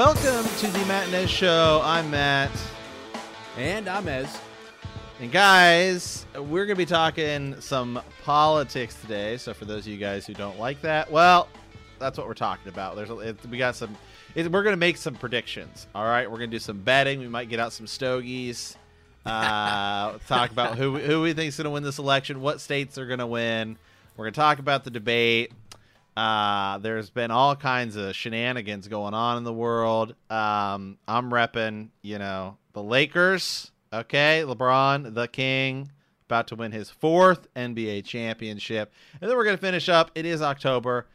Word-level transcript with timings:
Welcome 0.00 0.50
to 0.60 0.66
the 0.68 0.78
Matt 0.86 1.08
and 1.08 1.14
Ez 1.14 1.28
Show. 1.28 1.82
I'm 1.84 2.10
Matt. 2.10 2.50
And 3.58 3.86
I'm 3.86 4.08
Ez. 4.08 4.40
And 5.20 5.30
guys, 5.30 6.24
we're 6.34 6.64
going 6.64 6.68
to 6.68 6.74
be 6.76 6.86
talking 6.86 7.60
some 7.60 8.00
politics 8.24 8.98
today. 9.02 9.36
So 9.36 9.52
for 9.52 9.66
those 9.66 9.80
of 9.80 9.88
you 9.88 9.98
guys 9.98 10.26
who 10.26 10.32
don't 10.32 10.58
like 10.58 10.80
that, 10.80 11.12
well, 11.12 11.48
that's 11.98 12.16
what 12.16 12.26
we're 12.26 12.32
talking 12.32 12.70
about. 12.70 12.96
There's 12.96 13.10
a, 13.10 13.36
we 13.50 13.58
got 13.58 13.76
some. 13.76 13.94
It, 14.34 14.50
we're 14.50 14.62
going 14.62 14.72
to 14.72 14.78
make 14.78 14.96
some 14.96 15.16
predictions. 15.16 15.86
All 15.94 16.04
right, 16.04 16.30
we're 16.30 16.38
going 16.38 16.50
to 16.50 16.56
do 16.56 16.60
some 16.60 16.80
betting. 16.80 17.20
We 17.20 17.28
might 17.28 17.50
get 17.50 17.60
out 17.60 17.74
some 17.74 17.86
stogies. 17.86 18.78
Uh, 19.26 20.16
talk 20.26 20.50
about 20.50 20.78
who 20.78 20.96
who 20.96 21.20
we 21.20 21.34
think 21.34 21.48
is 21.48 21.58
going 21.58 21.64
to 21.64 21.70
win 21.72 21.82
this 21.82 21.98
election, 21.98 22.40
what 22.40 22.62
states 22.62 22.96
are 22.96 23.04
going 23.04 23.18
to 23.18 23.26
win. 23.26 23.76
We're 24.16 24.24
going 24.24 24.32
to 24.32 24.40
talk 24.40 24.60
about 24.60 24.84
the 24.84 24.90
debate. 24.90 25.52
Uh, 26.16 26.78
there's 26.78 27.10
been 27.10 27.30
all 27.30 27.54
kinds 27.56 27.96
of 27.96 28.14
shenanigans 28.14 28.88
going 28.88 29.14
on 29.14 29.36
in 29.38 29.44
the 29.44 29.52
world. 29.52 30.14
Um, 30.28 30.98
I'm 31.08 31.30
repping, 31.30 31.88
you 32.02 32.18
know, 32.18 32.56
the 32.72 32.82
Lakers. 32.82 33.70
Okay, 33.92 34.42
LeBron, 34.46 35.14
the 35.14 35.26
king, 35.26 35.90
about 36.26 36.46
to 36.48 36.54
win 36.56 36.70
his 36.72 36.90
fourth 36.90 37.48
NBA 37.54 38.04
championship, 38.04 38.92
and 39.20 39.28
then 39.28 39.36
we're 39.36 39.44
gonna 39.44 39.56
finish 39.56 39.88
up. 39.88 40.12
It 40.14 40.24
is 40.26 40.42
October 40.42 41.06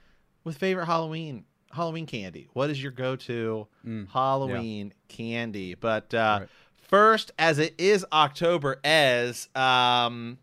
with 0.43 0.57
favorite 0.57 0.85
Halloween 0.88 1.45
Halloween 1.71 2.05
candy. 2.05 2.47
What 2.53 2.69
is 2.69 2.81
your 2.81 2.91
go-to 2.91 3.67
Mm, 3.85 4.09
Halloween 4.09 4.93
candy? 5.09 5.75
But 5.75 6.13
uh, 6.13 6.38
Right. 6.41 6.49
first, 6.77 7.31
as 7.39 7.59
it 7.59 7.75
is 7.77 8.05
October, 8.13 8.79
as 8.83 9.47
um, 9.55 10.38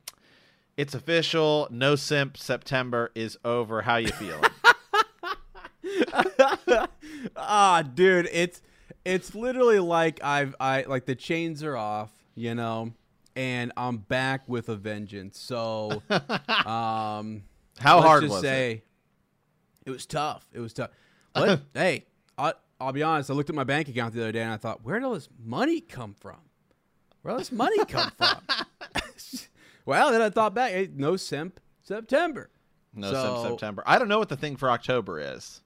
it's 0.83 0.95
official. 0.95 1.69
No 1.71 1.95
simp 1.95 2.37
September 2.37 3.13
is 3.15 3.39
over. 3.45 3.83
How 3.83 3.99
you 3.99 4.09
feeling? 4.09 4.43
ah, 7.37 7.83
dude, 7.83 8.29
it's 8.33 8.61
it's 9.05 9.33
literally 9.33 9.79
like 9.79 10.19
I've 10.25 10.57
I 10.59 10.83
like 10.83 11.07
the 11.07 11.15
chains 11.15 11.63
are 11.63 11.77
off, 11.77 12.11
you 12.35 12.57
know, 12.57 12.95
and 13.37 13.71
I'm 13.77 13.99
back 13.99 14.49
with 14.49 14.69
a 14.69 14.75
vengeance. 14.75 15.39
So, 15.39 16.03
um, 16.11 17.45
How 17.79 18.01
hard 18.01 18.23
just 18.23 18.33
was 18.33 18.43
say, 18.43 18.73
it? 18.73 19.87
It 19.87 19.91
was 19.93 20.05
tough. 20.05 20.45
It 20.53 20.59
was 20.59 20.73
tough. 20.73 20.91
Let, 21.37 21.61
hey, 21.75 22.07
I, 22.37 22.55
I'll 22.81 22.93
be 22.93 23.05
honest. 23.05 23.31
I 23.31 23.35
looked 23.35 23.51
at 23.51 23.55
my 23.55 23.63
bank 23.63 23.89
account 23.89 24.15
the 24.15 24.21
other 24.21 24.33
day 24.33 24.43
and 24.43 24.53
I 24.53 24.57
thought, 24.57 24.85
where 24.85 24.99
did 24.99 25.07
all 25.07 25.15
this 25.15 25.29
money 25.45 25.81
come 25.81 26.15
from? 26.15 26.41
Where 27.23 27.35
did 27.35 27.43
this 27.43 27.53
money 27.53 27.85
come 27.85 28.11
from? 28.19 28.39
Well, 29.85 30.11
then 30.13 30.23
I 30.23 30.31
thought 30.31 30.55
back. 30.55 30.73
Hey, 30.73 30.89
no 30.95 31.17
simp 31.17 31.61
September. 31.83 32.51
No 32.95 33.11
So- 33.13 33.43
simp 33.43 33.53
September. 33.53 33.83
I 33.87 33.99
don't 33.99 34.09
know 34.09 34.19
what 34.19 34.29
the 34.29 34.37
thing 34.37 34.57
for 34.57 34.71
October 34.71 35.19
is. 35.21 35.61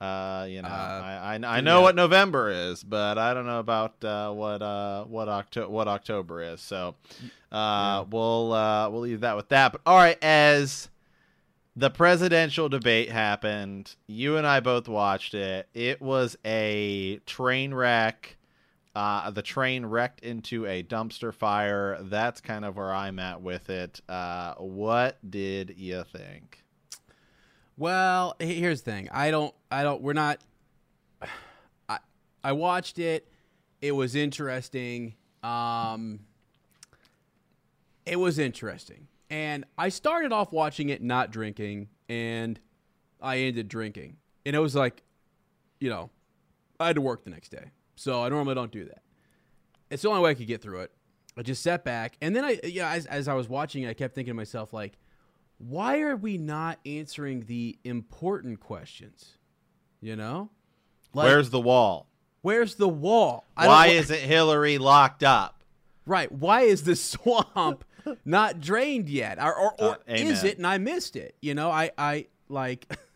Uh, 0.00 0.46
you 0.48 0.62
know, 0.62 0.68
Uh, 0.68 0.72
I, 1.04 1.34
I 1.34 1.58
I 1.58 1.60
know 1.60 1.78
yeah. 1.78 1.82
what 1.82 1.94
November 1.94 2.48
is, 2.50 2.82
but 2.82 3.18
I 3.18 3.34
don't 3.34 3.44
know 3.44 3.58
about 3.58 4.02
uh, 4.02 4.32
what 4.32 4.62
uh 4.62 5.04
what 5.04 5.28
Octo- 5.28 5.68
what 5.68 5.88
October 5.88 6.40
is. 6.42 6.62
So, 6.62 6.94
uh, 7.52 8.06
we'll 8.10 8.50
uh 8.54 8.88
we'll 8.88 9.02
leave 9.02 9.20
that 9.20 9.36
with 9.36 9.50
that. 9.50 9.72
But 9.72 9.82
all 9.84 9.98
right, 9.98 10.16
as 10.24 10.88
the 11.76 11.90
presidential 11.90 12.70
debate 12.70 13.10
happened, 13.10 13.94
you 14.06 14.38
and 14.38 14.46
I 14.46 14.60
both 14.60 14.88
watched 14.88 15.34
it. 15.34 15.68
It 15.74 16.00
was 16.00 16.34
a 16.46 17.18
train 17.26 17.74
wreck. 17.74 18.38
Uh, 18.94 19.30
the 19.30 19.42
train 19.42 19.86
wrecked 19.86 20.20
into 20.20 20.66
a 20.66 20.82
dumpster 20.82 21.32
fire. 21.32 21.98
That's 22.02 22.40
kind 22.40 22.64
of 22.64 22.76
where 22.76 22.92
I'm 22.92 23.18
at 23.18 23.40
with 23.40 23.70
it. 23.70 24.00
Uh, 24.08 24.54
what 24.54 25.18
did 25.28 25.74
you 25.76 26.04
think? 26.04 26.64
Well, 27.76 28.34
here's 28.38 28.82
the 28.82 28.90
thing. 28.90 29.08
I 29.10 29.30
don't. 29.30 29.54
I 29.70 29.84
don't. 29.84 30.02
We're 30.02 30.12
not. 30.12 30.40
I 31.88 31.98
I 32.44 32.52
watched 32.52 32.98
it. 32.98 33.26
It 33.80 33.92
was 33.92 34.14
interesting. 34.14 35.14
Um, 35.42 36.20
it 38.04 38.16
was 38.16 38.38
interesting, 38.38 39.06
and 39.30 39.64
I 39.78 39.88
started 39.88 40.32
off 40.32 40.52
watching 40.52 40.90
it 40.90 41.00
not 41.02 41.30
drinking, 41.30 41.88
and 42.08 42.60
I 43.22 43.38
ended 43.38 43.68
drinking, 43.68 44.16
and 44.44 44.54
it 44.54 44.58
was 44.58 44.74
like, 44.74 45.02
you 45.78 45.88
know, 45.88 46.10
I 46.78 46.88
had 46.88 46.96
to 46.96 47.02
work 47.02 47.24
the 47.24 47.30
next 47.30 47.50
day, 47.50 47.70
so 48.00 48.24
I 48.24 48.30
normally 48.30 48.54
don't 48.54 48.72
do 48.72 48.86
that. 48.86 49.02
It's 49.90 50.02
the 50.02 50.08
only 50.08 50.22
way 50.22 50.30
I 50.30 50.34
could 50.34 50.46
get 50.46 50.62
through 50.62 50.80
it. 50.80 50.92
I 51.36 51.42
just 51.42 51.62
sat 51.62 51.84
back, 51.84 52.16
and 52.22 52.34
then 52.34 52.44
I, 52.46 52.58
yeah, 52.64 52.92
as, 52.92 53.04
as 53.04 53.28
I 53.28 53.34
was 53.34 53.46
watching, 53.46 53.86
I 53.86 53.92
kept 53.92 54.14
thinking 54.14 54.30
to 54.30 54.34
myself, 54.36 54.72
like, 54.72 54.96
why 55.58 56.00
are 56.00 56.16
we 56.16 56.38
not 56.38 56.78
answering 56.86 57.44
the 57.44 57.78
important 57.84 58.60
questions? 58.60 59.36
You 60.00 60.16
know, 60.16 60.48
like, 61.12 61.26
Where's 61.26 61.50
the 61.50 61.60
wall? 61.60 62.06
where's 62.40 62.76
the 62.76 62.88
wall? 62.88 63.44
I 63.54 63.66
Why 63.66 63.86
isn't 63.88 64.18
Hillary 64.20 64.78
locked 64.78 65.22
up? 65.22 65.62
right? 66.06 66.32
Why 66.32 66.62
is 66.62 66.84
the 66.84 66.96
swamp 67.10 67.84
not 68.24 68.60
drained 68.60 69.10
yet, 69.10 69.38
or, 69.38 69.54
or, 69.54 69.74
or 69.78 69.94
Uh, 70.08 70.14
is 70.14 70.42
it? 70.42 70.56
And 70.56 70.66
I 70.66 70.78
missed 70.78 71.16
it. 71.16 71.36
You 71.42 71.54
know, 71.54 71.70
I 71.70 71.90
I 71.98 72.28
like. 72.48 72.90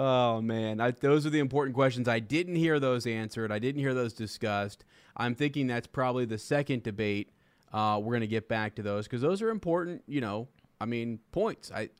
oh 0.00 0.40
man, 0.40 0.80
I, 0.80 0.92
those 0.92 1.26
are 1.26 1.30
the 1.30 1.38
important 1.38 1.74
questions. 1.74 2.08
I 2.08 2.20
didn't 2.20 2.56
hear 2.56 2.80
those 2.80 3.06
answered. 3.06 3.52
I 3.52 3.58
didn't 3.58 3.80
hear 3.80 3.92
those 3.92 4.14
discussed. 4.14 4.84
I'm 5.14 5.34
thinking 5.34 5.66
that's 5.66 5.86
probably 5.86 6.24
the 6.24 6.38
second 6.38 6.82
debate. 6.82 7.30
Uh, 7.70 8.00
we're 8.02 8.14
gonna 8.14 8.26
get 8.26 8.48
back 8.48 8.76
to 8.76 8.82
those 8.82 9.04
because 9.04 9.20
those 9.20 9.42
are 9.42 9.50
important. 9.50 10.02
You 10.08 10.22
know, 10.22 10.48
I 10.80 10.86
mean, 10.86 11.20
points. 11.32 11.70
I, 11.70 11.90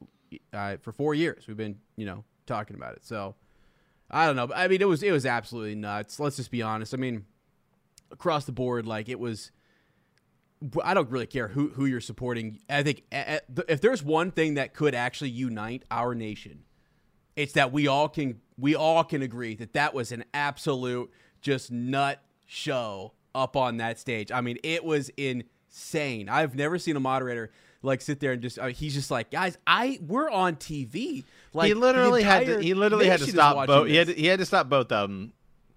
I 0.52 0.78
for 0.78 0.92
four 0.92 1.14
years 1.14 1.46
we've 1.46 1.58
been 1.58 1.78
you 1.96 2.06
know 2.06 2.24
talking 2.46 2.74
about 2.74 2.94
it. 2.96 3.04
So 3.04 3.34
I 4.10 4.26
don't 4.26 4.36
know. 4.36 4.50
I 4.54 4.66
mean, 4.66 4.80
it 4.80 4.88
was 4.88 5.02
it 5.02 5.12
was 5.12 5.26
absolutely 5.26 5.74
nuts. 5.74 6.18
Let's 6.18 6.36
just 6.36 6.50
be 6.50 6.62
honest. 6.62 6.94
I 6.94 6.96
mean, 6.96 7.26
across 8.10 8.46
the 8.46 8.52
board, 8.52 8.86
like 8.86 9.08
it 9.08 9.20
was. 9.20 9.52
I 10.84 10.92
don't 10.92 11.08
really 11.10 11.26
care 11.26 11.48
who 11.48 11.68
who 11.68 11.86
you're 11.86 12.00
supporting. 12.00 12.60
I 12.68 12.82
think 12.82 13.04
if 13.10 13.80
there's 13.80 14.02
one 14.02 14.30
thing 14.30 14.54
that 14.54 14.74
could 14.74 14.94
actually 14.94 15.30
unite 15.30 15.84
our 15.90 16.14
nation, 16.14 16.64
it's 17.40 17.52
that 17.54 17.72
we 17.72 17.86
all 17.88 18.08
can 18.08 18.40
we 18.58 18.74
all 18.74 19.02
can 19.04 19.22
agree 19.22 19.54
that 19.56 19.72
that 19.72 19.94
was 19.94 20.12
an 20.12 20.24
absolute 20.34 21.10
just 21.40 21.70
nut 21.70 22.22
show 22.46 23.12
up 23.34 23.56
on 23.56 23.78
that 23.78 23.98
stage. 23.98 24.30
I 24.30 24.40
mean, 24.42 24.58
it 24.62 24.84
was 24.84 25.10
insane. 25.16 26.28
I've 26.28 26.54
never 26.54 26.78
seen 26.78 26.96
a 26.96 27.00
moderator 27.00 27.50
like 27.82 28.02
sit 28.02 28.20
there 28.20 28.32
and 28.32 28.42
just 28.42 28.58
uh, 28.58 28.66
he's 28.66 28.92
just 28.92 29.10
like, 29.10 29.30
guys, 29.30 29.56
I 29.66 29.98
we're 30.06 30.30
on 30.30 30.56
TV. 30.56 31.24
Like 31.54 31.68
he 31.68 31.74
literally 31.74 32.22
had 32.22 32.46
to. 32.46 32.60
He 32.60 32.74
literally 32.74 33.08
had 33.08 33.20
to 33.20 33.26
stop 33.26 33.66
both. 33.66 33.88
He 33.88 33.96
had 33.96 34.08
to, 34.08 34.12
he 34.14 34.26
had 34.26 34.38
to 34.40 34.46
stop 34.46 34.68
both 34.68 34.92
of 34.92 35.08
them. 35.08 35.32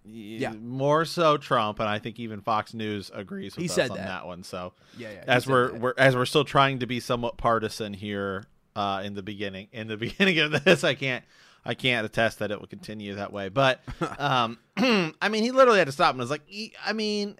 Yeah. 0.05 0.51
more 0.51 1.05
so 1.05 1.37
Trump, 1.37 1.79
and 1.79 1.87
I 1.87 1.97
think 1.97 2.19
even 2.19 2.41
Fox 2.41 2.73
News 2.73 3.09
agrees 3.13 3.55
with 3.55 3.61
He 3.61 3.69
us 3.69 3.75
said 3.75 3.89
on 3.91 3.95
that. 3.97 4.07
that 4.07 4.25
one. 4.25 4.43
So, 4.43 4.73
Yeah, 4.97 5.11
yeah, 5.13 5.23
as 5.27 5.47
we're, 5.47 5.71
that. 5.71 5.79
we're 5.79 5.93
as 5.97 6.13
we're 6.13 6.25
still 6.25 6.43
trying 6.43 6.79
to 6.79 6.85
be 6.85 6.99
somewhat 6.99 7.37
partisan 7.37 7.93
here 7.93 8.43
uh, 8.75 9.01
in 9.05 9.13
the 9.13 9.23
beginning. 9.23 9.69
In 9.71 9.87
the 9.87 9.95
beginning 10.07 10.39
of 10.39 10.65
this, 10.65 10.83
I 10.83 10.95
can't 10.95 11.23
I 11.65 11.73
can't 11.75 12.05
attest 12.05 12.39
that 12.39 12.51
it 12.51 12.59
will 12.59 12.67
continue 12.67 13.15
that 13.15 13.31
way. 13.31 13.49
But 13.49 13.81
um, 14.19 14.57
I 14.77 15.29
mean, 15.29 15.43
he 15.43 15.51
literally 15.51 15.79
had 15.79 15.87
to 15.87 15.91
stop 15.93 16.11
and 16.11 16.19
was 16.19 16.29
like, 16.29 16.41
I 16.85 16.93
mean, 16.93 17.37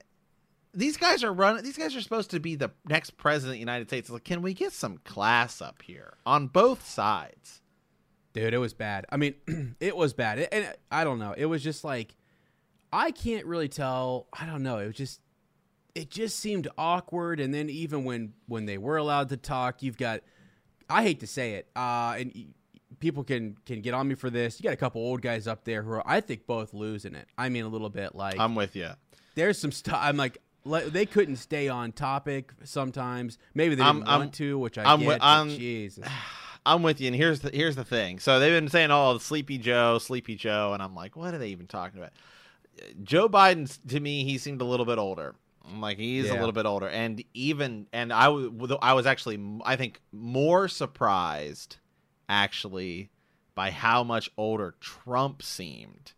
these 0.74 0.98
guys 0.98 1.24
are 1.24 1.34
running. 1.34 1.64
These 1.64 1.78
guys 1.78 1.96
are 1.96 2.02
supposed 2.02 2.32
to 2.32 2.40
be 2.40 2.56
the 2.56 2.72
next 2.88 3.18
president 3.18 3.52
of 3.52 3.56
the 3.56 3.60
United 3.60 3.90
States. 3.90 4.10
Like, 4.10 4.24
can 4.24 4.42
we 4.42 4.54
get 4.54 4.72
some 4.72 4.98
class 5.00 5.62
up 5.62 5.82
here 5.82 6.14
on 6.26 6.48
both 6.48 6.88
sides? 6.88 7.62
Dude, 8.34 8.54
it 8.54 8.58
was 8.58 8.74
bad. 8.74 9.06
I 9.12 9.18
mean, 9.18 9.36
it 9.80 9.96
was 9.96 10.14
bad. 10.14 10.40
It- 10.40 10.50
and 10.52 10.74
I 10.92 11.04
don't 11.04 11.20
know. 11.20 11.34
It 11.38 11.46
was 11.46 11.62
just 11.64 11.84
like 11.84 12.16
I 12.92 13.12
can't 13.12 13.46
really 13.46 13.68
tell. 13.70 14.28
I 14.34 14.46
don't 14.46 14.64
know. 14.64 14.78
It 14.80 14.88
was 14.88 14.96
just 14.96 15.20
it 15.96 16.10
just 16.10 16.40
seemed 16.40 16.68
awkward 16.78 17.40
and 17.40 17.54
then 17.54 17.70
even 17.70 18.04
when 18.04 18.34
when 18.48 18.66
they 18.66 18.78
were 18.80 18.98
allowed 18.98 19.30
to 19.30 19.38
talk, 19.38 19.84
you've 19.84 19.98
got 19.98 20.22
I 20.90 21.04
hate 21.04 21.20
to 21.20 21.28
say 21.28 21.54
it. 21.56 21.68
Uh 21.76 22.16
and 22.18 22.54
people 23.04 23.24
can 23.24 23.56
can 23.66 23.82
get 23.82 23.94
on 23.94 24.08
me 24.08 24.16
for 24.16 24.30
this. 24.32 24.60
You 24.60 24.64
got 24.64 24.74
a 24.74 24.78
couple 24.78 25.02
old 25.02 25.22
guys 25.22 25.46
up 25.48 25.64
there 25.66 25.84
who 25.84 25.92
are 25.92 26.04
I 26.06 26.22
think 26.22 26.48
both 26.48 26.74
losing 26.74 27.14
it. 27.14 27.28
I 27.38 27.50
mean 27.50 27.66
a 27.66 27.68
little 27.68 27.90
bit 27.90 28.16
like 28.16 28.40
I'm 28.40 28.56
with 28.56 28.76
you. 28.76 28.90
there's 29.36 29.60
some 29.60 29.72
stuff 29.72 30.00
I'm 30.02 30.18
like 30.18 30.38
le- 30.64 30.90
they 30.90 31.06
couldn't 31.06 31.36
stay 31.36 31.68
on 31.68 31.92
topic 31.92 32.52
sometimes. 32.64 33.38
Maybe 33.54 33.76
they 33.76 33.84
I'm- 33.84 33.98
didn't 33.98 34.08
I'm- 34.10 34.20
want 34.22 34.34
to, 34.36 34.58
which 34.58 34.78
I 34.80 34.84
I'm 34.92 35.00
get. 35.02 35.08
with- 35.08 35.22
I'm- 35.22 35.50
Jesus. 35.50 36.08
I'm 36.66 36.82
with 36.82 37.02
you, 37.02 37.08
and 37.08 37.16
here's 37.16 37.42
the 37.42 37.50
here's 37.54 37.76
the 37.76 37.84
thing. 37.84 38.20
So 38.20 38.40
they've 38.40 38.54
been 38.58 38.70
saying, 38.70 38.90
"Oh, 38.90 39.18
Sleepy 39.18 39.58
Joe, 39.58 39.98
Sleepy 40.00 40.36
Joe," 40.36 40.72
and 40.74 40.82
I'm 40.82 40.96
like, 40.96 41.18
"What 41.18 41.34
are 41.34 41.38
they 41.38 41.50
even 41.50 41.68
talking 41.68 42.00
about?" 42.00 42.14
Joe 43.04 43.28
Biden, 43.28 43.68
to 43.90 44.00
me, 44.00 44.24
he 44.24 44.38
seemed 44.38 44.62
a 44.62 44.64
little 44.64 44.86
bit 44.86 44.98
older. 44.98 45.36
I'm 45.66 45.82
like, 45.82 45.98
he's 45.98 46.30
a 46.30 46.34
little 46.34 46.54
bit 46.54 46.66
older, 46.66 46.88
and 46.88 47.22
even 47.34 47.88
and 47.92 48.14
I 48.14 48.30
was 48.30 48.50
I 48.82 48.94
was 48.94 49.06
actually 49.06 49.44
I 49.66 49.76
think 49.76 50.00
more 50.14 50.70
surprised 50.70 51.76
actually 52.34 53.10
by 53.56 53.70
how 53.70 54.04
much 54.04 54.30
older 54.38 54.74
Trump 54.80 55.44
seemed 55.44 56.14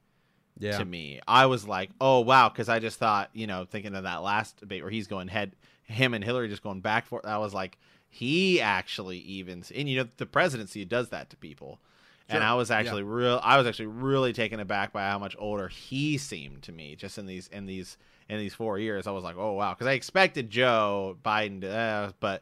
Yeah. 0.57 0.77
to 0.77 0.85
me. 0.85 1.19
I 1.27 1.45
was 1.47 1.67
like, 1.67 1.89
oh 1.99 2.21
wow, 2.21 2.47
because 2.49 2.69
I 2.69 2.79
just 2.79 2.97
thought, 2.97 3.29
you 3.33 3.45
know, 3.47 3.65
thinking 3.65 3.93
of 3.95 4.03
that 4.03 4.23
last 4.23 4.57
debate 4.57 4.81
where 4.83 4.91
he's 4.91 5.07
going 5.07 5.27
head, 5.27 5.55
him 5.83 6.13
and 6.13 6.23
Hillary 6.23 6.47
just 6.47 6.63
going 6.63 6.79
back 6.81 7.05
for. 7.05 7.21
I 7.27 7.37
was 7.37 7.53
like, 7.53 7.77
he 8.07 8.61
actually 8.61 9.17
evens, 9.17 9.71
and 9.75 9.89
you 9.89 9.97
know, 10.01 10.09
the 10.15 10.25
presidency 10.25 10.85
does 10.85 11.09
that 11.09 11.29
to 11.31 11.35
people. 11.37 11.79
and 12.27 12.43
I 12.43 12.55
was 12.55 12.71
Yeah. 12.71 12.77
actually 12.77 13.03
real. 13.03 13.39
I 13.43 13.55
was 13.59 13.67
actually 13.67 13.85
really 13.85 14.33
taken 14.33 14.59
aback 14.59 14.91
by 14.91 15.03
how 15.07 15.19
much 15.19 15.35
older 15.37 15.67
he 15.67 16.17
seemed 16.17 16.63
to 16.63 16.71
me 16.71 16.95
just 16.95 17.19
in 17.19 17.27
these 17.27 17.47
in 17.49 17.67
these 17.67 17.97
in 18.29 18.39
these 18.39 18.55
four 18.55 18.79
years. 18.79 19.05
I 19.05 19.11
was 19.11 19.23
like, 19.23 19.35
oh 19.37 19.51
wow, 19.53 19.73
because 19.75 19.85
I 19.85 19.91
expected 19.91 20.49
Joe 20.49 21.17
Biden 21.23 21.61
to, 21.61 21.69
uh, 21.69 22.11
but 22.19 22.41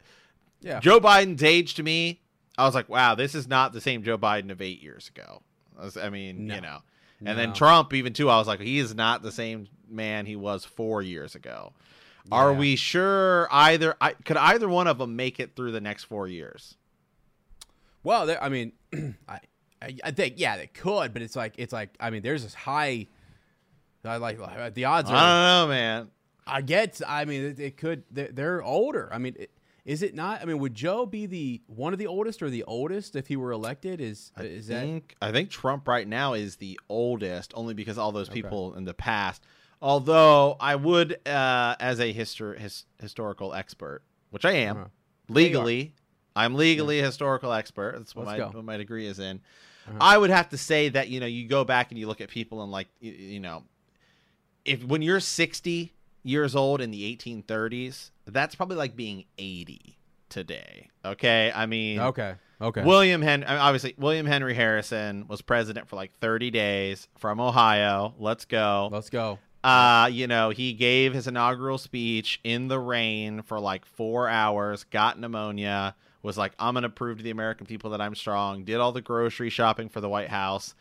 Yeah. 0.62 0.80
Joe 0.80 1.02
Biden's 1.02 1.44
age 1.44 1.74
to 1.74 1.84
me, 1.84 2.22
I 2.58 2.66
was 2.66 2.76
like, 2.76 2.90
wow, 2.90 3.16
this 3.16 3.34
is 3.36 3.48
not 3.48 3.74
the 3.74 3.82
same 3.82 4.04
Joe 4.04 4.18
Biden 4.18 4.52
of 4.52 4.62
eight 4.62 4.82
years 4.82 5.10
ago. 5.10 5.42
I, 5.80 5.86
was- 5.86 5.98
I 5.98 6.10
mean, 6.10 6.48
No. 6.48 6.56
you 6.56 6.62
know, 6.62 6.80
and 7.26 7.38
then 7.40 7.54
Trump 7.54 7.94
even 7.94 8.12
too. 8.14 8.30
I 8.30 8.38
was 8.38 8.48
like, 8.48 8.60
he 8.60 8.80
is 8.80 8.94
not 8.94 9.24
the 9.24 9.32
same 9.32 9.68
man 9.90 10.26
he 10.26 10.36
was 10.36 10.66
four 10.66 11.02
years 11.02 11.36
ago. 11.36 11.72
Are 12.32 12.54
we 12.54 12.76
sure 12.76 13.48
either? 13.52 13.96
I, 14.02 14.14
could 14.14 14.38
either 14.38 14.68
one 14.70 14.88
of 14.88 14.98
them 14.98 15.16
make 15.16 15.40
it 15.40 15.56
through 15.56 15.72
the 15.74 15.82
next 15.82 16.04
four 16.06 16.28
years? 16.28 16.76
Well, 18.04 18.36
I 18.42 18.50
mean, 18.50 18.74
I, 19.28 19.40
I 19.82 19.98
I 20.04 20.12
think 20.12 20.36
yeah, 20.38 20.58
they 20.58 20.68
could, 20.68 21.14
but 21.14 21.22
it's 21.22 21.36
like 21.36 21.56
it's 21.58 21.74
like 21.74 21.90
I 22.00 22.10
mean, 22.10 22.22
there's 22.22 22.44
this 22.44 22.54
high. 22.54 23.08
I 24.06 24.18
like 24.18 24.38
uh, 24.40 24.70
the 24.74 24.86
odds 24.86 25.10
I 25.10 25.14
are. 25.14 25.18
don't 25.18 25.70
know, 25.70 25.74
man. 25.74 26.08
I 26.46 26.62
get. 26.62 27.00
I 27.08 27.24
mean, 27.26 27.44
it, 27.44 27.60
it 27.60 27.78
could. 27.78 28.04
They're, 28.12 28.30
they're 28.32 28.62
older. 28.64 29.10
I 29.14 29.18
mean, 29.18 29.36
it, 29.40 29.52
is 29.86 30.02
it 30.02 30.16
not? 30.16 30.42
I 30.42 30.46
mean, 30.46 30.60
would 30.60 30.74
Joe 30.74 31.06
be 31.06 31.26
the 31.26 31.62
one 31.68 31.92
of 31.94 32.00
the 32.00 32.08
oldest 32.08 32.42
or 32.42 32.50
the 32.50 32.64
oldest 32.64 33.16
if 33.16 33.28
he 33.28 33.36
were 33.36 33.52
elected? 33.52 34.00
Is 34.00 34.32
I 34.38 34.44
is 34.44 34.68
that? 34.68 34.82
think 34.82 35.16
I 35.22 35.32
think 35.32 35.50
Trump 35.50 35.88
right 35.88 36.08
now 36.08 36.34
is 36.34 36.56
the 36.58 36.80
oldest, 36.90 37.52
only 37.56 37.74
because 37.74 37.98
all 37.98 38.12
those 38.12 38.30
Okay. 38.30 38.42
people 38.42 38.76
in 38.76 38.86
the 38.86 38.94
past. 38.94 39.44
Although 39.82 40.56
I 40.62 40.76
would, 40.76 41.20
uh, 41.28 41.76
as 41.80 42.00
a 42.00 42.14
histor- 42.14 42.58
his- 42.58 42.86
historical 43.02 43.54
expert, 43.54 44.02
which 44.30 44.46
I 44.46 44.54
am 44.54 44.78
Uh-huh. 44.78 44.88
legally, 45.28 45.94
I'm 46.36 46.56
legally 46.56 47.00
a 47.02 47.06
historical 47.06 47.52
expert. 47.52 47.96
That's 47.98 48.16
what 48.16 48.26
Let's 48.26 48.40
my 48.40 48.46
go. 48.52 48.56
what 48.58 48.64
my 48.66 48.78
degree 48.78 49.06
is 49.06 49.20
in. 49.20 49.42
Uh-huh. 49.88 49.98
I 50.00 50.18
would 50.18 50.30
have 50.30 50.48
to 50.50 50.58
say 50.58 50.88
that 50.90 51.10
you 51.10 51.20
know 51.20 51.26
you 51.26 51.46
go 51.50 51.66
back 51.66 51.92
and 51.92 52.00
you 52.00 52.08
look 52.08 52.22
at 52.22 52.30
people 52.30 52.64
and 52.64 52.72
like 52.72 52.88
you, 53.02 53.12
you 53.12 53.40
know, 53.42 53.66
if 54.64 54.82
when 54.86 55.02
you're 55.02 55.20
60 55.20 55.92
years 56.24 56.56
old 56.56 56.80
in 56.80 56.90
the 56.92 57.04
1830s, 57.04 58.12
that's 58.26 58.56
probably 58.56 58.78
like 58.78 58.96
being 58.96 59.26
80 59.38 59.98
today. 60.30 60.90
Okay, 61.06 61.52
I 61.54 61.66
mean, 61.66 62.00
Okay. 62.00 62.36
Okay. 62.62 62.84
William 62.84 63.22
Henry, 63.22 63.46
obviously, 63.46 63.94
William 63.98 64.26
Henry 64.26 64.54
Harrison 64.54 65.28
was 65.28 65.42
president 65.42 65.90
for 65.90 65.98
like 65.98 66.14
30 66.20 66.50
days 66.50 67.10
from 67.18 67.42
Ohio. 67.42 68.14
Let's 68.18 68.46
go. 68.46 68.88
Let's 68.90 69.10
go. 69.10 69.38
Uh, 69.66 70.10
you 70.12 70.28
know, 70.28 70.50
he 70.50 70.72
gave 70.74 71.14
his 71.14 71.28
inaugural 71.28 71.78
speech 71.78 72.40
in 72.44 72.70
the 72.70 72.80
rain 72.80 73.42
for 73.42 73.60
like 73.60 73.86
four 73.86 74.30
hours, 74.30 74.86
got 74.86 75.20
pneumonia, 75.20 75.96
was 76.22 76.38
like, 76.38 76.54
I'm 76.58 76.74
going 76.74 76.84
to 76.84 76.90
prove 76.90 77.18
to 77.18 77.24
the 77.24 77.32
American 77.32 77.66
people 77.66 77.90
that 77.92 78.02
I'm 78.02 78.16
strong, 78.16 78.64
did 78.64 78.78
all 78.78 78.94
the 78.94 79.02
grocery 79.02 79.50
shopping 79.50 79.90
for 79.90 80.00
the 80.00 80.10
White 80.10 80.30
House, 80.30 80.74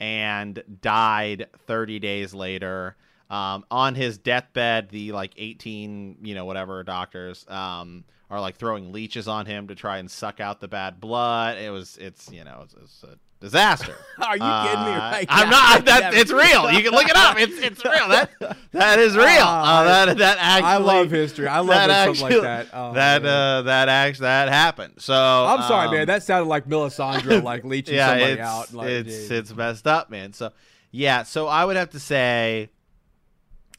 and 0.00 0.62
died 0.80 1.48
30 1.66 1.98
days 1.98 2.34
later. 2.34 2.96
Um, 3.28 3.64
on 3.70 3.94
his 3.94 4.18
deathbed, 4.18 4.88
the 4.90 5.12
like 5.12 5.32
18, 5.36 6.18
you 6.22 6.34
know, 6.34 6.44
whatever 6.44 6.82
doctors 6.84 7.44
um, 7.48 8.04
are 8.30 8.40
like 8.40 8.56
throwing 8.56 8.92
leeches 8.92 9.26
on 9.26 9.46
him 9.46 9.68
to 9.68 9.74
try 9.74 9.98
and 9.98 10.10
suck 10.10 10.40
out 10.40 10.60
the 10.60 10.68
bad 10.68 11.00
blood. 11.00 11.58
It 11.58 11.70
was, 11.70 11.96
it's, 12.00 12.30
you 12.30 12.44
know, 12.44 12.60
it's, 12.64 12.74
it's 12.74 13.02
a 13.02 13.18
disaster. 13.40 13.96
Are 14.18 14.36
you 14.36 14.42
kidding 14.42 14.84
me? 14.84 14.92
Uh, 14.92 15.10
Right 15.10 15.26
I'm 15.28 15.50
now? 15.50 15.56
not. 15.56 15.84
That, 15.86 16.14
it's 16.14 16.32
real. 16.32 16.70
You 16.72 16.82
can 16.82 16.92
look 16.92 17.08
it 17.08 17.16
up. 17.16 17.38
It's 17.38 17.58
it's 17.58 17.84
real. 17.84 18.08
That 18.08 18.30
that 18.72 18.98
is 18.98 19.16
real. 19.16 19.26
Ah, 19.28 19.80
uh, 19.80 19.84
that 19.84 20.18
that 20.18 20.38
actually. 20.40 20.68
I 20.68 20.76
love 20.78 21.10
history. 21.10 21.46
I 21.46 21.58
love 21.58 21.88
that 21.88 22.06
when 22.06 22.16
something 22.16 22.38
like 22.38 22.42
that. 22.42 22.66
Oh, 22.72 22.92
that 22.94 23.22
man. 23.22 23.32
uh 23.32 23.62
that 23.62 23.88
actually 23.88 24.24
that 24.24 24.48
happened. 24.48 24.94
So 24.98 25.14
I'm 25.14 25.62
sorry, 25.62 25.88
um, 25.88 25.94
man. 25.94 26.06
That 26.06 26.22
sounded 26.22 26.48
like 26.48 26.66
Melisandre 26.66 27.42
like 27.42 27.64
leeching 27.64 27.94
yeah, 27.94 28.08
somebody 28.08 28.32
it's 28.32 28.40
out. 28.40 28.72
Like, 28.72 28.88
it's 28.88 29.28
dude. 29.28 29.32
it's 29.32 29.54
messed 29.54 29.86
up, 29.86 30.10
man. 30.10 30.32
So 30.32 30.52
yeah, 30.90 31.22
so 31.22 31.46
I 31.46 31.64
would 31.64 31.76
have 31.76 31.90
to 31.90 32.00
say, 32.00 32.70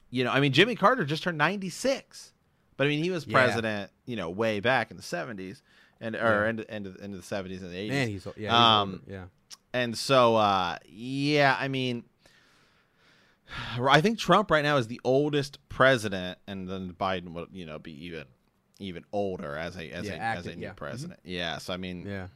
you 0.10 0.24
know, 0.24 0.32
I 0.32 0.40
mean, 0.40 0.54
Jimmy 0.54 0.76
Carter 0.76 1.06
just 1.06 1.24
turned 1.24 1.38
96, 1.38 2.34
but 2.78 2.86
I 2.88 2.90
mean, 2.90 3.04
he 3.04 3.10
was 3.10 3.26
Yeah. 3.28 3.34
president, 3.34 3.92
you 4.06 4.16
know, 4.16 4.30
way 4.30 4.60
back 4.60 4.92
in 4.92 4.98
the 4.98 5.04
70s 5.04 5.62
and 6.00 6.16
or 6.16 6.44
Yeah. 6.44 6.48
end 6.50 6.66
end 6.70 6.88
of, 6.88 6.98
end 7.02 7.14
of 7.16 7.22
the 7.22 7.36
70s 7.36 7.62
and 7.62 7.72
the 7.72 7.78
80s. 7.78 7.90
man. 7.90 8.08
He's 8.08 8.28
yeah. 8.38 8.80
Um, 8.82 9.02
yeah. 9.08 9.26
And 9.74 9.98
so, 9.98 10.36
uh, 10.36 10.78
yeah, 10.88 11.56
I 11.60 11.68
mean, 11.68 12.04
I 13.80 14.02
think 14.02 14.20
Trump 14.20 14.52
right 14.52 14.64
now 14.64 14.78
is 14.78 14.88
the 14.88 15.00
oldest 15.04 15.58
president, 15.70 16.40
and 16.48 16.68
then 16.68 16.94
Biden 16.94 17.34
will, 17.34 17.48
you 17.52 17.66
know, 17.66 17.80
be 17.80 17.92
even 18.06 18.26
even 18.80 19.04
older 19.12 19.56
as 19.56 19.76
a 19.76 19.90
as 19.92 20.06
Yeah, 20.08 20.14
a 20.14 20.38
as 20.38 20.46
a 20.46 20.56
new 20.56 20.64
yeah. 20.64 20.70
Mhm. 20.72 20.76
president. 20.76 21.20
Yeah, 21.24 21.58
so 21.58 21.74
I 21.74 21.78
mean, 21.78 22.06
Yeah. 22.06 22.28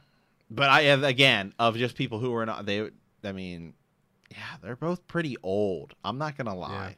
but 0.50 0.68
I 0.70 0.82
have 0.84 1.04
again 1.04 1.54
of 1.58 1.76
just 1.76 1.94
people 1.96 2.18
who 2.18 2.34
are 2.34 2.46
not 2.46 2.66
they. 2.66 2.90
I 3.24 3.30
mean, 3.32 3.74
yeah, 4.30 4.56
they're 4.62 4.74
both 4.76 5.06
pretty 5.06 5.36
old. 5.42 5.94
I'm 6.04 6.18
not 6.18 6.36
gonna 6.36 6.56
lie. 6.56 6.96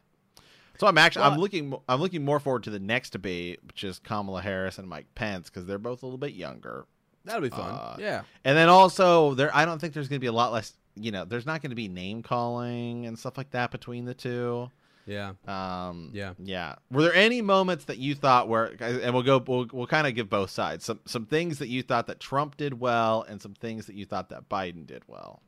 So 0.79 0.87
I'm 0.87 0.99
actually 0.99 1.25
I'm 1.25 1.39
looking 1.39 1.75
I'm 1.89 2.01
looking 2.01 2.25
more 2.25 2.41
forward 2.41 2.65
to 2.65 2.71
the 2.71 2.81
next 2.81 3.11
debate, 3.11 3.61
which 3.67 3.85
is 3.85 3.99
Kamala 3.99 4.43
Harris 4.43 4.79
and 4.79 4.89
Mike 4.89 5.07
Pence, 5.15 5.49
because 5.49 5.67
they're 5.67 5.79
both 5.79 6.03
a 6.03 6.07
little 6.07 6.19
bit 6.19 6.35
younger. 6.35 6.87
That'll 7.25 7.43
be 7.43 7.49
fun. 7.49 7.75
Uh, 7.75 7.97
yeah. 7.99 8.23
And 8.45 8.57
then 8.57 8.69
also 8.69 9.35
there 9.35 9.55
I 9.55 9.65
don't 9.65 9.81
think 9.81 9.95
there's 9.95 10.09
going 10.09 10.19
to 10.19 10.25
be 10.25 10.27
a 10.27 10.33
lot 10.33 10.53
less, 10.53 10.73
you 10.97 11.11
know, 11.11 11.25
there's 11.25 11.47
not 11.47 11.63
going 11.63 11.71
to 11.71 11.77
be 11.77 11.89
name 11.89 12.23
calling 12.23 13.07
and 13.07 13.19
stuff 13.19 13.39
like 13.39 13.51
that 13.53 13.71
between 13.71 14.05
the 14.05 14.15
two. 14.15 14.71
Yeah. 15.07 15.35
Um 15.47 16.11
Yeah. 16.13 16.33
Yeah. 16.39 16.75
Were 16.91 17.03
there 17.03 17.15
any 17.15 17.41
moments 17.41 17.85
that 17.85 17.99
you 17.99 18.15
thought 18.15 18.49
were 18.49 18.75
and 18.81 19.15
we'll 19.15 19.23
go 19.23 19.43
we'll, 19.47 19.67
we'll 19.73 19.87
kind 19.87 20.07
of 20.07 20.15
give 20.15 20.29
both 20.29 20.51
sides. 20.51 20.85
Some 20.85 21.01
some 21.07 21.27
things 21.27 21.59
that 21.59 21.69
you 21.69 21.83
thought 21.83 22.09
that 22.09 22.21
Trump 22.21 22.57
did 22.57 22.81
well 22.81 23.25
and 23.29 23.41
some 23.41 23.55
things 23.55 23.87
that 23.87 23.95
you 23.95 24.07
thought 24.07 24.31
that 24.31 24.49
Biden 24.49 24.87
did 24.87 25.03
well. 25.07 25.41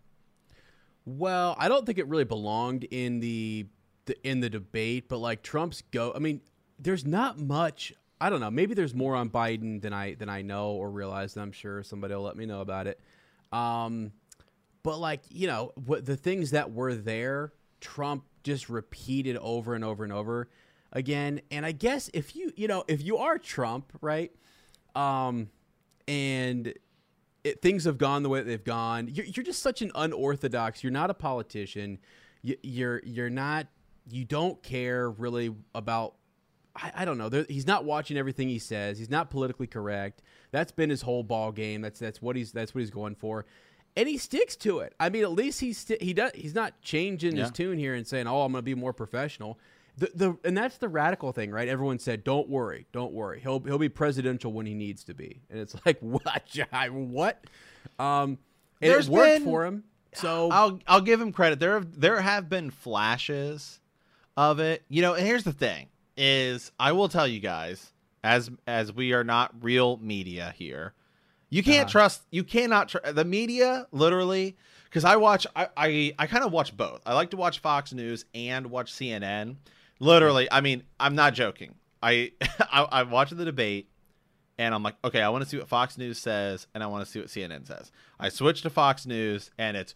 Well, 1.06 1.54
I 1.58 1.68
don't 1.68 1.86
think 1.86 1.98
it 1.98 2.08
really 2.08 2.24
belonged 2.24 2.82
in 2.84 3.20
the, 3.20 3.66
the 4.06 4.16
in 4.28 4.40
the 4.40 4.50
debate, 4.50 5.08
but 5.08 5.18
like 5.18 5.42
Trump's 5.42 5.82
go. 5.90 6.12
I 6.14 6.18
mean, 6.18 6.40
there's 6.78 7.04
not 7.04 7.38
much. 7.38 7.92
I 8.20 8.30
don't 8.30 8.40
know. 8.40 8.50
Maybe 8.50 8.74
there's 8.74 8.94
more 8.94 9.14
on 9.14 9.30
Biden 9.30 9.80
than 9.82 9.92
I 9.92 10.14
than 10.14 10.28
I 10.28 10.42
know 10.42 10.70
or 10.70 10.90
realize. 10.90 11.36
I'm 11.36 11.52
sure 11.52 11.82
somebody 11.82 12.14
will 12.14 12.22
let 12.22 12.36
me 12.36 12.46
know 12.46 12.60
about 12.60 12.86
it. 12.86 13.00
Um, 13.52 14.12
but 14.82 14.98
like 14.98 15.20
you 15.28 15.46
know, 15.46 15.72
what 15.84 16.06
the 16.06 16.16
things 16.16 16.52
that 16.52 16.72
were 16.72 16.94
there, 16.94 17.52
Trump 17.80 18.24
just 18.42 18.68
repeated 18.68 19.36
over 19.38 19.74
and 19.74 19.84
over 19.84 20.04
and 20.04 20.12
over 20.12 20.48
again. 20.92 21.40
And 21.50 21.66
I 21.66 21.72
guess 21.72 22.10
if 22.14 22.34
you 22.34 22.52
you 22.56 22.68
know 22.68 22.84
if 22.88 23.02
you 23.02 23.18
are 23.18 23.38
Trump, 23.38 23.92
right? 24.00 24.32
Um, 24.94 25.50
and 26.08 26.72
it, 27.44 27.62
things 27.62 27.84
have 27.84 27.98
gone 27.98 28.22
the 28.22 28.28
way 28.28 28.42
they've 28.42 28.62
gone. 28.62 29.08
You're, 29.08 29.26
you're 29.26 29.44
just 29.44 29.62
such 29.62 29.82
an 29.82 29.92
unorthodox. 29.94 30.82
You're 30.82 30.92
not 30.92 31.10
a 31.10 31.14
politician. 31.14 31.98
You, 32.42 32.56
you're 32.62 33.02
you're 33.04 33.30
not. 33.30 33.66
You 34.10 34.24
don't 34.24 34.62
care 34.62 35.10
really 35.10 35.54
about. 35.74 36.14
I, 36.74 36.92
I 36.94 37.04
don't 37.04 37.16
know. 37.18 37.28
There, 37.28 37.46
he's 37.48 37.66
not 37.66 37.84
watching 37.84 38.16
everything 38.16 38.48
he 38.48 38.58
says. 38.58 38.98
He's 38.98 39.10
not 39.10 39.30
politically 39.30 39.66
correct. 39.66 40.22
That's 40.50 40.72
been 40.72 40.90
his 40.90 41.02
whole 41.02 41.22
ball 41.22 41.50
game. 41.52 41.80
That's 41.80 41.98
that's 41.98 42.20
what 42.22 42.36
he's 42.36 42.52
that's 42.52 42.74
what 42.74 42.80
he's 42.80 42.90
going 42.90 43.14
for, 43.14 43.46
and 43.96 44.08
he 44.08 44.18
sticks 44.18 44.56
to 44.56 44.80
it. 44.80 44.94
I 45.00 45.08
mean, 45.08 45.22
at 45.24 45.32
least 45.32 45.60
he's 45.60 45.78
sti- 45.78 45.98
he 46.00 46.12
does. 46.12 46.32
He's 46.34 46.54
not 46.54 46.80
changing 46.82 47.36
his 47.36 47.50
tune 47.50 47.78
here 47.78 47.94
and 47.94 48.06
saying, 48.06 48.26
"Oh, 48.26 48.42
I'm 48.42 48.52
going 48.52 48.60
to 48.62 48.64
be 48.64 48.74
more 48.74 48.92
professional." 48.92 49.58
The, 49.98 50.10
the 50.14 50.38
and 50.44 50.56
that's 50.56 50.76
the 50.76 50.88
radical 50.88 51.32
thing, 51.32 51.50
right? 51.50 51.68
Everyone 51.68 51.98
said, 51.98 52.22
"Don't 52.22 52.48
worry, 52.50 52.86
don't 52.92 53.12
worry. 53.14 53.40
He'll 53.40 53.60
he'll 53.60 53.78
be 53.78 53.88
presidential 53.88 54.52
when 54.52 54.66
he 54.66 54.74
needs 54.74 55.02
to 55.04 55.14
be." 55.14 55.40
And 55.50 55.58
it's 55.58 55.74
like, 55.86 55.98
what? 56.00 56.42
what? 56.90 57.42
Um, 57.98 58.38
and 58.82 58.92
There's 58.92 59.08
it 59.08 59.12
worked 59.12 59.34
been- 59.36 59.44
for 59.44 59.64
him. 59.64 59.84
So 60.12 60.50
I'll 60.50 60.78
I'll 60.86 61.00
give 61.00 61.20
him 61.20 61.32
credit. 61.32 61.58
There 61.58 61.74
have 61.74 61.98
there 62.00 62.20
have 62.20 62.48
been 62.48 62.70
flashes 62.70 63.80
of 64.36 64.58
it. 64.60 64.84
You 64.88 65.02
know, 65.02 65.14
and 65.14 65.26
here's 65.26 65.44
the 65.44 65.52
thing 65.52 65.88
is 66.16 66.72
I 66.78 66.92
will 66.92 67.08
tell 67.08 67.26
you 67.26 67.40
guys 67.40 67.92
as 68.24 68.50
as 68.66 68.92
we 68.92 69.12
are 69.12 69.24
not 69.24 69.54
real 69.62 69.98
media 69.98 70.54
here. 70.56 70.94
You 71.50 71.62
can't 71.62 71.84
Uh-huh. 71.84 71.90
trust 71.92 72.22
you 72.30 72.42
cannot 72.44 72.88
tr- 72.88 73.12
the 73.12 73.24
media 73.24 73.86
literally 73.92 74.56
cuz 74.90 75.04
I 75.04 75.16
watch 75.16 75.46
I 75.54 75.68
I, 75.76 76.14
I 76.18 76.26
kind 76.26 76.44
of 76.44 76.52
watch 76.52 76.76
both. 76.76 77.02
I 77.06 77.14
like 77.14 77.30
to 77.30 77.36
watch 77.36 77.58
Fox 77.60 77.92
News 77.92 78.24
and 78.34 78.66
watch 78.68 78.92
CNN. 78.92 79.56
Literally, 80.00 80.48
I 80.50 80.60
mean, 80.60 80.82
I'm 81.00 81.14
not 81.14 81.34
joking. 81.34 81.74
I 82.02 82.32
I 82.60 82.86
I'm 82.92 83.10
watching 83.10 83.38
the 83.38 83.44
debate 83.44 83.88
and 84.58 84.74
I'm 84.74 84.82
like, 84.82 84.96
okay, 85.04 85.20
I 85.20 85.28
want 85.28 85.44
to 85.44 85.50
see 85.50 85.58
what 85.58 85.68
Fox 85.68 85.98
News 85.98 86.18
says, 86.18 86.66
and 86.74 86.82
I 86.82 86.86
want 86.86 87.04
to 87.04 87.10
see 87.10 87.18
what 87.20 87.28
CNN 87.28 87.66
says. 87.66 87.92
I 88.18 88.30
switch 88.30 88.62
to 88.62 88.70
Fox 88.70 89.04
News, 89.04 89.50
and 89.58 89.76
it's 89.76 89.94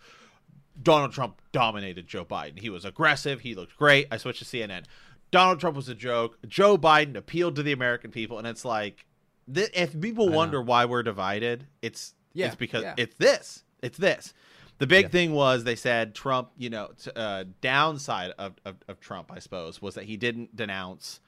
Donald 0.83 1.13
Trump 1.13 1.41
dominated 1.53 2.07
Joe 2.07 2.25
Biden. 2.25 2.59
He 2.59 2.71
was 2.71 2.85
aggressive. 2.85 3.41
He 3.41 3.55
looked 3.55 3.77
great. 3.77 4.07
I 4.11 4.17
switched 4.17 4.39
to 4.41 4.45
CNN. 4.45 4.85
Donald 5.31 5.61
Trump 5.61 5.77
was 5.77 5.89
a 5.89 5.95
joke. 5.95 6.39
Joe 6.49 6.77
Biden 6.77 7.17
appealed 7.17 7.57
to 7.57 7.63
the 7.63 7.73
American 7.73 8.11
people, 8.11 8.39
and 8.39 8.47
it's 8.47 8.65
like, 8.65 9.05
th- 9.53 9.71
if 9.75 9.99
people 10.01 10.29
wonder 10.29 10.61
why 10.61 10.85
we're 10.87 11.03
divided, 11.03 11.67
it's 11.83 12.15
Yeah, 12.33 12.47
it's 12.47 12.57
because 12.57 12.83
yeah. 12.83 12.95
it's 12.97 13.17
this. 13.17 13.65
It's 13.83 13.99
this. 13.99 14.33
The 14.79 14.87
big 14.87 15.05
Yeah. 15.07 15.09
thing 15.11 15.33
was 15.33 15.65
they 15.65 15.77
said 15.77 16.15
Trump, 16.15 16.51
you 16.57 16.71
know, 16.71 16.91
t- 17.01 17.11
uh, 17.15 17.45
downside 17.61 18.33
of, 18.39 18.55
of, 18.65 18.77
of 18.89 18.99
Trump, 19.01 19.31
I 19.31 19.39
suppose, 19.39 19.81
was 19.83 19.95
that 19.97 20.05
he 20.05 20.17
didn't 20.17 20.57
denounce, 20.57 21.21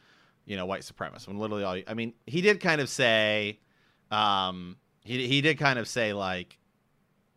you 0.47 0.57
know, 0.57 0.65
white 0.67 0.83
supremacists. 0.83 1.29
When 1.29 1.39
literally 1.39 1.63
all, 1.65 1.79
I 1.87 1.95
mean, 1.95 2.15
he 2.27 2.41
did 2.41 2.61
kind 2.61 2.81
of 2.81 2.89
say, 2.89 3.61
um, 4.11 4.77
he 5.05 5.27
he 5.27 5.41
did 5.41 5.59
kind 5.59 5.79
of 5.79 5.87
say 5.87 6.13
like, 6.13 6.59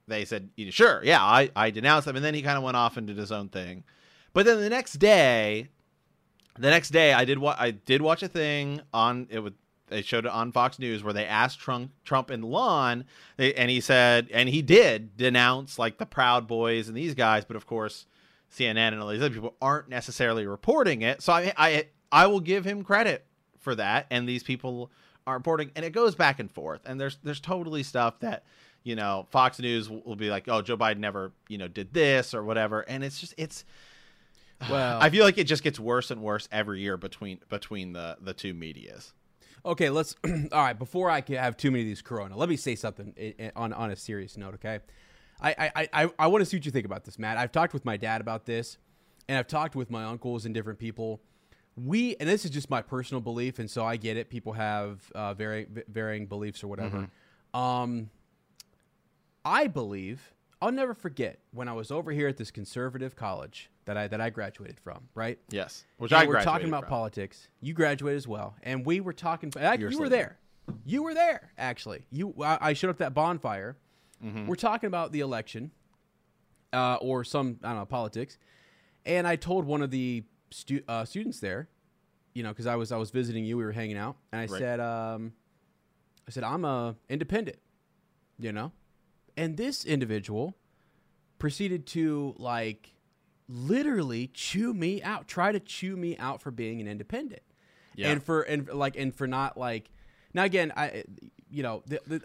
they 0.08 0.26
said, 0.26 0.50
"Sure, 0.70 1.02
yeah, 1.04 1.24
I 1.24 1.50
I 1.56 1.70
denounced 1.70 2.06
them," 2.06 2.16
and 2.16 2.24
then 2.24 2.34
he 2.34 2.42
kind 2.42 2.58
of 2.58 2.64
went 2.64 2.78
off 2.78 2.98
and 2.98 3.08
did 3.08 3.18
his 3.18 3.32
own 3.32 3.50
thing. 3.50 3.84
But 4.34 4.46
then 4.46 4.60
the 4.60 4.70
next 4.70 4.94
day, 4.94 5.70
the 6.58 6.70
next 6.70 6.90
day, 6.90 7.14
I 7.14 7.26
did 7.26 7.40
what 7.40 7.60
I 7.60 7.72
did 7.72 8.02
watch 8.02 8.24
a 8.24 8.28
thing 8.28 8.82
on 8.94 9.28
it 9.30 9.40
would 9.40 9.56
they 9.88 10.02
showed 10.02 10.26
it 10.26 10.32
on 10.32 10.52
Fox 10.52 10.80
News 10.80 11.04
where 11.04 11.14
they 11.14 11.26
asked 11.26 11.60
Trump 11.60 11.92
Trump 12.04 12.30
and 12.30 12.44
they, 13.38 13.54
and 13.54 13.70
he 13.70 13.80
said, 13.82 14.30
and 14.34 14.50
he 14.50 14.62
did 14.62 15.16
denounce 15.16 15.78
like 15.78 15.98
the 15.98 16.06
Proud 16.06 16.48
Boys 16.48 16.88
and 16.88 16.98
these 16.98 17.14
guys, 17.14 17.46
but 17.46 17.56
of 17.56 17.66
course, 17.66 18.06
CNN 18.52 18.94
and 18.94 19.02
all 19.02 19.10
these 19.10 19.22
other 19.22 19.34
people 19.34 19.56
aren't 19.62 19.90
necessarily 19.90 20.48
reporting 20.48 21.02
it. 21.02 21.22
So 21.22 21.34
I 21.34 21.54
I 21.58 21.88
I 22.12 22.28
will 22.28 22.40
give 22.40 22.66
him 22.66 22.84
credit 22.84 23.26
for 23.60 23.76
that, 23.76 24.08
and 24.10 24.28
these 24.28 24.44
people 24.44 24.92
are 25.28 25.36
reporting, 25.36 25.72
and 25.76 25.84
it 25.84 25.92
goes 25.92 26.16
back 26.16 26.40
and 26.40 26.52
forth, 26.52 26.82
and 26.86 27.00
there's 27.00 27.18
there's 27.24 27.40
totally 27.40 27.84
stuff 27.84 28.20
that 28.20 28.44
you 28.86 28.96
know 28.96 29.28
Fox 29.32 29.60
News 29.60 29.90
will 29.90 30.16
be 30.16 30.30
like, 30.30 30.48
oh, 30.48 30.62
Joe 30.62 30.78
Biden 30.78 31.00
never 31.00 31.34
you 31.50 31.58
know 31.58 31.68
did 31.68 31.94
this 31.94 32.34
or 32.34 32.44
whatever, 32.44 32.82
and 32.82 33.04
it's 33.04 33.20
just 33.20 33.34
it's. 33.38 33.66
Well, 34.70 35.00
I 35.02 35.10
feel 35.10 35.26
like 35.26 35.38
it 35.38 35.44
just 35.44 35.64
gets 35.64 35.82
worse 35.82 36.12
and 36.12 36.22
worse 36.22 36.48
every 36.50 36.80
year 36.80 36.96
between 36.96 37.40
between 37.50 37.92
the 37.92 38.16
the 38.22 38.34
two 38.34 38.54
medias. 38.54 39.14
Okay, 39.66 39.90
let's. 39.90 40.16
all 40.26 40.62
right, 40.62 40.80
before 40.80 41.10
I 41.10 41.20
can 41.20 41.36
have 41.36 41.58
too 41.58 41.72
many 41.72 41.82
of 41.82 41.88
these 41.88 42.02
Corona, 42.02 42.38
let 42.38 42.48
me 42.48 42.56
say 42.56 42.74
something 42.76 43.14
on 43.58 43.74
on 43.74 43.92
a 43.92 43.98
serious 43.98 44.38
note. 44.38 44.54
Okay, 44.54 44.80
I 45.42 45.72
I 45.76 45.90
I, 45.94 46.10
I 46.18 46.28
want 46.28 46.42
to 46.42 46.46
see 46.46 46.56
what 46.56 46.66
you 46.66 46.72
think 46.72 46.86
about 46.86 47.04
this, 47.04 47.20
Matt. 47.20 47.38
I've 47.38 47.52
talked 47.52 47.74
with 47.74 47.84
my 47.84 47.98
dad 47.98 48.22
about 48.22 48.46
this, 48.46 48.78
and 49.28 49.38
I've 49.38 49.48
talked 49.48 49.76
with 49.76 49.92
my 49.92 50.06
uncles 50.06 50.46
and 50.46 50.56
different 50.56 50.80
people. 50.80 51.22
We 51.76 52.16
and 52.22 52.30
this 52.30 52.46
is 52.46 52.52
just 52.52 52.70
my 52.70 52.82
personal 52.82 53.20
belief, 53.20 53.60
and 53.60 53.70
so 53.70 53.84
I 53.84 53.98
get 53.98 54.16
it. 54.16 54.30
People 54.30 54.54
have 54.54 55.12
uh, 55.14 55.34
varying 55.34 55.84
varying 55.90 56.28
beliefs 56.28 56.64
or 56.64 56.68
whatever. 56.70 57.10
Um, 57.54 58.10
I 59.46 59.68
believe 59.68 60.34
I'll 60.62 60.72
never 60.72 60.94
forget 60.94 61.40
when 61.52 61.68
I 61.68 61.74
was 61.74 61.92
over 61.92 62.12
here 62.12 62.28
at 62.28 62.38
this 62.38 62.50
conservative 62.52 63.16
college 63.16 63.70
that 63.86 63.96
I 63.98 64.08
that 64.08 64.20
I 64.20 64.30
graduated 64.32 64.80
from. 64.80 65.08
Right, 65.14 65.38
Yes, 65.52 65.86
which 65.98 66.12
and 66.12 66.22
I 66.22 66.26
we're 66.26 66.42
talking 66.42 66.68
about 66.68 66.84
from. 66.84 66.90
politics. 66.90 67.48
You 67.62 67.74
graduated 67.74 68.18
as 68.18 68.28
well, 68.28 68.56
and 68.64 68.86
we 68.86 69.00
were 69.02 69.14
talking. 69.14 69.54
I, 69.60 69.76
you 69.76 70.00
were 70.00 70.10
there. 70.10 70.40
You 70.84 71.04
were 71.04 71.14
there. 71.14 71.52
Actually, 71.58 72.06
you. 72.10 72.34
I, 72.42 72.58
I 72.62 72.74
showed 72.74 72.90
up 72.90 72.98
that 72.98 73.14
bonfire. 73.14 73.78
Mm-hmm. 74.24 74.48
We're 74.48 74.56
talking 74.56 74.88
about 74.88 75.12
the 75.12 75.20
election, 75.20 75.70
uh, 76.74 76.96
or 77.02 77.24
some 77.24 77.60
I 77.64 77.68
don't 77.70 77.78
know 77.78 77.86
politics, 77.86 78.40
and 79.06 79.28
I 79.28 79.36
told 79.36 79.66
one 79.66 79.84
of 79.84 79.92
the 79.92 80.24
stu- 80.50 80.82
uh, 80.88 81.06
students 81.06 81.40
there, 81.40 81.68
you 82.34 82.42
know, 82.42 82.50
because 82.50 82.66
I 82.66 82.76
was 82.78 82.92
I 82.92 82.98
was 82.98 83.12
visiting 83.12 83.46
you. 83.46 83.58
We 83.58 83.66
were 83.66 83.72
hanging 83.74 83.98
out, 83.98 84.16
and 84.32 84.40
I 84.42 84.46
Right. 84.52 84.60
said, 84.60 84.80
um, 84.80 85.34
I 86.28 86.32
said 86.32 86.44
I'm 86.44 86.66
a 86.66 86.96
independent, 87.10 87.58
you 88.40 88.52
know, 88.52 88.72
and 89.38 89.58
this 89.58 89.84
individual 89.86 90.56
proceeded 91.40 91.86
to 91.88 92.34
like 92.38 92.94
literally 93.48 94.28
chew 94.28 94.74
me 94.74 95.02
out, 95.04 95.28
try 95.28 95.52
to 95.52 95.60
chew 95.60 95.96
me 95.96 96.18
out 96.18 96.42
for 96.42 96.52
being 96.52 96.82
an 96.82 96.88
independent, 96.88 97.42
Yeah. 97.96 98.12
and 98.12 98.24
for 98.24 98.42
and 98.42 98.68
like 98.70 98.96
and 98.98 99.14
for 99.16 99.28
not 99.28 99.58
like 99.58 99.92
now 100.34 100.44
again 100.44 100.72
I 100.76 101.04
you 101.50 101.64
know 101.64 101.84
the, 101.86 102.00
the 102.08 102.22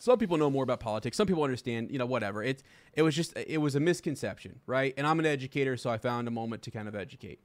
some 0.00 0.16
people 0.18 0.36
know 0.38 0.48
more 0.48 0.62
about 0.62 0.78
politics. 0.78 1.16
Some 1.16 1.26
people 1.26 1.42
understand, 1.42 1.90
you 1.90 1.98
know, 1.98 2.06
whatever. 2.06 2.42
It's 2.42 2.62
it 2.92 3.02
was 3.02 3.16
just 3.16 3.36
it 3.36 3.58
was 3.58 3.74
a 3.74 3.80
misconception, 3.80 4.60
right? 4.66 4.94
And 4.96 5.06
I'm 5.06 5.18
an 5.18 5.26
educator, 5.26 5.76
so 5.76 5.90
I 5.90 5.98
found 5.98 6.28
a 6.28 6.30
moment 6.30 6.62
to 6.62 6.70
kind 6.70 6.86
of 6.86 6.94
educate. 6.94 7.40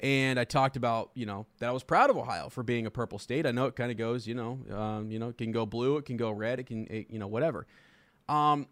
And 0.00 0.38
I 0.38 0.44
talked 0.44 0.76
about, 0.76 1.10
you 1.14 1.26
know, 1.26 1.46
that 1.58 1.68
I 1.68 1.72
was 1.72 1.82
proud 1.82 2.08
of 2.08 2.16
Ohio 2.16 2.48
for 2.48 2.62
being 2.62 2.86
a 2.86 2.90
purple 2.90 3.18
state. 3.18 3.46
I 3.46 3.50
know 3.50 3.66
it 3.66 3.74
kind 3.74 3.90
of 3.90 3.96
goes, 3.96 4.26
you 4.28 4.34
know, 4.34 4.60
um, 4.70 5.10
you 5.10 5.18
know, 5.18 5.30
it 5.30 5.38
can 5.38 5.50
go 5.50 5.66
blue, 5.66 5.96
it 5.96 6.04
can 6.04 6.16
go 6.16 6.30
red, 6.30 6.60
it 6.60 6.66
can, 6.66 6.86
it, 6.86 7.06
you 7.10 7.18
know, 7.18 7.26
whatever. 7.26 7.66
Um, 8.28 8.68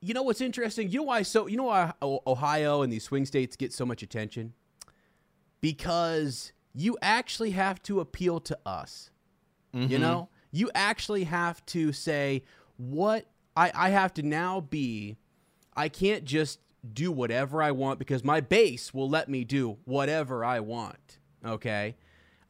you 0.00 0.14
know 0.14 0.22
what's 0.22 0.40
interesting? 0.40 0.90
You 0.90 1.00
know 1.00 1.04
why? 1.04 1.22
So 1.22 1.46
you 1.46 1.56
know 1.56 1.64
why 1.64 1.92
Ohio 2.02 2.82
and 2.82 2.92
these 2.92 3.04
swing 3.04 3.26
states 3.26 3.56
get 3.56 3.72
so 3.72 3.84
much 3.84 4.02
attention? 4.02 4.52
Because 5.60 6.52
you 6.74 6.96
actually 7.02 7.50
have 7.50 7.82
to 7.84 8.00
appeal 8.00 8.40
to 8.40 8.58
us. 8.64 9.10
You 9.90 9.98
know, 9.98 10.28
you 10.52 10.70
actually 10.74 11.24
have 11.24 11.64
to 11.66 11.92
say 11.92 12.42
what 12.76 13.26
I, 13.56 13.72
I 13.74 13.90
have 13.90 14.14
to 14.14 14.22
now 14.22 14.60
be. 14.60 15.16
I 15.76 15.88
can't 15.88 16.24
just 16.24 16.60
do 16.94 17.12
whatever 17.12 17.62
I 17.62 17.70
want 17.72 17.98
because 17.98 18.24
my 18.24 18.40
base 18.40 18.92
will 18.94 19.08
let 19.08 19.28
me 19.28 19.44
do 19.44 19.78
whatever 19.84 20.44
I 20.44 20.60
want. 20.60 21.18
Okay. 21.44 21.96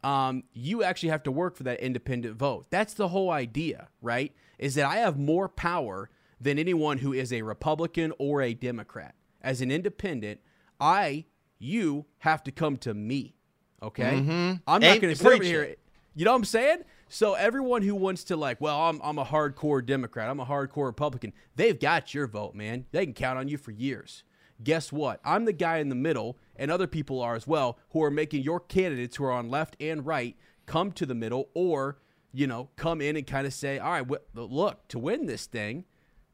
Um, 0.04 0.44
you 0.52 0.82
actually 0.82 1.08
have 1.08 1.24
to 1.24 1.32
work 1.32 1.56
for 1.56 1.64
that 1.64 1.80
independent 1.80 2.36
vote. 2.36 2.66
That's 2.70 2.94
the 2.94 3.08
whole 3.08 3.30
idea, 3.30 3.88
right? 4.00 4.32
Is 4.58 4.74
that 4.76 4.86
I 4.86 4.96
have 4.96 5.18
more 5.18 5.48
power 5.48 6.10
than 6.40 6.58
anyone 6.58 6.98
who 6.98 7.12
is 7.12 7.32
a 7.32 7.42
Republican 7.42 8.12
or 8.18 8.42
a 8.42 8.54
Democrat. 8.54 9.14
As 9.42 9.60
an 9.60 9.70
independent, 9.70 10.40
I, 10.80 11.24
you 11.58 12.06
have 12.18 12.42
to 12.44 12.52
come 12.52 12.76
to 12.78 12.94
me. 12.94 13.34
Okay. 13.82 14.18
I'm 14.66 14.80
not 14.80 15.00
going 15.00 15.14
to 15.14 15.16
sit 15.16 15.42
here. 15.42 15.76
You 16.14 16.24
know 16.24 16.32
what 16.32 16.38
I'm 16.38 16.44
saying? 16.44 16.78
So 17.08 17.34
everyone 17.34 17.82
who 17.82 17.94
wants 17.94 18.24
to 18.24 18.36
like, 18.36 18.60
well, 18.60 18.80
I'm 18.80 19.00
I'm 19.02 19.18
a 19.18 19.24
hardcore 19.24 19.84
Democrat, 19.84 20.28
I'm 20.28 20.40
a 20.40 20.46
hardcore 20.46 20.86
Republican. 20.86 21.32
They've 21.54 21.78
got 21.78 22.14
your 22.14 22.26
vote, 22.26 22.54
man. 22.54 22.86
They 22.90 23.04
can 23.04 23.14
count 23.14 23.38
on 23.38 23.48
you 23.48 23.58
for 23.58 23.70
years. 23.70 24.24
Guess 24.62 24.92
what? 24.92 25.20
I'm 25.24 25.44
the 25.44 25.52
guy 25.52 25.78
in 25.78 25.88
the 25.88 25.94
middle, 25.94 26.38
and 26.56 26.70
other 26.70 26.86
people 26.86 27.20
are 27.20 27.34
as 27.34 27.46
well, 27.46 27.78
who 27.90 28.02
are 28.02 28.10
making 28.10 28.42
your 28.42 28.60
candidates 28.60 29.16
who 29.16 29.24
are 29.24 29.32
on 29.32 29.50
left 29.50 29.76
and 29.80 30.06
right 30.06 30.36
come 30.66 30.92
to 30.92 31.06
the 31.06 31.14
middle, 31.14 31.48
or 31.54 31.98
you 32.32 32.46
know, 32.46 32.68
come 32.76 33.00
in 33.00 33.16
and 33.16 33.26
kind 33.26 33.46
of 33.46 33.54
say, 33.54 33.78
all 33.78 33.92
right, 33.92 34.06
wh- 34.06 34.36
look, 34.36 34.86
to 34.88 34.98
win 34.98 35.24
this 35.24 35.46
thing, 35.46 35.84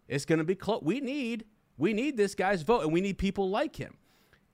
it's 0.09 0.25
going 0.25 0.41
to 0.41 0.45
be 0.45 0.57
close. 0.57 0.83
We 0.83 1.00
need 1.00 1.45
we 1.79 1.93
need 1.93 2.17
this 2.17 2.35
guy's 2.35 2.62
vote, 2.62 2.83
and 2.83 2.93
we 2.93 3.00
need 3.00 3.19
people 3.19 3.49
like 3.49 3.76
him. 3.76 3.97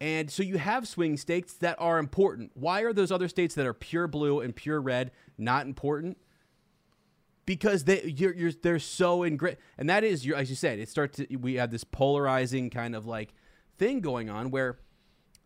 And 0.01 0.31
so 0.31 0.43
you 0.43 0.59
have 0.59 0.87
swing 0.87 1.17
states 1.17 1.55
that 1.55 1.77
are 1.81 1.99
important. 1.99 2.53
Why 2.55 2.83
are 2.83 2.93
those 2.93 3.11
other 3.11 3.29
states 3.29 3.55
that 3.57 3.67
are 3.67 3.75
pure 3.75 4.07
blue 4.07 4.41
and 4.41 4.55
pure 4.55 4.81
red 4.81 5.11
not 5.37 5.67
important? 5.67 6.19
Because 7.47 7.85
they 7.85 8.15
you're, 8.17 8.35
you're 8.35 8.53
they're 8.53 8.79
so 8.79 9.21
ingra 9.21 9.57
and 9.79 9.89
that 9.89 10.05
is 10.05 10.29
as 10.31 10.51
you 10.51 10.57
said 10.57 10.79
it 10.79 10.89
starts 10.91 11.17
to, 11.17 11.37
we 11.37 11.55
have 11.55 11.71
this 11.71 11.83
polarizing 11.83 12.69
kind 12.69 12.95
of 12.95 13.07
like 13.07 13.33
thing 13.79 14.01
going 14.01 14.29
on 14.29 14.51
where 14.51 14.79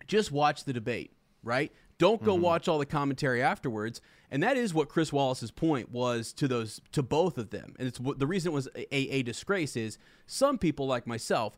just 0.07 0.33
watch 0.33 0.65
the 0.65 0.73
debate, 0.73 1.12
right? 1.43 1.73
Don't 1.99 2.23
go 2.23 2.35
mm-hmm. 2.35 2.43
watch 2.43 2.69
all 2.69 2.79
the 2.79 2.87
commentary 2.87 3.43
afterwards. 3.43 4.01
And 4.31 4.43
that 4.43 4.57
is 4.57 4.75
what 4.75 4.89
Chris 4.89 5.12
Wallace's 5.12 5.51
point 5.51 5.91
was 5.91 6.33
to 6.35 6.49
those 6.49 6.81
to 6.93 7.03
both 7.03 7.39
of 7.39 7.51
them. 7.51 7.75
And 7.79 7.87
it's 7.87 8.01
what 8.01 8.19
the 8.19 8.27
reason 8.27 8.51
it 8.53 8.55
was 8.55 8.69
a, 8.75 8.97
a 8.97 9.23
disgrace 9.23 9.77
is 9.77 9.99
some 10.27 10.59
people 10.59 10.87
like 10.87 11.07
myself, 11.07 11.57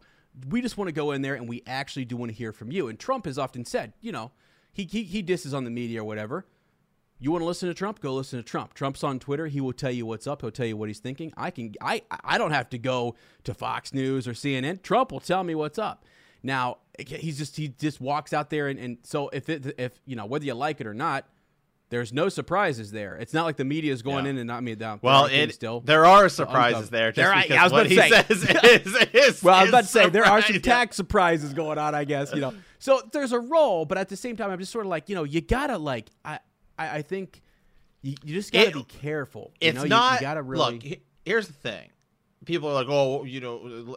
we 0.48 0.60
just 0.60 0.76
want 0.76 0.88
to 0.88 0.92
go 0.92 1.12
in 1.12 1.22
there 1.22 1.34
and 1.34 1.48
we 1.48 1.62
actually 1.66 2.04
do 2.04 2.16
want 2.16 2.30
to 2.30 2.36
hear 2.36 2.52
from 2.52 2.72
you. 2.72 2.88
And 2.88 2.98
Trump 2.98 3.26
has 3.26 3.38
often 3.38 3.64
said, 3.64 3.92
you 4.00 4.12
know, 4.12 4.32
he 4.72 4.84
he, 4.84 5.04
he 5.04 5.22
disses 5.22 5.54
on 5.54 5.64
the 5.64 5.70
media 5.70 6.02
or 6.02 6.04
whatever. 6.04 6.46
You 7.20 7.30
want 7.30 7.42
to 7.42 7.46
listen 7.46 7.68
to 7.68 7.74
Trump? 7.74 8.00
Go 8.00 8.12
listen 8.12 8.38
to 8.38 8.42
Trump. 8.42 8.74
Trump's 8.74 9.04
on 9.04 9.20
Twitter. 9.20 9.46
He 9.46 9.60
will 9.60 9.72
tell 9.72 9.92
you 9.92 10.04
what's 10.04 10.26
up. 10.26 10.42
He'll 10.42 10.50
tell 10.50 10.66
you 10.66 10.76
what 10.76 10.88
he's 10.88 10.98
thinking. 10.98 11.32
I 11.36 11.52
can 11.52 11.74
I 11.80 12.02
I 12.22 12.38
don't 12.38 12.50
have 12.50 12.68
to 12.70 12.78
go 12.78 13.14
to 13.44 13.54
Fox 13.54 13.94
News 13.94 14.28
or 14.28 14.32
CNN. 14.32 14.82
Trump 14.82 15.12
will 15.12 15.20
tell 15.20 15.44
me 15.44 15.54
what's 15.54 15.78
up. 15.78 16.04
Now 16.44 16.76
he's 16.98 17.38
just 17.38 17.56
he 17.56 17.68
just 17.68 18.00
walks 18.00 18.32
out 18.32 18.50
there 18.50 18.68
and, 18.68 18.78
and 18.78 18.98
so 19.02 19.28
if 19.30 19.48
it 19.48 19.74
if 19.78 19.92
you 20.06 20.14
know 20.14 20.26
whether 20.26 20.44
you 20.44 20.54
like 20.54 20.80
it 20.80 20.86
or 20.86 20.94
not, 20.94 21.26
there's 21.88 22.12
no 22.12 22.28
surprises 22.28 22.90
there. 22.92 23.16
It's 23.16 23.32
not 23.32 23.44
like 23.46 23.56
the 23.56 23.64
media 23.64 23.92
is 23.92 24.02
going 24.02 24.26
Yeah. 24.26 24.32
in 24.32 24.38
and 24.38 24.46
not 24.46 24.62
me 24.62 24.74
down. 24.74 25.00
Well, 25.02 25.26
there 25.28 25.40
are 25.40 25.44
it, 25.44 25.54
still. 25.54 25.80
there 25.80 26.04
are 26.06 26.28
surprises 26.28 26.90
there. 26.90 27.12
There 27.12 27.32
are- 27.32 27.42
because 27.42 27.56
I 27.58 27.62
was 27.64 27.72
what 27.72 27.86
about 27.86 27.90
he 27.90 27.96
to 27.96 28.02
say. 28.02 28.34
says 28.34 28.42
is, 28.86 29.08
is 29.36 29.42
Well, 29.42 29.54
I 29.54 29.62
was 29.62 29.68
about 29.70 29.80
to 29.82 29.88
say 29.88 30.08
there 30.10 30.24
are 30.26 30.42
some 30.42 30.60
tax 30.60 30.96
surprises 30.96 31.52
going 31.54 31.78
on, 31.78 31.94
I 31.94 32.04
guess, 32.04 32.32
you 32.34 32.40
know. 32.40 32.52
So 32.78 33.00
there's 33.12 33.32
a 33.32 33.40
role, 33.40 33.86
but 33.86 33.96
at 33.96 34.08
the 34.10 34.16
same 34.16 34.36
time, 34.36 34.50
I'm 34.50 34.58
just 34.58 34.70
sort 34.72 34.84
of 34.84 34.90
like, 34.90 35.08
you 35.08 35.14
know, 35.14 35.24
you 35.24 35.40
gotta 35.40 35.78
like, 35.78 36.10
I, 36.24 36.40
I, 36.78 36.98
I 36.98 37.02
think 37.02 37.40
you, 38.02 38.14
you 38.22 38.34
just 38.34 38.52
gotta 38.52 38.68
It- 38.68 38.74
be 38.74 38.84
careful. 38.84 39.52
You 39.60 39.68
It's 39.68 39.76
know? 39.78 39.82
You- 39.84 39.88
not. 39.88 40.14
You, 40.20 40.26
gotta 40.26 40.42
really. 40.42 40.78
Look, 40.78 40.98
here's 41.24 41.46
the 41.46 41.54
thing. 41.54 41.88
People 42.44 42.68
are 42.68 42.74
like, 42.74 42.88
oh, 42.90 43.24
you 43.24 43.40
know. 43.40 43.96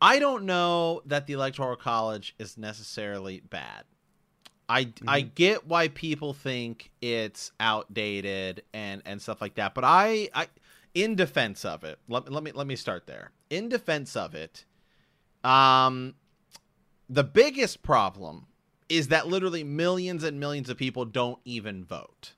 I 0.00 0.18
don't 0.18 0.44
know 0.44 1.02
that 1.06 1.26
the 1.26 1.34
electoral 1.34 1.76
college 1.76 2.34
is 2.38 2.56
necessarily 2.56 3.40
bad. 3.40 3.84
I, 4.68 4.92
I 5.06 5.22
Mm-hmm. 5.22 5.28
get 5.34 5.66
why 5.66 5.88
people 5.88 6.32
think 6.32 6.90
it's 7.02 7.50
outdated 7.58 8.62
and, 8.72 9.02
and 9.04 9.20
stuff 9.20 9.40
like 9.40 9.56
that, 9.56 9.74
but 9.74 9.84
I, 9.84 10.30
I 10.32 10.46
in 10.94 11.16
defense 11.16 11.64
of 11.64 11.84
it, 11.84 11.98
let, 12.08 12.30
let 12.30 12.42
me 12.42 12.52
let 12.52 12.66
me 12.66 12.76
start 12.76 13.06
there. 13.06 13.32
In 13.50 13.68
defense 13.68 14.14
of 14.16 14.34
it, 14.34 14.64
um, 15.44 16.14
the 17.08 17.24
biggest 17.24 17.82
problem 17.82 18.46
is 18.88 19.08
that 19.08 19.26
literally 19.26 19.64
millions 19.64 20.22
and 20.24 20.38
millions 20.38 20.68
of 20.68 20.76
people 20.76 21.04
don't 21.04 21.40
even 21.44 21.84
vote. 21.84 22.34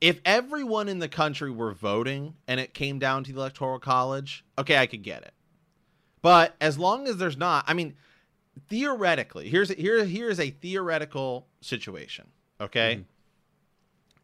If 0.00 0.20
everyone 0.24 0.88
in 0.88 0.98
the 0.98 1.08
country 1.08 1.50
were 1.50 1.72
voting 1.72 2.34
and 2.48 2.58
it 2.58 2.74
came 2.74 2.98
down 2.98 3.24
to 3.24 3.32
the 3.32 3.38
electoral 3.38 3.78
college, 3.78 4.44
okay, 4.58 4.76
I 4.76 4.86
could 4.86 5.02
get 5.02 5.22
it. 5.22 5.32
But 6.22 6.54
as 6.60 6.78
long 6.78 7.08
as 7.08 7.16
there's 7.16 7.36
not, 7.36 7.64
I 7.66 7.74
mean, 7.74 7.94
theoretically, 8.68 9.48
here's 9.48 9.70
here 9.70 10.04
here's 10.04 10.40
a 10.40 10.50
theoretical 10.50 11.48
situation. 11.60 12.28
Okay, 12.60 12.94
mm-hmm. 12.94 13.02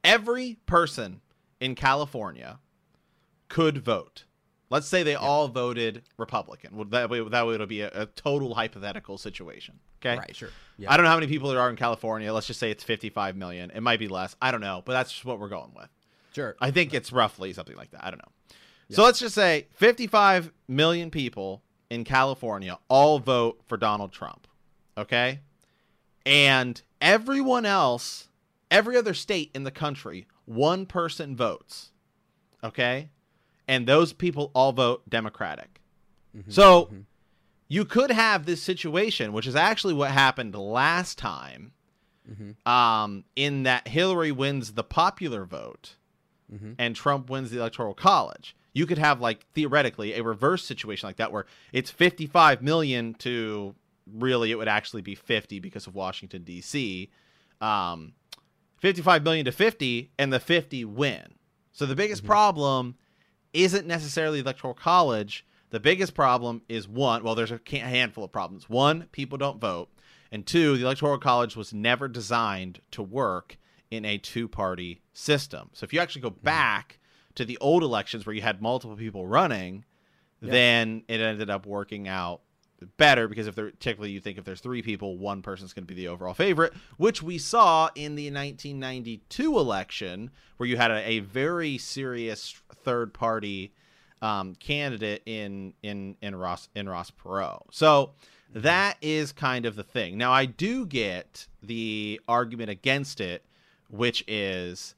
every 0.04 0.58
person 0.66 1.20
in 1.60 1.74
California 1.74 2.60
could 3.48 3.78
vote. 3.78 4.24
Let's 4.70 4.86
say 4.86 5.02
they 5.02 5.14
all 5.14 5.48
voted 5.48 6.02
Republican. 6.18 6.76
Well, 6.76 6.84
that 6.90 7.08
way, 7.08 7.26
that 7.26 7.46
way 7.46 7.54
it'll 7.54 7.66
be 7.66 7.80
a, 7.80 7.90
a 8.02 8.06
total 8.06 8.54
hypothetical 8.54 9.16
situation. 9.16 9.78
Okay. 10.00 10.18
Right. 10.18 10.36
Sure. 10.36 10.50
Yeah. 10.76 10.92
I 10.92 10.96
don't 10.96 11.04
know 11.04 11.10
how 11.10 11.16
many 11.16 11.26
people 11.26 11.48
there 11.48 11.60
are 11.60 11.70
in 11.70 11.76
California. 11.76 12.32
Let's 12.32 12.46
just 12.46 12.60
say 12.60 12.70
it's 12.70 12.84
55 12.84 13.34
million. 13.34 13.70
It 13.70 13.80
might 13.80 13.98
be 13.98 14.08
less. 14.08 14.36
I 14.42 14.50
don't 14.50 14.60
know, 14.60 14.82
but 14.84 14.92
that's 14.92 15.10
just 15.10 15.24
what 15.24 15.40
we're 15.40 15.48
going 15.48 15.72
with. 15.74 15.88
Sure. 16.34 16.54
I 16.60 16.70
think 16.70 16.92
it's 16.92 17.12
roughly 17.12 17.54
something 17.54 17.76
like 17.76 17.90
that. 17.92 18.04
I 18.04 18.10
don't 18.10 18.18
know. 18.18 18.32
So 18.90 19.02
let's 19.04 19.18
just 19.18 19.34
say 19.34 19.66
55 19.72 20.52
million 20.68 21.10
people 21.10 21.62
in 21.90 22.04
California 22.04 22.78
all 22.88 23.18
vote 23.18 23.60
for 23.66 23.76
Donald 23.76 24.12
Trump. 24.12 24.46
Okay? 24.96 25.40
And 26.26 26.80
everyone 27.00 27.64
else, 27.64 28.28
every 28.70 28.96
other 28.96 29.14
state 29.14 29.50
in 29.54 29.64
the 29.64 29.70
country, 29.70 30.26
one 30.44 30.86
person 30.86 31.36
votes. 31.36 31.92
Okay? 32.62 33.10
And 33.66 33.86
those 33.86 34.12
people 34.12 34.50
all 34.54 34.72
vote 34.72 35.08
Democratic. 35.08 35.80
Mm-hmm. 36.36 36.50
So 36.50 36.84
mm-hmm. 36.84 37.00
you 37.68 37.84
could 37.84 38.10
have 38.10 38.46
this 38.46 38.62
situation, 38.62 39.32
which 39.32 39.46
is 39.46 39.56
actually 39.56 39.94
what 39.94 40.10
happened 40.10 40.54
last 40.54 41.18
time, 41.18 41.72
mm-hmm. 42.30 42.70
um, 42.70 43.24
in 43.36 43.62
that 43.64 43.88
Hillary 43.88 44.32
wins 44.32 44.72
the 44.72 44.84
popular 44.84 45.44
vote 45.44 45.96
and 46.78 46.96
Trump 46.96 47.28
wins 47.30 47.50
the 47.50 47.58
electoral 47.58 47.94
college. 47.94 48.56
You 48.78 48.86
could 48.86 48.98
have 48.98 49.20
like 49.20 49.44
theoretically 49.54 50.14
a 50.14 50.22
reverse 50.22 50.64
situation 50.64 51.08
like 51.08 51.16
that 51.16 51.32
where 51.32 51.46
it's 51.72 51.90
55 51.90 52.62
million 52.62 53.14
to 53.14 53.74
really 54.06 54.52
it 54.52 54.54
would 54.54 54.68
actually 54.68 55.02
be 55.02 55.16
50 55.16 55.58
because 55.58 55.88
of 55.88 55.96
Washington 55.96 56.44
D.C. 56.44 57.10
Um, 57.60 58.12
55 58.76 59.24
million 59.24 59.44
to 59.46 59.50
50 59.50 60.12
and 60.16 60.32
the 60.32 60.38
50 60.38 60.84
win. 60.84 61.34
So 61.72 61.86
the 61.86 61.96
biggest 61.96 62.24
problem 62.24 62.94
isn't 63.52 63.84
necessarily 63.84 64.40
the 64.40 64.44
electoral 64.44 64.74
college. 64.74 65.44
The 65.70 65.80
biggest 65.80 66.14
problem 66.14 66.62
is 66.68 66.86
one, 66.86 67.24
well 67.24 67.34
there's 67.34 67.50
a 67.50 67.60
handful 67.72 68.22
of 68.22 68.30
problems. 68.30 68.70
One, 68.70 69.08
people 69.10 69.38
don't 69.38 69.60
vote, 69.60 69.88
and 70.30 70.46
two, 70.46 70.76
the 70.76 70.84
electoral 70.84 71.18
college 71.18 71.56
was 71.56 71.74
never 71.74 72.06
designed 72.06 72.80
to 72.92 73.02
work 73.02 73.58
in 73.90 74.04
a 74.04 74.18
two-party 74.18 75.00
system. 75.12 75.70
So 75.72 75.82
if 75.82 75.92
you 75.92 75.98
actually 75.98 76.22
go 76.22 76.30
back 76.30 77.00
to 77.38 77.44
the 77.44 77.56
old 77.58 77.84
elections 77.84 78.26
where 78.26 78.34
you 78.34 78.42
had 78.42 78.60
multiple 78.60 78.96
people 78.96 79.24
running, 79.24 79.84
then 80.42 81.04
it 81.06 81.20
ended 81.20 81.48
up 81.48 81.66
working 81.66 82.08
out 82.08 82.40
better 82.96 83.28
because 83.28 83.46
if 83.46 83.54
there 83.54 83.70
typically 83.70 84.10
you 84.10 84.18
think 84.18 84.38
if 84.38 84.44
there's 84.44 84.60
three 84.60 84.82
people, 84.82 85.16
one 85.16 85.40
person's 85.40 85.72
going 85.72 85.84
to 85.84 85.86
be 85.86 85.94
the 85.94 86.08
overall 86.08 86.34
favorite, 86.34 86.72
which 86.96 87.22
we 87.22 87.38
saw 87.38 87.90
in 87.94 88.16
the 88.16 88.24
1992 88.24 89.56
election 89.56 90.30
where 90.56 90.68
you 90.68 90.76
had 90.76 90.90
a, 90.90 91.08
a 91.08 91.20
very 91.20 91.78
serious 91.78 92.60
third 92.82 93.14
party 93.14 93.72
um, 94.20 94.56
candidate 94.56 95.22
in 95.24 95.74
in 95.84 96.16
in 96.20 96.34
Ross 96.34 96.68
in 96.74 96.88
Ross 96.88 97.12
Perot. 97.12 97.62
So 97.70 98.10
that 98.52 98.96
is 99.00 99.30
kind 99.30 99.64
of 99.64 99.76
the 99.76 99.84
thing. 99.84 100.18
Now 100.18 100.32
I 100.32 100.44
do 100.44 100.86
get 100.86 101.46
the 101.62 102.20
argument 102.26 102.70
against 102.70 103.20
it, 103.20 103.44
which 103.88 104.24
is 104.26 104.96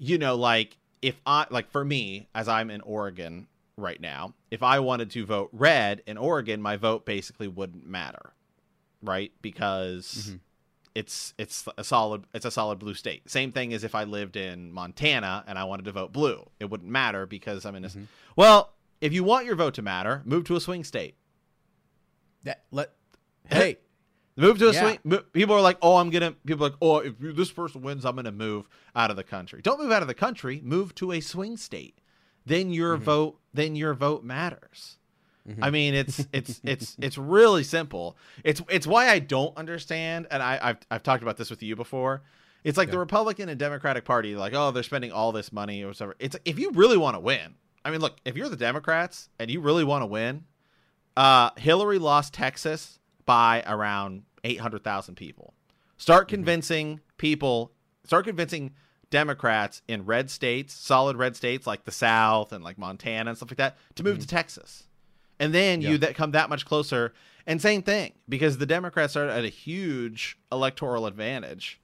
you 0.00 0.16
know, 0.18 0.34
like 0.34 0.76
if 1.02 1.20
I 1.24 1.46
like 1.50 1.70
for 1.70 1.84
me, 1.84 2.28
as 2.34 2.48
I'm 2.48 2.70
in 2.70 2.80
Oregon 2.82 3.46
right 3.76 4.00
now, 4.00 4.34
if 4.50 4.62
I 4.62 4.80
wanted 4.80 5.10
to 5.12 5.24
vote 5.24 5.50
red 5.52 6.02
in 6.06 6.18
Oregon, 6.18 6.60
my 6.60 6.76
vote 6.76 7.06
basically 7.06 7.48
wouldn't 7.48 7.86
matter, 7.86 8.32
right? 9.02 9.32
Because 9.40 10.28
mm-hmm. 10.28 10.36
it's 10.94 11.34
it's 11.38 11.66
a 11.78 11.84
solid 11.84 12.24
it's 12.34 12.44
a 12.44 12.50
solid 12.50 12.78
blue 12.78 12.94
state. 12.94 13.28
Same 13.30 13.52
thing 13.52 13.72
as 13.72 13.84
if 13.84 13.94
I 13.94 14.04
lived 14.04 14.36
in 14.36 14.72
Montana 14.72 15.44
and 15.46 15.58
I 15.58 15.64
wanted 15.64 15.86
to 15.86 15.92
vote 15.92 16.12
blue, 16.12 16.48
it 16.58 16.70
wouldn't 16.70 16.90
matter 16.90 17.26
because 17.26 17.64
I'm 17.64 17.74
in 17.76 17.84
a. 17.84 17.88
Mm-hmm. 17.88 18.04
Well, 18.36 18.74
if 19.00 19.12
you 19.12 19.24
want 19.24 19.46
your 19.46 19.56
vote 19.56 19.74
to 19.74 19.82
matter, 19.82 20.22
move 20.24 20.44
to 20.44 20.56
a 20.56 20.60
swing 20.60 20.84
state. 20.84 21.14
That 22.44 22.64
let. 22.70 22.92
Hey. 23.48 23.78
Move 24.36 24.58
to 24.58 24.68
a 24.68 24.72
Yeah. 24.72 24.96
swing. 25.02 25.20
People 25.32 25.54
are 25.54 25.60
like, 25.60 25.76
"Oh, 25.82 25.96
I'm 25.96 26.10
gonna." 26.10 26.32
People 26.46 26.66
are 26.66 26.70
like, 26.70 26.78
"Oh, 26.80 26.98
if 26.98 27.14
this 27.18 27.50
person 27.50 27.82
wins, 27.82 28.04
I'm 28.04 28.16
gonna 28.16 28.32
move 28.32 28.68
out 28.94 29.10
of 29.10 29.16
the 29.16 29.24
country." 29.24 29.60
Don't 29.60 29.80
move 29.80 29.90
out 29.92 30.02
of 30.02 30.08
the 30.08 30.14
country. 30.14 30.60
Move 30.64 30.94
to 30.96 31.12
a 31.12 31.20
swing 31.20 31.56
state. 31.56 31.98
Then 32.46 32.72
your 32.72 32.96
Mm-hmm. 32.96 33.04
vote. 33.04 33.40
Then 33.52 33.76
your 33.76 33.94
vote 33.94 34.24
matters. 34.24 34.96
I 35.60 35.70
mean, 35.70 35.94
it's 35.94 36.26
it's 36.32 36.60
it's 36.62 36.96
it's 37.00 37.18
really 37.18 37.64
simple. 37.64 38.16
It's 38.44 38.62
it's 38.68 38.86
why 38.86 39.08
I 39.08 39.18
don't 39.18 39.56
understand, 39.56 40.28
and 40.30 40.42
I, 40.42 40.58
I've 40.62 40.78
I've 40.90 41.02
talked 41.02 41.22
about 41.24 41.36
this 41.36 41.50
with 41.50 41.62
you 41.62 41.74
before. 41.74 42.22
It's 42.62 42.78
like 42.78 42.88
the 42.92 42.98
Republican 42.98 43.48
and 43.48 43.58
Democratic 43.58 44.04
Party, 44.04 44.36
like, 44.36 44.52
oh, 44.54 44.70
they're 44.70 44.82
spending 44.84 45.10
all 45.10 45.32
this 45.32 45.50
money 45.50 45.82
or 45.82 45.88
whatever. 45.88 46.14
It's 46.20 46.36
if 46.44 46.58
you 46.58 46.70
really 46.72 46.96
want 46.98 47.16
to 47.16 47.20
win. 47.20 47.54
I 47.84 47.90
mean, 47.90 48.00
look, 48.00 48.18
if 48.24 48.36
you're 48.36 48.48
the 48.50 48.56
Democrats 48.56 49.28
and 49.40 49.50
you 49.50 49.60
really 49.60 49.82
want 49.82 50.02
to 50.02 50.06
win, 50.06 50.44
uh, 51.16 51.50
Hillary 51.56 51.98
lost 51.98 52.32
Texas 52.34 52.99
by 53.26 53.62
around 53.66 54.22
800,000 54.44 55.14
people. 55.14 55.54
Start 55.96 56.26
mm-hmm. 56.26 56.36
convincing 56.36 57.00
people, 57.18 57.72
start 58.04 58.24
convincing 58.24 58.72
Democrats 59.10 59.82
in 59.88 60.06
red 60.06 60.30
states, 60.30 60.72
solid 60.72 61.16
red 61.16 61.36
states 61.36 61.66
like 61.66 61.84
the 61.84 61.90
South 61.90 62.52
and 62.52 62.62
like 62.64 62.78
Montana 62.78 63.30
and 63.30 63.36
stuff 63.36 63.50
like 63.50 63.58
that, 63.58 63.76
to 63.96 64.02
move 64.02 64.18
to 64.18 64.26
mm-hmm. 64.26 64.36
Texas. 64.36 64.84
And 65.38 65.54
then 65.54 65.80
you 65.80 65.98
that 65.98 66.14
come 66.14 66.32
that 66.32 66.50
much 66.50 66.66
closer. 66.66 67.12
And 67.46 67.60
same 67.60 67.82
thing, 67.82 68.12
because 68.28 68.58
the 68.58 68.66
Democrats 68.66 69.16
are 69.16 69.28
at 69.28 69.44
a 69.44 69.48
huge 69.48 70.38
electoral 70.52 71.06
advantage. 71.06 71.80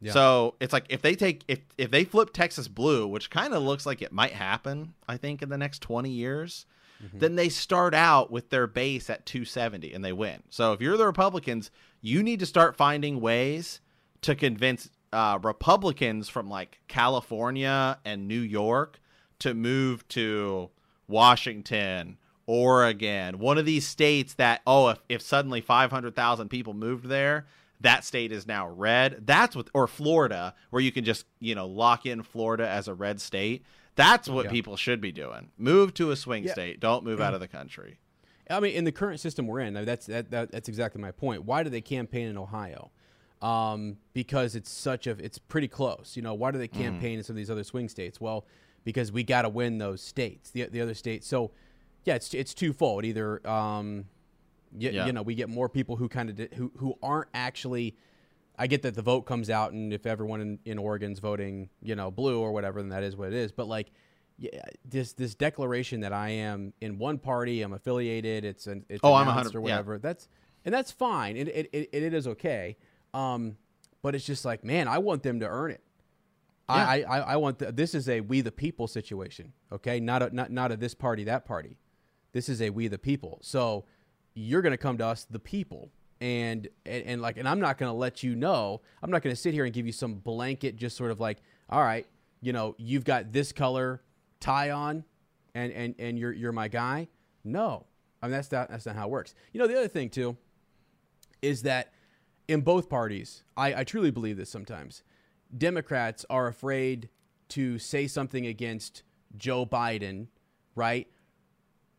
Yeah. 0.00 0.12
So 0.12 0.56
it's 0.60 0.72
like 0.72 0.86
if 0.88 1.02
they 1.02 1.14
take 1.14 1.44
if 1.48 1.60
if 1.78 1.90
they 1.90 2.04
flip 2.04 2.32
Texas 2.32 2.68
blue, 2.68 3.06
which 3.06 3.30
kind 3.30 3.54
of 3.54 3.62
looks 3.62 3.86
like 3.86 4.02
it 4.02 4.12
might 4.12 4.32
happen, 4.32 4.94
I 5.08 5.16
think 5.16 5.40
in 5.40 5.48
the 5.48 5.56
next 5.56 5.80
20 5.80 6.10
years, 6.10 6.66
then 7.12 7.36
they 7.36 7.48
start 7.48 7.94
out 7.94 8.30
with 8.30 8.50
their 8.50 8.66
base 8.66 9.10
at 9.10 9.26
270 9.26 9.92
and 9.92 10.04
they 10.04 10.12
win. 10.12 10.42
So 10.50 10.72
if 10.72 10.80
you're 10.80 10.96
the 10.96 11.06
Republicans, 11.06 11.70
you 12.00 12.22
need 12.22 12.40
to 12.40 12.46
start 12.46 12.76
finding 12.76 13.20
ways 13.20 13.80
to 14.22 14.34
convince 14.34 14.90
uh, 15.12 15.38
Republicans 15.42 16.28
from 16.28 16.48
like 16.48 16.80
California 16.88 17.98
and 18.04 18.28
New 18.28 18.40
York 18.40 19.00
to 19.40 19.54
move 19.54 20.06
to 20.08 20.70
Washington, 21.08 22.18
Oregon, 22.46 23.38
one 23.38 23.58
of 23.58 23.66
these 23.66 23.86
states 23.86 24.34
that 24.34 24.62
oh, 24.66 24.88
if, 24.88 24.98
if 25.08 25.22
suddenly 25.22 25.60
500,000 25.60 26.48
people 26.48 26.74
moved 26.74 27.06
there, 27.06 27.46
that 27.80 28.04
state 28.04 28.32
is 28.32 28.46
now 28.46 28.68
red. 28.68 29.26
That's 29.26 29.54
what 29.54 29.68
or 29.74 29.86
Florida 29.86 30.54
where 30.70 30.82
you 30.82 30.92
can 30.92 31.04
just, 31.04 31.26
you 31.40 31.54
know, 31.54 31.66
lock 31.66 32.06
in 32.06 32.22
Florida 32.22 32.68
as 32.68 32.88
a 32.88 32.94
red 32.94 33.20
state. 33.20 33.64
That's 33.96 34.28
what 34.28 34.44
Yeah. 34.46 34.50
people 34.52 34.76
should 34.76 35.00
be 35.00 35.10
doing. 35.10 35.50
Move 35.58 35.92
to 35.94 36.10
a 36.12 36.16
swing 36.16 36.44
Yeah. 36.44 36.52
state. 36.52 36.80
Don't 36.80 37.04
move 37.04 37.20
out 37.20 37.34
of 37.34 37.40
the 37.40 37.48
country. 37.48 37.98
I 38.48 38.60
mean, 38.60 38.74
in 38.74 38.84
the 38.84 38.92
current 38.92 39.18
system 39.18 39.46
we're 39.48 39.60
in, 39.60 39.74
that's 39.74 40.06
that, 40.06 40.30
that 40.30 40.52
that's 40.52 40.68
exactly 40.68 41.00
my 41.00 41.10
point. 41.10 41.44
Why 41.44 41.62
do 41.64 41.70
they 41.70 41.80
campaign 41.80 42.28
in 42.28 42.38
Ohio? 42.38 42.92
Um, 43.42 43.96
because 44.14 44.54
it's 44.54 44.70
such 44.70 45.06
a 45.06 45.10
it's 45.12 45.38
pretty 45.38 45.68
close. 45.68 46.14
You 46.16 46.22
know, 46.22 46.34
why 46.34 46.52
do 46.52 46.58
they 46.58 46.68
Mm. 46.68 46.72
campaign 46.74 47.18
in 47.18 47.24
some 47.24 47.34
of 47.34 47.38
these 47.38 47.50
other 47.50 47.64
swing 47.64 47.88
states? 47.88 48.20
Well, 48.20 48.46
because 48.84 49.10
we 49.10 49.24
got 49.24 49.42
to 49.42 49.48
win 49.48 49.78
those 49.78 50.00
states, 50.00 50.50
the 50.50 50.64
the 50.66 50.80
other 50.80 50.94
states. 50.94 51.26
So, 51.26 51.50
yeah, 52.04 52.14
it's 52.14 52.32
it's 52.34 52.54
twofold. 52.54 53.04
Either 53.04 53.44
um, 53.48 54.04
y- 54.72 54.90
Yeah. 54.90 55.06
you 55.06 55.12
know, 55.12 55.22
we 55.22 55.34
get 55.34 55.48
more 55.48 55.68
people 55.68 55.96
who 55.96 56.08
kind 56.08 56.30
of 56.30 56.52
who 56.54 56.70
who 56.76 56.96
aren't 57.02 57.28
actually. 57.34 57.96
I 58.58 58.66
get 58.66 58.82
that 58.82 58.94
the 58.94 59.02
vote 59.02 59.22
comes 59.22 59.50
out, 59.50 59.72
and 59.72 59.92
if 59.92 60.06
everyone 60.06 60.40
in, 60.40 60.58
in 60.64 60.78
Oregon's 60.78 61.18
voting, 61.18 61.68
you 61.82 61.94
know, 61.94 62.10
blue 62.10 62.40
or 62.40 62.52
whatever, 62.52 62.80
then 62.80 62.90
that 62.90 63.02
is 63.02 63.16
what 63.16 63.28
it 63.28 63.34
is. 63.34 63.52
But 63.52 63.68
like, 63.68 63.90
yeah, 64.38 64.62
this 64.84 65.12
this 65.12 65.34
declaration 65.34 66.00
that 66.00 66.12
I 66.12 66.30
am 66.30 66.72
in 66.80 66.98
one 66.98 67.18
party, 67.18 67.62
I'm 67.62 67.72
affiliated. 67.72 68.44
It's 68.44 68.66
an 68.66 68.84
it's 68.88 69.00
Oh, 69.02 69.14
I'm 69.14 69.28
announced 69.28 69.54
100 69.54 69.58
or 69.58 69.60
yeah. 69.60 69.74
whatever. 69.74 69.98
That's 69.98 70.28
and 70.64 70.74
that's 70.74 70.90
fine. 70.90 71.36
It 71.36 71.48
it, 71.48 71.70
it, 71.72 71.88
it 71.92 72.14
is 72.14 72.26
okay. 72.26 72.76
Um, 73.14 73.56
but 74.02 74.14
it's 74.14 74.26
just 74.26 74.44
like, 74.44 74.62
man, 74.64 74.88
I 74.88 74.98
want 74.98 75.22
them 75.22 75.40
to 75.40 75.46
earn 75.48 75.70
it. 75.70 75.82
I, 76.68 77.02
I 77.04 77.18
I 77.18 77.36
want 77.36 77.60
the, 77.60 77.70
this 77.70 77.94
is 77.94 78.08
a 78.08 78.20
we 78.20 78.40
the 78.40 78.50
people 78.52 78.88
situation. 78.88 79.52
Okay, 79.70 80.00
not 80.00 80.22
a 80.22 80.34
not 80.34 80.50
not 80.50 80.72
a 80.72 80.76
this 80.76 80.94
party 80.94 81.24
that 81.24 81.44
party. 81.44 81.78
This 82.32 82.48
is 82.48 82.60
a 82.60 82.70
we 82.70 82.88
the 82.88 82.98
people. 82.98 83.38
So 83.42 83.84
you're 84.34 84.62
going 84.62 84.72
to 84.72 84.78
come 84.78 84.98
to 84.98 85.06
us 85.06 85.24
the 85.24 85.38
people 85.38 85.90
and, 86.20 86.68
and 86.84 87.04
and 87.04 87.22
like 87.22 87.36
and 87.36 87.48
I'm 87.48 87.60
not 87.60 87.78
going 87.78 87.90
to 87.90 87.96
let 87.96 88.22
you 88.22 88.34
know. 88.34 88.80
I'm 89.02 89.10
not 89.10 89.22
going 89.22 89.34
to 89.34 89.40
sit 89.40 89.54
here 89.54 89.64
and 89.64 89.72
give 89.72 89.86
you 89.86 89.92
some 89.92 90.14
blanket 90.14 90.76
just 90.76 90.96
sort 90.96 91.10
of 91.10 91.20
like, 91.20 91.38
all 91.68 91.82
right, 91.82 92.06
you 92.40 92.52
know, 92.52 92.74
you've 92.78 93.04
got 93.04 93.32
this 93.32 93.52
color 93.52 94.02
tie 94.40 94.70
on 94.70 95.04
and 95.54 95.72
and 95.72 95.94
and 95.98 96.18
you're 96.18 96.32
you're 96.32 96.52
my 96.52 96.68
guy. 96.68 97.08
No. 97.44 97.86
I 98.22 98.26
mean 98.26 98.32
that's 98.32 98.50
not 98.50 98.70
that's 98.70 98.86
not 98.86 98.96
how 98.96 99.06
it 99.06 99.10
works. 99.10 99.34
You 99.52 99.60
know, 99.60 99.66
the 99.66 99.76
other 99.76 99.88
thing 99.88 100.10
too 100.10 100.36
is 101.42 101.62
that 101.62 101.92
in 102.48 102.60
both 102.60 102.88
parties, 102.88 103.42
I, 103.56 103.74
I 103.74 103.84
truly 103.84 104.10
believe 104.10 104.36
this 104.36 104.50
sometimes. 104.50 105.02
Democrats 105.56 106.24
are 106.30 106.46
afraid 106.46 107.08
to 107.48 107.78
say 107.78 108.06
something 108.06 108.46
against 108.46 109.02
Joe 109.36 109.66
Biden, 109.66 110.28
right? 110.74 111.08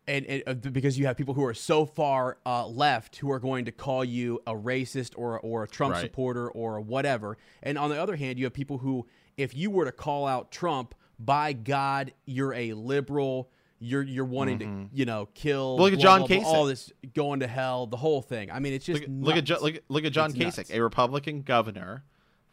And, 0.08 0.26
and 0.26 0.43
uh, 0.48 0.54
because 0.54 0.98
you 0.98 1.06
have 1.08 1.17
people 1.17 1.34
who 1.34 1.43
are 1.43 1.54
so 1.54 1.86
far 1.86 2.38
uh, 2.46 2.65
left 2.65 3.17
who 3.17 3.30
are 3.32 3.39
going 3.39 3.65
to 3.65 3.72
call 3.74 4.06
you 4.06 4.41
a 4.48 4.54
racist 4.54 5.12
or 5.17 5.39
or 5.41 5.63
a 5.63 5.67
Trump 5.67 5.96
Right. 5.96 6.02
supporter 6.02 6.50
or 6.50 6.80
whatever. 6.80 7.38
And 7.62 7.78
on 7.78 7.89
the 7.89 8.02
other 8.02 8.15
hand, 8.15 8.39
you 8.39 8.46
have 8.46 8.54
people 8.54 8.78
who, 8.78 9.06
if 9.36 9.54
you 9.56 9.70
were 9.70 9.84
to 9.86 9.91
call 9.91 10.26
out 10.26 10.50
Trump 10.52 10.96
by 11.20 11.52
God, 11.54 12.13
you're 12.26 12.54
a 12.54 12.72
liberal. 12.74 13.50
You're 13.80 14.02
you're 14.04 14.26
wanting 14.26 14.60
to 14.60 14.89
you 14.98 15.06
know 15.06 15.28
kill. 15.36 15.74
Mm-hmm. 15.76 15.82
Look 15.84 15.93
at 15.93 16.00
blah, 16.00 16.04
John 16.04 16.20
blah, 16.22 16.28
blah, 16.28 16.38
Kasich. 16.38 16.43
all 16.46 16.65
this 16.65 16.91
going 17.13 17.41
to 17.41 17.48
hell. 17.48 17.86
The 17.86 17.98
whole 17.98 18.22
thing. 18.22 18.50
I 18.50 18.60
mean, 18.60 18.74
it's 18.74 18.86
just 18.86 19.02
Look, 19.02 19.10
look 19.28 19.36
at 19.36 19.43
Jo- 19.43 19.60
look, 19.62 19.76
at- 19.76 19.84
look 19.89 20.06
at 20.06 20.13
John 20.13 20.30
It's 20.32 20.39
Kasich, 20.39 20.58
nuts. 20.58 20.72
a 20.72 20.80
Republican 20.82 21.41
governor, 21.43 22.04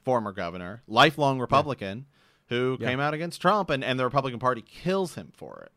former 0.05 0.33
governor, 0.33 0.83
lifelong 0.89 1.39
Republican, 1.41 2.07
who 2.49 2.77
Yeah. 2.81 2.89
came 2.89 3.01
out 3.01 3.15
against 3.15 3.41
Trump, 3.41 3.71
and, 3.71 3.83
and 3.85 3.99
the 3.99 4.05
Republican 4.05 4.39
Party 4.41 4.61
kills 4.61 5.15
him 5.15 5.33
for 5.35 5.63
it. 5.65 5.73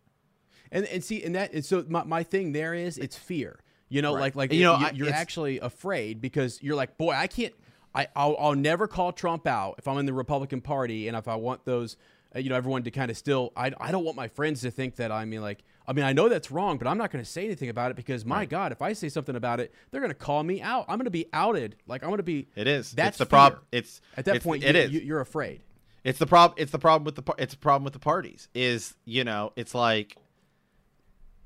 And 0.72 0.86
and 0.86 1.04
see, 1.04 1.24
and 1.24 1.36
that 1.36 1.54
and 1.54 1.64
so 1.66 1.86
my, 1.88 2.04
my 2.04 2.24
thing 2.24 2.52
there 2.52 2.74
is 2.74 2.98
it's 2.98 3.16
fear. 3.18 3.60
You 3.90 4.02
know, 4.02 4.14
Right. 4.16 4.22
like 4.22 4.36
like 4.36 4.54
You 4.54 4.64
know, 4.64 4.78
you, 4.80 4.88
you're 5.06 5.14
actually 5.14 5.60
afraid 5.60 6.20
because 6.22 6.62
you're 6.62 6.76
like, 6.76 6.98
boy, 6.98 7.12
I 7.14 7.28
can't. 7.28 7.54
I 7.96 8.08
I'll, 8.16 8.36
I'll 8.38 8.56
never 8.56 8.88
call 8.88 9.12
Trump 9.14 9.48
out 9.48 9.76
if 9.78 9.88
I'm 9.88 9.98
in 9.98 10.06
the 10.06 10.14
Republican 10.14 10.60
Party 10.62 11.08
and 11.08 11.16
if 11.16 11.28
I 11.28 11.36
want 11.36 11.64
those, 11.66 11.96
uh, 12.36 12.40
you 12.40 12.50
know, 12.50 12.56
everyone 12.56 12.84
to 12.84 12.92
kind 12.92 13.10
of 13.10 13.18
still. 13.18 13.54
I 13.56 13.72
I 13.80 13.92
don't 13.92 14.04
want 14.04 14.18
my 14.18 14.28
friends 14.28 14.62
to 14.62 14.72
think 14.72 14.98
that 14.98 15.12
I 15.12 15.26
mean 15.26 15.42
like. 15.42 15.64
I 15.90 15.94
mean, 15.94 16.04
I 16.04 16.12
know 16.12 16.28
that's 16.28 16.52
wrong, 16.52 16.78
but 16.78 16.86
I'm 16.86 16.98
not 16.98 17.12
going 17.12 17.24
to 17.24 17.32
say 17.32 17.46
anything 17.46 17.70
about 17.70 17.92
it 17.92 17.96
because 17.96 18.26
my 18.26 18.44
God, 18.44 18.74
if 18.74 18.82
I 18.82 18.92
say 18.92 19.08
something 19.08 19.38
about 19.38 19.62
it, 19.62 19.74
they're 19.90 20.02
going 20.02 20.12
to 20.12 20.16
call 20.16 20.44
me 20.44 20.62
out. 20.62 20.84
I'm 20.90 20.98
going 20.98 21.06
to 21.06 21.10
be 21.12 21.28
outed. 21.32 21.78
Like 21.88 22.04
I'm 22.04 22.10
going 22.10 22.18
to 22.18 22.24
be. 22.24 22.50
It 22.58 22.68
is. 22.68 22.92
That's 22.92 23.12
it's 23.12 23.18
the 23.20 23.26
problem. 23.26 23.62
It's 23.72 24.02
At 24.18 24.26
that 24.26 24.32
it's- 24.36 24.44
point, 24.44 24.66
it 24.66 24.76
you, 24.76 24.82
is. 24.82 24.92
You, 24.92 25.00
you're 25.00 25.22
afraid. 25.22 25.62
It's 26.04 26.20
the 26.20 26.28
problem. 26.28 26.56
It's 26.62 26.74
the 26.74 26.78
problem 26.80 27.06
with 27.06 27.16
the. 27.16 27.34
It's 27.38 27.54
a 27.54 27.58
problem 27.58 27.86
with 27.86 27.94
the 27.94 28.00
parties. 28.00 28.50
Is 28.54 28.96
you 29.06 29.24
know, 29.24 29.54
it's 29.56 29.74
like. 29.74 30.18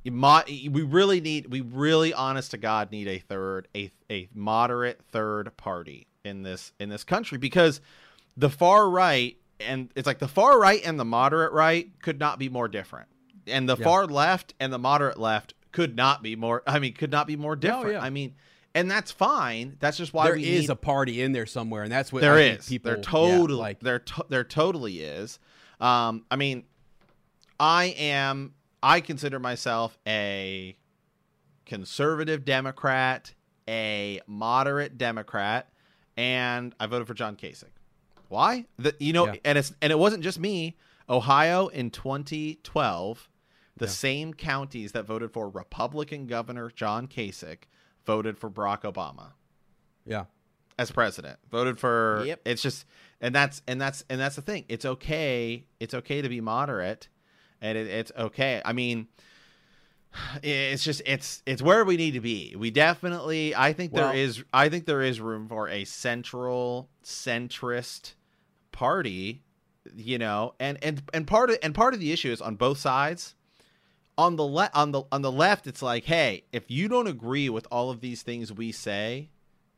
Mo- 0.10 0.44
We 0.48 0.82
really 0.82 1.22
need. 1.22 1.48
We 1.48 1.62
really, 1.62 2.14
honest 2.14 2.52
to 2.52 2.58
God, 2.58 2.92
need 2.92 3.08
a 3.08 3.20
third, 3.20 3.68
a 3.76 3.92
a 4.10 4.28
moderate 4.34 5.02
third 5.12 5.56
party 5.58 6.08
in 6.24 6.44
this 6.44 6.74
in 6.80 6.90
this 6.90 7.04
country 7.04 7.38
because 7.38 7.82
the 8.36 8.50
far 8.50 8.90
right 8.90 9.38
and 9.60 9.90
it's 9.96 10.08
like 10.08 10.18
the 10.20 10.28
far 10.28 10.60
right 10.60 10.82
and 10.84 11.00
the 11.00 11.06
moderate 11.06 11.52
right 11.54 11.92
could 12.02 12.20
not 12.20 12.40
be 12.40 12.50
more 12.50 12.68
different, 12.68 13.08
and 13.46 13.70
the 13.70 13.78
Yeah. 13.78 13.84
far 13.84 14.08
left 14.08 14.54
and 14.60 14.74
the 14.74 14.80
moderate 14.80 15.20
left 15.20 15.54
could 15.72 15.96
not 15.96 16.24
be 16.24 16.36
more. 16.36 16.64
I 16.66 16.80
mean, 16.80 16.94
could 16.94 17.12
not 17.12 17.28
be 17.28 17.36
more 17.36 17.56
different. 17.56 17.94
yeah. 17.94 18.02
I 18.02 18.10
mean, 18.10 18.34
and 18.74 18.90
that's 18.90 19.12
fine. 19.12 19.78
That's 19.80 19.98
just 19.98 20.14
why 20.14 20.26
There 20.26 20.36
is 20.36 20.44
need 20.44 20.70
a 20.72 20.76
party 20.76 21.22
in 21.22 21.32
there 21.34 21.46
somewhere, 21.46 21.84
and 21.84 21.92
that's 21.92 22.12
what 22.12 22.22
there 22.22 22.34
I 22.36 22.42
is. 22.42 22.68
people. 22.68 22.90
there 22.90 22.98
yeah, 22.98 23.04
totally 23.04 23.60
like 23.60 23.80
there 23.82 24.00
to, 24.00 24.26
there 24.30 24.44
totally 24.44 25.00
is. 25.02 25.38
Um, 25.80 26.26
I 26.32 26.36
mean, 26.38 26.64
I 27.60 27.86
am 27.98 28.54
I 28.84 29.00
consider 29.02 29.39
myself 29.39 29.98
a 30.08 30.76
conservative 31.65 32.46
Democrat, 32.46 33.34
a 33.67 34.22
moderate 34.28 34.98
Democrat, 34.98 35.70
and 36.17 36.76
I 36.80 36.88
voted 36.88 37.08
for 37.08 37.13
John 37.13 37.36
Kasich. 37.36 37.65
Why? 38.28 38.65
The, 38.78 38.96
you 39.00 39.13
know, 39.13 39.28
Yeah. 39.28 39.36
and 39.46 39.58
it's 39.58 39.74
and 39.82 39.91
it 39.91 40.00
wasn't 40.00 40.24
just 40.24 40.39
me. 40.39 40.78
Ohio 41.10 41.67
in 41.67 41.89
2012, 41.91 43.30
the 43.78 43.86
Yeah. 43.86 43.91
same 43.91 44.34
counties 44.34 44.94
that 44.94 45.04
voted 45.06 45.32
for 45.34 45.50
Republican 45.50 46.28
Governor 46.28 46.70
John 46.72 47.08
Kasich 47.08 47.63
voted 48.06 48.38
for 48.38 48.50
Barack 48.50 48.82
Obama 48.82 49.34
yeah. 50.06 50.26
as 50.80 50.91
president. 50.91 51.39
Voted 51.50 51.80
for 51.80 52.24
Yep. 52.26 52.41
it's 52.46 52.62
just 52.62 52.86
and 53.20 53.36
that's 53.36 53.62
and 53.67 53.80
that's 53.80 54.04
and 54.10 54.20
that's 54.20 54.36
the 54.38 54.41
thing. 54.41 54.65
It's 54.70 54.86
okay. 54.86 55.65
It's 55.80 55.94
okay 55.94 56.22
to 56.22 56.30
be 56.30 56.41
moderate 56.41 57.10
and 57.62 57.78
it, 57.78 57.88
it's 57.88 58.12
okay. 58.17 58.62
I 58.63 58.74
mean 58.74 59.08
it's 60.43 60.84
just 60.84 61.02
it's 61.06 61.41
it's 61.45 61.62
where 61.62 61.86
we 61.86 61.97
need 61.97 62.12
to 62.12 62.21
be. 62.21 62.56
We 62.58 62.71
definitely 62.71 63.56
I 63.56 63.74
think 63.74 63.93
Well- 63.93 64.10
there 64.10 64.17
is 64.17 64.43
I 64.54 64.69
think 64.69 64.86
there 64.86 65.02
is 65.02 65.21
room 65.21 65.47
for 65.47 65.69
a 65.69 65.86
central 65.86 66.89
centrist 67.04 68.13
party, 68.71 69.43
you 69.95 70.17
know. 70.17 70.54
And 70.60 70.78
and 70.84 71.02
and 71.13 71.26
part 71.26 71.50
of 71.50 71.58
and 71.63 71.74
part 71.74 71.93
of 71.93 72.00
the 72.00 72.12
issue 72.12 72.32
is 72.32 72.41
on 72.41 72.56
both 72.56 72.78
sides 72.78 73.36
on 74.17 74.36
the 74.36 74.45
left, 74.45 74.76
on 74.76 74.91
the 74.91 75.04
on 75.12 75.21
the 75.21 75.32
left 75.32 75.67
it's 75.67 75.82
like 75.82 76.04
hey 76.04 76.43
if 76.52 76.69
you 76.69 76.88
don't 76.88 77.08
agree 77.08 77.50
with 77.50 77.65
all 77.71 77.89
of 77.89 78.02
these 78.02 78.21
things 78.21 78.52
we 78.52 78.71
say 78.71 79.30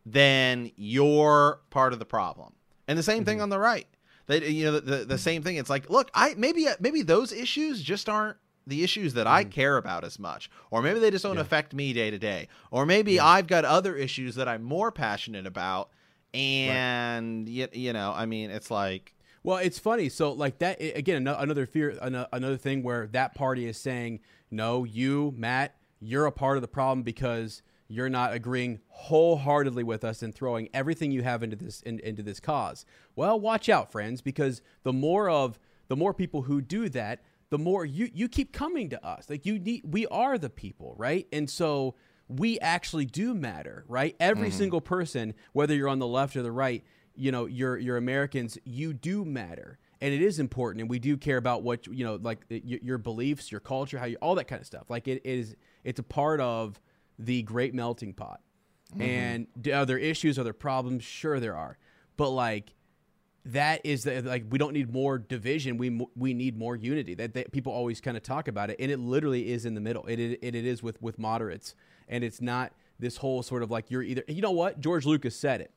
then 0.06 0.72
you're 0.76 1.62
part 1.70 1.94
of 1.94 2.00
the 2.00 2.06
problem 2.06 2.54
and 2.88 2.98
the 2.98 3.04
same 3.04 3.24
thing 3.24 3.38
mm-hmm. 3.38 3.44
on 3.44 3.50
the 3.50 3.60
right 3.60 3.88
they 4.28 4.48
you 4.48 4.66
know 4.66 4.80
the, 4.80 4.82
the, 4.82 5.06
the 5.06 5.18
same 5.18 5.42
thing. 5.44 5.58
It's 5.58 5.70
like 5.70 5.90
look 5.90 6.10
i 6.14 6.34
maybe 6.38 6.68
maybe 6.80 7.02
those 7.02 7.32
issues 7.32 7.82
just 7.82 8.08
aren't 8.10 8.38
the 8.66 8.84
issues 8.84 9.14
that 9.16 9.28
i 9.28 9.44
mm. 9.44 9.52
care 9.52 9.78
about 9.78 10.04
as 10.04 10.18
much. 10.20 10.50
Or 10.72 10.82
maybe 10.82 11.00
they 11.00 11.12
just 11.12 11.24
don't 11.24 11.36
Yeah. 11.36 11.42
affect 11.42 11.74
me 11.74 11.94
day 11.94 12.12
to 12.12 12.18
day. 12.20 12.48
Or 12.72 12.86
maybe 12.86 13.20
i've 13.20 13.48
got 13.48 13.66
other 13.66 13.96
issues 13.96 14.36
that 14.36 14.48
i'm 14.48 14.64
more 14.64 14.92
passionate 14.92 15.46
about. 15.46 15.90
And 16.34 17.48
you, 17.48 17.68
you 17.74 17.94
know 17.94 18.14
i 18.16 18.26
mean 18.26 18.50
it's 18.52 18.72
like 18.72 19.14
Well, 19.44 19.58
it's 19.58 19.78
funny. 19.78 20.08
So, 20.10 20.32
like 20.32 20.60
that 20.60 20.82
again, 20.82 21.28
another 21.28 21.66
fear, 21.66 21.98
another 22.02 22.58
thing 22.58 22.82
where 22.82 23.08
that 23.08 23.36
party 23.36 23.66
is 23.68 23.76
saying, 23.78 24.22
"No, 24.50 24.86
you, 24.86 25.34
Matt, 25.36 25.76
you're 26.00 26.26
a 26.26 26.32
part 26.32 26.56
of 26.58 26.62
the 26.62 26.70
problem 26.70 27.04
because 27.04 27.62
you're 27.88 28.10
not 28.10 28.34
agreeing 28.34 28.80
wholeheartedly 28.88 29.84
with 29.84 30.04
us 30.04 30.22
and 30.24 30.34
throwing 30.34 30.70
everything 30.74 31.12
you 31.12 31.24
have 31.24 31.44
into 31.44 31.56
this 31.56 31.82
in, 31.82 32.00
into 32.00 32.24
this 32.24 32.40
cause." 32.40 32.86
Well, 33.16 33.40
watch 33.40 33.70
out, 33.70 33.92
friends, 33.92 34.22
because 34.22 34.62
the 34.84 34.94
more 34.94 35.30
of 35.30 35.60
the 35.88 35.96
more 35.96 36.14
people 36.14 36.44
who 36.44 36.62
do 36.62 36.90
that, 36.90 37.22
the 37.50 37.60
more 37.60 37.86
you 37.86 38.10
you 38.14 38.28
keep 38.28 38.52
coming 38.52 38.90
to 38.90 39.06
us. 39.06 39.30
Like 39.30 39.46
you 39.46 39.60
need, 39.60 39.84
we 39.86 40.08
are 40.08 40.38
the 40.38 40.50
people, 40.50 40.96
right? 40.98 41.28
And 41.32 41.50
so 41.50 41.96
we 42.28 42.60
actually 42.60 43.06
do 43.06 43.36
matter, 43.36 43.86
right? 43.88 44.16
Every 44.20 44.50
mm-hmm. 44.50 44.58
single 44.58 44.82
person, 44.82 45.36
whether 45.52 45.76
you're 45.76 45.90
on 45.90 46.00
the 46.00 46.08
left 46.08 46.36
or 46.36 46.42
the 46.42 46.52
right, 46.52 46.84
you 47.16 47.32
know, 47.32 47.46
you're 47.46 47.78
you're 47.78 47.98
Americans, 47.98 48.58
you 48.64 48.94
do 48.94 49.24
matter. 49.24 49.78
And 50.02 50.14
it 50.14 50.22
is 50.22 50.40
important, 50.40 50.82
and 50.82 50.90
we 50.90 51.00
do 51.00 51.16
care 51.16 51.38
about 51.38 51.64
what 51.64 51.88
you 51.88 52.04
know, 52.04 52.20
like 52.22 52.40
your 52.50 52.98
beliefs, 52.98 53.52
your 53.52 53.62
culture, 53.62 54.00
how 54.00 54.06
you, 54.06 54.18
all 54.22 54.36
that 54.36 54.50
kind 54.50 54.60
of 54.60 54.66
stuff. 54.66 54.90
Like 54.90 55.08
it 55.08 55.22
is, 55.24 55.56
it's 55.86 56.00
a 56.00 56.04
part 56.04 56.42
of 56.42 56.82
the 57.20 57.42
great 57.44 57.74
melting 57.74 58.14
pot. 58.14 58.42
Mm-hmm. 58.92 59.02
And 59.02 59.48
d- 59.60 59.72
are 59.72 59.86
there 59.86 59.98
issues? 59.98 60.38
Are 60.38 60.44
there 60.44 60.54
problems? 60.54 61.04
Sure, 61.04 61.40
there 61.40 61.56
are. 61.56 61.78
But 62.18 62.30
like, 62.30 62.74
that 63.46 63.82
is 63.84 64.04
the, 64.04 64.22
like 64.22 64.46
we 64.50 64.58
don't 64.58 64.74
need 64.74 64.94
more 64.94 65.18
division. 65.18 65.78
We 65.78 66.06
we 66.16 66.34
need 66.34 66.58
more 66.58 66.76
unity. 66.76 67.16
That, 67.16 67.34
that 67.34 67.52
people 67.52 67.74
always 67.74 68.00
kind 68.00 68.16
of 68.16 68.24
talk 68.24 68.48
about 68.48 68.70
it, 68.70 68.78
and 68.80 68.92
it 68.92 69.00
literally 69.00 69.52
is 69.52 69.66
in 69.66 69.74
the 69.74 69.82
middle. 69.82 70.06
It 70.06 70.20
it, 70.20 70.40
it 70.42 70.56
is 70.56 70.82
with 70.82 71.02
with 71.02 71.20
moderates, 71.20 71.76
and 72.08 72.24
it's 72.24 72.42
not 72.42 72.72
this 73.00 73.18
whole 73.18 73.44
sort 73.44 73.64
of 73.64 73.72
like 73.72 73.92
you're 73.92 74.04
either. 74.04 74.24
You 74.28 74.42
know 74.42 74.52
what? 74.52 74.80
George 74.80 75.06
Lucas 75.06 75.36
said 75.36 75.60
it. 75.60 75.72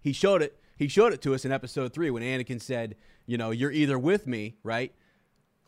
He 0.00 0.12
showed 0.12 0.42
it. 0.42 0.58
He 0.76 0.88
showed 0.88 1.12
it 1.12 1.22
to 1.22 1.34
us 1.34 1.44
in 1.44 1.52
episode 1.52 1.92
three 1.92 2.10
when 2.10 2.22
Anakin 2.22 2.60
said, 2.60 2.96
"You 3.26 3.38
know, 3.38 3.50
you're 3.50 3.72
either 3.72 3.98
with 3.98 4.26
me, 4.26 4.56
right, 4.62 4.92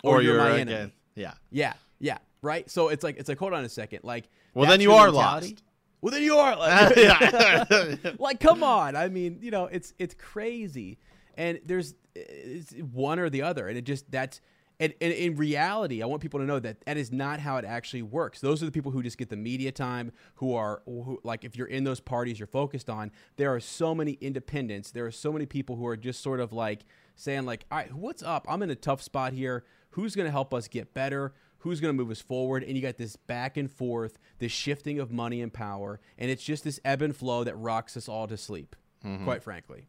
or, 0.04 0.22
you're, 0.22 0.38
my 0.38 0.50
enemy." 0.50 0.72
again 0.72 0.92
yeah 1.18 1.34
Yeah, 1.50 1.72
yeah, 1.98 2.18
right. 2.42 2.70
So 2.70 2.88
it's 2.88 3.04
like 3.04 3.18
it's 3.18 3.28
like 3.28 3.38
hold 3.38 3.52
on 3.52 3.64
a 3.64 3.68
second, 3.68 4.00
like 4.04 4.28
Well, 4.58 4.66
that's 4.66 4.74
then 4.74 4.80
you 4.80 4.92
are 4.92 5.06
mentality? 5.06 5.50
lost. 5.50 5.62
Well, 6.00 6.12
then 6.12 6.22
you 6.22 6.36
are. 6.36 6.56
Like, 6.58 6.96
Yeah. 6.96 7.94
like 8.18 8.40
come 8.40 8.62
on 8.62 8.96
i 8.96 9.08
mean 9.08 9.38
you 9.40 9.50
know 9.50 9.66
it's 9.66 9.94
it's 9.98 10.14
crazy 10.14 10.98
and 11.36 11.60
there's 11.64 11.94
it's 12.14 12.72
one 12.92 13.18
or 13.18 13.30
the 13.30 13.42
other 13.42 13.68
and 13.68 13.78
it 13.78 13.82
just 13.82 14.10
that's 14.10 14.40
and, 14.80 14.92
and 15.00 15.12
in 15.12 15.36
reality 15.36 16.02
i 16.02 16.06
want 16.06 16.20
people 16.22 16.40
to 16.40 16.46
know 16.46 16.58
that 16.58 16.80
that 16.86 16.96
is 16.96 17.12
not 17.12 17.40
how 17.40 17.56
it 17.56 17.64
actually 17.64 18.02
works 18.02 18.40
those 18.40 18.62
are 18.62 18.66
the 18.66 18.72
people 18.72 18.90
who 18.90 19.02
just 19.02 19.18
get 19.18 19.28
the 19.28 19.36
media 19.36 19.70
time 19.70 20.10
who 20.36 20.54
are 20.54 20.82
who, 20.86 21.20
like 21.22 21.44
if 21.44 21.56
you're 21.56 21.68
in 21.68 21.84
those 21.84 22.00
parties 22.00 22.38
you're 22.38 22.46
focused 22.46 22.90
on 22.90 23.10
there 23.36 23.54
are 23.54 23.60
so 23.60 23.94
many 23.94 24.12
independents 24.20 24.90
there 24.90 25.06
are 25.06 25.12
so 25.12 25.32
many 25.32 25.46
people 25.46 25.76
who 25.76 25.86
are 25.86 25.96
just 25.96 26.20
sort 26.20 26.40
of 26.40 26.52
like 26.52 26.84
saying 27.14 27.44
like 27.44 27.64
all 27.70 27.78
right 27.78 27.94
what's 27.94 28.22
up 28.22 28.46
i'm 28.48 28.62
in 28.62 28.70
a 28.70 28.76
tough 28.76 29.02
spot 29.02 29.32
here 29.32 29.64
who's 29.90 30.14
going 30.14 30.26
to 30.26 30.32
help 30.32 30.52
us 30.54 30.68
get 30.68 30.94
better 30.94 31.34
who's 31.62 31.80
going 31.80 31.88
to 31.94 31.96
move 31.96 32.10
us 32.10 32.20
forward 32.20 32.62
and 32.62 32.76
you 32.76 32.82
got 32.82 32.96
this 32.96 33.16
back 33.16 33.56
and 33.56 33.70
forth 33.70 34.18
this 34.38 34.52
shifting 34.52 34.98
of 35.00 35.10
money 35.10 35.40
and 35.42 35.52
power 35.52 36.00
and 36.16 36.30
it's 36.30 36.42
just 36.42 36.64
this 36.64 36.78
ebb 36.84 37.02
and 37.02 37.16
flow 37.16 37.44
that 37.44 37.56
rocks 37.56 37.96
us 37.96 38.08
all 38.08 38.26
to 38.26 38.36
sleep 38.36 38.76
mm-hmm. 39.04 39.24
quite 39.24 39.42
frankly 39.42 39.86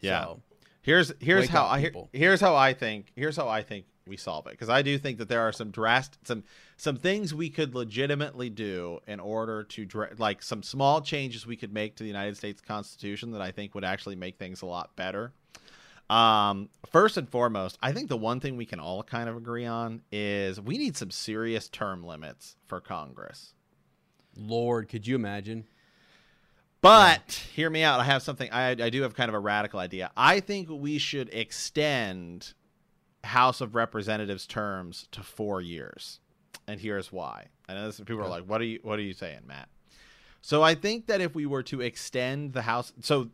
Yeah. 0.00 0.24
So, 0.24 0.40
Here's 0.82 1.12
here's 1.20 1.48
how 1.48 1.64
up, 1.66 1.72
I 1.72 1.80
people. 1.80 2.08
here's 2.12 2.40
how 2.40 2.56
I 2.56 2.74
think 2.74 3.12
here's 3.14 3.36
how 3.36 3.48
I 3.48 3.62
think 3.62 3.86
we 4.04 4.16
solve 4.16 4.48
it 4.48 4.50
because 4.50 4.68
I 4.68 4.82
do 4.82 4.98
think 4.98 5.18
that 5.18 5.28
there 5.28 5.42
are 5.42 5.52
some 5.52 5.70
drastic 5.70 6.18
some 6.26 6.42
some 6.76 6.96
things 6.96 7.32
we 7.32 7.50
could 7.50 7.76
legitimately 7.76 8.50
do 8.50 8.98
in 9.06 9.20
order 9.20 9.62
to 9.62 9.84
dra- 9.84 10.10
like 10.18 10.42
some 10.42 10.64
small 10.64 11.00
changes 11.00 11.46
we 11.46 11.56
could 11.56 11.72
make 11.72 11.94
to 11.96 12.02
the 12.02 12.08
United 12.08 12.36
States 12.36 12.60
Constitution 12.60 13.30
that 13.30 13.40
I 13.40 13.52
think 13.52 13.76
would 13.76 13.84
actually 13.84 14.16
make 14.16 14.38
things 14.38 14.62
a 14.62 14.66
lot 14.66 14.96
better. 14.96 15.32
Um, 16.10 16.68
first 16.90 17.16
and 17.16 17.28
foremost, 17.28 17.78
I 17.82 17.92
think 17.92 18.08
the 18.08 18.16
one 18.18 18.38
thing 18.40 18.56
we 18.56 18.66
can 18.66 18.80
all 18.80 19.02
kind 19.02 19.28
of 19.28 19.36
agree 19.36 19.64
on 19.64 20.02
is 20.12 20.60
we 20.60 20.76
need 20.76 20.96
some 20.96 21.10
serious 21.10 21.68
term 21.68 22.04
limits 22.04 22.56
for 22.66 22.80
Congress. 22.80 23.54
lord 24.36 24.88
could 24.88 25.06
you 25.06 25.14
imagine 25.14 25.64
But 26.82 27.30
hear 27.54 27.70
me 27.70 27.82
out. 27.82 28.00
I 28.00 28.04
have 28.04 28.22
something. 28.22 28.50
I, 28.50 28.70
I 28.70 28.90
do 28.90 29.02
have 29.02 29.14
kind 29.14 29.28
of 29.28 29.34
a 29.34 29.38
radical 29.38 29.78
idea. 29.78 30.10
I 30.16 30.40
think 30.40 30.68
we 30.68 30.98
should 30.98 31.30
extend 31.32 32.54
House 33.24 33.60
of 33.60 33.74
Representatives 33.76 34.46
terms 34.46 35.06
to 35.12 35.22
four 35.22 35.60
years, 35.60 36.18
and 36.66 36.80
here's 36.80 37.12
why. 37.12 37.46
I 37.68 37.74
know 37.74 37.86
this, 37.86 38.00
people 38.00 38.20
are 38.20 38.28
like, 38.28 38.44
"What 38.44 38.60
are 38.60 38.64
you? 38.64 38.80
What 38.82 38.98
are 38.98 39.02
you 39.02 39.12
saying, 39.14 39.42
Matt?" 39.46 39.68
So 40.40 40.60
I 40.62 40.74
think 40.74 41.06
that 41.06 41.20
if 41.20 41.36
we 41.36 41.46
were 41.46 41.62
to 41.64 41.80
extend 41.80 42.52
the 42.52 42.62
House, 42.62 42.92
so 43.00 43.30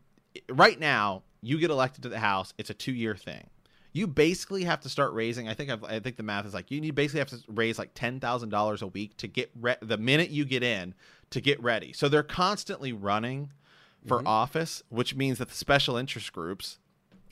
right 0.49 0.79
now 0.79 1.23
you 1.43 1.59
get 1.59 1.71
elected 1.71 2.03
to 2.03 2.09
the 2.09 2.19
House, 2.19 2.53
it's 2.59 2.71
a 2.71 2.75
two-year 2.75 3.15
thing. 3.15 3.49
you 3.93 4.07
basically 4.07 4.65
have 4.65 4.81
to 4.81 4.89
start 4.89 5.13
raising. 5.13 5.49
I 5.49 5.55
think 5.55 5.71
I've, 5.71 5.85
I 5.85 6.01
think 6.01 6.17
the 6.17 6.23
math 6.23 6.47
is 6.47 6.55
like 6.55 6.71
you 6.71 6.81
need 6.81 6.95
basically 6.95 7.21
have 7.21 7.29
to 7.29 7.39
raise 7.49 7.79
like 7.79 7.91
ten 7.95 8.21
thousand 8.21 8.51
dollars 8.51 8.83
a 8.83 8.87
week 8.87 9.17
to 9.19 9.29
get 9.29 9.51
re- 9.61 9.77
the 9.81 9.97
minute 9.97 10.31
you 10.31 10.45
get 10.45 10.63
in 10.63 10.95
to 11.31 11.41
get 11.41 11.63
ready. 11.63 11.93
So 11.93 12.09
they're 12.09 12.23
constantly 12.23 12.93
running 12.93 13.51
for 14.07 14.19
mm-hmm. 14.19 14.27
office, 14.27 14.83
which 14.89 15.15
means 15.15 15.39
that 15.39 15.49
the 15.49 15.55
special 15.55 15.97
interest 15.97 16.33
groups, 16.33 16.79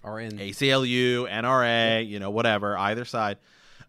Are 0.02 0.18
in 0.20 0.32
ACLU, 0.32 1.30
NRA, 1.30 2.06
you 2.06 2.18
know, 2.18 2.30
whatever, 2.30 2.76
either 2.76 3.04
side, 3.04 3.38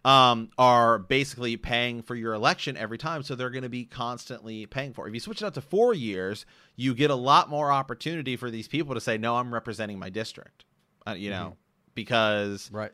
um, 0.08 0.50
are 0.58 1.00
basically 1.00 1.58
paying 1.58 2.02
for 2.02 2.16
your 2.16 2.34
election 2.34 2.78
every 2.78 2.98
time. 2.98 3.24
So 3.24 3.36
they're 3.36 3.50
going 3.50 3.64
to 3.64 3.70
be 3.70 3.84
constantly 3.84 4.66
paying 4.66 4.94
for 4.94 5.06
it. 5.06 5.10
If 5.10 5.16
you 5.16 5.20
switch 5.20 5.42
it 5.42 5.46
out 5.46 5.54
to 5.56 5.62
four 5.62 5.94
years, 5.94 6.46
you 6.78 6.96
get 6.96 7.12
a 7.12 7.16
lot 7.16 7.50
more 7.50 7.74
opportunity 7.74 8.38
for 8.38 8.50
these 8.50 8.70
people 8.70 8.94
to 8.96 9.02
say, 9.02 9.18
no, 9.18 9.36
I'm 9.36 9.54
representing 9.54 10.00
my 10.00 10.10
district, 10.10 10.64
uh, 11.06 11.12
you 11.12 11.30
know, 11.30 11.58
because 11.94 12.72
right. 12.72 12.92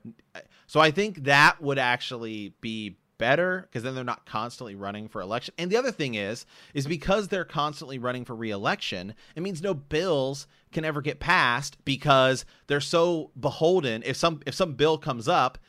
so 0.65 0.79
I 0.79 0.89
think 0.89 1.25
that 1.25 1.61
would 1.61 1.77
actually 1.77 2.55
be 2.61 2.97
better 3.19 3.67
because 3.69 3.83
then 3.83 3.93
they're 3.93 4.03
not 4.03 4.25
constantly 4.25 4.73
running 4.73 5.07
for 5.07 5.21
election. 5.21 5.53
And 5.59 5.69
the 5.69 5.77
other 5.77 5.91
thing 5.91 6.15
is, 6.15 6.47
is 6.73 6.87
because 6.87 7.27
they're 7.27 7.45
constantly 7.45 7.99
running 7.99 8.25
for 8.25 8.35
reelection, 8.35 9.13
it 9.35 9.43
means 9.43 9.61
no 9.61 9.75
bills 9.75 10.47
can 10.71 10.83
ever 10.83 10.99
get 10.99 11.19
passed 11.19 11.77
because 11.85 12.43
they're 12.65 12.81
so 12.81 13.29
beholden. 13.39 14.01
If 14.03 14.17
some 14.17 14.41
if 14.47 14.55
some 14.55 14.73
bill 14.73 14.97
comes 14.97 15.27
up, 15.27 15.59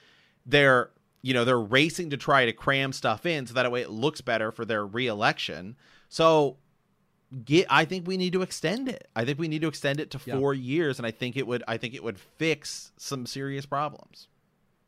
they're 0.47 0.91
you 1.25 1.33
know 1.33 1.45
they're 1.45 1.59
racing 1.79 2.11
to 2.11 2.17
try 2.19 2.45
to 2.45 2.53
cram 2.53 2.93
stuff 2.93 3.25
in 3.25 3.47
so 3.47 3.55
that 3.55 3.73
way 3.73 3.81
it 3.81 3.89
looks 3.91 4.21
better 4.21 4.53
for 4.53 4.65
their 4.67 4.87
reelection. 4.87 5.75
So 6.11 6.59
get 7.47 7.67
I 7.71 7.87
think 7.87 8.07
we 8.07 8.17
need 8.19 8.35
to 8.35 8.43
extend 8.43 8.89
it. 8.91 9.09
I 9.17 9.25
think 9.25 9.39
we 9.39 9.49
need 9.49 9.63
to 9.63 9.69
extend 9.69 10.01
it 10.01 10.11
to 10.11 10.21
Yeah. 10.27 10.39
4 10.39 10.53
years 10.53 10.99
and 10.99 11.07
I 11.07 11.11
think 11.13 11.37
it 11.39 11.47
would 11.47 11.63
I 11.67 11.79
think 11.79 11.95
it 11.95 12.05
would 12.05 12.19
fix 12.19 12.93
some 12.99 13.25
serious 13.27 13.65
problems. 13.65 14.29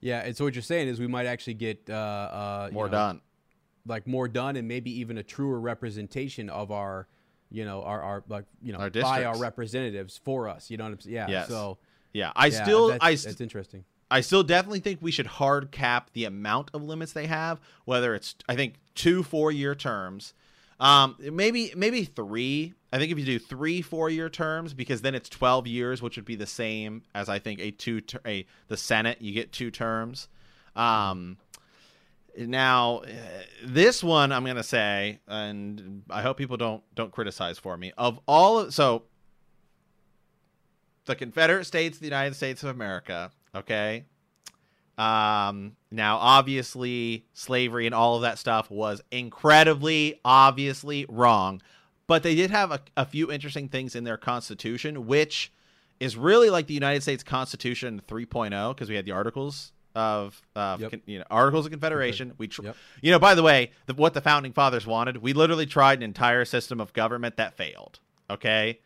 Yeah, 0.00 0.20
and 0.20 0.36
so 0.36 0.44
what 0.44 0.54
you're 0.54 0.62
saying 0.62 0.88
is 0.88 1.00
we 1.00 1.06
might 1.06 1.24
actually 1.26 1.54
get 1.54 1.88
uh, 1.88 1.94
uh, 1.94 2.66
you 2.68 2.74
More 2.74 2.86
know, 2.86 2.92
done. 2.92 3.20
like 3.86 4.06
more 4.06 4.28
done, 4.28 4.56
and 4.56 4.68
maybe 4.68 4.90
even 5.00 5.16
a 5.16 5.22
truer 5.22 5.58
representation 5.58 6.50
of 6.50 6.70
our, 6.70 7.08
you 7.50 7.64
know, 7.64 7.82
our, 7.82 8.02
our 8.02 8.24
like 8.28 8.44
you 8.62 8.72
know 8.74 8.78
Our 8.78 8.90
by 8.90 9.24
our 9.24 9.38
representatives 9.38 10.20
for 10.22 10.48
us. 10.48 10.70
You 10.70 10.76
know 10.76 10.84
what 10.84 10.92
I'm 10.92 11.00
saying? 11.00 11.14
Yeah. 11.16 11.28
Yes. 11.30 11.48
So 11.48 11.78
Yeah, 12.12 12.30
I 12.36 12.46
yeah, 12.48 12.62
still 12.62 12.88
that's, 12.88 13.02
I 13.04 13.10
that's 13.12 13.22
st- 13.22 13.40
interesting. 13.40 13.84
I 14.10 14.20
still 14.20 14.42
definitely 14.42 14.80
think 14.80 15.00
we 15.02 15.10
should 15.10 15.26
hard 15.26 15.72
cap 15.72 16.10
the 16.12 16.24
amount 16.24 16.70
of 16.72 16.82
limits 16.82 17.12
they 17.12 17.26
have, 17.26 17.60
whether 17.84 18.14
it's 18.14 18.34
I 18.48 18.54
think 18.54 18.74
two 18.94 19.22
four 19.22 19.50
year 19.50 19.74
terms. 19.74 20.34
Um 20.78 21.16
maybe 21.18 21.72
maybe 21.76 22.04
3. 22.04 22.74
I 22.92 22.98
think 22.98 23.10
if 23.10 23.18
you 23.18 23.24
do 23.24 23.38
3 23.38 23.82
4 23.82 24.10
year 24.10 24.28
terms 24.28 24.74
because 24.74 25.02
then 25.02 25.14
it's 25.14 25.28
12 25.28 25.66
years 25.66 26.02
which 26.02 26.16
would 26.16 26.24
be 26.24 26.36
the 26.36 26.46
same 26.46 27.02
as 27.14 27.28
I 27.28 27.38
think 27.38 27.60
a 27.60 27.70
two 27.70 28.00
ter- 28.00 28.20
a 28.26 28.46
the 28.68 28.76
Senate, 28.76 29.20
you 29.20 29.32
get 29.32 29.52
two 29.52 29.70
terms. 29.70 30.28
Um 30.76 31.38
now 32.38 32.98
uh, 32.98 33.06
this 33.64 34.04
one 34.04 34.30
I'm 34.30 34.44
to 34.44 34.62
say 34.62 35.20
and 35.26 36.02
I 36.10 36.22
hope 36.22 36.36
people 36.36 36.58
don't 36.58 36.82
don't 36.94 37.10
criticize 37.10 37.58
for 37.58 37.76
me. 37.76 37.92
Of 37.96 38.20
all 38.26 38.60
of, 38.60 38.74
so 38.74 39.04
the 41.06 41.14
Confederate 41.14 41.64
States, 41.64 41.98
the 41.98 42.04
United 42.04 42.34
States 42.34 42.62
of 42.62 42.68
America, 42.68 43.30
okay? 43.56 44.04
Um, 44.98 45.76
now, 45.90 46.16
obviously, 46.16 47.26
slavery 47.34 47.86
and 47.86 47.94
all 47.94 48.16
of 48.16 48.22
that 48.22 48.38
stuff 48.38 48.70
was 48.70 49.02
incredibly, 49.10 50.20
obviously 50.24 51.04
wrong, 51.08 51.60
but 52.06 52.22
they 52.22 52.34
did 52.34 52.50
have 52.50 52.70
a, 52.72 52.80
a 52.96 53.04
few 53.04 53.30
interesting 53.30 53.68
things 53.68 53.94
in 53.94 54.04
their 54.04 54.16
Constitution, 54.16 55.06
which 55.06 55.52
is 56.00 56.16
really 56.16 56.48
like 56.50 56.66
the 56.66 56.74
United 56.74 57.02
States 57.02 57.22
Constitution 57.22 58.00
3.0 58.08 58.74
because 58.74 58.88
we 58.88 58.94
had 58.96 59.04
the 59.04 59.12
Articles 59.12 59.72
of, 59.94 60.40
of 60.54 60.80
Yep. 60.80 60.90
con- 60.90 61.02
you 61.06 61.18
know, 61.18 61.24
Articles 61.30 61.66
of 61.66 61.72
Confederation. 61.72 62.32
We, 62.38 62.48
tr- 62.48 62.62
Yep. 62.64 62.76
you 63.02 63.10
know, 63.10 63.18
by 63.18 63.34
the 63.34 63.42
way, 63.42 63.72
the, 63.86 63.94
what 63.94 64.14
the 64.14 64.20
founding 64.22 64.52
fathers 64.52 64.86
wanted, 64.86 65.18
we 65.18 65.32
literally 65.34 65.66
tried 65.66 65.98
an 65.98 66.02
entire 66.04 66.44
system 66.46 66.80
of 66.80 66.92
government 66.94 67.36
that 67.36 67.54
failed. 67.56 67.98
Okay. 68.30 68.78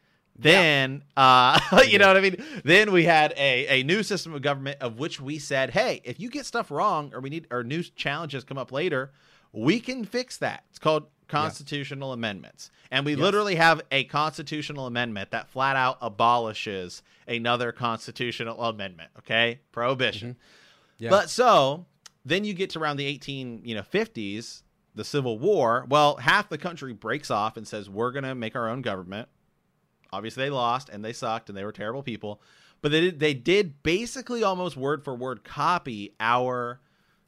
Then, 0.43 1.05
uh, 1.17 1.61
you 1.89 1.99
know 1.99 2.09
what 2.09 2.17
I 2.17 2.21
mean? 2.21 2.37
Then 2.65 2.93
we 2.93 3.05
had 3.05 3.33
a, 3.37 3.81
a 3.81 3.83
new 3.83 4.03
system 4.03 4.35
of 4.35 4.43
government 4.43 4.79
of 4.81 4.99
which 4.99 5.21
we 5.21 5.39
said, 5.39 5.71
hey, 5.71 6.01
if 6.05 6.19
you 6.19 6.31
get 6.31 6.47
stuff 6.47 6.71
wrong 6.71 7.13
or 7.15 7.21
we 7.21 7.31
need 7.31 7.47
or 7.51 7.63
new 7.63 7.83
challenges 7.83 8.45
come 8.45 8.59
up 8.59 8.73
later, 8.73 9.13
we 9.53 9.81
can 9.81 10.05
fix 10.05 10.37
that. 10.39 10.65
It's 10.71 10.79
called 10.79 11.07
constitutional 11.29 12.13
amendments. 12.13 12.71
And 12.91 13.05
we 13.07 13.13
Yes. 13.13 13.21
literally 13.21 13.55
have 13.55 13.83
a 13.93 14.05
constitutional 14.05 14.87
amendment 14.87 15.31
that 15.31 15.49
flat 15.49 15.77
out 15.77 15.99
abolishes 16.01 17.03
another 17.29 17.71
constitutional 17.73 18.63
amendment. 18.65 19.11
Okay. 19.19 19.61
Prohibition. 19.73 20.37
Yeah. 20.99 21.11
But 21.11 21.31
so 21.31 21.87
then 22.25 22.45
you 22.45 22.53
get 22.55 22.71
to 22.71 22.79
around 22.81 22.97
the 22.97 23.07
18, 23.07 23.63
you 23.65 23.75
know, 23.75 23.83
50s, 23.83 24.63
the 24.95 25.05
Civil 25.05 25.39
War. 25.39 25.87
Well, 25.89 26.17
half 26.17 26.49
the 26.49 26.59
country 26.59 26.93
breaks 26.93 27.31
off 27.31 27.57
and 27.57 27.67
says 27.67 27.89
we're 27.89 28.11
going 28.11 28.25
to 28.25 28.35
make 28.35 28.57
our 28.57 28.69
own 28.69 28.83
government. 28.83 29.29
Obviously, 30.13 30.45
they 30.45 30.51
lost 30.51 30.89
and 30.89 31.05
they 31.05 31.13
sucked 31.13 31.49
and 31.49 31.57
they 31.57 31.65
were 31.65 31.73
terrible 31.73 32.03
people, 32.03 32.41
but 32.83 32.91
they 32.93 33.01
did, 33.01 33.21
they 33.21 33.35
did 33.35 33.83
basically 33.83 34.43
almost 34.43 34.77
word 34.77 35.05
for 35.05 35.15
word 35.15 35.45
copy 35.45 36.15
our 36.19 36.81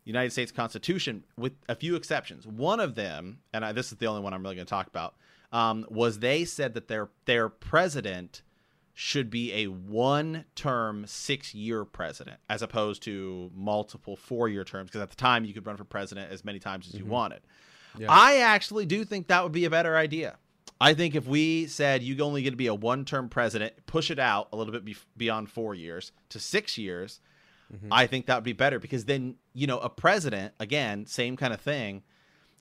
United 0.04 0.30
States 0.30 0.50
Constitution 0.50 1.24
with 1.36 1.52
a 1.68 1.74
few 1.74 1.94
exceptions. 1.94 2.46
One 2.46 2.80
of 2.80 2.94
them, 2.94 3.38
and 3.52 3.64
I, 3.64 3.72
this 3.72 3.92
is 3.92 3.98
the 3.98 4.06
only 4.06 4.20
one 4.20 4.34
I'm 4.34 4.42
really 4.42 4.56
going 4.56 4.66
to 4.66 4.70
talk 4.70 4.88
about, 4.88 5.14
um, 5.52 5.86
was 5.88 6.18
they 6.18 6.44
said 6.44 6.74
that 6.74 6.88
their 6.88 7.10
their 7.26 7.48
president 7.48 8.42
should 8.94 9.30
be 9.30 9.52
a 9.54 9.66
one-term 9.66 11.06
six-year 11.06 11.84
president 11.84 12.38
as 12.50 12.60
opposed 12.60 13.02
to 13.02 13.50
multiple 13.54 14.16
four-year 14.16 14.64
terms 14.64 14.90
because 14.90 15.00
at 15.00 15.08
the 15.08 15.16
time 15.16 15.46
you 15.46 15.54
could 15.54 15.66
run 15.66 15.76
for 15.76 15.84
president 15.84 16.30
as 16.30 16.44
many 16.44 16.58
times 16.58 16.86
as 16.88 16.94
you 16.94 17.06
wanted. 17.06 17.40
Yeah. 17.96 18.08
I 18.10 18.38
actually 18.38 18.84
do 18.84 19.04
think 19.04 19.28
that 19.28 19.42
would 19.42 19.52
be 19.52 19.64
a 19.64 19.70
better 19.70 19.96
idea. 19.96 20.36
I 20.82 20.94
think 20.94 21.14
if 21.14 21.28
we 21.28 21.68
said 21.68 22.02
you 22.02 22.18
only 22.24 22.42
get 22.42 22.50
to 22.50 22.56
be 22.56 22.66
a 22.66 22.74
one-term 22.74 23.28
president, 23.28 23.86
push 23.86 24.10
it 24.10 24.18
out 24.18 24.48
a 24.52 24.56
little 24.56 24.72
bit 24.72 24.84
be- 24.84 24.96
beyond 25.16 25.48
four 25.48 25.76
years 25.76 26.10
to 26.30 26.40
six 26.40 26.76
years, 26.76 27.20
mm-hmm. 27.72 27.86
I 27.92 28.08
think 28.08 28.26
that 28.26 28.34
would 28.34 28.42
be 28.42 28.52
better 28.52 28.80
because 28.80 29.04
then 29.04 29.36
you 29.54 29.68
know 29.68 29.78
a 29.78 29.88
president 29.88 30.54
again, 30.58 31.06
same 31.06 31.36
kind 31.36 31.54
of 31.54 31.60
thing. 31.60 32.02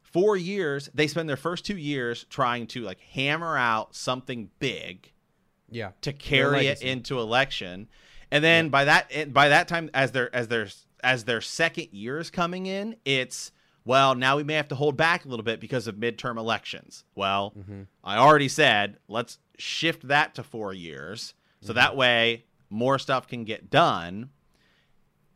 Four 0.03 0.37
years, 0.37 0.87
they 0.93 1.07
spend 1.07 1.27
their 1.27 1.35
first 1.35 1.65
two 1.65 1.77
years 1.77 2.25
trying 2.29 2.67
to 2.67 2.81
like 2.81 2.99
hammer 2.99 3.57
out 3.57 3.95
something 3.95 4.51
big 4.59 5.11
yeah. 5.71 5.91
to 6.01 6.13
carry 6.13 6.67
it 6.67 6.83
into 6.83 7.19
election, 7.19 7.87
and 8.29 8.43
then 8.43 8.69
by 8.69 8.85
that 8.85 9.11
and 9.11 9.33
by 9.33 9.49
that 9.49 9.67
time, 9.67 9.89
as 9.95 10.11
their 10.11 10.33
as 10.35 10.47
their 10.47 10.67
as 11.03 11.23
their 11.23 11.41
second 11.41 11.87
year 11.91 12.19
is 12.19 12.29
coming 12.29 12.67
in, 12.67 12.97
it's 13.03 13.51
well 13.85 14.15
now 14.15 14.37
we 14.37 14.43
may 14.43 14.53
have 14.55 14.67
to 14.69 14.75
hold 14.75 14.95
back 14.97 15.25
a 15.25 15.27
little 15.27 15.43
bit 15.43 15.59
because 15.59 15.87
of 15.87 15.95
midterm 15.95 16.37
elections. 16.37 17.03
Well, 17.15 17.53
Mm-hmm. 17.57 17.81
I 18.03 18.17
already 18.17 18.47
said 18.49 18.97
let's 19.07 19.37
shift 19.57 20.07
that 20.07 20.35
to 20.35 20.43
four 20.43 20.73
years, 20.73 21.33
Mm-hmm. 21.57 21.67
so 21.67 21.73
that 21.73 21.95
way 21.95 22.45
more 22.69 22.97
stuff 22.99 23.27
can 23.27 23.43
get 23.43 23.69
done. 23.69 24.29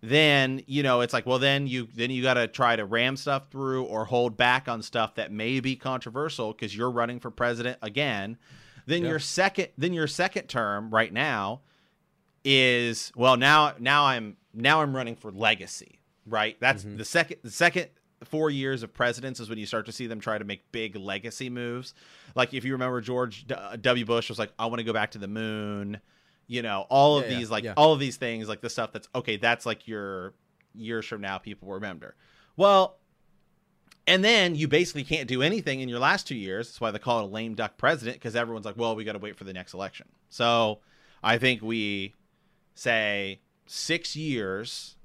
Then 0.01 0.62
you 0.67 0.84
know 0.84 1.01
it's 1.01 1.13
like 1.13 1.25
well 1.25 1.39
then 1.39 1.65
you 1.67 1.88
then 1.95 2.12
you 2.12 2.21
got 2.21 2.36
to 2.36 2.47
try 2.47 2.75
to 2.75 2.86
ram 2.86 3.17
stuff 3.17 3.49
through 3.49 3.86
or 3.86 4.05
hold 4.05 4.38
back 4.38 4.67
on 4.67 4.84
stuff 4.84 5.15
that 5.15 5.31
may 5.31 5.60
be 5.60 5.75
controversial 5.75 6.51
because 6.51 6.75
you're 6.75 6.91
running 6.91 7.19
for 7.19 7.31
president 7.31 7.79
again. 7.81 8.38
Then 8.86 9.01
Yeah. 9.03 9.10
your 9.10 9.19
second 9.19 9.69
then 9.77 9.93
your 9.93 10.05
second 10.08 10.47
term 10.47 10.91
right 10.91 11.12
now 11.12 11.62
is 12.43 13.12
well 13.15 13.36
now 13.38 13.73
now 13.79 14.05
I'm 14.05 14.38
now 14.53 14.81
I'm 14.81 14.95
running 14.95 15.15
for 15.15 15.31
legacy, 15.31 15.99
right? 16.27 16.55
That's 16.60 16.84
Mm-hmm. 16.84 16.97
the 16.97 17.05
second 17.05 17.38
the 17.43 17.49
second 17.51 17.88
4 18.23 18.49
years 18.49 18.82
of 18.84 18.93
presidents 18.93 19.39
is 19.39 19.49
when 19.49 19.58
you 19.58 19.65
start 19.65 19.86
to 19.88 19.91
see 19.91 20.08
them 20.08 20.19
try 20.19 20.38
to 20.38 20.45
make 20.45 20.71
big 20.71 20.95
legacy 20.95 21.49
moves. 21.49 21.93
Like 22.36 22.54
if 22.54 22.63
you 22.65 22.71
remember 22.73 23.01
George 23.01 23.45
D- 23.47 23.54
uh, 23.56 23.75
W 23.75 24.06
Bush 24.06 24.30
was 24.30 24.39
like 24.39 24.51
I 24.58 24.65
want 24.67 24.80
to 24.80 24.84
go 24.84 24.93
back 24.93 25.12
to 25.12 25.17
the 25.17 25.28
moon, 25.28 25.99
you 26.47 26.62
know, 26.62 26.86
all 26.89 27.17
of 27.17 27.25
Yeah, 27.25 27.32
yeah, 27.32 27.38
these 27.38 27.51
like 27.51 27.63
yeah. 27.65 27.73
all 27.78 27.93
of 27.93 27.99
these 27.99 28.17
things 28.17 28.47
like 28.47 28.62
the 28.62 28.69
stuff 28.69 28.91
that's 28.93 29.08
okay, 29.13 29.38
that's 29.38 29.65
like 29.65 29.88
your 29.88 30.34
years 30.73 31.06
from 31.06 31.21
now 31.21 31.38
people 31.38 31.69
remember. 31.69 32.15
Well, 32.58 32.97
and 34.08 34.23
then 34.23 34.56
you 34.56 34.67
basically 34.67 35.04
can't 35.04 35.28
do 35.28 35.41
anything 35.41 35.80
in 35.80 35.89
your 35.89 35.99
last 35.99 36.28
two 36.28 36.36
years. 36.36 36.67
That's 36.67 36.80
why 36.82 36.91
they 36.91 36.99
call 36.99 37.19
it 37.21 37.23
a 37.23 37.28
lame 37.28 37.56
duck 37.56 37.78
president 37.78 38.17
because 38.17 38.36
everyone's 38.36 38.65
like, 38.65 38.78
well, 38.78 38.95
we 38.95 39.04
got 39.04 39.13
to 39.13 39.19
wait 39.19 39.36
for 39.36 39.43
the 39.45 39.54
next 39.54 39.73
election. 39.73 40.08
So 40.30 40.80
I 41.23 41.38
think 41.39 41.62
we 41.63 42.13
say 42.75 43.39
six 43.65 44.15
years, 44.15 44.95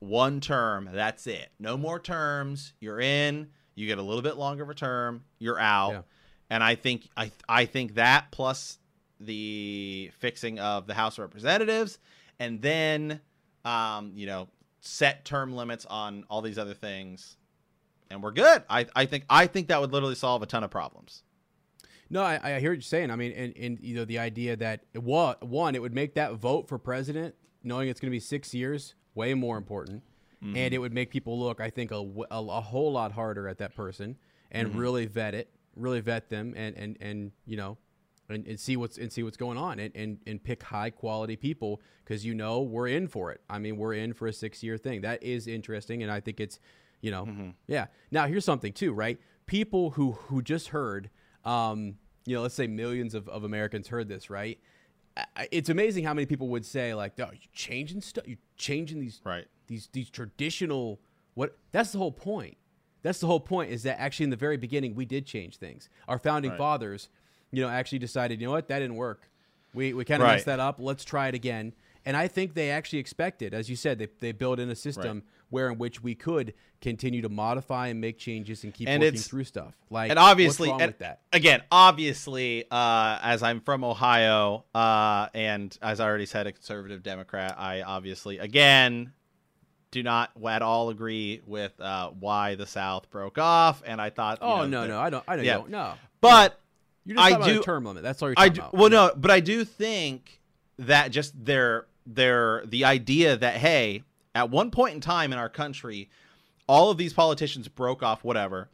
one 0.00 0.40
term. 0.40 0.90
That's 0.92 1.26
it. 1.26 1.50
No 1.58 1.76
more 1.76 1.98
terms. 1.98 2.74
You're 2.80 3.00
in. 3.00 3.48
You 3.74 3.86
get 3.86 3.98
a 3.98 4.02
little 4.02 4.22
bit 4.22 4.36
longer 4.36 4.62
of 4.62 4.70
a 4.70 4.74
term. 4.74 5.24
You're 5.38 5.58
out. 5.58 5.92
Yeah. 5.92 6.02
And 6.50 6.64
I 6.64 6.74
think 6.74 7.08
I 7.16 7.30
I 7.48 7.64
think 7.64 7.94
that 7.94 8.32
plus 8.32 8.78
the 9.20 10.10
fixing 10.18 10.58
of 10.58 10.86
the 10.86 10.94
House 10.94 11.18
of 11.18 11.22
Representatives, 11.22 11.98
and 12.38 12.60
then 12.60 13.20
um, 13.64 14.12
you 14.14 14.26
know 14.26 14.48
set 14.80 15.24
term 15.24 15.54
limits 15.54 15.86
on 15.86 16.24
all 16.28 16.42
these 16.42 16.58
other 16.58 16.74
things 16.74 17.36
and 18.10 18.22
we're 18.22 18.32
good. 18.32 18.62
I, 18.68 18.86
I 18.94 19.06
think 19.06 19.24
I 19.30 19.46
think 19.46 19.68
that 19.68 19.80
would 19.80 19.92
literally 19.92 20.14
solve 20.14 20.42
a 20.42 20.46
ton 20.46 20.64
of 20.64 20.70
problems. 20.70 21.22
No, 22.10 22.22
I, 22.22 22.40
I 22.42 22.60
hear 22.60 22.72
what 22.72 22.74
you're 22.74 22.82
saying. 22.82 23.10
I 23.10 23.16
mean, 23.16 23.32
and, 23.32 23.56
and 23.56 23.78
you 23.80 23.94
know 23.94 24.04
the 24.04 24.18
idea 24.18 24.56
that 24.56 24.84
it 24.92 25.02
one, 25.02 25.74
it 25.74 25.80
would 25.82 25.94
make 25.94 26.14
that 26.14 26.34
vote 26.34 26.68
for 26.68 26.76
president 26.76 27.34
knowing 27.62 27.88
it's 27.88 28.00
going 28.00 28.10
to 28.10 28.14
be 28.14 28.20
six 28.20 28.52
years, 28.52 28.94
way 29.20 29.34
more 29.34 29.56
important, 29.64 30.02
Mm-hmm. 30.42 30.56
and 30.56 30.72
it 30.74 30.78
would 30.78 30.94
make 31.00 31.08
people 31.10 31.34
look, 31.38 31.60
I 31.60 31.70
think, 31.76 31.90
a 31.90 32.02
a 32.30 32.60
whole 32.72 32.90
lot 33.00 33.10
harder 33.12 33.44
at 33.52 33.58
that 33.58 33.72
person 33.82 34.16
and 34.50 34.68
Mm-hmm. 34.68 34.78
really 34.84 35.06
vet 35.06 35.34
it, 35.40 35.46
really 35.76 36.00
vet 36.00 36.24
them, 36.30 36.46
and 36.56 36.72
and 36.82 36.96
and 37.08 37.18
you 37.44 37.56
know, 37.60 37.76
and, 38.30 38.46
and 38.50 38.58
see 38.58 38.76
what's 38.80 38.96
and 39.02 39.12
see 39.12 39.22
what's 39.22 39.36
going 39.36 39.58
on, 39.58 39.78
and 39.78 39.92
and, 40.02 40.18
and 40.26 40.36
pick 40.42 40.62
high 40.62 40.90
quality 41.02 41.36
people 41.36 41.72
because 42.02 42.24
you 42.24 42.34
know 42.34 42.62
we're 42.74 42.88
in 42.98 43.06
for 43.08 43.30
it. 43.34 43.40
I 43.54 43.58
mean, 43.58 43.76
we're 43.76 43.94
in 44.04 44.14
for 44.14 44.26
a 44.28 44.32
six 44.32 44.62
year 44.62 44.78
thing. 44.78 45.02
That 45.02 45.22
is 45.22 45.46
interesting, 45.46 46.02
and 46.02 46.10
I 46.10 46.20
think 46.20 46.40
it's, 46.40 46.58
you 47.02 47.10
know, 47.10 47.24
Mm-hmm. 47.26 47.50
yeah. 47.66 47.86
Now 48.10 48.24
here's 48.26 48.46
something 48.52 48.72
too, 48.72 48.92
right? 49.04 49.18
People 49.46 49.90
who 49.96 50.12
who 50.28 50.40
just 50.42 50.68
heard, 50.68 51.10
um, 51.44 51.96
you 52.24 52.34
know, 52.34 52.42
let's 52.42 52.54
say 52.54 52.66
millions 52.66 53.14
of, 53.14 53.28
of 53.28 53.44
Americans 53.44 53.88
heard 53.88 54.08
this, 54.08 54.30
right? 54.30 54.58
It's 55.50 55.68
amazing 55.68 56.04
how 56.04 56.14
many 56.14 56.26
people 56.26 56.48
would 56.48 56.64
say 56.64 56.94
like, 56.94 57.18
"Oh, 57.18 57.30
you 57.32 57.48
changing 57.52 58.00
stuff? 58.00 58.26
You're 58.26 58.38
changing 58.56 59.00
these 59.00 59.20
Right. 59.24 59.46
these 59.66 59.88
these 59.92 60.08
traditional 60.10 61.00
what?" 61.34 61.56
That's 61.72 61.92
the 61.92 61.98
whole 61.98 62.12
point. 62.12 62.56
That's 63.02 63.18
the 63.20 63.26
whole 63.26 63.40
point. 63.40 63.70
Is 63.70 63.82
that 63.82 64.00
actually 64.00 64.24
in 64.24 64.30
the 64.30 64.36
very 64.36 64.56
beginning 64.56 64.94
we 64.94 65.04
did 65.04 65.26
change 65.26 65.56
things. 65.56 65.88
Our 66.08 66.18
founding 66.18 66.52
Right. 66.52 66.58
fathers, 66.58 67.08
you 67.50 67.62
know, 67.62 67.68
actually 67.68 67.98
decided, 67.98 68.40
you 68.40 68.46
know 68.46 68.52
what, 68.52 68.68
that 68.68 68.78
didn't 68.78 68.96
work. 68.96 69.30
We 69.74 69.92
we 69.92 70.04
kind 70.04 70.22
of 70.22 70.26
Right. 70.26 70.34
messed 70.34 70.46
that 70.46 70.60
up. 70.60 70.76
Let's 70.78 71.04
try 71.04 71.28
it 71.28 71.34
again. 71.34 71.74
And 72.06 72.16
I 72.16 72.28
think 72.28 72.54
they 72.54 72.70
actually 72.70 72.98
expected, 73.00 73.52
as 73.52 73.68
you 73.68 73.76
said, 73.76 73.98
they 73.98 74.08
they 74.20 74.32
built 74.32 74.58
in 74.58 74.70
a 74.70 74.76
system 74.76 75.22
where 75.50 75.68
in 75.70 75.78
which 75.78 76.02
we 76.02 76.14
could 76.14 76.54
continue 76.80 77.20
to 77.22 77.28
modify 77.28 77.88
and 77.88 78.00
make 78.00 78.16
changes 78.18 78.64
and 78.64 78.72
keep 78.72 78.88
And 78.88 79.02
working 79.02 79.20
through 79.20 79.44
stuff. 79.44 79.74
Like 79.90 80.10
and 80.10 80.18
obviously, 80.18 80.70
and 80.70 80.80
with 80.80 80.98
that? 80.98 81.20
again, 81.32 81.62
obviously, 81.70 82.64
uh, 82.70 83.18
as 83.22 83.42
I'm 83.42 83.60
from 83.60 83.84
Ohio, 83.84 84.64
uh, 84.74 85.28
and 85.34 85.76
as 85.82 86.00
I 86.00 86.06
already 86.06 86.26
said, 86.26 86.46
a 86.46 86.52
conservative 86.52 87.02
Democrat, 87.02 87.56
I 87.58 87.82
obviously, 87.82 88.38
again, 88.38 89.12
do 89.90 90.02
not 90.02 90.30
at 90.48 90.62
all 90.62 90.88
agree 90.90 91.42
with 91.46 91.78
uh, 91.80 92.10
why 92.10 92.54
the 92.54 92.66
South 92.66 93.10
broke 93.10 93.38
off. 93.38 93.82
And 93.84 94.00
I 94.00 94.10
thought, 94.10 94.38
Oh 94.40 94.58
know, 94.60 94.66
no, 94.66 94.80
that- 94.82 94.88
no, 94.88 95.00
I 95.00 95.10
don't. 95.10 95.24
I 95.28 95.36
know 95.36 95.42
yeah. 95.42 95.54
don't. 95.54 95.70
No, 95.70 95.94
but 96.20 96.58
you're 97.04 97.16
just 97.18 97.34
I 97.34 97.52
do- 97.52 97.60
a 97.60 97.62
term 97.62 97.84
limit. 97.84 98.02
That's 98.02 98.22
all 98.22 98.28
you're 98.28 98.34
I 98.38 98.48
talking 98.48 98.54
do, 98.54 98.60
about. 98.60 98.74
well, 98.74 98.88
no, 98.90 99.12
but 99.16 99.30
I 99.30 99.40
do 99.40 99.64
think 99.64 100.40
that 100.78 101.10
just 101.10 101.44
their 101.44 101.86
their 102.06 102.62
the 102.66 102.84
idea 102.84 103.36
that 103.36 103.56
hey, 103.56 104.02
at 104.34 104.50
one 104.50 104.70
point 104.70 104.94
in 104.94 105.00
time 105.00 105.32
in 105.32 105.38
our 105.38 105.48
country, 105.48 106.10
all 106.66 106.90
of 106.90 106.96
these 106.98 107.12
politicians 107.12 107.68
broke 107.68 108.02
off 108.02 108.22
whatever 108.24 108.68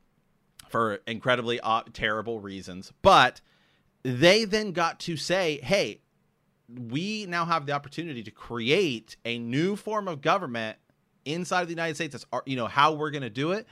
for 0.68 1.00
incredibly 1.06 1.60
uh, 1.60 1.82
terrible 1.92 2.40
reasons, 2.40 2.92
but 3.02 3.40
they 4.02 4.44
then 4.44 4.72
got 4.72 5.00
to 5.00 5.16
say, 5.16 5.58
hey, 5.62 6.00
we 6.68 7.26
now 7.26 7.44
have 7.44 7.66
the 7.66 7.72
opportunity 7.72 8.22
to 8.24 8.30
create 8.30 9.16
a 9.24 9.38
new 9.38 9.76
form 9.76 10.08
of 10.08 10.20
government 10.20 10.76
inside 11.24 11.62
of 11.62 11.68
the 11.68 11.72
United 11.72 11.94
States. 11.94 12.12
That's 12.12 12.26
our- 12.32 12.42
you 12.46 12.56
know 12.56 12.66
how 12.66 12.92
we're 12.92 13.10
going 13.10 13.22
to 13.22 13.30
do 13.30 13.52
it, 13.52 13.66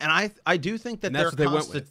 and 0.00 0.10
I 0.10 0.30
I 0.46 0.56
do 0.56 0.78
think 0.78 1.00
that 1.00 1.12
their 1.12 1.26
what 1.26 1.36
they 1.36 1.46
went 1.46 1.64
consti- 1.66 1.86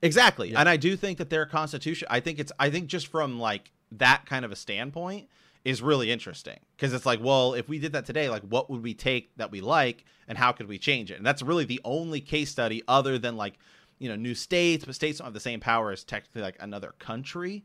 Exactly. 0.00 0.52
Yeah. 0.52 0.60
And 0.60 0.68
I 0.68 0.76
do 0.76 0.96
think 0.96 1.18
that 1.18 1.28
their 1.30 1.44
constitution, 1.44 2.06
I 2.08 2.20
think 2.20 2.38
it's, 2.38 2.52
I 2.60 2.70
think 2.70 2.86
just 2.86 3.08
from 3.08 3.40
like 3.40 3.72
that 3.92 4.26
kind 4.26 4.44
of 4.44 4.52
a 4.52 4.56
standpoint 4.56 5.28
is 5.64 5.82
really 5.82 6.10
interesting 6.10 6.58
because 6.76 6.92
it's 6.92 7.06
like, 7.06 7.20
well, 7.22 7.54
if 7.54 7.68
we 7.68 7.78
did 7.78 7.92
that 7.92 8.06
today, 8.06 8.28
like 8.28 8.42
what 8.42 8.70
would 8.70 8.82
we 8.82 8.94
take 8.94 9.36
that 9.36 9.50
we 9.50 9.60
like 9.60 10.04
and 10.26 10.38
how 10.38 10.52
could 10.52 10.68
we 10.68 10.78
change 10.78 11.10
it? 11.10 11.16
And 11.16 11.26
that's 11.26 11.42
really 11.42 11.64
the 11.64 11.80
only 11.84 12.20
case 12.20 12.50
study 12.50 12.82
other 12.88 13.18
than 13.18 13.36
like, 13.36 13.54
you 13.98 14.08
know, 14.08 14.16
new 14.16 14.34
states, 14.34 14.84
but 14.84 14.94
states 14.94 15.18
don't 15.18 15.26
have 15.26 15.34
the 15.34 15.40
same 15.40 15.60
power 15.60 15.90
as 15.90 16.04
technically 16.04 16.42
like 16.42 16.56
another 16.60 16.94
country. 16.98 17.64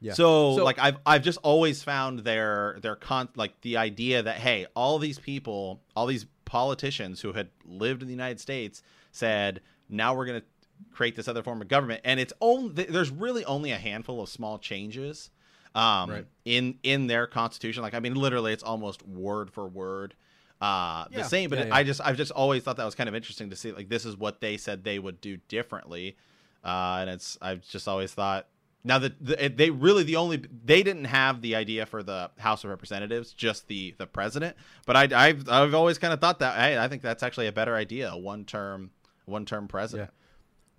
Yeah. 0.00 0.12
So, 0.14 0.56
So- 0.56 0.64
like 0.64 0.78
I've 0.78 0.98
I've 1.04 1.22
just 1.22 1.38
always 1.42 1.82
found 1.82 2.20
their 2.20 2.78
their 2.82 2.96
con 2.96 3.28
like 3.36 3.60
the 3.62 3.76
idea 3.76 4.22
that 4.22 4.36
hey, 4.36 4.66
all 4.74 4.98
these 4.98 5.18
people, 5.18 5.80
all 5.96 6.06
these 6.06 6.26
politicians 6.44 7.20
who 7.20 7.32
had 7.32 7.48
lived 7.64 8.02
in 8.02 8.08
the 8.08 8.14
United 8.14 8.40
States 8.40 8.82
said, 9.12 9.60
now 9.88 10.14
we're 10.14 10.26
going 10.26 10.40
to 10.40 10.46
create 10.92 11.16
this 11.16 11.28
other 11.28 11.42
form 11.42 11.60
of 11.60 11.68
government 11.68 12.00
and 12.04 12.18
it's 12.18 12.32
only 12.40 12.84
there's 12.84 13.10
really 13.10 13.44
only 13.44 13.70
a 13.70 13.76
handful 13.76 14.22
of 14.22 14.28
small 14.30 14.58
changes 14.58 15.30
um 15.74 16.10
Right. 16.10 16.26
in 16.44 16.78
in 16.82 17.06
their 17.06 17.26
constitution 17.26 17.82
like 17.82 17.94
I 17.94 18.00
mean 18.00 18.14
literally 18.14 18.52
it's 18.52 18.62
almost 18.62 19.06
word 19.06 19.50
for 19.50 19.66
word 19.68 20.14
uh 20.60 21.04
the 21.10 21.22
same 21.24 21.48
but 21.50 21.58
Yeah, 21.58 21.66
yeah. 21.66 21.74
I 21.76 21.84
just 21.84 22.00
I've 22.04 22.16
just 22.16 22.32
always 22.32 22.62
thought 22.62 22.76
that 22.76 22.84
was 22.84 22.94
kind 22.94 23.08
of 23.08 23.14
interesting 23.14 23.50
to 23.50 23.56
see 23.56 23.72
like 23.72 23.88
this 23.88 24.04
is 24.04 24.16
what 24.16 24.40
they 24.40 24.56
said 24.56 24.84
they 24.84 24.98
would 24.98 25.20
do 25.20 25.36
differently 25.48 26.16
uh 26.64 26.98
and 27.00 27.10
it's 27.10 27.38
I've 27.40 27.66
just 27.68 27.86
always 27.88 28.12
thought 28.12 28.46
now 28.82 28.98
that 28.98 29.12
the, 29.24 29.52
they 29.54 29.68
really 29.70 30.04
the 30.04 30.16
only 30.16 30.42
they 30.64 30.82
didn't 30.82 31.04
have 31.04 31.42
the 31.42 31.54
idea 31.54 31.84
for 31.84 32.02
the 32.02 32.30
House 32.38 32.64
of 32.64 32.70
Representatives, 32.70 33.34
just 33.34 33.68
the 33.68 33.94
the 33.98 34.06
president. 34.06 34.56
But 34.86 34.96
I, 34.96 35.28
I've 35.28 35.46
I've 35.50 35.74
always 35.74 35.98
kind 35.98 36.14
of 36.14 36.20
thought 36.20 36.38
that 36.38 36.58
hey, 36.58 36.78
I 36.78 36.88
think 36.88 37.02
that's 37.02 37.22
actually 37.22 37.46
a 37.46 37.52
better 37.52 37.74
idea, 37.76 38.10
a 38.10 38.16
one 38.16 38.46
term 38.46 38.90
one 39.26 39.44
term 39.44 39.68
president. 39.68 40.10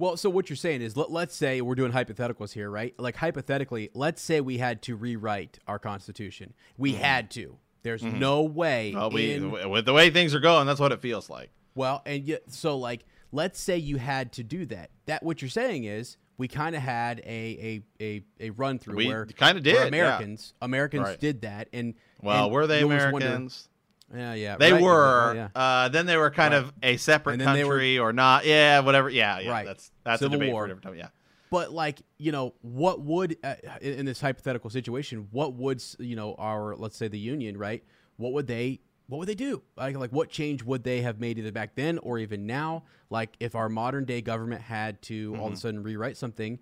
Well, 0.01 0.17
so 0.17 0.31
what 0.31 0.49
you're 0.49 0.57
saying 0.57 0.81
is, 0.81 0.97
let, 0.97 1.11
let's 1.11 1.35
say 1.35 1.61
we're 1.61 1.75
doing 1.75 1.91
hypotheticals 1.91 2.53
here, 2.53 2.71
right? 2.71 2.95
Like 2.97 3.15
hypothetically, 3.15 3.91
let's 3.93 4.19
say 4.19 4.41
we 4.41 4.57
had 4.57 4.81
to 4.83 4.95
rewrite 4.95 5.59
our 5.67 5.77
constitution. 5.77 6.55
We 6.75 6.93
mm-hmm. 6.93 7.03
had 7.03 7.29
to. 7.31 7.59
There's 7.83 8.01
mm-hmm. 8.01 8.17
no 8.17 8.41
way. 8.41 8.93
Well, 8.95 9.11
we 9.11 9.33
in- 9.33 9.51
with 9.51 9.85
the 9.85 9.93
way 9.93 10.09
things 10.09 10.33
are 10.33 10.39
going, 10.39 10.65
that's 10.65 10.79
what 10.79 10.91
it 10.91 11.01
feels 11.01 11.29
like. 11.29 11.51
Well, 11.75 12.01
and 12.07 12.25
yet, 12.25 12.51
so 12.51 12.79
like, 12.79 13.05
let's 13.31 13.61
say 13.61 13.77
you 13.77 13.97
had 13.97 14.31
to 14.33 14.43
do 14.43 14.65
that. 14.65 14.89
That 15.05 15.21
what 15.21 15.39
you're 15.43 15.49
saying 15.49 15.83
is 15.83 16.17
we 16.35 16.47
kind 16.47 16.75
of 16.75 16.81
had 16.81 17.19
a 17.19 17.83
a 18.01 18.03
a, 18.03 18.23
a 18.39 18.49
run 18.49 18.79
through 18.79 18.95
where 19.05 19.27
kinda 19.27 19.61
did, 19.61 19.75
where 19.75 19.83
yeah. 19.83 19.87
Americans 19.87 20.55
Americans 20.63 21.03
Right. 21.03 21.19
did 21.19 21.41
that, 21.41 21.69
and 21.73 21.93
Well, 22.23 22.45
and 22.45 22.53
were 22.53 22.65
they 22.65 22.81
Americans? 22.81 23.69
Yeah, 24.15 24.33
yeah, 24.33 24.57
They 24.57 24.73
right, 24.73 24.81
were. 24.81 25.33
yeah. 25.35 25.47
Uh, 25.55 25.89
then 25.89 26.05
they 26.05 26.17
were 26.17 26.29
kind 26.31 26.53
Right. 26.53 26.63
of 26.63 26.73
a 26.83 26.97
separate 26.97 27.37
they 27.39 27.45
were- 27.63 27.71
country 27.75 27.97
or 27.99 28.13
not. 28.13 28.45
Yeah, 28.45 28.79
whatever. 28.79 29.09
Yeah, 29.09 29.39
yeah. 29.39 29.51
Right. 29.51 29.65
That's 29.65 29.91
that's 30.03 30.19
Civil 30.19 30.35
a 30.35 30.39
debate 30.39 30.53
War. 30.53 30.61
for 30.61 30.65
a 30.65 30.67
different 30.69 30.83
time. 30.83 30.95
Yeah. 30.95 31.07
But 31.49 31.71
like, 31.73 32.01
you 32.17 32.31
know, 32.31 32.53
what 32.61 33.01
would 33.01 33.37
uh, 33.43 33.55
in, 33.81 34.05
this 34.05 34.21
hypothetical 34.21 34.69
situation, 34.69 35.27
what 35.31 35.53
would 35.55 35.83
you 35.99 36.15
know 36.15 36.35
our 36.37 36.75
let's 36.75 36.95
say 36.97 37.07
the 37.09 37.19
union, 37.19 37.57
right? 37.57 37.83
What 38.17 38.31
would 38.33 38.47
they 38.47 38.79
what 39.07 39.17
would 39.17 39.27
they 39.27 39.35
do? 39.35 39.61
Like 39.75 39.97
like 39.97 40.11
what 40.11 40.29
change 40.29 40.63
would 40.63 40.83
they 40.85 41.01
have 41.01 41.19
made 41.19 41.37
either 41.37 41.51
back 41.51 41.75
then 41.75 41.97
or 41.99 42.17
even 42.19 42.45
now? 42.45 42.83
Like 43.09 43.35
if 43.41 43.53
our 43.55 43.67
modern 43.67 44.05
day 44.05 44.21
government 44.21 44.61
had 44.61 45.01
to 45.03 45.35
all 45.37 45.47
of 45.47 45.53
a 45.53 45.57
sudden 45.57 45.83
rewrite 45.83 46.15
something, 46.15 46.59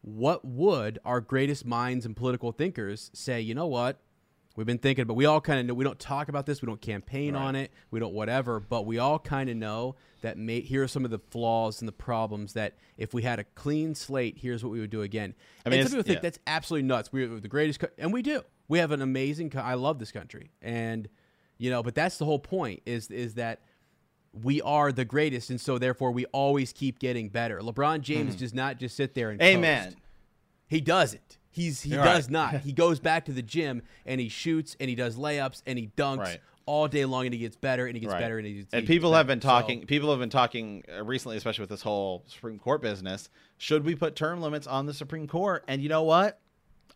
what 0.00 0.44
would 0.44 0.98
our 1.04 1.20
greatest 1.20 1.64
minds 1.64 2.04
and 2.04 2.16
political 2.16 2.50
thinkers 2.50 3.10
say, 3.14 3.40
you 3.40 3.54
know 3.54 3.68
what? 3.68 4.00
We've 4.54 4.66
been 4.66 4.78
thinking, 4.78 5.06
but 5.06 5.14
we 5.14 5.24
all 5.24 5.40
kind 5.40 5.60
of 5.60 5.66
know 5.66 5.74
we 5.74 5.84
don't 5.84 5.98
talk 5.98 6.28
about 6.28 6.44
this. 6.44 6.60
We 6.60 6.66
don't 6.66 6.80
campaign 6.80 7.34
on 7.34 7.56
it. 7.56 7.72
We 7.90 8.00
don't 8.00 8.12
whatever. 8.12 8.60
But 8.60 8.84
we 8.84 8.98
all 8.98 9.18
kind 9.18 9.48
of 9.48 9.56
know 9.56 9.96
that. 10.20 10.36
May, 10.36 10.60
here 10.60 10.82
are 10.82 10.88
some 10.88 11.04
of 11.06 11.10
the 11.10 11.18
flaws 11.18 11.80
and 11.80 11.88
the 11.88 11.92
problems 11.92 12.52
that 12.52 12.74
if 12.98 13.14
we 13.14 13.22
had 13.22 13.38
a 13.38 13.44
clean 13.44 13.94
slate, 13.94 14.36
here's 14.38 14.62
what 14.62 14.70
we 14.70 14.80
would 14.80 14.90
do 14.90 15.02
again. 15.02 15.34
I 15.64 15.70
mean, 15.70 15.80
and 15.80 15.88
some 15.88 15.98
people 15.98 16.06
think 16.06 16.16
yeah. 16.18 16.22
that's 16.22 16.38
absolutely 16.46 16.86
nuts. 16.86 17.10
We're 17.12 17.28
the 17.40 17.48
greatest, 17.48 17.80
co- 17.80 17.88
and 17.96 18.12
we 18.12 18.20
do. 18.20 18.42
We 18.68 18.78
have 18.78 18.90
an 18.90 19.00
amazing. 19.00 19.50
Co- 19.50 19.60
I 19.60 19.74
love 19.74 19.98
this 19.98 20.12
country, 20.12 20.50
and 20.60 21.08
you 21.56 21.70
know, 21.70 21.82
but 21.82 21.94
that's 21.94 22.18
the 22.18 22.24
whole 22.26 22.38
point. 22.38 22.82
Is 22.84 23.10
is 23.10 23.34
that 23.34 23.62
we 24.34 24.60
are 24.62 24.92
the 24.92 25.04
greatest, 25.04 25.50
and 25.50 25.60
so 25.60 25.78
therefore 25.78 26.10
we 26.10 26.24
always 26.26 26.72
keep 26.72 26.98
getting 26.98 27.28
better. 27.28 27.60
LeBron 27.60 28.00
James 28.02 28.36
does 28.36 28.52
not 28.54 28.78
just 28.78 28.96
sit 28.96 29.14
there 29.14 29.30
and 29.30 29.40
Mm-hmm. 29.40 29.58
Amen. 29.58 29.84
coast. 29.84 29.96
He 30.68 30.80
doesn't. 30.80 31.38
He's 31.52 31.82
he 31.82 31.90
You're 31.90 32.02
does 32.04 32.24
right. 32.24 32.30
not. 32.30 32.54
He 32.62 32.72
goes 32.72 32.98
back 32.98 33.26
to 33.26 33.32
the 33.32 33.42
gym 33.42 33.82
and 34.06 34.20
he 34.20 34.28
shoots 34.28 34.76
and 34.80 34.88
he 34.88 34.96
does 34.96 35.16
layups 35.16 35.62
and 35.66 35.78
he 35.78 35.90
dunks 35.96 36.18
Right. 36.18 36.40
all 36.66 36.88
day 36.88 37.04
long 37.04 37.26
and 37.26 37.34
he 37.34 37.40
gets 37.40 37.56
better 37.56 37.86
and 37.86 37.94
he 37.94 38.00
gets 38.00 38.12
Right. 38.12 38.20
better 38.20 38.38
and 38.38 38.46
he 38.46 38.54
gets 38.54 38.72
and 38.72 38.80
he 38.82 38.86
people 38.86 39.10
gets 39.10 39.18
have 39.18 39.26
better. 39.26 39.36
been 39.36 39.42
So- 39.42 39.48
talking 39.48 39.86
people 39.86 40.10
have 40.10 40.18
been 40.18 40.30
talking 40.30 40.82
uh, 40.96 41.04
recently 41.04 41.36
especially 41.36 41.62
with 41.64 41.70
this 41.70 41.82
whole 41.82 42.24
supreme 42.26 42.58
court 42.58 42.80
business 42.82 43.28
should 43.58 43.84
we 43.84 43.94
put 43.94 44.16
term 44.16 44.40
limits 44.40 44.66
on 44.66 44.86
the 44.86 44.94
supreme 44.94 45.26
court 45.28 45.64
and 45.68 45.82
you 45.82 45.88
know 45.90 46.02
what 46.04 46.40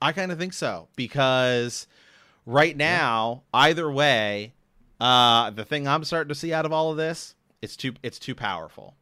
i 0.01 0.13
kind 0.13 0.33
of 0.33 0.39
think 0.39 0.53
so 0.55 0.89
because 0.97 1.87
right 2.47 2.77
now 2.77 3.43
either 3.53 3.91
way 3.91 4.55
uh 5.01 5.51
the 5.51 5.65
thing 5.65 5.87
i'm 5.87 6.05
starting 6.05 6.29
to 6.29 6.35
see 6.35 6.53
out 6.53 6.65
of 6.65 6.73
all 6.73 6.91
of 6.91 6.97
this 6.97 7.35
it's 7.61 7.77
too 7.77 7.93
it's 8.03 8.19
too 8.19 8.35
powerful 8.35 8.95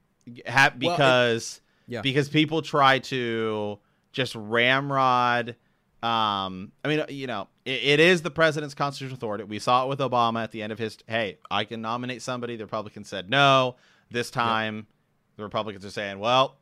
ha- 0.49 0.73
Well, 0.73 0.73
it- 0.73 0.79
because 0.97 1.61
Yeah. 1.87 2.01
because 2.01 2.29
people 2.31 2.63
try 2.63 2.99
to 3.01 3.79
just 4.15 4.35
ramrod 4.35 5.57
um 6.03 6.73
i 6.85 6.89
mean 6.89 7.05
you 7.09 7.27
know 7.27 7.49
it, 7.65 7.83
it 7.83 8.01
is 8.01 8.23
the 8.23 8.31
president's 8.31 8.75
constitutional 8.75 9.17
authority. 9.17 9.45
We 9.45 9.59
saw 9.59 9.85
it 9.85 9.89
with 9.89 9.99
obama 10.01 10.43
at 10.43 10.51
the 10.51 10.63
end 10.63 10.73
of 10.73 10.79
his 10.79 10.97
hey 11.07 11.39
i 11.51 11.65
can 11.65 11.83
nominate 11.83 12.23
somebody. 12.23 12.57
The 12.57 12.65
republicans 12.65 13.09
said 13.09 13.29
no. 13.29 13.77
This 14.11 14.31
time 14.31 14.87
the 15.37 15.43
republicans 15.43 15.85
are 15.85 15.91
saying 15.91 16.19
well 16.19 16.57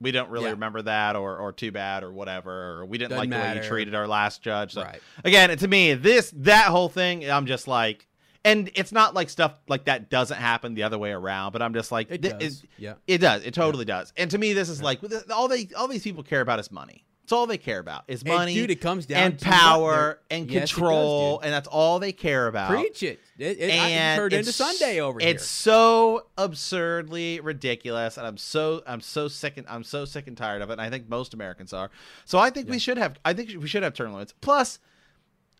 we 0.00 0.10
don't 0.12 0.30
really 0.30 0.44
Yeah. 0.46 0.50
remember 0.52 0.82
that 0.82 1.16
or 1.16 1.36
or 1.38 1.52
too 1.52 1.72
bad 1.72 2.02
or 2.04 2.12
whatever 2.12 2.80
or 2.80 2.86
we 2.86 2.98
didn't 2.98 3.10
Doesn't 3.10 3.30
like 3.30 3.38
the 3.38 3.44
way 3.44 3.62
you 3.62 3.68
treated 3.68 3.94
our 3.94 4.06
last 4.06 4.42
judge. 4.42 4.74
So 4.74 4.82
Right. 4.82 5.00
again 5.24 5.56
to 5.56 5.68
me 5.68 5.94
this 5.94 6.32
that 6.36 6.66
whole 6.66 6.88
thing 6.88 7.28
i'm 7.30 7.46
just 7.46 7.66
like 7.66 8.06
and 8.46 8.70
it's 8.74 8.92
not 8.92 9.12
like 9.12 9.28
stuff 9.28 9.52
like 9.68 9.84
that 9.84 10.08
doesn't 10.08 10.38
happen 10.38 10.72
the 10.74 10.84
other 10.84 10.96
way 10.98 11.10
around 11.12 11.52
but 11.52 11.60
i'm 11.60 11.74
just 11.74 11.92
like 11.92 12.10
It 12.10 12.22
thi- 12.22 12.28
does. 12.30 12.64
Yeah. 12.78 12.94
it 13.06 13.18
does. 13.18 13.44
It 13.44 13.52
totally 13.52 13.84
does. 13.84 14.12
And 14.16 14.30
to 14.30 14.38
me, 14.38 14.54
this 14.54 14.68
is 14.70 14.80
like 14.80 15.00
all 15.30 15.48
they 15.48 15.68
all 15.76 15.88
these 15.88 16.02
people 16.02 16.22
care 16.22 16.40
about 16.40 16.58
is 16.60 16.70
money. 16.72 17.04
It's 17.24 17.32
all 17.32 17.48
they 17.48 17.58
care 17.58 17.80
about 17.80 18.04
is 18.06 18.22
And, 18.22 18.32
money, 18.32 18.54
dude, 18.54 18.70
it 18.70 18.80
comes 18.80 19.04
down 19.04 19.20
and 19.24 19.38
to 19.40 19.44
power 19.44 20.20
and 20.30 20.48
Yes, 20.48 20.56
it 20.56 20.60
does, 20.60 20.72
control, 20.74 21.40
and 21.40 21.52
that's 21.52 21.66
all 21.66 21.98
they 21.98 22.12
care 22.12 22.46
about. 22.46 22.70
Preach 22.70 23.02
it. 23.02 23.18
It, 23.36 23.58
it, 23.58 23.70
and 23.70 24.16
turned 24.16 24.32
into 24.32 24.52
Sunday 24.52 25.00
over 25.00 25.18
here. 25.18 25.30
It's 25.30 25.42
here. 25.42 25.72
so 25.72 26.26
absurdly 26.38 27.40
ridiculous, 27.40 28.16
and 28.16 28.26
I'm 28.26 28.36
so 28.36 28.82
I'm 28.86 29.00
so 29.00 29.26
sick 29.26 29.56
and 29.56 29.66
I'm 29.68 29.82
so 29.82 30.04
sick 30.04 30.28
and 30.28 30.36
tired 30.36 30.62
of 30.62 30.70
it. 30.70 30.74
And 30.74 30.80
I 30.80 30.88
think 30.88 31.08
most 31.08 31.34
Americans 31.34 31.72
are. 31.72 31.90
So 32.26 32.38
I 32.38 32.50
think 32.50 32.68
we 32.70 32.78
should 32.78 32.98
have 32.98 33.18
I 33.24 33.32
think 33.32 33.50
we 33.60 33.66
should 33.66 33.82
have 33.82 33.94
term 33.94 34.12
limits. 34.12 34.32
Plus, 34.40 34.78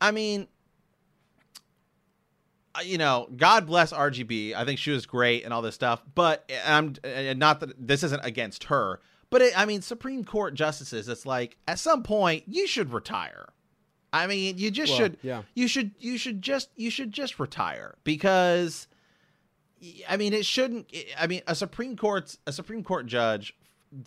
I 0.01 0.13
mean, 0.13 0.47
you 2.85 2.99
know, 2.99 3.29
God 3.37 3.67
bless 3.67 3.93
RGB. 3.93 4.55
I 4.55 4.65
think 4.65 4.79
she 4.79 4.91
was 4.91 5.07
great 5.07 5.45
and 5.45 5.53
all 5.53 5.63
this 5.63 5.75
stuff. 5.75 6.03
But 6.15 6.45
eh, 6.49 6.59
I'm 6.67 6.95
and 7.05 7.39
not 7.39 7.61
that 7.61 7.75
this 7.87 8.03
isn't 8.03 8.25
against 8.25 8.65
her. 8.65 9.01
But 9.31 9.43
it, 9.43 9.59
I 9.59 9.65
mean, 9.67 9.83
Supreme 9.83 10.25
Court 10.25 10.55
justices. 10.55 11.09
It's 11.09 11.27
like 11.27 11.57
at 11.67 11.79
some 11.79 12.03
point 12.03 12.45
you 12.47 12.67
should 12.67 12.93
retire. 12.93 13.47
I 14.13 14.27
mean, 14.27 14.57
you 14.57 14.71
just 14.71 14.91
Well, 14.93 14.99
should. 15.01 15.19
yeah. 15.23 15.43
You 15.55 15.69
should. 15.69 15.91
You 15.99 16.17
should 16.17 16.41
just. 16.43 16.71
You 16.77 16.91
should 16.91 17.13
just 17.13 17.39
retire 17.39 17.97
because. 18.05 18.89
I 20.09 20.17
mean, 20.17 20.33
it 20.33 20.47
shouldn't. 20.47 20.91
I 21.19 21.27
mean, 21.27 21.43
a 21.47 21.55
Supreme 21.55 21.97
Court's 21.97 22.39
a 22.47 22.53
Supreme 22.53 22.83
Court 22.83 23.07
judge 23.07 23.55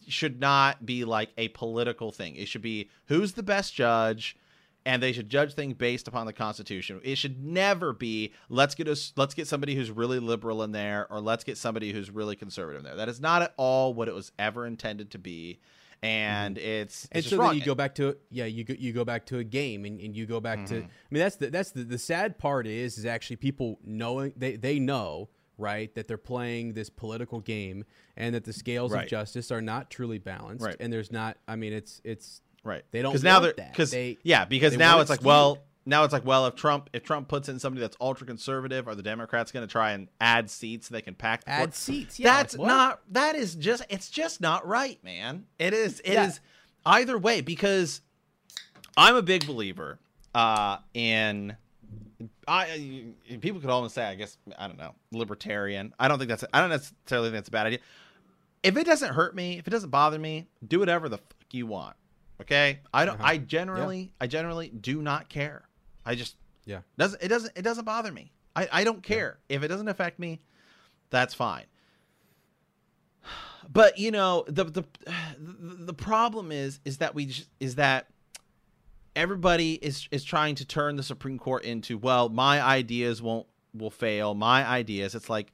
should 0.08 0.40
not 0.40 0.86
be 0.86 1.06
like 1.06 1.30
a 1.38 1.50
political 1.50 2.12
thing. 2.12 2.36
It 2.36 2.48
should 2.48 2.62
be 2.64 2.90
who's 3.08 3.34
the 3.34 3.44
best 3.44 3.74
judge, 3.76 4.36
and 4.86 5.04
they 5.04 5.12
should 5.12 5.30
judge 5.30 5.54
things 5.54 5.74
based 5.74 6.08
upon 6.08 6.26
the 6.26 6.34
Constitution. 6.34 7.00
It 7.04 7.18
should 7.18 7.44
never 7.44 7.94
be 7.94 8.34
let's 8.50 8.76
get 8.76 8.88
let's 9.18 9.34
get 9.34 9.48
somebody 9.48 9.76
who's 9.76 9.92
really 9.92 10.20
liberal 10.20 10.64
in 10.64 10.72
there, 10.72 11.08
or 11.12 11.20
let's 11.20 11.44
get 11.44 11.58
somebody 11.58 11.92
who's 11.92 12.10
really 12.10 12.36
conservative 12.36 12.80
in 12.80 12.86
there. 12.86 12.96
That 12.96 13.10
is 13.10 13.20
not 13.20 13.42
at 13.42 13.54
all 13.58 13.94
what 13.94 14.08
it 14.08 14.14
was 14.16 14.32
ever 14.40 14.66
intended 14.66 15.12
to 15.12 15.18
be, 15.20 15.60
and 16.02 16.58
it's, 16.58 17.04
it's 17.12 17.14
and 17.14 17.26
so 17.26 17.38
wrong. 17.38 17.56
you 17.56 17.62
go 17.64 17.76
back 17.76 17.96
to 17.96 18.16
yeah 18.32 18.46
you 18.46 18.64
go, 18.64 18.74
you 18.78 18.94
go 18.94 19.04
back 19.04 19.26
to 19.28 19.40
a 19.40 19.44
game 19.44 19.86
and, 19.86 20.00
and 20.00 20.16
you 20.16 20.26
go 20.26 20.40
back 20.40 20.66
to 20.68 20.76
Mm-hmm. 20.76 20.86
I 20.88 21.08
mean 21.12 21.20
that's 21.24 21.36
the 21.36 21.50
that's 21.50 21.72
the, 21.72 21.84
the 21.84 21.98
sad 21.98 22.38
part 22.38 22.66
is 22.68 22.98
is 22.98 23.06
actually 23.06 23.36
people 23.36 23.80
knowing 23.84 24.34
they 24.38 24.56
they 24.56 24.80
know 24.80 25.30
right 25.58 25.94
that 25.96 26.08
they're 26.08 26.18
playing 26.18 26.72
this 26.72 26.90
political 26.90 27.42
game 27.42 27.84
and 28.16 28.34
that 28.34 28.46
the 28.46 28.54
scales 28.54 28.94
Right. 28.94 29.04
of 29.04 29.10
justice 29.10 29.52
are 29.52 29.62
not 29.62 29.90
truly 29.92 30.20
balanced 30.20 30.64
Right. 30.66 30.78
and 30.80 30.92
there's 30.94 31.12
not 31.12 31.38
I 31.50 31.58
mean 31.58 31.74
it's 31.74 32.00
it's 32.06 32.42
Right. 32.64 32.84
They 32.92 33.02
don't 33.02 33.12
because 33.12 33.24
now 33.24 33.40
they're 33.40 33.54
because 33.54 33.92
They- 33.92 34.18
yeah 34.24 34.46
because 34.46 34.76
now 34.78 35.00
it's 35.00 35.10
like 35.10 35.24
well 35.24 35.60
now 35.86 36.04
it's 36.04 36.14
like 36.14 36.26
well 36.26 36.46
if 36.46 36.56
Trump 36.56 36.90
if 36.94 37.04
Trump 37.04 37.28
puts 37.28 37.50
in 37.50 37.58
somebody 37.60 37.82
that's 37.82 37.98
ultra 38.02 38.28
conservative 38.28 38.88
are 38.88 38.96
the 38.96 39.02
Democrats 39.04 39.52
going 39.52 39.66
to 39.68 39.72
try 39.72 39.92
and 39.92 40.08
add 40.20 40.50
seats 40.50 40.88
so 40.90 40.94
they 40.94 41.02
can 41.02 41.16
pack 41.16 41.46
the 41.46 41.52
add 41.52 41.60
court? 41.60 41.76
seats 41.76 42.20
yeah 42.20 42.36
that's 42.38 42.58
like, 42.58 42.68
not 42.68 43.00
that 43.12 43.36
is 43.36 43.56
just 43.56 43.84
it's 43.90 44.10
just 44.10 44.42
not 44.42 44.68
right 44.68 45.02
man 45.04 45.46
it 45.58 45.74
is 45.74 46.00
it 46.02 46.12
is 46.14 46.40
Yeah. 46.86 46.94
either 46.94 47.18
way 47.18 47.42
because 47.42 48.02
I'm 48.98 49.16
a 49.16 49.22
big 49.24 49.48
believer 49.48 50.00
uh 50.36 50.78
in 50.94 51.56
I 52.48 53.06
people 53.42 53.62
could 53.62 53.70
almost 53.70 53.96
say 53.96 54.04
I 54.04 54.16
guess 54.16 54.38
I 54.58 54.68
don't 54.68 54.78
know 54.78 54.94
libertarian 55.12 55.94
I 56.00 56.08
don't 56.10 56.18
think 56.20 56.30
that's 56.30 56.44
I 56.54 56.60
don't 56.60 56.70
necessarily 56.70 57.30
think 57.30 57.36
that's 57.38 57.48
a 57.48 57.52
bad 57.52 57.68
idea 57.68 57.80
if 58.62 58.76
it 58.76 58.84
doesn't 58.86 59.14
hurt 59.14 59.34
me 59.36 59.58
if 59.58 59.66
it 59.68 59.72
doesn't 59.72 59.90
bother 59.90 60.20
me 60.20 60.48
do 60.68 60.80
whatever 60.80 61.08
the 61.10 61.18
fuck 61.18 61.36
you 61.52 61.66
want 61.66 61.96
okay? 62.42 62.80
I 62.94 63.06
don't 63.06 63.16
Uh-huh. 63.16 63.28
I 63.28 63.38
generally 63.38 64.14
I 64.20 64.28
generally 64.28 64.70
do 64.70 65.02
not 65.02 65.30
care. 65.30 65.68
I 66.06 66.16
just 66.16 66.36
yeah. 66.66 66.82
doesn't 66.98 67.22
it 67.22 67.28
doesn't 67.28 67.58
it 67.58 67.62
doesn't 67.62 67.86
bother 67.86 68.12
me. 68.12 68.32
I 68.56 68.68
I 68.72 68.84
don't 68.84 69.04
care. 69.04 69.40
If 69.50 69.64
it 69.64 69.68
doesn't 69.68 69.88
affect 69.88 70.20
me 70.20 70.42
that's 71.10 71.34
fine. 71.34 71.66
But 73.72 74.00
you 74.00 74.12
know 74.12 74.46
the 74.48 74.66
the 74.66 74.84
the, 75.38 75.94
problem 75.94 76.52
is 76.52 76.80
is 76.86 76.98
that 76.98 77.14
we 77.14 77.28
just, 77.28 77.50
is 77.60 77.76
that 77.76 78.08
everybody 79.16 79.74
is 79.74 80.08
is 80.12 80.24
trying 80.24 80.56
to 80.56 80.66
turn 80.66 80.96
the 80.96 81.04
Supreme 81.04 81.38
Court 81.38 81.64
into 81.64 81.98
well 81.98 82.30
my 82.30 82.62
ideas 82.62 83.22
won't 83.22 83.48
will 83.74 83.92
fail 83.92 84.34
my 84.34 84.66
ideas. 84.66 85.14
It's 85.14 85.30
like 85.30 85.52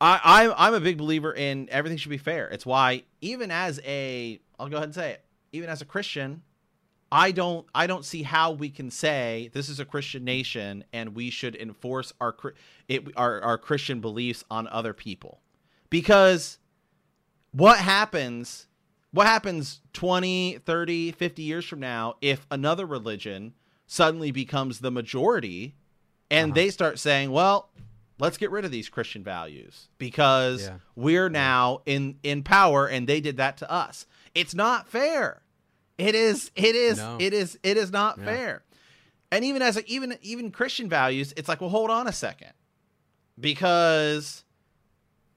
I 0.00 0.20
I'm, 0.24 0.54
I'm 0.56 0.74
a 0.74 0.80
big 0.80 0.98
believer 0.98 1.32
in 1.32 1.68
everything 1.70 1.98
should 1.98 2.10
be 2.10 2.18
fair. 2.18 2.48
It's 2.48 2.66
why 2.66 3.04
even 3.20 3.50
as 3.50 3.80
a 3.84 4.40
I'll 4.60 4.68
go 4.68 4.76
ahead 4.76 4.88
and 4.88 4.94
say 4.94 5.10
it 5.12 5.24
even 5.52 5.68
as 5.70 5.80
a 5.82 5.84
Christian 5.86 6.42
I 7.12 7.32
don't 7.32 7.66
I 7.74 7.88
don't 7.88 8.04
see 8.04 8.22
how 8.22 8.52
we 8.52 8.70
can 8.70 8.88
say 8.90 9.50
this 9.52 9.68
is 9.68 9.80
a 9.80 9.84
Christian 9.84 10.22
nation 10.24 10.84
and 10.92 11.14
we 11.16 11.28
should 11.30 11.56
enforce 11.56 12.12
our 12.20 12.36
it 12.88 13.08
our, 13.16 13.40
our 13.42 13.58
Christian 13.58 14.00
beliefs 14.00 14.44
on 14.50 14.68
other 14.68 14.92
people. 14.92 15.40
Because 15.88 16.58
what 17.52 17.78
happens 17.78 18.66
what 19.12 19.26
happens 19.26 19.80
20, 19.92 20.58
30, 20.64 21.10
50 21.10 21.42
years 21.42 21.64
from 21.66 21.80
now 21.80 22.14
if 22.20 22.46
another 22.48 22.86
religion 22.86 23.54
suddenly 23.88 24.30
becomes 24.30 24.78
the 24.78 24.90
majority 24.92 25.74
and 26.30 26.52
Uh-huh. 26.52 26.54
they 26.54 26.70
start 26.70 27.00
saying, 27.00 27.32
well, 27.32 27.70
let's 28.20 28.36
get 28.38 28.52
rid 28.52 28.64
of 28.64 28.70
these 28.70 28.88
Christian 28.88 29.24
values 29.24 29.88
because 29.98 30.62
Yeah. 30.62 30.76
we're 30.94 31.28
now 31.28 31.80
in 31.86 32.20
in 32.22 32.44
power 32.44 32.86
and 32.86 33.08
they 33.08 33.20
did 33.20 33.36
that 33.38 33.56
to 33.56 33.68
us. 33.68 34.06
It's 34.34 34.54
not 34.54 34.88
fair. 34.88 35.42
It 35.98 36.14
is. 36.14 36.50
It 36.56 36.74
is. 36.74 36.98
No. 36.98 37.16
It 37.20 37.32
is. 37.32 37.58
It 37.62 37.76
is 37.76 37.90
not 37.90 38.18
Yeah. 38.18 38.24
fair. 38.24 38.62
And 39.32 39.44
even 39.44 39.62
as 39.62 39.76
a, 39.76 39.86
even 39.88 40.16
even 40.22 40.50
Christian 40.50 40.88
values, 40.88 41.32
it's 41.36 41.48
like, 41.48 41.60
well, 41.60 41.70
hold 41.70 41.90
on 41.90 42.08
a 42.08 42.12
second, 42.12 42.52
because 43.38 44.44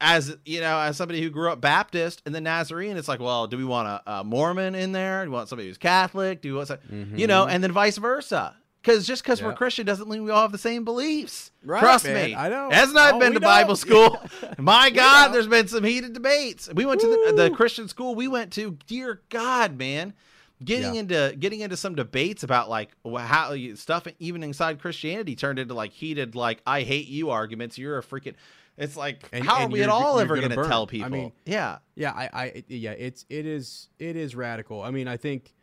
as 0.01 0.35
you 0.45 0.59
know, 0.61 0.79
as 0.79 0.97
somebody 0.97 1.21
who 1.21 1.29
grew 1.29 1.51
up 1.51 1.61
Baptist 1.61 2.21
and 2.25 2.33
then 2.33 2.43
Nazarene, 2.43 2.97
it's 2.97 3.07
like, 3.07 3.19
well, 3.19 3.47
do 3.47 3.57
we 3.57 3.63
want 3.63 3.87
a, 3.87 4.01
a 4.19 4.23
Mormon 4.23 4.75
in 4.75 4.91
there? 4.91 5.23
Do 5.23 5.31
we 5.31 5.35
want 5.35 5.47
somebody 5.47 5.67
who's 5.67 5.77
Catholic? 5.77 6.41
Do 6.41 6.49
we 6.51 6.55
want, 6.57 6.67
some, 6.67 6.79
you 7.15 7.27
know, 7.27 7.43
mm-hmm. 7.43 7.51
and 7.55 7.63
then 7.63 7.71
vice 7.71 7.97
versa? 7.97 8.55
Because 8.83 9.07
just 9.07 9.23
because 9.23 9.41
we're. 9.41 9.53
Christian 9.53 9.85
doesn't 9.85 10.09
mean 10.09 10.23
we 10.25 10.31
all 10.31 10.41
have 10.41 10.51
the 10.51 10.57
same 10.57 10.83
beliefs. 10.83 11.51
Right, 11.63 11.79
Trust 11.79 12.03
man. 12.03 12.31
me, 12.31 12.35
I 12.35 12.49
know. 12.49 12.69
Hasn't 12.69 12.97
I 12.97 13.11
Oh, 13.11 13.19
been 13.19 13.31
to. 13.33 13.39
Bible 13.39 13.75
school? 13.77 14.21
My 14.57 14.89
God, 14.89 15.29
there's 15.29 15.47
been 15.47 15.69
some 15.69 15.85
heated 15.85 16.11
debates. 16.13 16.69
We 16.73 16.85
went 16.85 16.99
to 17.01 17.07
the, 17.07 17.33
the 17.43 17.49
Christian 17.51 17.87
school 17.87 18.13
we 18.13 18.27
went 18.27 18.51
to. 18.53 18.77
Dear 18.85 19.21
God, 19.29 19.77
man, 19.77 20.13
getting 20.63 20.95
Yeah. 20.95 20.99
into 20.99 21.35
getting 21.39 21.61
into 21.61 21.77
some 21.77 21.95
debates 21.95 22.43
about 22.43 22.69
like 22.69 22.89
how 23.05 23.53
you- 23.53 23.77
stuff 23.77 24.05
even 24.19 24.43
inside 24.43 24.81
Christianity 24.81 25.35
turned 25.37 25.59
into 25.59 25.73
like 25.73 25.93
heated 25.93 26.35
like 26.35 26.61
I 26.67 26.81
hate 26.81 27.07
you 27.07 27.29
arguments. 27.29 27.77
You're 27.77 27.97
a 27.99 28.03
freaking. 28.03 28.33
It's 28.77 28.97
like 28.97 29.29
And- 29.31 29.45
how 29.45 29.61
are 29.61 29.67
we 29.69 29.81
at 29.81 29.87
all 29.89 30.19
ever 30.19 30.35
gonna 30.35 30.49
going 30.49 30.61
to 30.61 30.67
tell 30.67 30.83
I 30.83 30.85
people? 30.87 31.09
mean, 31.09 31.31
yeah, 31.45 31.77
Yeah, 31.95 32.11
I, 32.11 32.29
I, 32.33 32.63
yeah, 32.67 32.91
it's, 32.91 33.23
it 33.29 33.45
is, 33.45 33.87
it 33.99 34.15
is 34.15 34.35
radical. 34.35 34.81
I 34.81 34.89
mean, 34.89 35.07
I 35.07 35.15
think 35.15 35.53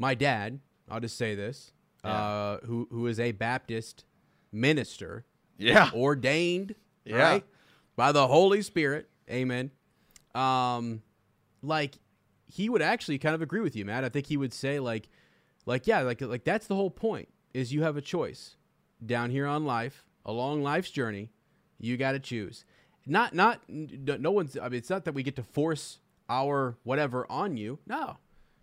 my 0.00 0.14
dad, 0.16 0.58
I'll 0.90 0.98
just 0.98 1.16
say 1.16 1.36
this, 1.36 1.70
uh, 2.06 2.58
who, 2.66 2.88
who 2.90 3.06
is 3.06 3.18
a 3.20 3.32
Baptist 3.32 4.04
minister, 4.52 5.24
yeah, 5.58 5.90
ordained, 5.94 6.74
Yeah. 7.04 7.16
right, 7.16 7.44
by 7.96 8.12
the 8.12 8.26
Holy 8.26 8.62
Spirit, 8.62 9.08
amen. 9.30 9.70
Um, 10.34 11.02
like 11.62 11.94
he 12.48 12.68
would 12.68 12.82
actually 12.82 13.18
kind 13.18 13.34
of 13.34 13.42
agree 13.42 13.60
with 13.60 13.74
you, 13.76 13.84
Matt. 13.84 14.04
I 14.04 14.08
think 14.08 14.26
he 14.26 14.36
would 14.36 14.52
say 14.52 14.78
like, 14.78 15.08
like 15.64 15.86
yeah, 15.86 16.00
like 16.00 16.20
like 16.20 16.44
that's 16.44 16.66
the 16.66 16.74
whole 16.74 16.90
point 16.90 17.28
is 17.54 17.72
you 17.72 17.82
have 17.82 17.96
a 17.96 18.02
choice 18.02 18.56
down 19.04 19.30
here 19.30 19.46
on 19.46 19.64
life, 19.64 20.04
along 20.24 20.62
life's 20.62 20.90
journey, 20.90 21.30
you 21.78 21.96
got 21.96 22.12
to 22.12 22.18
choose. 22.20 22.64
Not 23.06 23.34
not 23.34 23.60
no 23.68 24.30
one's. 24.30 24.56
I 24.56 24.68
mean, 24.68 24.78
it's 24.78 24.90
not 24.90 25.04
that 25.06 25.14
we 25.14 25.22
get 25.22 25.36
to 25.36 25.42
force 25.42 25.98
our 26.28 26.76
whatever 26.82 27.24
on 27.30 27.56
you. 27.56 27.78
No, 27.86 28.16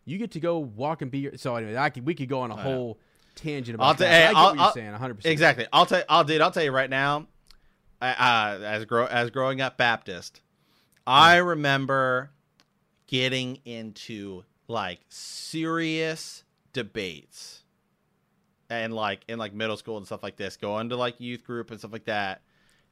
you 0.06 0.18
get 0.18 0.32
to 0.32 0.39
go 0.39 0.60
walk 0.60 1.02
and 1.02 1.10
be. 1.10 1.20
Your, 1.20 1.38
so 1.38 1.56
anyway, 1.56 1.78
I 1.78 1.89
could, 1.89 2.06
we 2.06 2.14
could 2.14 2.28
go 2.30 2.41
on 2.41 2.52
a 2.52 2.56
whole 2.56 3.00
tangent 3.36 3.75
about 3.75 3.86
I'll 3.86 3.93
that. 3.95 4.07
hey, 4.07 4.23
I 4.25 4.27
get 4.29 4.36
I'll- 4.38 4.45
what 4.47 4.55
you're 4.55 4.63
I'll- 4.65 4.73
saying, 4.73 4.91
100. 4.91 5.25
exactly. 5.25 5.67
I'll 5.73 5.86
tell. 5.86 6.03
I'll 6.09 6.23
dude. 6.23 6.41
I'll 6.41 6.51
tell 6.51 6.63
you 6.63 6.71
right 6.71 6.89
now. 6.89 7.27
I, 8.01 8.09
uh, 8.11 8.59
as 8.63 8.86
grow 8.86 9.05
as 9.05 9.29
growing 9.29 9.61
up 9.61 9.77
Baptist, 9.77 10.41
I 11.07 11.38
remember 11.38 12.31
getting 13.07 13.59
into 13.65 14.43
like 14.67 14.99
serious 15.09 16.43
debates 16.73 17.63
and 18.69 18.93
like 18.93 19.23
in 19.27 19.38
like 19.38 19.53
middle 19.53 19.77
school 19.77 19.97
and 19.97 20.05
stuff 20.05 20.23
like 20.23 20.36
this, 20.36 20.57
going 20.57 20.89
to 20.89 20.95
like 20.97 21.19
youth 21.19 21.43
group 21.43 21.69
and 21.71 21.79
stuff 21.79 21.93
like 21.93 22.05
that. 22.05 22.41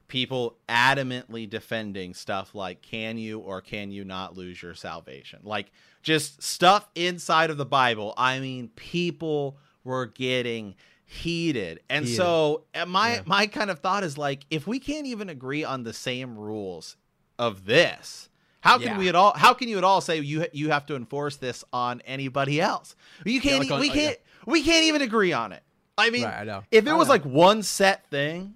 People 0.08 0.58
adamantly 0.68 1.48
defending 1.48 2.12
stuff 2.14 2.54
like 2.54 2.82
can 2.82 3.16
you 3.18 3.38
or 3.40 3.60
can 3.60 3.90
you 3.90 4.04
not 4.04 4.36
lose 4.36 4.62
your 4.62 4.74
salvation? 4.74 5.40
Like 5.42 5.72
just 6.02 6.42
stuff 6.42 6.88
inside 6.94 7.50
of 7.50 7.56
the 7.56 7.64
Bible. 7.66 8.12
I 8.16 8.38
mean, 8.38 8.68
people 8.76 9.56
were 9.84 10.06
getting 10.06 10.74
heated. 11.04 11.80
And 11.90 12.04
Heated. 12.04 12.16
so 12.16 12.64
uh, 12.74 12.86
my 12.86 13.14
Yeah. 13.16 13.22
my 13.26 13.46
kind 13.46 13.70
of 13.70 13.80
thought 13.80 14.04
is 14.04 14.16
like 14.16 14.46
if 14.50 14.66
we 14.66 14.78
can't 14.78 15.06
even 15.06 15.28
agree 15.28 15.64
on 15.64 15.82
the 15.82 15.92
same 15.92 16.36
rules 16.38 16.96
of 17.38 17.64
this, 17.66 18.28
how 18.60 18.78
can 18.78 18.88
Yeah. 18.88 18.98
we 18.98 19.08
at 19.08 19.14
all 19.14 19.32
how 19.36 19.52
can 19.54 19.68
you 19.68 19.78
at 19.78 19.84
all 19.84 20.00
say 20.00 20.20
you 20.20 20.46
you 20.52 20.70
have 20.70 20.86
to 20.86 20.96
enforce 20.96 21.36
this 21.36 21.64
on 21.72 22.00
anybody 22.06 22.60
else? 22.60 22.94
You 23.24 23.40
can't 23.40 23.58
like 23.60 23.70
e- 23.70 23.72
on- 23.74 23.80
we 23.80 23.90
uh, 23.90 23.94
yeah. 23.94 24.02
can't 24.06 24.18
we 24.46 24.62
can't 24.62 24.84
even 24.84 25.02
agree 25.02 25.32
on 25.32 25.52
it. 25.52 25.62
I 25.98 26.10
mean, 26.10 26.24
Right, 26.24 26.48
I 26.48 26.62
if 26.70 26.86
it 26.86 26.90
I 26.90 26.94
was 26.94 27.08
know. 27.08 27.12
like 27.14 27.24
one 27.24 27.62
set 27.62 28.08
thing, 28.08 28.54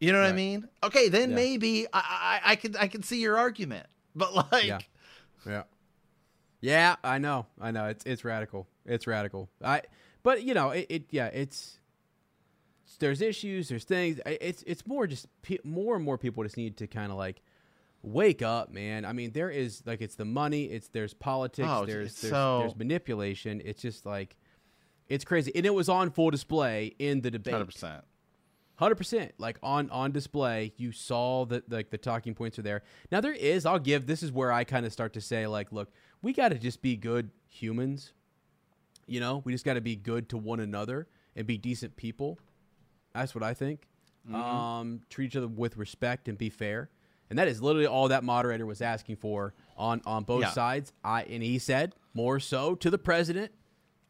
you 0.00 0.10
know 0.12 0.20
what 0.22 0.30
I 0.30 0.32
mean? 0.32 0.66
Okay, 0.82 1.08
then 1.10 1.30
Yeah. 1.30 1.36
maybe 1.36 1.86
I, 1.92 2.40
I 2.44 2.52
I 2.52 2.56
can 2.56 2.76
I 2.76 2.86
can 2.88 3.02
see 3.02 3.20
your 3.20 3.36
argument. 3.36 3.86
But 4.16 4.34
like 4.52 4.64
Yeah. 4.64 4.78
Yeah. 5.46 5.62
Yeah, 6.60 6.96
I 7.04 7.18
know, 7.18 7.46
I 7.60 7.70
know. 7.70 7.86
It's 7.86 8.04
it's 8.04 8.24
radical. 8.24 8.66
It's 8.84 9.06
radical. 9.06 9.48
I, 9.62 9.82
but 10.28 10.42
you 10.42 10.52
know, 10.52 10.72
it, 10.72 10.84
it 10.90 11.04
yeah, 11.10 11.28
it's 11.28 11.78
there's 12.98 13.22
issues, 13.22 13.70
there's 13.70 13.84
things. 13.84 14.20
It's 14.26 14.62
it's 14.66 14.86
more 14.86 15.06
just 15.06 15.26
pe- 15.40 15.56
more 15.64 15.96
and 15.96 16.04
more 16.04 16.18
people 16.18 16.42
just 16.42 16.58
need 16.58 16.76
to 16.76 16.86
kind 16.86 17.10
of 17.10 17.16
like 17.16 17.40
wake 18.02 18.42
up, 18.42 18.70
man. 18.70 19.06
I 19.06 19.14
mean, 19.14 19.32
there 19.32 19.48
is 19.48 19.82
like 19.86 20.02
it's 20.02 20.16
the 20.16 20.26
money, 20.26 20.64
it's 20.64 20.88
there's 20.88 21.14
politics, 21.14 21.66
Oh, 21.70 21.86
there's 21.86 22.20
there's, 22.20 22.30
so- 22.30 22.58
there's 22.60 22.76
manipulation. 22.76 23.62
It's 23.64 23.80
just 23.80 24.04
like 24.04 24.36
it's 25.08 25.24
crazy, 25.24 25.50
and 25.54 25.64
it 25.64 25.72
was 25.72 25.88
on 25.88 26.10
full 26.10 26.30
display 26.30 26.94
in 26.98 27.22
the 27.22 27.30
debate. 27.30 27.54
Hundred 27.54 27.72
percent. 27.72 28.04
Hundred 28.74 28.96
percent, 28.96 29.32
like 29.38 29.58
on 29.62 29.88
on 29.88 30.12
display, 30.12 30.74
you 30.76 30.92
saw 30.92 31.46
that 31.46 31.72
like 31.72 31.88
the 31.88 31.96
talking 31.96 32.34
points 32.34 32.58
are 32.58 32.62
there. 32.62 32.82
Now 33.10 33.22
there 33.22 33.32
is, 33.32 33.64
I'll 33.64 33.78
give. 33.78 34.06
This 34.06 34.22
is 34.22 34.30
where 34.30 34.52
I 34.52 34.64
kind 34.64 34.84
of 34.84 34.92
start 34.92 35.14
to 35.14 35.22
say, 35.22 35.46
like, 35.46 35.72
look, 35.72 35.90
we 36.20 36.34
got 36.34 36.50
to 36.50 36.58
just 36.58 36.82
be 36.82 36.96
good 36.96 37.30
humans. 37.48 38.12
You 39.08 39.20
know, 39.20 39.42
we 39.44 39.52
just 39.52 39.64
got 39.64 39.74
to 39.74 39.80
be 39.80 39.96
good 39.96 40.28
to 40.30 40.36
one 40.38 40.60
another 40.60 41.08
and 41.34 41.46
be 41.46 41.56
decent 41.58 41.96
people. 41.96 42.38
That's 43.14 43.34
what 43.34 43.42
I 43.42 43.54
think. 43.54 43.88
Mm-hmm. 44.26 44.34
Um, 44.34 45.00
treat 45.08 45.26
each 45.26 45.36
other 45.36 45.48
with 45.48 45.76
respect 45.76 46.28
and 46.28 46.36
be 46.36 46.50
fair, 46.50 46.90
and 47.30 47.38
that 47.38 47.48
is 47.48 47.62
literally 47.62 47.86
all 47.86 48.08
that 48.08 48.22
moderator 48.24 48.66
was 48.66 48.82
asking 48.82 49.16
for 49.16 49.54
on 49.76 50.02
on 50.04 50.24
both 50.24 50.42
Yeah. 50.42 50.50
sides. 50.50 50.92
I 51.02 51.22
and 51.22 51.42
he 51.42 51.58
said 51.58 51.94
more 52.14 52.38
so 52.38 52.74
to 52.74 52.90
the 52.90 52.98
president. 52.98 53.52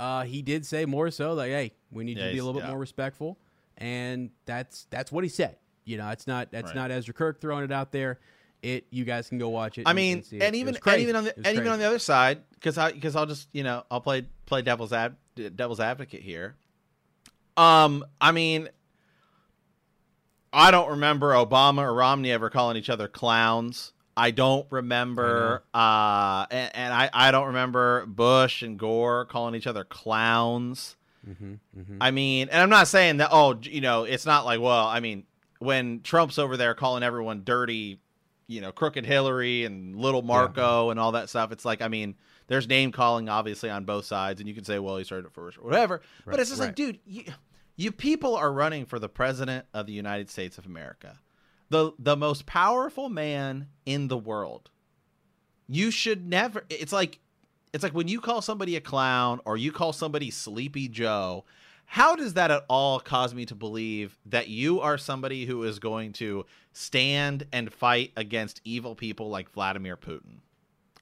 Uh, 0.00 0.24
he 0.24 0.42
did 0.42 0.64
say 0.66 0.84
more 0.86 1.10
so 1.10 1.34
like, 1.34 1.50
hey, 1.50 1.72
we 1.92 2.04
need 2.04 2.16
Yeah, 2.18 2.26
to 2.28 2.32
be 2.32 2.38
a 2.38 2.44
little 2.44 2.60
bit 2.60 2.64
yeah. 2.66 2.70
more 2.70 2.78
respectful, 2.80 3.38
and 3.76 4.30
that's 4.46 4.86
that's 4.90 5.12
what 5.12 5.22
he 5.24 5.30
said. 5.30 5.56
You 5.84 5.96
know, 5.98 6.08
it's 6.10 6.26
not 6.26 6.50
that's 6.50 6.68
Right. 6.68 6.76
not 6.76 6.90
Ezra 6.90 7.14
Kirk 7.14 7.40
throwing 7.40 7.64
it 7.64 7.72
out 7.72 7.92
there. 7.92 8.18
It 8.62 8.86
you 8.90 9.04
guys 9.04 9.28
can 9.28 9.38
go 9.38 9.48
watch 9.48 9.78
it. 9.78 9.84
I 9.86 9.92
mean, 9.92 10.24
and, 10.32 10.42
and 10.42 10.56
even 10.56 10.76
and 10.84 11.00
even 11.00 11.16
on 11.16 11.24
the 11.24 11.34
was 11.36 11.46
and 11.46 11.56
even 11.56 11.68
on 11.68 11.78
the 11.78 11.86
other 11.86 11.98
side, 11.98 12.42
because 12.54 12.76
I 12.76 12.92
because 12.92 13.14
I'll 13.14 13.26
just 13.26 13.48
you 13.52 13.62
know 13.62 13.84
I'll 13.90 14.00
play 14.00 14.26
play 14.46 14.62
devil's 14.62 14.92
ad 14.92 15.16
devil's 15.36 15.80
advocate 15.80 16.22
here. 16.22 16.56
Um, 17.56 18.04
I 18.20 18.32
mean, 18.32 18.68
I 20.52 20.70
don't 20.70 20.90
remember 20.90 21.32
Obama 21.32 21.82
or 21.82 21.94
Romney 21.94 22.30
ever 22.32 22.50
calling 22.50 22.76
each 22.76 22.90
other 22.90 23.08
clowns. 23.08 23.92
I 24.16 24.32
don't 24.32 24.66
remember, 24.70 25.62
uh, 25.72 26.46
and, 26.50 26.70
and 26.74 26.92
I 26.94 27.10
I 27.12 27.30
don't 27.30 27.48
remember 27.48 28.06
Bush 28.06 28.62
and 28.62 28.76
Gore 28.78 29.24
calling 29.26 29.54
each 29.54 29.66
other 29.68 29.84
clowns. 29.84 30.96
Mhm, 31.28 31.58
mhm. 31.78 31.96
I 32.00 32.10
mean, 32.10 32.48
and 32.50 32.60
I'm 32.60 32.70
not 32.70 32.88
saying 32.88 33.18
that. 33.18 33.28
Oh, 33.30 33.58
you 33.62 33.80
know, 33.80 34.04
it's 34.04 34.26
not 34.26 34.44
like 34.44 34.60
well. 34.60 34.86
I 34.86 34.98
mean, 35.00 35.24
when 35.60 36.00
Trump's 36.02 36.38
over 36.38 36.56
there 36.56 36.74
calling 36.74 37.02
everyone 37.02 37.42
dirty, 37.44 38.00
you 38.48 38.60
know, 38.62 38.72
crooked 38.72 39.04
Hillary 39.06 39.64
and 39.64 39.94
little 39.94 40.22
Marco 40.22 40.90
and 40.90 40.98
all 40.98 41.12
that 41.12 41.28
stuff. 41.28 41.52
It's 41.52 41.64
like, 41.66 41.82
I 41.82 41.88
mean, 41.88 42.16
there's 42.48 42.66
name 42.66 42.90
calling 42.90 43.28
obviously 43.28 43.68
on 43.70 43.84
both 43.84 44.06
sides, 44.06 44.40
and 44.40 44.48
you 44.48 44.54
can 44.54 44.64
say, 44.64 44.78
well, 44.78 44.96
he 44.96 45.04
started 45.04 45.26
it 45.26 45.32
first 45.34 45.58
or 45.58 45.62
whatever. 45.62 46.00
but 46.24 46.40
it's 46.40 46.48
just 46.48 46.60
like, 46.60 46.74
dude, 46.74 46.98
you, 47.06 47.24
you 47.76 47.92
people 47.92 48.34
are 48.34 48.50
running 48.50 48.86
for 48.86 48.98
the 48.98 49.08
president 49.08 49.66
of 49.74 49.86
the 49.86 49.92
United 49.92 50.30
States 50.30 50.56
of 50.58 50.66
America, 50.66 51.20
the 51.68 51.92
the 51.98 52.16
most 52.16 52.46
powerful 52.46 53.08
man 53.10 53.68
in 53.84 54.08
the 54.08 54.18
world. 54.18 54.70
You 55.68 55.90
should 55.90 56.26
never. 56.26 56.64
It's 56.70 56.92
like 56.92 57.20
it's 57.74 57.84
like 57.84 57.92
when 57.92 58.08
you 58.08 58.20
call 58.20 58.40
somebody 58.40 58.76
a 58.76 58.80
clown 58.80 59.40
or 59.44 59.58
you 59.58 59.70
call 59.72 59.92
somebody 59.92 60.30
Sleepy 60.30 60.88
Joe. 60.88 61.44
How 61.90 62.14
does 62.16 62.34
that 62.34 62.50
at 62.50 62.64
all 62.68 63.00
cause 63.00 63.34
me 63.34 63.46
to 63.46 63.54
believe 63.54 64.18
that 64.26 64.48
you 64.48 64.80
are 64.80 64.98
somebody 64.98 65.46
who 65.46 65.62
is 65.64 65.78
going 65.78 66.12
to 66.14 66.44
stand 66.74 67.46
and 67.50 67.72
fight 67.72 68.12
against 68.16 68.60
evil 68.62 68.94
people 68.94 69.30
like 69.30 69.50
Vladimir 69.50 69.96
Putin? 69.96 70.40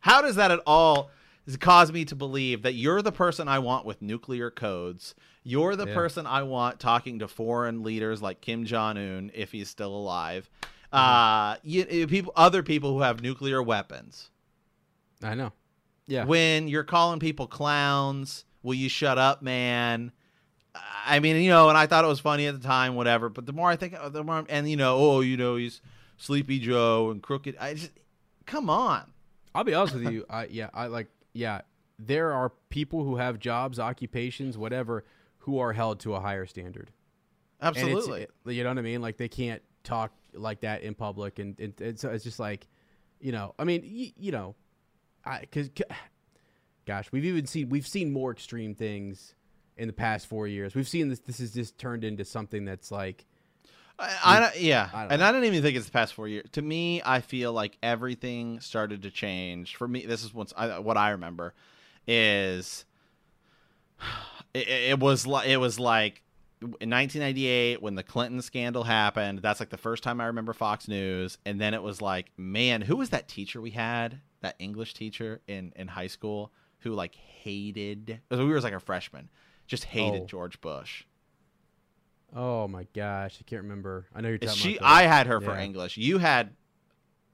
How 0.01 0.23
does 0.23 0.37
that 0.37 0.53
at 0.53 0.61
all 0.65 1.11
cause 1.59 1.91
me 1.91 2.05
to 2.05 2.15
believe 2.15 2.63
that 2.63 2.75
you're 2.75 3.03
the 3.03 3.11
person 3.11 3.49
I 3.49 3.59
want 3.59 3.85
with 3.85 4.01
nuclear 4.01 4.49
codes? 4.51 5.17
You're 5.43 5.75
the 5.75 5.89
Yeah. 5.89 5.95
person 5.95 6.25
I 6.25 6.45
want 6.45 6.79
talking 6.79 7.19
to 7.19 7.27
foreign 7.29 7.83
leaders 7.83 8.23
like 8.23 8.41
Kim 8.41 8.65
Jong 8.65 8.97
Un 8.97 9.31
if 9.35 9.51
he's 9.51 9.69
still 9.69 9.95
alive. 9.95 10.49
Uh, 10.93 11.57
you, 11.65 11.85
you- 11.91 12.07
people, 12.07 12.33
other 12.37 12.63
people 12.63 12.93
who 12.93 13.01
have 13.01 13.21
nuclear 13.21 13.61
weapons 13.61 14.31
I 15.21 15.35
know. 15.35 15.53
Yeah. 16.07 16.25
when 16.27 16.69
you're 16.69 16.85
calling 16.85 17.19
people 17.19 17.49
clowns 17.49 18.45
will 18.63 18.75
you 18.75 18.89
shut 18.89 19.19
up 19.19 19.43
man 19.43 20.13
i 21.07 21.19
mean 21.21 21.37
you 21.43 21.51
know 21.51 21.69
and 21.69 21.79
i 21.79 21.87
thought 21.87 22.05
it 22.05 22.09
was 22.09 22.21
funny 22.21 22.47
at 22.47 22.61
the 22.61 22.67
time 22.67 22.95
whatever 22.95 23.29
but 23.29 23.47
the 23.47 23.53
more 23.53 23.69
i 23.71 23.77
think 23.77 23.95
uh, 23.95 24.09
the 24.09 24.23
more 24.25 24.37
I'm- 24.37 24.47
and 24.49 24.69
you 24.69 24.77
know 24.77 24.97
oh 24.97 25.21
you 25.21 25.37
know 25.37 25.57
he's 25.57 25.81
sleepy 26.17 26.59
joe 26.59 27.11
and 27.11 27.23
crooked 27.23 27.57
i 27.61 27.75
just 27.75 27.93
come 28.47 28.69
on 28.71 29.03
I'll 29.55 29.65
be 29.65 29.73
honest 29.73 29.95
with 29.95 30.13
you. 30.13 30.27
I 30.29 30.45
yeah, 30.51 30.69
I 30.75 30.89
like 30.89 31.07
yeah. 31.33 31.63
There 31.99 32.35
are 32.35 32.51
people 32.69 33.05
who 33.05 33.17
have 33.17 33.39
jobs, 33.39 33.79
occupations, 33.81 34.59
whatever, 34.59 35.07
who 35.39 35.59
are 35.61 35.73
held 35.73 36.01
to 36.01 36.15
a 36.15 36.21
higher 36.21 36.45
standard. 36.45 36.91
Absolutely 37.63 38.27
you 38.55 38.65
know 38.65 38.69
what 38.69 38.77
I 38.79 38.83
mean? 38.83 39.01
Like 39.01 39.17
they 39.17 39.29
can't 39.29 39.63
talk 39.83 40.13
like 40.35 40.61
that 40.61 40.83
in 40.83 40.95
public, 40.95 41.39
and, 41.39 41.59
and, 41.59 41.73
and 41.81 41.99
so 41.99 42.11
it's 42.11 42.23
just 42.23 42.39
like, 42.39 42.69
you 43.19 43.33
know, 43.33 43.55
I 43.59 43.65
mean, 43.65 43.81
y- 43.83 44.13
you 44.19 44.31
know, 44.31 44.57
I 45.25 45.41
because, 45.41 45.71
gosh, 46.87 47.11
we've 47.11 47.25
even 47.25 47.47
seen 47.47 47.71
we've 47.71 47.87
seen 47.87 48.13
more 48.13 48.33
extreme 48.33 48.75
things 48.75 49.35
in 49.77 49.87
the 49.87 49.93
past 49.93 50.27
four 50.27 50.47
years. 50.47 50.75
We've 50.75 50.89
seen 50.89 51.09
this. 51.09 51.19
This 51.21 51.39
has 51.39 51.53
just 51.53 51.79
turned 51.79 52.05
into 52.05 52.25
something 52.25 52.65
that's 52.65 52.91
like, 52.91 53.25
I, 53.99 54.17
I 54.25 54.41
don't- 54.41 54.61
yeah, 54.61 54.89
I 54.93 55.03
don't 55.03 55.13
and 55.13 55.21
know. 55.21 55.27
I 55.27 55.33
don't 55.33 55.45
even 55.45 55.63
think 55.63 55.77
it's 55.77 55.87
the 55.87 55.93
past 55.93 56.15
four 56.15 56.29
years. 56.29 56.47
To 56.53 56.63
me, 56.63 57.03
I 57.05 57.21
feel 57.21 57.53
like 57.53 57.77
everything 57.83 58.61
started 58.61 59.03
to 59.03 59.11
change. 59.11 59.77
For 59.77 59.87
me, 59.89 60.05
this 60.07 60.25
is 60.25 60.33
what's 60.35 60.53
I, 60.57 60.79
what 60.79 60.97
I 60.97 61.11
remember 61.11 61.55
is 62.07 62.85
it, 64.55 64.69
it 64.69 64.99
was 65.01 65.27
like 65.27 65.49
it 65.49 65.57
was 65.59 65.79
like 65.79 66.23
in 66.63 66.89
1998 66.91 67.83
when 67.83 67.95
the 67.95 68.03
Clinton 68.03 68.41
scandal 68.43 68.85
happened. 68.85 69.41
That's 69.41 69.61
like 69.61 69.71
the 69.71 69.77
first 69.77 70.03
time 70.03 70.21
I 70.21 70.27
remember 70.27 70.53
Fox 70.53 70.89
News, 70.89 71.39
and 71.45 71.61
then 71.61 71.75
it 71.75 71.83
was 71.83 72.01
like, 72.01 72.31
man, 72.37 72.83
who 72.83 72.97
was 72.97 73.11
that 73.11 73.29
teacher 73.29 73.61
we 73.61 73.71
had? 73.71 74.21
That 74.41 74.57
English 74.59 74.95
teacher 74.95 75.41
in 75.47 75.73
in 75.77 75.89
high 75.89 76.07
school 76.07 76.53
who 76.81 76.93
like 76.93 77.15
hated. 77.15 78.21
We 78.31 78.45
were 78.45 78.61
like 78.61 78.75
a 78.75 78.81
freshman, 78.81 79.29
just 79.67 79.85
hated 79.85 80.23
Oh. 80.23 80.27
George 80.27 80.61
Bush. 80.61 81.05
oh 82.35 82.69
my 82.69 82.87
gosh, 82.95 83.39
I 83.41 83.45
can't 83.49 83.63
remember. 83.63 84.07
I 84.15 84.21
know 84.21 84.29
you're 84.29 84.39
talking 84.39 84.55
She, 84.57 84.77
about. 84.77 84.91
I 84.93 85.03
had 85.03 85.27
her 85.27 85.41
for 85.41 85.57
English. 85.57 85.97
You 85.97 86.19
had 86.19 86.51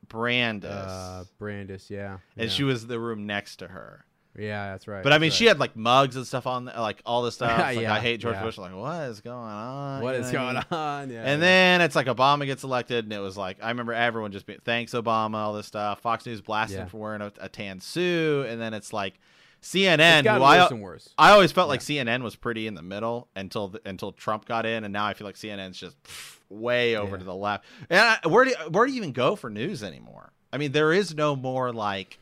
Brandis, 0.08 0.70
uh, 0.70 1.24
Brandis, 1.38 1.88
yeah, 1.90 2.18
and 2.36 2.48
yeah. 2.48 2.54
she 2.54 2.64
was 2.64 2.86
the 2.86 2.98
room 2.98 3.26
next 3.26 3.56
to 3.56 3.68
her. 3.68 4.04
yeah, 4.38 4.72
that's 4.72 4.86
right. 4.86 5.02
But 5.02 5.12
I 5.12 5.18
mean, 5.18 5.28
that's 5.30 5.36
she 5.36 5.46
had 5.46 5.58
like 5.58 5.74
mugs 5.76 6.16
and 6.16 6.26
stuff 6.26 6.46
on, 6.46 6.66
like 6.66 7.00
all 7.06 7.22
this 7.22 7.34
stuff. 7.36 7.58
Like, 7.58 7.78
Yeah, 7.80 7.94
I 7.94 8.00
hate 8.00 8.18
George 8.20 8.34
yeah. 8.36 8.42
Bush. 8.42 8.58
Like, 8.58 8.74
what 8.74 9.02
is 9.08 9.20
going 9.20 9.36
on? 9.38 10.02
What 10.02 10.14
You 10.14 10.20
is 10.22 10.32
know 10.32 10.44
what 10.44 10.56
I 10.56 10.62
going 10.62 10.64
mean? 10.70 10.78
on? 10.78 11.10
Yeah, 11.10 11.32
And 11.32 11.40
yeah. 11.40 11.46
then 11.46 11.80
it's 11.80 11.96
like 11.96 12.06
Obama 12.08 12.44
gets 12.46 12.62
elected, 12.64 13.04
and 13.04 13.12
it 13.12 13.18
was 13.20 13.36
like 13.38 13.58
I 13.62 13.68
remember 13.68 13.92
everyone 13.94 14.32
just 14.32 14.44
being 14.46 14.60
thanks 14.64 14.92
Obama, 14.92 15.36
all 15.36 15.52
this 15.54 15.66
stuff. 15.66 16.00
Fox 16.00 16.26
News 16.26 16.40
blasting 16.40 16.78
Yeah. 16.80 16.86
for 16.86 16.98
wearing 16.98 17.22
a, 17.22 17.32
a 17.40 17.48
tan 17.48 17.80
suit, 17.80 18.46
and 18.48 18.60
then 18.60 18.74
it's 18.74 18.92
like 18.92 19.14
CNN, 19.62 20.22
who 20.24 20.42
I, 20.42 20.60
worse 20.60 20.70
and 20.72 20.82
worse. 20.82 21.14
I 21.16 21.30
always 21.30 21.52
felt 21.52 21.68
like 21.68 21.80
CNN 21.80 22.22
was 22.22 22.34
pretty 22.34 22.66
in 22.66 22.74
the 22.74 22.82
middle 22.82 23.28
until 23.36 23.68
the, 23.68 23.80
until 23.86 24.10
Trump 24.12 24.44
got 24.44 24.66
in, 24.66 24.82
and 24.84 24.92
now 24.92 25.06
I 25.06 25.14
feel 25.14 25.24
like 25.26 25.36
CNN's 25.36 25.78
just 25.78 26.02
pff, 26.02 26.38
way 26.50 26.96
over 26.96 27.12
Yeah. 27.12 27.18
to 27.18 27.24
the 27.24 27.34
left. 27.34 27.64
And 27.88 28.00
I, 28.00 28.26
where 28.28 28.44
do 28.44 28.50
you, 28.50 28.56
where 28.70 28.86
do 28.86 28.92
you 28.92 28.98
even 28.98 29.12
go 29.12 29.36
for 29.36 29.48
news 29.50 29.82
anymore? 29.84 30.32
I 30.52 30.58
mean, 30.58 30.72
there 30.72 30.92
is 30.92 31.14
no 31.14 31.36
more 31.36 31.72
like 31.72 32.18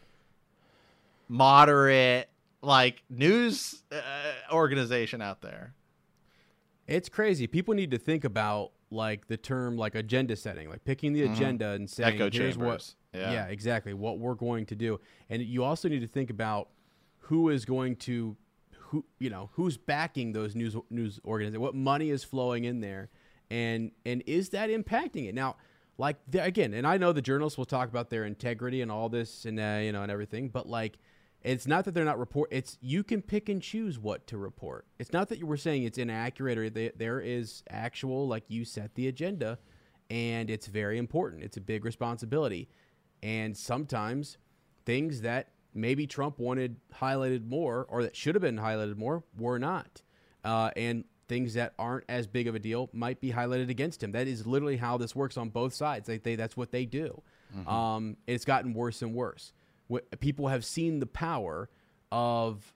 moderate 1.29 2.29
like 2.63 3.03
news 3.09 3.83
uh, 3.91 4.01
organization 4.53 5.23
out 5.23 5.41
there. 5.41 5.73
It's 6.87 7.09
crazy. 7.09 7.47
People 7.47 7.75
need 7.75 7.91
to 7.93 7.99
think 7.99 8.25
about 8.25 8.73
like 8.91 9.29
the 9.29 9.37
term 9.37 9.77
like 9.79 9.95
agenda 9.95 10.37
setting, 10.37 10.69
like 10.69 10.85
picking 10.85 11.13
the 11.13 11.23
Mhm. 11.23 11.33
agenda 11.33 11.69
and 11.71 11.89
saying 11.89 12.17
Echo 12.17 12.31
here's 12.31 12.59
what 12.59 12.65
chambers. 12.67 12.97
Yeah. 13.15 13.47
exactly 13.47 13.95
what 13.95 14.19
we're 14.19 14.35
going 14.35 14.67
to 14.67 14.75
do. 14.75 15.01
And 15.31 15.41
you 15.43 15.65
also 15.65 15.89
need 15.89 16.01
to 16.01 16.07
think 16.09 16.29
about 16.31 16.69
who 17.31 17.49
is 17.49 17.65
going 17.65 17.95
to 17.95 18.37
who 18.73 19.05
you 19.21 19.31
know, 19.31 19.51
who's 19.53 19.77
backing 19.77 20.33
those 20.33 20.57
news 20.57 20.77
news 20.91 21.21
organizations, 21.25 21.61
what 21.61 21.77
money 21.77 22.11
is 22.11 22.25
flowing 22.25 22.65
in 22.65 22.81
there 22.81 23.09
and 23.51 23.93
and 24.05 24.23
is 24.27 24.51
that 24.51 24.69
impacting 24.69 25.29
it? 25.29 25.35
Now, 25.35 25.57
like 25.97 26.17
the, 26.29 26.43
again, 26.43 26.75
and 26.75 26.85
I 26.85 26.97
know 26.97 27.13
the 27.13 27.23
journalists 27.23 27.57
will 27.57 27.67
talk 27.67 27.89
about 27.89 28.11
their 28.11 28.25
integrity 28.25 28.83
and 28.83 28.91
all 28.91 29.09
this 29.09 29.45
and 29.45 29.61
uh, 29.61 29.79
you 29.81 29.93
know 29.93 30.03
and 30.03 30.11
everything, 30.11 30.49
but 30.49 30.69
like 30.69 30.99
it's 31.43 31.69
not 31.69 31.85
that 31.85 31.95
they're 31.95 32.05
not 32.05 32.19
report. 32.19 32.49
It's 32.51 32.79
you 32.81 33.05
can 33.05 33.23
pick 33.23 33.49
and 33.49 33.63
choose 33.63 33.97
what 33.97 34.27
to 34.27 34.37
report. 34.37 34.87
It's 34.99 35.13
not 35.13 35.29
that 35.29 35.39
you 35.39 35.47
were 35.47 35.57
saying 35.57 35.85
it's 35.85 35.99
inaccurate 35.99 36.59
or 36.59 36.69
they, 36.69 36.91
there 36.97 37.21
is 37.21 37.63
actual 37.71 38.27
like 38.27 38.43
you 38.49 38.65
set 38.65 38.97
the 38.97 39.07
agenda, 39.07 39.61
and 40.11 40.51
it's 40.51 40.67
very 40.67 40.99
important. 40.99 41.45
It's 41.45 41.57
a 41.57 41.61
big 41.61 41.85
responsibility, 41.85 42.69
and 43.23 43.57
sometimes 43.57 44.37
things 44.85 45.21
that 45.21 45.51
maybe 45.75 46.07
Trump 46.07 46.39
wanted 46.39 46.77
highlighted 47.01 47.47
more 47.47 47.87
or 47.89 48.03
that 48.03 48.17
should 48.17 48.35
have 48.35 48.43
been 48.43 48.57
highlighted 48.59 48.97
more 48.97 49.23
were 49.39 49.59
not, 49.59 50.03
uh, 50.45 50.71
and 50.77 51.05
things 51.29 51.55
that 51.55 51.73
aren't 51.79 52.05
as 52.09 52.27
big 52.27 52.49
of 52.49 52.55
a 52.55 52.59
deal 52.59 52.91
might 52.93 53.21
be 53.21 53.31
highlighted 53.33 53.71
against 53.71 54.03
him. 54.03 54.11
That 54.13 54.27
is 54.27 54.47
literally 54.47 54.77
how 54.79 54.97
this 54.99 55.15
works 55.15 55.37
on 55.37 55.49
both 55.51 55.73
sides. 55.73 56.07
They, 56.09 56.19
they 56.19 56.35
that's 56.35 56.57
what 56.57 56.73
they 56.73 56.85
do. 56.87 57.23
Um, 57.67 58.17
it's 58.27 58.45
gotten 58.45 58.75
worse 58.75 59.03
and 59.03 59.15
worse. 59.15 59.53
What, 59.89 60.21
people 60.21 60.49
have 60.49 60.65
seen 60.65 60.99
the 61.01 61.07
power 61.07 61.69
of 62.13 62.73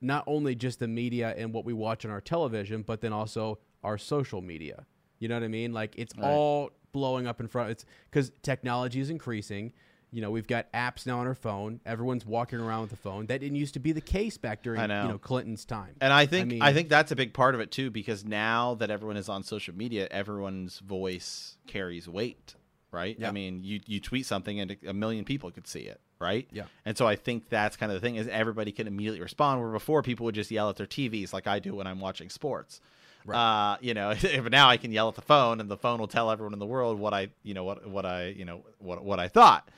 not 0.00 0.24
only 0.26 0.54
just 0.54 0.78
the 0.78 0.88
media 0.88 1.34
and 1.36 1.52
what 1.52 1.64
we 1.64 1.72
watch 1.72 2.04
on 2.04 2.10
our 2.10 2.20
television, 2.20 2.82
but 2.82 3.00
then 3.00 3.12
also 3.12 3.58
our 3.82 3.98
social 3.98 4.40
media. 4.42 4.86
You 5.18 5.28
know 5.28 5.34
what 5.34 5.42
I 5.44 5.48
mean? 5.48 5.72
Like 5.72 5.94
it's 5.96 6.14
Right. 6.16 6.24
all 6.26 6.70
blowing 6.92 7.26
up 7.26 7.40
in 7.40 7.48
front. 7.48 7.70
It's 7.70 7.84
because 8.10 8.30
technology 8.42 9.00
is 9.00 9.10
increasing. 9.10 9.72
You 10.10 10.22
know, 10.22 10.30
we've 10.30 10.46
got 10.46 10.72
apps 10.72 11.06
now 11.06 11.18
on 11.18 11.26
our 11.26 11.34
phone. 11.34 11.80
Everyone's 11.84 12.24
walking 12.24 12.58
around 12.58 12.82
with 12.82 12.92
a 12.92 12.96
phone. 12.96 13.26
That 13.26 13.40
didn't 13.40 13.56
used 13.56 13.74
to 13.74 13.80
be 13.80 13.92
the 13.92 14.00
case 14.00 14.38
back 14.38 14.62
during 14.62 14.86
know. 14.86 15.02
you 15.02 15.08
know 15.08 15.18
Clinton's 15.18 15.64
time. 15.64 15.94
And 16.00 16.12
I 16.12 16.26
think 16.26 16.46
I, 16.46 16.66
mean- 16.66 16.74
think 16.74 16.88
that's 16.88 17.12
a 17.12 17.16
big 17.16 17.34
part 17.34 17.54
of 17.54 17.60
it 17.60 17.70
too, 17.70 17.90
because 17.90 18.24
now 18.24 18.74
that 18.76 18.90
everyone 18.90 19.16
is 19.16 19.28
on 19.28 19.42
social 19.42 19.74
media, 19.74 20.08
everyone's 20.10 20.78
voice 20.78 21.56
carries 21.66 22.08
weight, 22.08 22.54
right? 22.90 23.16
Yeah. 23.18 23.28
I 23.28 23.32
mean, 23.32 23.62
you 23.62 23.80
you 23.86 24.00
tweet 24.00 24.24
something 24.26 24.60
and 24.60 24.76
a 24.86 24.94
million 24.94 25.24
people 25.24 25.50
could 25.50 25.66
see 25.66 25.80
it, 25.80 26.00
right? 26.18 26.48
Yeah. 26.52 26.64
And 26.86 26.96
so 26.96 27.06
I 27.06 27.16
think 27.16 27.50
that's 27.50 27.76
kind 27.76 27.92
of 27.92 28.00
the 28.00 28.06
thing 28.06 28.16
is 28.16 28.28
everybody 28.28 28.72
can 28.72 28.86
immediately 28.86 29.20
respond. 29.20 29.60
Where 29.60 29.70
before 29.70 30.02
people 30.02 30.24
would 30.24 30.34
just 30.34 30.50
yell 30.50 30.70
at 30.70 30.76
their 30.76 30.86
TVs, 30.86 31.32
like 31.32 31.46
I 31.46 31.58
do 31.58 31.74
when 31.74 31.86
I'm 31.86 32.00
watching 32.00 32.30
sports. 32.30 32.80
Right. 33.26 33.72
Uh, 33.72 33.76
you 33.82 33.92
know, 33.92 34.14
but 34.42 34.52
now 34.52 34.70
I 34.70 34.78
can 34.78 34.90
yell 34.90 35.08
at 35.08 35.16
the 35.16 35.22
phone, 35.22 35.60
and 35.60 35.68
the 35.68 35.76
phone 35.76 35.98
will 35.98 36.08
tell 36.08 36.30
everyone 36.30 36.54
in 36.54 36.58
the 36.58 36.66
world 36.66 36.98
what 36.98 37.12
I, 37.12 37.28
you 37.42 37.52
know, 37.52 37.64
what 37.64 37.86
what 37.86 38.06
I, 38.06 38.28
you 38.28 38.46
know, 38.46 38.62
what 38.78 39.04
what 39.04 39.20
I 39.20 39.28
thought. 39.28 39.68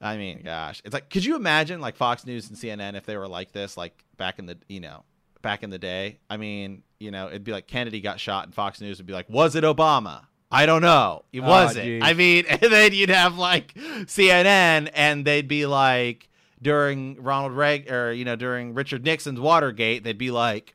I 0.00 0.16
mean, 0.16 0.42
gosh, 0.44 0.82
it's 0.84 0.92
like, 0.92 1.08
could 1.08 1.24
you 1.24 1.36
imagine 1.36 1.80
like 1.80 1.96
Fox 1.96 2.26
News 2.26 2.48
and 2.48 2.58
CNN 2.58 2.94
if 2.94 3.06
they 3.06 3.16
were 3.16 3.28
like 3.28 3.52
this, 3.52 3.76
like 3.76 4.04
back 4.16 4.38
in 4.38 4.46
the, 4.46 4.58
you 4.68 4.80
know, 4.80 5.04
back 5.42 5.62
in 5.62 5.70
the 5.70 5.78
day? 5.78 6.18
I 6.28 6.36
mean, 6.36 6.82
you 6.98 7.10
know, 7.10 7.28
it'd 7.28 7.44
be 7.44 7.52
like 7.52 7.66
Kennedy 7.66 8.00
got 8.00 8.20
shot, 8.20 8.44
and 8.44 8.54
Fox 8.54 8.80
News 8.80 8.98
would 8.98 9.06
be 9.06 9.12
like, 9.14 9.28
"Was 9.30 9.54
it 9.56 9.64
Obama?" 9.64 10.26
I 10.50 10.66
don't 10.66 10.82
know. 10.82 11.24
It 11.32 11.40
Oh, 11.40 11.48
wasn't. 11.48 11.84
geez. 11.86 12.02
I 12.04 12.12
mean, 12.12 12.44
and 12.48 12.60
then 12.60 12.92
you'd 12.92 13.08
have 13.10 13.36
like 13.38 13.74
CNN, 13.74 14.90
and 14.94 15.24
they'd 15.24 15.48
be 15.48 15.66
like 15.66 16.28
during 16.62 17.22
Ronald 17.22 17.52
Reagan 17.52 17.92
or 17.92 18.12
you 18.12 18.24
know 18.24 18.36
during 18.36 18.74
Richard 18.74 19.04
Nixon's 19.04 19.40
Watergate, 19.40 20.04
they'd 20.04 20.18
be 20.18 20.30
like, 20.30 20.74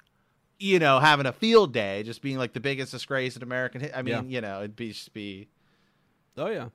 you 0.59 0.79
know, 0.79 0.99
having 0.99 1.25
a 1.25 1.33
field 1.33 1.73
day, 1.73 2.03
just 2.03 2.21
being 2.21 2.37
like 2.37 2.53
the 2.53 2.59
biggest 2.59 2.91
disgrace 2.91 3.35
in 3.35 3.43
American. 3.43 3.81
hi- 3.81 3.91
I 3.95 4.01
mean, 4.01 4.13
Yeah. 4.15 4.21
you 4.35 4.41
know, 4.41 4.59
it'd 4.59 4.75
be 4.75 4.89
just 4.89 5.13
be 5.13 5.47
Oh 6.37 6.47
yeah. 6.47 6.69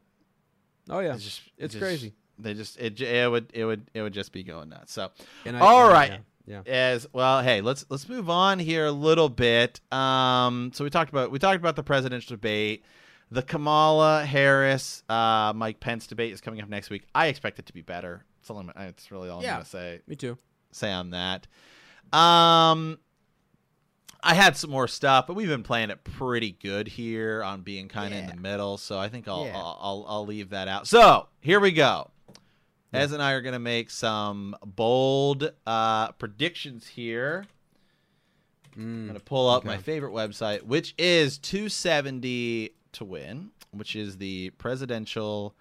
Oh 0.90 1.00
yeah. 1.00 1.14
it's 1.14 1.24
just 1.24 1.40
It's 1.58 1.74
just- 1.74 1.82
crazy. 1.82 2.12
They 2.38 2.54
just 2.54 2.78
it, 2.78 3.00
it 3.00 3.30
would 3.30 3.50
it 3.54 3.64
would 3.64 3.90
it 3.94 4.02
would 4.02 4.12
just 4.14 4.32
be 4.32 4.42
going 4.42 4.68
nuts. 4.70 4.92
So 4.92 5.10
And 5.44 5.56
All 5.56 5.86
yeah, 5.88 5.92
right. 5.92 6.20
Yeah. 6.46 6.60
as 6.66 7.06
well, 7.12 7.42
hey, 7.42 7.60
let's 7.62 7.86
let's 7.88 8.06
move 8.08 8.28
on 8.28 8.58
here 8.58 8.84
a 8.86 8.92
little 8.92 9.28
bit. 9.30 9.80
Um, 9.92 10.72
so 10.74 10.84
we 10.84 10.90
talked 10.90 11.10
about 11.10 11.30
we 11.30 11.38
talked 11.38 11.56
about 11.56 11.74
the 11.76 11.82
presidential 11.82 12.36
debate. 12.36 12.84
The 13.30 13.42
Kamala 13.42 14.24
Harris 14.26 15.02
uh, 15.08 15.52
Mike 15.56 15.80
Pence 15.80 16.06
debate 16.06 16.32
is 16.34 16.40
coming 16.42 16.60
up 16.60 16.68
next 16.68 16.90
week. 16.90 17.04
I 17.14 17.28
expect 17.28 17.58
it 17.58 17.66
to 17.66 17.72
be 17.72 17.80
better. 17.80 18.24
It's, 18.40 18.50
all 18.50 18.58
I'm, 18.58 18.70
it's 18.76 19.10
really 19.10 19.30
all 19.30 19.38
I'm 19.38 19.44
Yeah. 19.44 19.52
gonna 19.54 19.64
say 19.64 20.00
Me 20.06 20.16
too. 20.16 20.36
say 20.72 20.92
on 20.92 21.10
that. 21.10 21.46
Um, 22.12 22.98
I 24.22 24.34
had 24.34 24.56
some 24.56 24.70
more 24.70 24.86
stuff, 24.88 25.26
but 25.26 25.34
we've 25.34 25.48
been 25.48 25.62
playing 25.62 25.90
it 25.90 26.04
pretty 26.04 26.52
good 26.52 26.88
here 26.88 27.42
on 27.42 27.62
being 27.62 27.88
kind 27.88 28.12
of 28.14 28.20
in 28.20 28.26
the 28.26 28.36
middle. 28.36 28.76
So 28.78 28.98
I 28.98 29.08
think 29.08 29.26
I'll, 29.28 29.46
Yeah. 29.46 29.56
I'll, 29.56 29.78
I'll 29.80 30.04
I'll 30.08 30.26
leave 30.26 30.50
that 30.50 30.68
out. 30.68 30.86
So 30.86 31.28
here 31.40 31.60
we 31.60 31.72
go. 31.72 32.10
Ez 32.94 33.12
and 33.12 33.22
I 33.22 33.32
are 33.32 33.40
gonna 33.40 33.58
make 33.58 33.90
some 33.90 34.56
bold 34.64 35.52
uh, 35.66 36.12
predictions 36.12 36.86
here. 36.86 37.46
I'm 38.76 38.82
Mm. 38.82 39.06
gonna 39.08 39.20
pull 39.20 39.48
up 39.48 39.64
my 39.64 39.76
favorite 39.78 40.12
website, 40.12 40.62
which 40.62 40.94
is 40.98 41.38
270 41.38 42.70
to 42.92 43.04
win, 43.04 43.50
which 43.70 43.94
is 43.96 44.16
the 44.18 44.50
presidential 44.58 45.54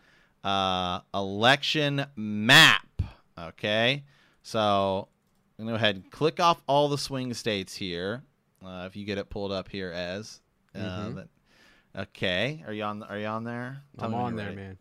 uh, 0.43 0.99
election 1.13 2.05
map. 2.15 2.87
Okay, 3.37 4.03
so 4.41 5.07
I'm 5.57 5.65
gonna 5.65 5.71
go 5.71 5.75
ahead 5.75 5.95
and 5.95 6.11
click 6.11 6.39
off 6.39 6.61
all 6.67 6.89
the 6.89 6.97
swing 6.97 7.33
states 7.33 7.75
here. 7.75 8.23
Uh, 8.63 8.85
if 8.87 8.95
you 8.95 9.05
get 9.05 9.17
it 9.17 9.29
pulled 9.29 9.51
up 9.51 9.69
here, 9.69 9.91
as 9.91 10.39
uh, 10.75 10.79
Mhm. 10.79 11.15
that- 11.15 11.29
okay, 12.09 12.63
are 12.65 12.73
you 12.73 12.83
on? 12.83 13.03
Are 13.03 13.17
you 13.17 13.27
on 13.27 13.43
there? 13.43 13.83
Tell 13.99 14.07
I'm 14.07 14.13
on 14.15 14.35
there, 14.35 14.45
ready. 14.47 14.55
man. 14.57 14.77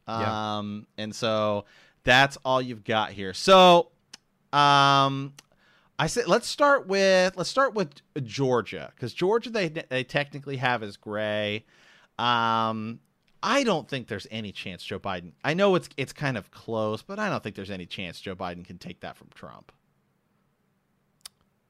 Yeah. 0.08 0.58
Um, 0.58 0.86
and 0.96 1.14
so 1.14 1.64
that's 2.04 2.38
all 2.44 2.62
you've 2.62 2.84
got 2.84 3.10
here. 3.10 3.34
So, 3.34 3.88
um, 4.52 5.34
I 5.98 6.06
said 6.06 6.28
let's 6.28 6.46
start 6.46 6.86
with 6.86 7.36
let's 7.36 7.48
start 7.48 7.74
with 7.74 7.88
Georgia 8.22 8.92
because 8.94 9.14
Georgia 9.14 9.50
they 9.50 9.68
they 9.68 10.04
technically 10.04 10.58
have 10.58 10.82
as 10.82 10.96
gray. 10.96 11.64
Um, 12.18 13.00
I 13.48 13.62
don't 13.62 13.88
think 13.88 14.08
there's 14.08 14.26
any 14.30 14.50
chance 14.50 14.82
Joe 14.82 14.98
Biden. 14.98 15.32
I 15.44 15.54
know 15.54 15.76
it's 15.76 15.88
it's 15.96 16.12
kind 16.12 16.36
of 16.36 16.50
close, 16.50 17.00
but 17.02 17.18
I 17.20 17.30
don't 17.30 17.42
think 17.42 17.54
there's 17.54 17.70
any 17.70 17.86
chance 17.86 18.20
Joe 18.20 18.34
Biden 18.34 18.64
can 18.64 18.76
take 18.76 19.00
that 19.00 19.16
from 19.16 19.28
Trump. 19.34 19.70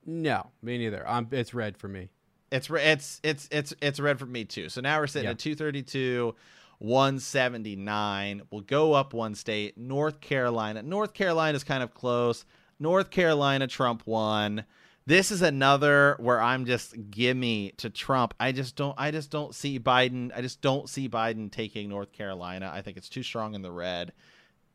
No, 0.06 0.46
me 0.62 0.78
neither. 0.78 1.06
I'm, 1.06 1.28
it's 1.32 1.52
red 1.52 1.76
for 1.76 1.88
me. 1.88 2.08
It's 2.50 2.70
re- 2.70 2.82
it's 2.82 3.20
it's 3.22 3.48
it's 3.50 3.74
it's 3.82 4.00
red 4.00 4.18
for 4.18 4.26
me 4.26 4.44
too. 4.44 4.68
So 4.68 4.80
now 4.80 4.98
we're 5.00 5.06
sitting 5.06 5.24
Yeah. 5.26 5.32
at 5.32 5.38
232, 5.38 6.34
179. 6.78 8.42
We'll 8.50 8.60
go 8.62 8.92
up 8.94 9.12
one 9.12 9.34
state, 9.34 9.76
North 9.76 10.20
Carolina. 10.20 10.82
North 10.82 11.12
Carolina 11.12 11.56
is 11.56 11.64
kind 11.64 11.82
of 11.82 11.92
close. 11.92 12.44
North 12.78 13.10
Carolina, 13.10 13.66
Trump 13.66 14.02
won. 14.06 14.64
This 15.06 15.30
is 15.30 15.40
another 15.40 16.16
where 16.18 16.40
I'm 16.40 16.66
just 16.66 16.94
gimme 17.10 17.72
to 17.76 17.90
Trump. 17.90 18.34
I 18.40 18.50
just 18.50 18.74
don't 18.74 18.94
I 18.98 19.12
just 19.12 19.30
don't 19.30 19.54
see 19.54 19.78
Biden. 19.78 20.32
I 20.34 20.42
just 20.42 20.60
don't 20.60 20.88
see 20.88 21.08
Biden 21.08 21.50
taking 21.50 21.88
North 21.88 22.12
Carolina. 22.12 22.70
I 22.74 22.82
think 22.82 22.96
it's 22.96 23.08
too 23.08 23.22
strong 23.22 23.54
in 23.54 23.62
the 23.62 23.70
red, 23.70 24.12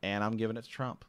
and 0.02 0.24
I'm 0.24 0.38
giving 0.38 0.56
it 0.56 0.64
to 0.64 0.70
Trump. 0.70 1.04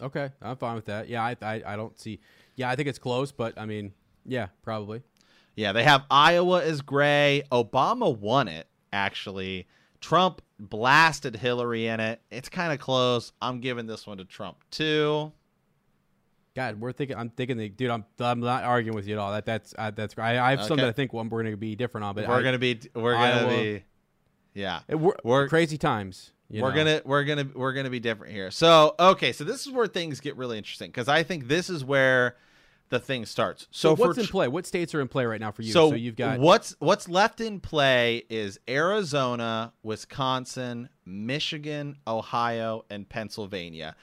Okay, 0.00 0.30
I'm 0.40 0.56
fine 0.56 0.76
with 0.76 0.84
that. 0.86 1.08
Yeah, 1.08 1.24
I, 1.24 1.36
I, 1.42 1.62
I 1.66 1.76
don't 1.76 1.98
see. 1.98 2.20
Yeah, 2.54 2.70
I 2.70 2.76
think 2.76 2.88
it's 2.88 3.00
close, 3.00 3.32
but 3.32 3.58
I 3.58 3.66
mean, 3.66 3.92
yeah, 4.24 4.46
probably. 4.62 5.02
Yeah, 5.56 5.72
they 5.72 5.82
have 5.82 6.04
Iowa 6.08 6.62
as 6.62 6.82
gray. 6.82 7.42
Obama 7.50 8.16
won 8.16 8.46
it, 8.46 8.68
actually. 8.92 9.66
Trump 10.00 10.40
blasted 10.60 11.34
Hillary 11.34 11.88
in 11.88 11.98
it. 11.98 12.20
It's 12.30 12.48
kind 12.48 12.72
of 12.72 12.78
close. 12.78 13.32
I'm 13.42 13.60
giving 13.60 13.86
this 13.86 14.06
one 14.06 14.18
to 14.18 14.24
Trump, 14.24 14.58
too. 14.70 15.32
God, 16.58 16.80
we're 16.80 16.90
thinking. 16.92 17.16
I'm 17.16 17.30
thinking, 17.30 17.56
the, 17.56 17.68
dude. 17.68 17.88
I'm, 17.90 18.04
I'm 18.18 18.40
not 18.40 18.64
arguing 18.64 18.96
with 18.96 19.06
you 19.06 19.14
at 19.14 19.18
all. 19.20 19.30
That, 19.30 19.46
that's, 19.46 19.74
uh, 19.78 19.92
that's. 19.92 20.14
I, 20.18 20.38
I 20.38 20.50
have 20.50 20.62
some 20.64 20.72
Okay. 20.72 20.82
that 20.82 20.88
I 20.88 20.92
think 20.92 21.12
one 21.12 21.28
we're 21.28 21.42
going 21.42 21.52
to 21.52 21.56
be 21.56 21.76
different 21.76 22.04
on, 22.04 22.14
but 22.16 22.26
we're 22.26 22.34
I- 22.34 22.42
gonna 22.42 22.58
be 22.58 22.80
we're 22.94 23.14
gonna 23.14 23.48
be 23.48 23.84
yeah. 24.54 24.80
it- 24.88 24.96
we're, 24.96 25.14
we're- 25.22 25.48
crazy 25.48 25.78
times. 25.78 26.32
you 26.50 26.62
we're 26.62 26.70
know. 26.70 26.76
gonna 26.76 27.02
we're 27.04 27.22
gonna 27.24 27.48
we're 27.54 27.72
gonna 27.74 27.90
be 27.90 28.00
different 28.00 28.32
here. 28.32 28.50
So 28.50 28.96
okay, 28.98 29.30
so 29.32 29.44
this 29.44 29.66
is 29.66 29.72
where 29.72 29.86
things 29.86 30.18
get 30.18 30.36
really 30.36 30.58
interesting 30.58 30.88
because 30.90 31.08
I 31.08 31.22
think 31.22 31.46
this 31.46 31.70
is 31.70 31.84
where 31.84 32.34
the 32.90 32.98
thing 32.98 33.24
starts. 33.26 33.68
So, 33.70 33.94
So, 33.94 34.06
what's 34.06 34.18
in 34.18 34.26
play? 34.26 34.48
What 34.48 34.66
states 34.66 34.94
are 34.94 35.00
in 35.00 35.08
play 35.08 35.26
right 35.26 35.40
now 35.40 35.52
for 35.52 35.62
you? 35.62 35.72
So, 35.72 35.92
you've 35.94 36.16
got 36.16 36.40
what's 36.40 36.74
what's 36.80 37.08
left 37.08 37.40
in 37.40 37.60
play 37.60 38.24
is 38.30 38.58
Arizona, 38.68 39.74
Wisconsin, 39.82 40.88
Michigan, 41.04 41.98
Ohio, 42.06 42.84
and 42.90 43.08
Pennsylvania. 43.08 43.94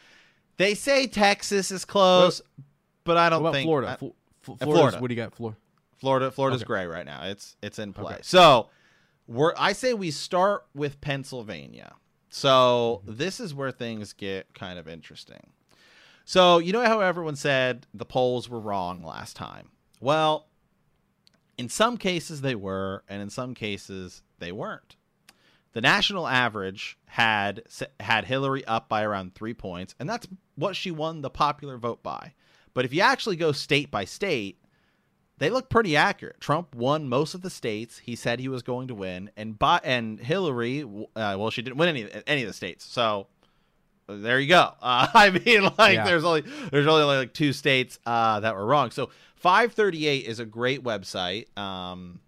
They 0.57 0.73
say 0.75 1.07
Texas 1.07 1.71
is 1.71 1.85
close, 1.85 2.41
but 3.03 3.17
I 3.17 3.29
don't 3.29 3.41
about 3.41 3.53
think 3.53 3.67
Florida? 3.67 3.87
uh, 3.89 3.95
Fl- 3.97 4.05
Fl- 4.41 4.53
Florida's- 4.53 4.63
Florida. 4.79 4.97
What 5.01 5.07
do 5.09 5.13
you 5.13 5.21
got? 5.21 5.35
Florida. 5.35 5.57
Florida 5.97 6.31
Florida's 6.31 6.61
Okay. 6.61 6.67
gray 6.67 6.85
right 6.87 7.05
now. 7.05 7.25
It's 7.25 7.55
it's 7.61 7.79
in 7.79 7.93
play. 7.93 8.13
Okay. 8.15 8.21
So 8.23 8.69
we're 9.27 9.53
I 9.57 9.73
say 9.73 9.93
we 9.93 10.11
start 10.11 10.65
with 10.75 11.01
Pennsylvania. 11.01 11.95
So 12.29 13.01
Mm-hmm. 13.05 13.15
this 13.17 13.39
is 13.39 13.53
where 13.53 13.71
things 13.71 14.13
get 14.13 14.53
kind 14.53 14.77
of 14.77 14.87
interesting. 14.87 15.51
So 16.25 16.57
you 16.59 16.73
know 16.73 16.83
how 16.85 16.99
everyone 16.99 17.35
said 17.35 17.87
the 17.93 18.05
polls 18.05 18.49
were 18.49 18.59
wrong 18.59 19.03
last 19.03 19.35
time. 19.35 19.69
Well, 20.01 20.47
in 21.57 21.69
some 21.69 21.97
cases 21.97 22.41
they 22.41 22.55
were, 22.55 23.03
and 23.07 23.21
in 23.21 23.29
some 23.29 23.53
cases 23.53 24.21
they 24.39 24.51
weren't. 24.51 24.95
The 25.75 25.81
national 25.81 26.25
average 26.25 26.97
had 27.05 27.63
had 27.99 28.23
Hillary 28.25 28.63
up 28.65 28.87
by 28.89 29.03
around 29.03 29.35
three 29.35 29.53
points, 29.53 29.93
and 29.99 30.09
that's 30.09 30.25
what 30.55 30.75
she 30.75 30.89
won 30.89 31.21
the 31.21 31.29
popular 31.29 31.77
vote 31.77 32.01
by. 32.01 32.33
But 32.73 32.85
if 32.85 32.93
you 32.93 33.01
actually 33.01 33.35
go 33.35 33.51
state 33.51 33.91
by 33.91 34.05
state, 34.05 34.57
they 35.37 35.49
look 35.49 35.69
pretty 35.69 35.97
accurate. 35.97 36.39
Trump 36.39 36.73
won 36.75 37.09
most 37.09 37.33
of 37.33 37.41
the 37.41 37.49
states 37.49 37.97
he 37.99 38.15
said 38.15 38.39
he 38.39 38.47
was 38.47 38.61
going 38.63 38.87
to 38.87 38.95
win, 38.95 39.29
and 39.35 39.59
Bi- 39.59 39.81
and 39.83 40.17
Hillary, 40.17 40.83
uh, 40.83 41.35
well, 41.37 41.49
she 41.49 41.61
didn't 41.61 41.75
win 41.75 41.89
any 41.89 42.07
any 42.25 42.41
of 42.43 42.47
the 42.47 42.53
states. 42.53 42.85
So 42.85 43.27
there 44.07 44.39
you 44.39 44.47
go. 44.47 44.71
Uh, 44.81 45.07
I 45.13 45.29
mean, 45.29 45.63
like 45.77 45.95
Yeah. 45.95 46.05
there's 46.05 46.23
only 46.23 46.43
there's 46.71 46.87
only 46.87 47.03
like 47.03 47.33
two 47.33 47.51
states 47.51 47.99
uh, 48.05 48.39
that 48.39 48.55
were 48.55 48.65
wrong. 48.65 48.91
So 48.91 49.09
538 49.35 50.25
is 50.25 50.39
a 50.39 50.45
great 50.45 50.83
website. 50.85 51.55
Um, 51.57 52.21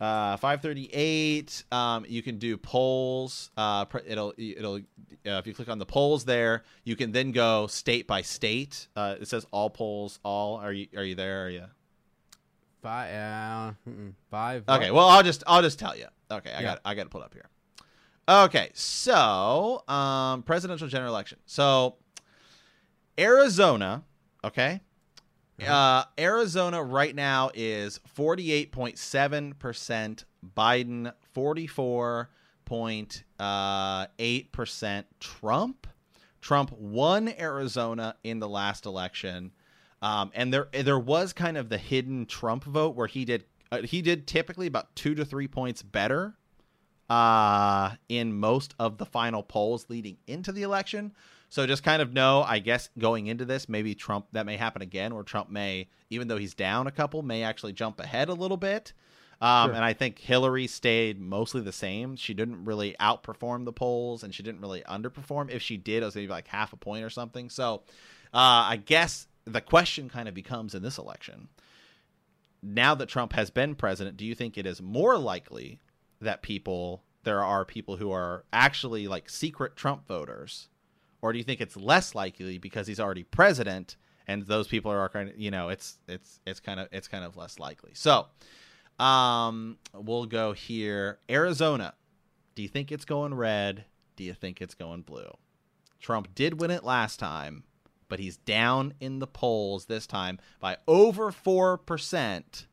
uh, 0.00 0.36
538. 0.36 1.64
Um, 1.72 2.06
you 2.08 2.22
can 2.22 2.38
do 2.38 2.56
polls. 2.56 3.50
Uh, 3.56 3.84
it'll 4.06 4.32
it'll 4.38 4.76
uh, 4.76 4.80
if 5.24 5.46
you 5.46 5.54
click 5.54 5.68
on 5.68 5.78
the 5.78 5.86
polls 5.86 6.24
there, 6.24 6.62
you 6.84 6.96
can 6.96 7.12
then 7.12 7.32
go 7.32 7.66
state 7.66 8.06
by 8.06 8.22
state. 8.22 8.88
Uh, 8.96 9.16
it 9.20 9.26
says 9.28 9.46
all 9.50 9.70
polls. 9.70 10.18
All 10.24 10.56
are 10.56 10.72
you 10.72 10.86
are 10.96 11.02
you 11.04 11.14
there? 11.14 11.46
Are 11.46 11.50
you? 11.50 11.64
Five. 12.82 13.12
Uh, 13.14 13.72
five. 14.30 14.64
Okay, 14.68 14.90
well 14.90 15.08
I'll 15.08 15.22
just 15.22 15.42
I'll 15.46 15.62
just 15.62 15.78
tell 15.78 15.96
you. 15.96 16.06
Okay, 16.30 16.52
I 16.52 16.60
Yeah. 16.60 16.62
got 16.62 16.80
I 16.84 16.94
got 16.94 17.06
it 17.06 17.10
pulled 17.10 17.24
up 17.24 17.34
here. 17.34 17.48
Okay, 18.28 18.70
so 18.74 19.82
um, 19.88 20.42
presidential 20.42 20.86
general 20.86 21.10
election. 21.12 21.38
So 21.46 21.96
Arizona, 23.18 24.04
okay, 24.44 24.80
uh, 25.66 26.04
Arizona 26.18 26.82
right 26.82 27.14
now 27.14 27.50
is 27.54 28.00
forty 28.06 28.52
eight 28.52 28.72
point 28.72 28.98
seven 28.98 29.54
percent 29.54 30.24
Biden, 30.56 31.12
forty 31.32 31.66
four 31.66 32.30
point 32.64 33.24
eight 33.40 34.52
percent 34.52 35.06
Trump. 35.20 35.86
Trump 36.40 36.70
won 36.72 37.28
Arizona 37.38 38.14
in 38.22 38.38
the 38.38 38.48
last 38.48 38.86
election. 38.86 39.52
Um, 40.00 40.30
and 40.34 40.54
there 40.54 40.68
there 40.72 40.98
was 40.98 41.32
kind 41.32 41.56
of 41.56 41.68
the 41.68 41.78
hidden 41.78 42.26
Trump 42.26 42.62
vote 42.64 42.94
where 42.94 43.08
he 43.08 43.24
did 43.24 43.44
uh, 43.72 43.82
he 43.82 44.00
did 44.00 44.26
typically 44.26 44.68
about 44.68 44.94
two 44.94 45.14
to 45.16 45.24
three 45.24 45.48
points 45.48 45.82
better 45.82 46.34
uh, 47.10 47.90
in 48.08 48.32
most 48.32 48.74
of 48.78 48.98
the 48.98 49.06
final 49.06 49.42
polls 49.42 49.86
leading 49.88 50.16
into 50.28 50.52
the 50.52 50.62
election. 50.62 51.12
So 51.48 51.66
just 51.66 51.82
kind 51.82 52.02
of 52.02 52.12
know, 52.12 52.42
I 52.42 52.58
guess, 52.58 52.90
going 52.98 53.26
into 53.26 53.44
this, 53.44 53.68
maybe 53.68 53.94
Trump 53.94 54.26
that 54.32 54.46
may 54.46 54.56
happen 54.56 54.82
again, 54.82 55.12
or 55.12 55.22
Trump 55.22 55.50
may, 55.50 55.88
even 56.10 56.28
though 56.28 56.36
he's 56.36 56.54
down 56.54 56.86
a 56.86 56.90
couple, 56.90 57.22
may 57.22 57.42
actually 57.42 57.72
jump 57.72 58.00
ahead 58.00 58.28
a 58.28 58.34
little 58.34 58.56
bit. 58.56 58.92
Um, 59.40 59.68
Sure. 59.68 59.76
And 59.76 59.84
I 59.84 59.92
think 59.92 60.18
Hillary 60.18 60.66
stayed 60.66 61.20
mostly 61.20 61.60
the 61.60 61.72
same. 61.72 62.16
She 62.16 62.34
didn't 62.34 62.64
really 62.64 62.96
outperform 63.00 63.64
the 63.64 63.72
polls, 63.72 64.22
and 64.24 64.34
she 64.34 64.42
didn't 64.42 64.60
really 64.60 64.82
underperform. 64.82 65.50
If 65.50 65.62
she 65.62 65.76
did, 65.76 66.02
it 66.02 66.06
was 66.06 66.16
maybe 66.16 66.28
like 66.28 66.48
half 66.48 66.72
a 66.72 66.76
point 66.76 67.04
or 67.04 67.10
something. 67.10 67.48
So 67.48 67.82
uh, 68.34 68.68
I 68.68 68.82
guess 68.84 69.26
the 69.44 69.60
question 69.60 70.10
kind 70.10 70.28
of 70.28 70.34
becomes 70.34 70.74
in 70.74 70.82
this 70.82 70.98
election 70.98 71.48
now 72.62 72.94
that 72.94 73.08
Trump 73.08 73.32
has 73.34 73.50
been 73.50 73.74
president, 73.74 74.16
do 74.16 74.24
you 74.24 74.34
think 74.34 74.58
it 74.58 74.66
is 74.66 74.82
more 74.82 75.16
likely 75.16 75.80
that 76.20 76.42
people 76.42 77.02
there 77.24 77.44
are 77.44 77.64
people 77.64 77.96
who 77.96 78.10
are 78.10 78.44
actually 78.52 79.06
like 79.06 79.28
secret 79.28 79.76
Trump 79.76 80.06
voters, 80.06 80.68
or 81.22 81.32
do 81.32 81.38
you 81.38 81.44
think 81.44 81.60
it's 81.60 81.76
less 81.76 82.14
likely 82.14 82.58
because 82.58 82.86
he's 82.86 83.00
already 83.00 83.24
president 83.24 83.96
and 84.28 84.46
those 84.46 84.68
people 84.68 84.90
are 84.92 85.08
kind 85.08 85.30
of 85.30 85.38
you 85.38 85.50
know 85.50 85.70
it's 85.70 85.98
it's 86.06 86.38
it's 86.46 86.60
kind 86.60 86.78
of 86.78 86.88
it's 86.92 87.08
kind 87.08 87.24
of 87.24 87.36
less 87.36 87.58
likely. 87.58 87.92
So, 87.94 88.26
um, 89.02 89.78
we'll 89.94 90.26
go 90.26 90.52
here. 90.52 91.18
Arizona. 91.28 91.94
Do 92.54 92.62
you 92.62 92.68
think 92.68 92.92
it's 92.92 93.04
going 93.04 93.34
red? 93.34 93.84
Do 94.16 94.24
you 94.24 94.34
think 94.34 94.60
it's 94.60 94.74
going 94.74 95.02
blue? 95.02 95.30
Trump 96.00 96.34
did 96.34 96.60
win 96.60 96.72
it 96.72 96.82
last 96.82 97.18
time, 97.18 97.62
but 98.08 98.18
he's 98.18 98.36
down 98.36 98.94
in 99.00 99.20
the 99.20 99.28
polls 99.28 99.86
this 99.86 100.08
time 100.08 100.40
by 100.60 100.76
over 100.88 101.30
4%. 101.30 102.66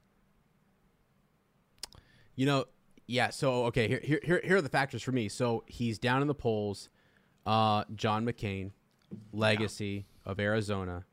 You 2.35 2.45
know, 2.47 2.65
yeah. 3.05 3.29
So 3.29 3.65
okay, 3.65 3.87
here 3.87 4.01
here, 4.23 4.41
here 4.43 4.57
are 4.57 4.61
the 4.61 4.69
factors 4.69 5.03
for 5.03 5.11
me. 5.11 5.29
So 5.29 5.63
he's 5.67 5.99
down 5.99 6.21
in 6.21 6.27
the 6.27 6.35
polls. 6.35 6.89
Uh, 7.45 7.83
John 7.95 8.25
McCain, 8.25 8.71
legacy 9.31 10.05
of 10.25 10.39
Arizona. 10.39 11.05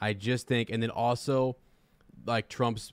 I 0.00 0.12
just 0.12 0.46
think, 0.46 0.70
and 0.70 0.82
then 0.82 0.90
also, 0.90 1.56
like 2.26 2.48
Trump's, 2.48 2.92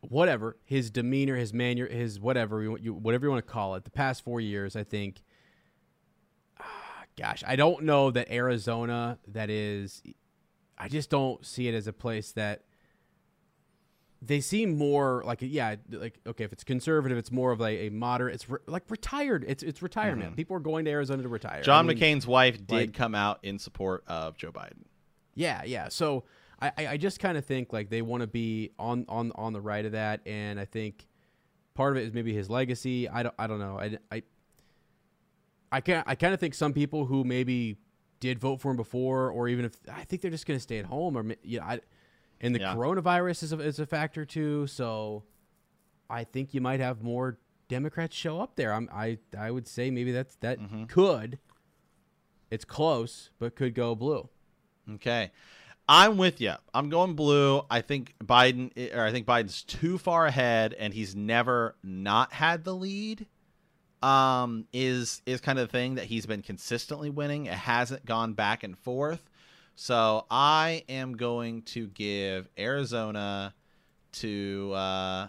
whatever 0.00 0.56
his 0.64 0.90
demeanor, 0.90 1.36
his 1.36 1.52
manner, 1.52 1.86
his 1.86 2.18
whatever 2.20 2.62
you 2.62 2.94
whatever 2.94 3.26
you 3.26 3.30
want 3.30 3.46
to 3.46 3.52
call 3.52 3.74
it. 3.74 3.84
The 3.84 3.90
past 3.90 4.24
four 4.24 4.40
years, 4.40 4.76
I 4.76 4.84
think. 4.84 5.22
ah, 6.60 7.04
Gosh, 7.18 7.42
I 7.46 7.56
don't 7.56 7.84
know 7.84 8.10
that 8.10 8.30
Arizona. 8.30 9.18
That 9.26 9.50
is, 9.50 10.02
I 10.78 10.88
just 10.88 11.10
don't 11.10 11.44
see 11.44 11.68
it 11.68 11.74
as 11.74 11.86
a 11.86 11.92
place 11.92 12.32
that 12.32 12.62
they 14.20 14.40
seem 14.40 14.76
more 14.76 15.22
like 15.24 15.38
yeah 15.42 15.76
like 15.90 16.18
okay 16.26 16.42
if 16.44 16.52
it's 16.52 16.64
conservative 16.64 17.16
it's 17.16 17.30
more 17.30 17.52
of 17.52 17.60
like 17.60 17.78
a 17.78 17.88
moderate 17.90 18.34
it's 18.34 18.50
re- 18.50 18.58
like 18.66 18.82
retired 18.88 19.44
it's 19.46 19.62
it's 19.62 19.80
retirement. 19.82 20.34
People 20.36 20.56
are 20.56 20.60
going 20.60 20.84
to 20.86 20.90
arizona 20.90 21.22
to 21.22 21.28
retire. 21.28 21.56
Mm-hmm. 21.58 21.64
John 21.64 21.84
I 21.88 21.94
mean, 21.94 21.98
McCain's 21.98 22.26
wife 22.26 22.56
did 22.58 22.70
like- 22.70 22.94
come 22.94 23.14
out 23.14 23.38
in 23.44 23.58
support 23.58 24.02
of 24.08 24.36
Joe 24.36 24.50
Biden. 24.52 24.82
yeah 25.34 25.62
yeah. 25.64 25.88
So 25.88 26.24
i 26.60 26.72
I- 26.76 26.96
just 26.96 27.20
kind 27.20 27.38
of 27.38 27.44
think 27.44 27.72
like 27.72 27.88
they 27.90 28.02
want 28.02 28.22
to 28.22 28.26
be 28.26 28.72
on 28.78 29.04
on 29.08 29.30
on 29.36 29.52
the 29.52 29.60
right 29.60 29.84
of 29.84 29.92
that 29.92 30.20
and 30.26 30.58
i 30.58 30.64
think 30.64 31.06
part 31.74 31.96
of 31.96 32.02
it 32.02 32.06
is 32.08 32.12
maybe 32.12 32.34
his 32.34 32.50
legacy. 32.50 33.08
I 33.08 33.22
don't 33.22 33.34
i 33.38 33.46
don't 33.46 33.60
know. 33.60 33.78
I 33.78 33.96
i 34.10 34.22
i 35.70 35.80
can 35.80 36.02
i 36.06 36.14
kind 36.16 36.34
of 36.34 36.40
think 36.40 36.54
some 36.54 36.72
people 36.72 37.04
who 37.06 37.22
maybe 37.24 37.76
did 38.20 38.40
vote 38.40 38.60
for 38.60 38.70
him 38.72 38.76
before 38.76 39.30
or 39.30 39.48
even 39.48 39.64
if 39.64 39.72
i 39.92 40.02
think 40.04 40.22
they're 40.22 40.30
just 40.30 40.46
going 40.46 40.58
to 40.58 40.62
stay 40.62 40.78
at 40.78 40.86
home 40.86 41.16
or 41.16 41.22
ma- 41.22 41.34
yeah 41.42 41.64
i 41.64 41.78
and 42.40 42.54
the 42.54 42.60
Yeah. 42.60 42.74
coronavirus 42.74 43.42
is 43.42 43.52
a, 43.52 43.58
is 43.60 43.78
a 43.78 43.86
factor 43.86 44.24
too 44.24 44.66
so 44.66 45.24
i 46.10 46.24
think 46.24 46.54
you 46.54 46.60
might 46.60 46.80
have 46.80 47.02
more 47.02 47.38
democrats 47.68 48.16
show 48.16 48.40
up 48.40 48.56
there 48.56 48.72
I'm, 48.72 48.88
i 48.92 49.18
i 49.38 49.50
would 49.50 49.66
say 49.66 49.90
maybe 49.90 50.12
that's 50.12 50.36
that 50.36 50.58
Mm-hmm. 50.60 50.84
could 50.84 51.38
it's 52.50 52.64
close 52.64 53.30
but 53.38 53.54
could 53.56 53.74
go 53.74 53.94
blue 53.94 54.28
Okay. 54.94 55.30
I'm 55.86 56.16
with 56.16 56.40
you. 56.40 56.52
I'm 56.72 56.88
going 56.88 57.14
blue. 57.14 57.60
I 57.70 57.82
think 57.82 58.14
Biden 58.24 58.72
or 58.96 59.02
I 59.04 59.12
think 59.12 59.26
Biden's 59.26 59.62
too 59.62 59.98
far 59.98 60.24
ahead 60.24 60.72
and 60.72 60.94
he's 60.94 61.14
never 61.14 61.76
not 61.82 62.32
had 62.32 62.64
the 62.64 62.74
lead. 62.74 63.26
Um 64.02 64.66
is 64.72 65.20
is 65.26 65.40
kind 65.42 65.58
of 65.58 65.68
the 65.68 65.72
thing 65.72 65.96
that 65.96 66.04
he's 66.06 66.24
been 66.24 66.40
consistently 66.40 67.10
winning. 67.10 67.46
It 67.46 67.52
hasn't 67.54 68.06
gone 68.06 68.32
back 68.32 68.62
and 68.62 68.78
forth. 68.78 69.28
So 69.80 70.26
I 70.28 70.82
am 70.88 71.16
going 71.16 71.62
to 71.62 71.86
give 71.86 72.48
Arizona 72.58 73.54
to 74.14 74.72
uh 74.74 75.28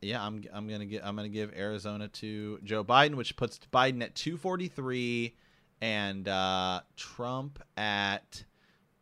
yeah, 0.00 0.24
I'm 0.24 0.44
I'm 0.52 0.68
gonna 0.68 0.86
get 0.86 1.04
I'm 1.04 1.16
gonna 1.16 1.28
give 1.28 1.52
Arizona 1.52 2.06
to 2.06 2.60
Joe 2.62 2.84
Biden, 2.84 3.16
which 3.16 3.34
puts 3.34 3.58
Biden 3.72 4.04
at 4.04 4.14
243 4.14 5.34
and 5.80 6.28
uh, 6.28 6.82
Trump 6.96 7.60
at 7.76 8.44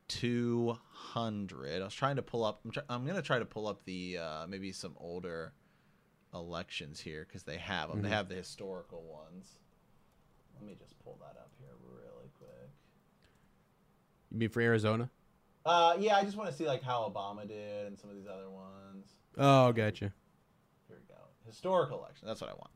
200. 0.08 1.82
I 1.82 1.84
was 1.84 1.92
trying 1.92 2.16
to 2.16 2.22
pull 2.22 2.42
up. 2.42 2.60
I'm, 2.64 2.70
try, 2.70 2.82
I'm 2.88 3.06
gonna 3.06 3.20
try 3.20 3.38
to 3.38 3.44
pull 3.44 3.68
up 3.68 3.84
the 3.84 4.16
uh, 4.16 4.46
maybe 4.48 4.72
some 4.72 4.94
older 4.96 5.52
elections 6.32 7.00
here 7.00 7.26
because 7.28 7.42
they 7.42 7.58
have 7.58 7.90
them. 7.90 8.00
They 8.00 8.08
have 8.08 8.30
the 8.30 8.34
historical 8.34 9.02
ones. 9.02 9.58
Let 10.54 10.66
me 10.66 10.74
just 10.80 10.98
pull 11.00 11.18
that 11.20 11.38
up 11.38 11.50
here 11.50 11.55
really 11.55 11.55
quick. 11.55 11.55
You 14.36 14.40
mean 14.40 14.48
for 14.50 14.60
arizona 14.60 15.08
Uh, 15.64 15.96
yeah, 15.98 16.16
I 16.16 16.22
just 16.22 16.36
want 16.36 16.48
to 16.50 16.56
see 16.56 16.66
like 16.66 16.82
how 16.82 17.12
Obama 17.12 17.46
did 17.46 17.86
and 17.86 17.98
some 17.98 18.08
of 18.10 18.16
these 18.16 18.26
other 18.28 18.48
ones. 18.48 19.06
oh 19.36 19.72
gotcha 19.72 20.12
Here 20.88 20.98
we 21.00 21.14
go. 21.14 21.20
Historical 21.44 21.98
election. 21.98 22.28
That's 22.28 22.40
what 22.40 22.50
I 22.50 22.54
want. 22.54 22.70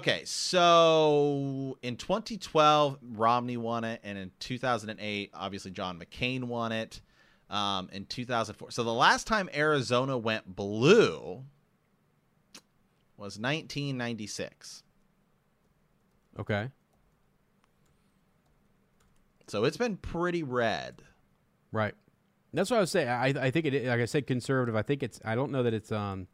Okay, 0.00 0.22
so 0.24 1.76
in 1.82 1.96
2012, 1.96 2.98
Romney 3.12 3.58
won 3.58 3.84
it, 3.84 4.00
and 4.02 4.16
in 4.16 4.30
2008, 4.40 5.30
obviously 5.34 5.70
John 5.70 6.00
McCain 6.00 6.44
won 6.44 6.72
it. 6.72 7.02
Um, 7.50 7.88
in 7.92 8.06
2004, 8.06 8.70
so 8.72 8.82
the 8.82 8.92
last 8.92 9.26
time 9.28 9.48
Arizona 9.54 10.16
went 10.18 10.56
blue 10.56 11.44
was 13.16 13.38
1996. 13.38 14.82
okay 16.40 16.70
So 19.48 19.64
it's 19.64 19.76
been 19.76 19.96
pretty 19.96 20.42
red. 20.42 21.02
Right. 21.72 21.94
That's 22.52 22.70
what 22.70 22.78
I 22.78 22.80
was 22.80 22.90
saying. 22.90 23.08
I 23.08 23.26
I 23.28 23.50
think 23.50 23.66
it 23.66 23.84
like 23.86 24.00
I 24.00 24.04
said 24.06 24.26
conservative. 24.26 24.74
I 24.76 24.82
think 24.82 25.02
it's 25.02 25.20
I 25.24 25.34
don't 25.34 25.52
know 25.52 25.62
that 25.62 25.74
it's 25.74 25.92
um 25.92 26.26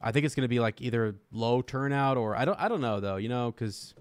I 0.00 0.10
think 0.10 0.26
it's 0.26 0.34
going 0.34 0.42
to 0.42 0.48
be 0.48 0.58
like 0.58 0.80
either 0.80 1.14
low 1.30 1.62
turnout 1.62 2.16
or 2.16 2.34
I 2.36 2.44
don't 2.44 2.58
I 2.60 2.68
don't 2.68 2.80
know 2.80 2.98
though, 3.00 3.16
you 3.16 3.28
know, 3.28 3.52
cuz 3.52 3.94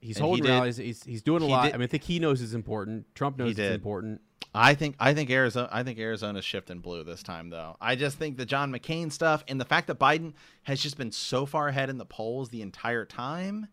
he's 0.00 0.16
And 0.16 0.24
he 0.24 0.28
holding 0.28 0.44
did- 0.44 0.50
rallies. 0.50 0.76
He's 0.78 1.04
he's 1.04 1.22
doing 1.22 1.42
a 1.42 1.46
he 1.46 1.52
lot. 1.52 1.64
did- 1.66 1.74
I 1.74 1.76
mean, 1.76 1.84
I 1.84 1.86
think 1.86 2.02
he 2.04 2.18
knows 2.18 2.42
it's 2.42 2.54
important. 2.54 3.06
Trump 3.14 3.38
knows 3.38 3.56
He 3.56 3.62
it's 3.62 3.74
important. 3.74 4.20
I 4.54 4.74
think 4.74 4.96
I 4.98 5.14
think 5.14 5.30
Arizona 5.30 5.68
I 5.72 5.82
think 5.82 5.98
Arizona's 5.98 6.44
shifting 6.44 6.80
blue 6.80 7.04
this 7.04 7.22
time 7.22 7.48
though. 7.50 7.76
I 7.80 7.94
just 7.96 8.18
think 8.18 8.36
the 8.36 8.44
John 8.44 8.72
McCain 8.72 9.10
stuff 9.12 9.44
and 9.48 9.60
the 9.60 9.64
fact 9.64 9.86
that 9.86 9.98
Biden 9.98 10.34
has 10.64 10.80
just 10.82 10.98
been 10.98 11.12
so 11.12 11.46
far 11.46 11.68
ahead 11.68 11.88
in 11.88 11.98
the 11.98 12.04
polls 12.04 12.48
the 12.50 12.62
entire 12.62 13.04
time. 13.06 13.68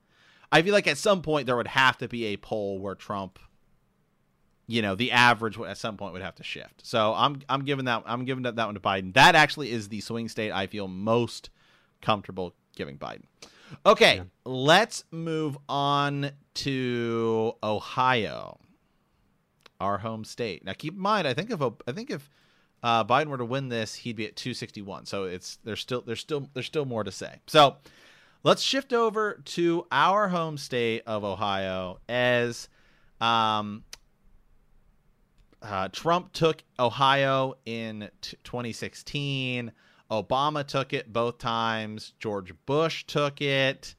I 0.52 0.62
feel 0.62 0.74
like 0.74 0.88
at 0.88 0.98
some 0.98 1.22
point 1.22 1.46
there 1.46 1.56
would 1.56 1.68
have 1.68 1.98
to 2.00 2.08
be 2.08 2.26
a 2.28 2.38
poll 2.38 2.80
where 2.80 2.96
Trump 2.96 3.40
you 4.68 4.82
know 4.84 4.94
the 4.96 5.12
average 5.12 5.58
at 5.60 5.78
some 5.78 5.98
point 5.98 6.14
would 6.14 6.22
have 6.22 6.36
to 6.36 6.44
shift. 6.44 6.86
So 6.86 7.14
I'm 7.16 7.42
I'm 7.50 7.64
giving 7.66 7.86
that 7.86 8.04
I'm 8.06 8.26
giving 8.26 8.44
that, 8.44 8.56
that 8.56 8.66
one 8.66 8.76
to 8.76 8.80
Biden. 8.80 9.14
That 9.16 9.36
actually 9.36 9.72
is 9.72 9.90
the 9.90 10.00
swing 10.02 10.30
state 10.30 10.52
I 10.52 10.68
feel 10.68 10.88
most 10.88 11.50
comfortable 12.02 12.54
giving 12.76 12.98
Biden. 12.98 13.24
Okay, 13.86 14.18
Yeah. 14.18 14.24
let's 14.46 15.04
move 15.12 15.58
on 15.68 16.32
to 16.56 17.54
Ohio, 17.64 18.60
our 19.80 20.00
home 20.00 20.24
state. 20.24 20.64
Now 20.66 20.74
keep 20.74 20.94
in 20.94 21.00
mind, 21.00 21.28
I 21.28 21.34
think 21.34 21.52
if 21.52 21.62
I 21.62 21.92
think 21.92 22.10
if 22.12 22.30
uh, 22.82 23.04
Biden 23.04 23.28
were 23.28 23.38
to 23.38 23.46
win 23.46 23.70
this, 23.70 23.94
he'd 23.96 24.16
be 24.16 24.26
at 24.26 24.36
261. 24.36 25.06
So 25.06 25.26
it's 25.26 25.58
there's 25.64 25.80
still 25.82 26.02
there's 26.02 26.20
still 26.20 26.50
there's 26.54 26.66
still 26.66 26.86
more 26.86 27.04
to 27.04 27.12
say. 27.12 27.36
So 27.48 27.78
let's 28.44 28.62
shift 28.62 28.94
over 28.94 29.42
to 29.46 29.86
our 29.92 30.30
home 30.30 30.58
state 30.58 31.04
of 31.06 31.24
Ohio 31.24 32.00
as 32.08 32.70
um, 33.22 33.84
uh, 35.62 35.90
Trump 35.90 36.32
took 36.34 36.64
Ohio 36.80 37.56
in 37.66 38.10
t- 38.22 38.38
2016. 38.44 39.72
Obama 40.10 40.66
took 40.66 40.94
it 40.94 41.12
both 41.12 41.38
times. 41.38 42.14
George 42.20 42.54
Bush 42.66 43.04
took 43.06 43.42
it. 43.42 43.96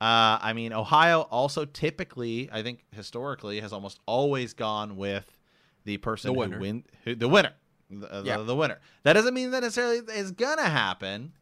Uh, 0.00 0.38
I 0.40 0.52
mean, 0.52 0.72
Ohio 0.72 1.22
also 1.22 1.64
typically, 1.64 2.48
I 2.52 2.62
think 2.62 2.84
historically, 2.92 3.60
has 3.60 3.72
almost 3.72 3.98
always 4.06 4.52
gone 4.54 4.96
with 4.96 5.36
the 5.84 5.96
person 5.96 6.32
The 6.34 6.40
who 6.46 6.58
win, 6.60 6.84
who, 7.04 7.16
the 7.16 7.28
winner, 7.28 7.52
the, 7.90 8.22
Yeah. 8.24 8.36
the, 8.36 8.44
the 8.44 8.54
winner. 8.54 8.78
That 9.02 9.14
doesn't 9.14 9.34
mean 9.34 9.50
that 9.50 9.62
necessarily 9.64 9.98
is 10.14 10.30
gonna 10.30 10.68
happen, 10.68 11.32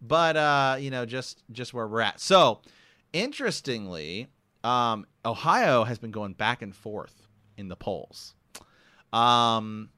but 0.00 0.36
uh, 0.36 0.76
you 0.78 0.90
know, 0.90 1.06
just 1.06 1.42
just 1.52 1.72
where 1.74 1.86
we're 1.86 2.00
at. 2.00 2.20
So, 2.20 2.62
interestingly, 3.12 4.28
um, 4.64 5.06
Ohio 5.24 5.84
has 5.84 5.98
been 5.98 6.10
going 6.10 6.34
back 6.34 6.62
and 6.62 6.74
forth 6.74 7.26
in 7.56 7.68
the 7.68 7.76
polls. 7.76 8.34
Um, 9.12 9.90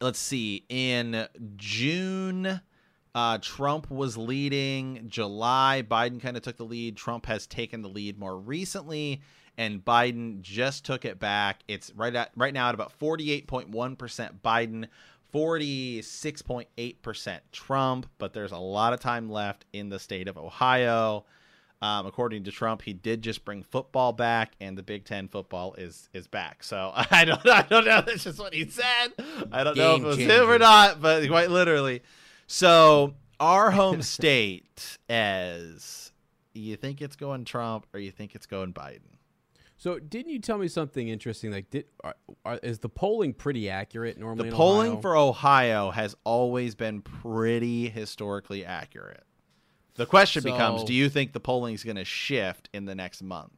let's 0.00 0.18
see. 0.18 0.64
In 0.68 1.26
June, 1.56 2.60
uh, 3.14 3.38
Trump 3.38 3.90
was 3.90 4.16
leading. 4.16 5.06
July, 5.08 5.82
Biden 5.88 6.20
kind 6.20 6.36
of 6.36 6.42
took 6.42 6.56
the 6.56 6.64
lead. 6.64 6.96
Trump 6.96 7.26
has 7.26 7.46
taken 7.46 7.82
the 7.82 7.88
lead 7.88 8.18
more 8.18 8.38
recently, 8.38 9.22
and 9.58 9.84
Biden 9.84 10.40
just 10.40 10.84
took 10.84 11.04
it 11.04 11.18
back. 11.18 11.62
It's 11.66 11.92
right 11.94 12.14
at 12.14 12.30
right 12.36 12.54
now 12.54 12.68
at 12.68 12.74
about 12.74 12.92
forty-eight 12.92 13.46
point 13.46 13.70
one 13.70 13.96
percent 13.96 14.42
Biden. 14.42 14.86
46.8% 15.32 17.40
Trump, 17.52 18.06
but 18.18 18.32
there's 18.32 18.52
a 18.52 18.58
lot 18.58 18.92
of 18.92 19.00
time 19.00 19.30
left 19.30 19.64
in 19.72 19.88
the 19.88 19.98
state 19.98 20.28
of 20.28 20.36
Ohio. 20.36 21.24
Um, 21.80 22.06
according 22.06 22.44
to 22.44 22.52
Trump, 22.52 22.82
he 22.82 22.92
did 22.92 23.22
just 23.22 23.44
bring 23.44 23.64
football 23.64 24.12
back, 24.12 24.52
and 24.60 24.78
the 24.78 24.84
Big 24.84 25.04
Ten 25.04 25.26
football 25.26 25.74
is 25.74 26.08
is 26.12 26.28
back. 26.28 26.62
So 26.62 26.92
I 26.94 27.24
don't 27.24 27.44
I 27.48 27.62
don't 27.62 27.84
know. 27.84 28.02
That's 28.02 28.24
just 28.24 28.38
what 28.38 28.54
he 28.54 28.68
said. 28.68 29.08
I 29.50 29.64
don't 29.64 29.76
know 29.76 29.96
if 29.96 29.96
Game 29.96 30.04
it 30.04 30.08
was 30.08 30.18
him 30.18 30.48
or 30.48 30.58
not, 30.58 31.02
but 31.02 31.26
quite 31.26 31.50
literally. 31.50 32.02
So 32.46 33.14
our 33.40 33.70
home 33.72 34.02
state, 34.02 34.98
as 35.08 36.12
you 36.54 36.76
think 36.76 37.02
it's 37.02 37.16
going 37.16 37.44
Trump 37.44 37.86
or 37.92 37.98
you 37.98 38.12
think 38.12 38.36
it's 38.36 38.46
going 38.46 38.72
Biden? 38.72 39.00
So 39.82 39.98
didn't 39.98 40.30
you 40.30 40.38
tell 40.38 40.58
me 40.58 40.68
something 40.68 41.08
interesting? 41.08 41.50
Like, 41.50 41.68
did 41.68 41.86
are, 42.04 42.14
are, 42.44 42.60
is 42.62 42.78
the 42.78 42.88
polling 42.88 43.32
pretty 43.32 43.68
accurate 43.68 44.16
normally? 44.16 44.44
The 44.44 44.54
in 44.54 44.56
polling 44.56 44.90
Ohio? 44.92 45.00
for 45.00 45.16
Ohio 45.16 45.90
has 45.90 46.14
always 46.22 46.76
been 46.76 47.02
pretty 47.02 47.88
historically 47.88 48.64
accurate. 48.64 49.24
The 49.96 50.06
question 50.06 50.44
becomes: 50.44 50.84
Do 50.84 50.94
you 50.94 51.08
think 51.08 51.32
the 51.32 51.40
polling 51.40 51.74
is 51.74 51.82
going 51.82 51.96
to 51.96 52.04
shift 52.04 52.68
in 52.72 52.84
the 52.84 52.94
next 52.94 53.24
month? 53.24 53.50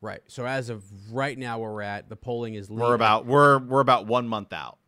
right. 0.00 0.22
So 0.28 0.46
as 0.46 0.70
of 0.70 0.82
right 1.12 1.36
now, 1.36 1.58
where 1.58 1.72
we're 1.72 1.82
at, 1.82 2.08
the 2.08 2.16
polling 2.16 2.54
is 2.54 2.70
We're 2.70 2.94
about 2.94 3.26
we're 3.26 3.58
we're 3.58 3.80
about 3.80 4.06
one 4.06 4.26
month 4.26 4.54
out. 4.54 4.78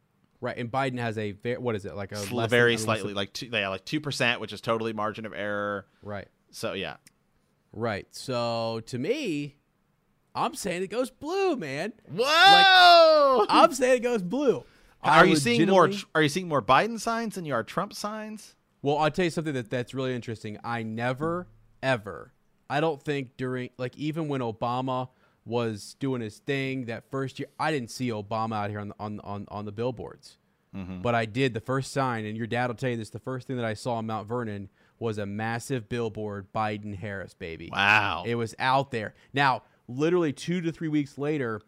right, 0.41 0.57
and 0.57 0.73
Biden 0.73 0.99
has 0.99 1.19
a 1.19 1.33
what 1.59 1.75
is 1.75 1.85
it 1.85 1.95
like 1.95 2.13
a 2.13 2.17
Sl- 2.17 2.47
very 2.47 2.79
slightly, 2.79 3.13
like 3.13 3.35
two, 3.35 3.51
yeah, 3.53 3.69
like 3.69 3.85
two 3.85 4.01
percent, 4.01 4.41
which 4.41 4.55
is 4.55 4.63
totally 4.63 4.95
margin 4.95 5.27
of 5.27 5.35
error. 5.35 5.85
right, 6.01 6.29
So 6.51 6.73
yeah, 6.73 6.97
right. 7.75 8.07
So 8.13 8.81
to 8.87 8.99
me, 8.99 9.57
I'm 10.37 10.55
saying 10.55 10.83
it 10.83 10.91
goes 10.91 11.11
blue, 11.11 11.57
man. 11.57 11.95
whoa! 12.15 13.47
I'm 13.49 13.73
saying 13.73 13.97
it 13.97 14.03
goes 14.03 14.23
blue. 14.23 14.65
I 15.03 15.19
are 15.19 15.27
you 15.27 15.37
seeing 15.37 15.69
more? 15.69 15.91
Are 16.15 16.23
you 16.23 16.29
seeing 16.29 16.47
more 16.47 16.63
Biden 16.63 17.01
signs 17.01 17.37
than 17.37 17.47
you 17.47 17.55
are 17.55 17.65
Trump 17.65 17.95
signs? 17.95 18.55
Well, 18.83 18.99
I'll 18.99 19.11
tell 19.11 19.25
you 19.25 19.31
something 19.31 19.55
that 19.55 19.71
that's 19.71 19.95
really 19.95 20.15
interesting. 20.15 20.59
I 20.63 20.83
never, 20.83 21.49
ever, 21.83 22.33
I 22.69 22.81
don't 22.81 23.03
think 23.03 23.37
during 23.37 23.71
like 23.79 23.97
even 23.97 24.29
when 24.29 24.43
Obama 24.43 25.09
was 25.45 25.97
doing 26.01 26.21
his 26.21 26.39
thing 26.39 26.87
that 26.87 27.11
first 27.11 27.39
year, 27.39 27.49
I 27.59 27.73
didn't 27.73 27.91
see 27.91 28.11
Obama 28.11 28.57
out 28.57 28.71
here 28.71 28.81
on 28.81 28.89
the 28.89 28.95
on 28.99 29.21
on, 29.21 29.47
on 29.49 29.65
the 29.65 29.73
billboards. 29.73 30.37
Mm-hmm. 30.75 31.01
But 31.01 31.15
I 31.15 31.25
did 31.25 31.55
the 31.55 31.61
first 31.61 31.93
sign, 31.93 32.27
and 32.27 32.37
your 32.37 32.47
dad 32.47 32.67
will 32.67 32.75
tell 32.75 32.91
you 32.91 32.99
this. 32.99 33.09
The 33.09 33.19
first 33.19 33.47
thing 33.47 33.57
that 33.57 33.65
I 33.65 33.73
saw 33.73 33.99
in 33.99 34.07
Mount 34.07 34.29
Vernon 34.29 34.69
was 34.99 35.17
a 35.17 35.25
massive 35.25 35.89
billboard, 35.89 36.53
Biden 36.53 36.95
Harris, 36.95 37.33
baby. 37.33 37.71
Wow. 37.73 38.25
It 38.27 38.35
was 38.35 38.55
out 38.59 38.91
there. 38.91 39.15
Now, 39.33 39.63
literally 39.89 40.33
two 40.33 40.61
to 40.61 40.73
three 40.73 40.89
weeks 40.89 41.19
later, 41.19 41.61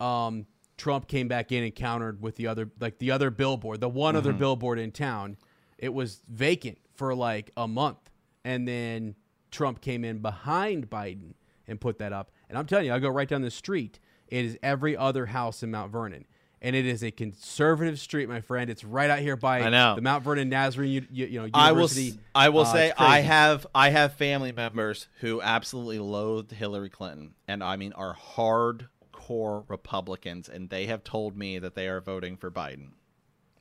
um, 0.00 0.46
Trump 0.76 1.06
came 1.06 1.28
back 1.28 1.52
in 1.52 1.62
and 1.62 1.74
countered 1.74 2.20
with 2.20 2.36
the 2.36 2.46
other, 2.46 2.70
like 2.80 2.98
the 2.98 3.10
other 3.10 3.30
billboard, 3.30 3.80
the 3.80 3.88
one 3.88 4.16
other 4.16 4.32
billboard 4.32 4.78
in 4.78 4.90
town. 4.90 5.36
It 5.78 5.92
was 5.92 6.22
vacant 6.28 6.78
for 6.94 7.14
like 7.14 7.50
a 7.56 7.68
month, 7.68 8.10
and 8.44 8.66
then 8.66 9.14
Trump 9.50 9.80
came 9.80 10.04
in 10.04 10.18
behind 10.18 10.90
Biden 10.90 11.34
and 11.68 11.80
put 11.80 11.98
that 11.98 12.12
up. 12.12 12.30
And 12.48 12.58
I'm 12.58 12.66
telling 12.66 12.86
you, 12.86 12.92
I 12.92 12.98
go 12.98 13.08
right 13.08 13.28
down 13.28 13.42
the 13.42 13.50
street. 13.50 14.00
It 14.28 14.44
is 14.44 14.58
every 14.62 14.96
other 14.96 15.26
house 15.26 15.62
in 15.62 15.70
Mount 15.70 15.92
Vernon. 15.92 16.26
And 16.64 16.74
it 16.74 16.86
is 16.86 17.04
a 17.04 17.10
conservative 17.10 18.00
street, 18.00 18.26
my 18.26 18.40
friend. 18.40 18.70
It's 18.70 18.82
right 18.84 19.10
out 19.10 19.18
here 19.18 19.36
by 19.36 19.60
I 19.60 19.68
know. 19.68 19.96
the 19.96 20.00
Mount 20.00 20.24
Vernon 20.24 20.48
Nazarene, 20.48 20.90
you, 20.90 21.06
you, 21.10 21.26
you 21.26 21.40
know, 21.42 21.48
I 21.52 21.72
will. 21.72 21.82
University. 21.82 22.18
I 22.34 22.48
will 22.48 22.62
Uh, 22.62 22.72
say 22.72 22.92
I 22.96 23.20
have. 23.20 23.66
I 23.74 23.90
have 23.90 24.14
family 24.14 24.50
members 24.50 25.06
who 25.20 25.42
absolutely 25.42 25.98
loathed 25.98 26.52
Hillary 26.52 26.88
Clinton, 26.88 27.34
and 27.46 27.62
I 27.62 27.76
mean 27.76 27.92
are 27.92 28.16
hardcore 28.16 29.68
Republicans, 29.68 30.48
and 30.48 30.70
they 30.70 30.86
have 30.86 31.04
told 31.04 31.36
me 31.36 31.58
that 31.58 31.74
they 31.74 31.86
are 31.86 32.00
voting 32.00 32.38
for 32.38 32.50
Biden. 32.50 32.92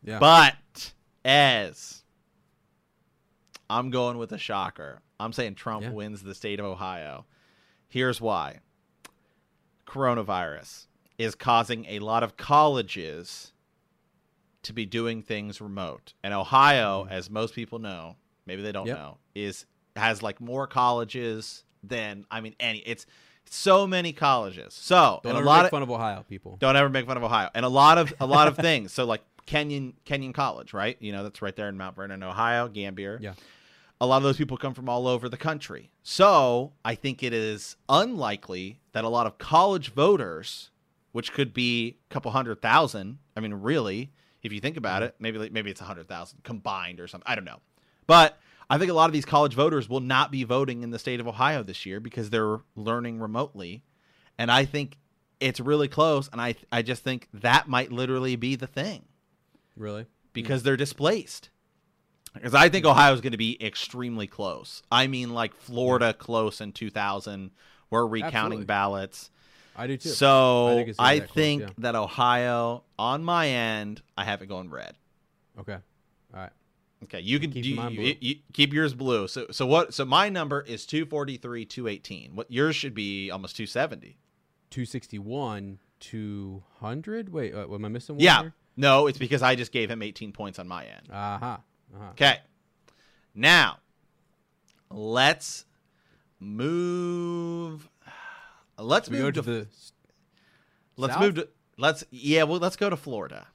Yeah. 0.02 0.20
But 0.20 0.94
as 1.26 2.04
I'm 3.70 3.90
going 3.90 4.18
with 4.18 4.32
a 4.32 4.38
shocker, 4.38 5.02
I'm 5.20 5.34
saying 5.34 5.56
Trump 5.56 5.84
Yeah. 5.84 5.90
wins 5.92 6.24
the 6.24 6.34
state 6.36 6.60
of 6.62 6.66
Ohio. 6.66 7.26
Here's 7.90 8.22
why: 8.22 8.60
coronavirus 9.86 10.88
is 11.18 11.36
causing 11.36 11.86
a 11.86 12.00
lot 12.00 12.24
of 12.24 12.38
colleges 12.38 13.52
to 14.64 14.74
be 14.74 14.86
doing 14.86 15.22
things 15.22 15.60
remote. 15.62 16.14
And 16.24 16.34
Ohio, 16.34 17.04
mm-hmm. 17.04 17.14
as 17.14 17.30
most 17.30 17.54
people 17.54 17.80
know, 17.80 18.16
maybe 18.46 18.62
they 18.62 18.72
don't 18.72 18.88
Yep. 18.88 18.98
know, 18.98 19.18
is 19.36 19.66
has 19.96 20.24
like 20.24 20.42
more 20.42 20.66
colleges 20.68 21.64
than 21.84 22.26
I 22.32 22.42
mean 22.42 22.56
any. 22.60 22.80
It's 22.80 23.06
so 23.46 23.86
many 23.86 24.14
colleges. 24.14 24.74
So 24.74 25.20
Don't 25.24 25.36
ever 25.36 25.46
lot 25.46 25.58
make 25.58 25.66
of 25.66 25.72
fun 25.72 25.84
of 25.84 25.92
Ohio 25.92 26.24
people. 26.28 26.56
don't 26.60 26.76
ever 26.76 26.90
make 26.90 27.06
fun 27.06 27.18
of 27.18 27.24
Ohio. 27.24 27.50
And 27.54 27.66
a 27.66 27.70
lot 27.70 27.98
of 27.98 28.14
a 28.20 28.26
lot 28.26 28.48
of 28.48 28.56
things. 28.68 28.92
So 28.94 29.06
like 29.06 29.22
Kenyon 29.46 29.94
Kenyon 30.06 30.34
College, 30.34 30.74
right? 30.74 30.98
You 31.00 31.12
know, 31.12 31.24
that's 31.24 31.42
right 31.42 31.56
there 31.56 31.68
in 31.68 31.78
Mount 31.78 31.96
Vernon, 31.96 32.24
Ohio, 32.24 32.68
Gambier. 32.70 33.20
Yeah. 33.22 33.34
A 34.02 34.08
lot 34.08 34.18
of 34.18 34.24
those 34.24 34.38
people 34.38 34.58
come 34.58 34.74
from 34.74 34.90
all 34.90 35.08
over 35.08 35.30
the 35.30 35.38
country. 35.38 35.92
So 36.02 36.72
I 36.84 36.96
think 36.96 37.22
it 37.22 37.34
is 37.34 37.76
unlikely 37.88 38.80
that 38.94 39.04
a 39.04 39.10
lot 39.10 39.28
of 39.28 39.38
college 39.38 39.92
voters, 39.94 40.72
which 41.14 41.32
could 41.32 41.54
be 41.54 41.98
a 42.10 42.14
couple 42.14 42.30
hundred 42.32 42.62
thousand, 42.62 43.20
I 43.38 43.40
mean, 43.40 43.54
really, 43.54 44.12
if 44.44 44.52
you 44.52 44.60
think 44.60 44.76
about 44.76 45.02
mm-hmm. 45.02 45.10
it, 45.10 45.16
maybe 45.20 45.50
maybe 45.50 45.72
it's 45.72 45.82
a 45.82 45.86
hundred 45.86 46.10
thousand 46.10 46.44
combined 46.44 47.00
or 47.00 47.08
something. 47.08 47.26
I 47.26 47.36
don't 47.36 47.46
know. 47.46 47.62
But 48.06 48.38
I 48.70 48.78
think 48.78 48.92
a 48.92 48.94
lot 48.94 49.06
of 49.06 49.14
these 49.14 49.26
college 49.26 49.54
voters 49.54 49.88
will 49.88 50.00
not 50.00 50.32
be 50.32 50.44
voting 50.44 50.84
in 50.84 50.92
the 50.92 51.00
state 51.00 51.20
of 51.20 51.28
Ohio 51.28 51.64
this 51.64 51.86
year 51.86 52.00
because 52.00 52.30
they're 52.30 52.60
learning 52.76 53.20
remotely. 53.20 53.84
And 54.38 54.52
I 54.52 54.66
think 54.66 54.98
it's 55.40 55.60
really 55.60 55.88
close. 55.88 56.30
And 56.32 56.42
I, 56.42 56.56
I 56.72 56.82
just 56.82 57.04
think 57.04 57.28
that 57.34 57.68
might 57.68 57.92
literally 57.92 58.36
be 58.36 58.56
the 58.56 58.68
thing 58.68 59.06
Really? 59.76 60.06
because 60.34 60.62
mm. 60.62 60.66
they're 60.66 60.78
displaced. 60.78 61.50
Because 62.34 62.56
I 62.56 62.70
think 62.70 62.86
mm-hmm. 62.86 62.98
Ohio 62.98 63.14
is 63.14 63.22
going 63.22 63.34
to 63.34 63.38
be 63.38 63.64
extremely 63.64 64.26
close. 64.26 64.82
I 64.92 65.08
mean, 65.08 65.34
like 65.34 65.54
Florida 65.54 66.14
close 66.14 66.62
in 66.62 66.72
2000. 66.72 67.52
We're 67.92 68.08
recounting 68.08 68.36
Absolutely. 68.36 68.66
ballots. 68.66 69.30
I 69.76 69.88
do 69.88 69.98
too. 69.98 70.10
So 70.10 70.68
I 70.68 70.84
think 70.84 70.96
I 71.00 71.20
that 71.20 71.30
close, 71.30 71.60
yeah. 71.60 71.70
that 71.80 71.96
Ohio, 71.96 72.84
on 73.00 73.24
my 73.24 73.48
end, 73.50 74.02
I 74.18 74.24
have 74.26 74.42
it 74.42 74.48
going 74.48 74.70
red. 74.70 74.96
Okay. 75.60 75.74
All 76.34 76.40
right. 76.40 76.52
Okay, 77.04 77.20
you 77.20 77.40
can 77.40 77.52
Keep 77.52 77.66
you, 77.66 77.82
you- 77.90 78.16
you- 78.22 78.36
keep 78.54 78.72
yours 78.74 78.94
blue. 78.94 79.28
So 79.28 79.48
so 79.52 79.66
what? 79.66 79.94
So 79.94 80.06
my 80.06 80.30
number 80.30 80.62
is 80.62 80.86
243, 80.86 81.66
218. 81.66 82.36
What 82.36 82.50
yours 82.52 82.76
should 82.76 82.94
be 82.94 83.30
almost 83.30 83.58
270. 83.58 84.18
261, 84.70 85.80
200? 86.00 87.30
Wait, 87.30 87.54
uh, 87.54 87.72
am 87.74 87.86
I 87.86 87.88
missing 87.90 88.16
one 88.16 88.24
Yeah. 88.24 88.42
here? 88.42 88.54
No, 88.76 89.08
it's 89.08 89.18
because 89.20 89.44
I 89.44 89.56
just 89.56 89.72
gave 89.72 89.92
him 89.92 90.02
18 90.02 90.32
points 90.32 90.58
on 90.60 90.68
my 90.68 90.86
end. 90.86 91.10
Uh-huh. 91.12 91.46
Uh-huh. 91.96 92.10
Okay. 92.12 92.40
Now, 93.36 93.80
let's 94.90 95.66
move. 96.40 97.90
Let's 98.78 99.10
move 99.10 99.34
to 99.36 99.42
to, 99.42 99.52
the 99.52 99.68
let's 100.98 101.14
south? 101.14 101.22
move 101.22 101.36
to 101.36 101.50
let's 101.78 102.04
yeah, 102.12 102.44
well, 102.44 102.60
let's 102.60 102.76
go 102.76 102.90
to 102.90 102.98
Florida. 102.98 103.48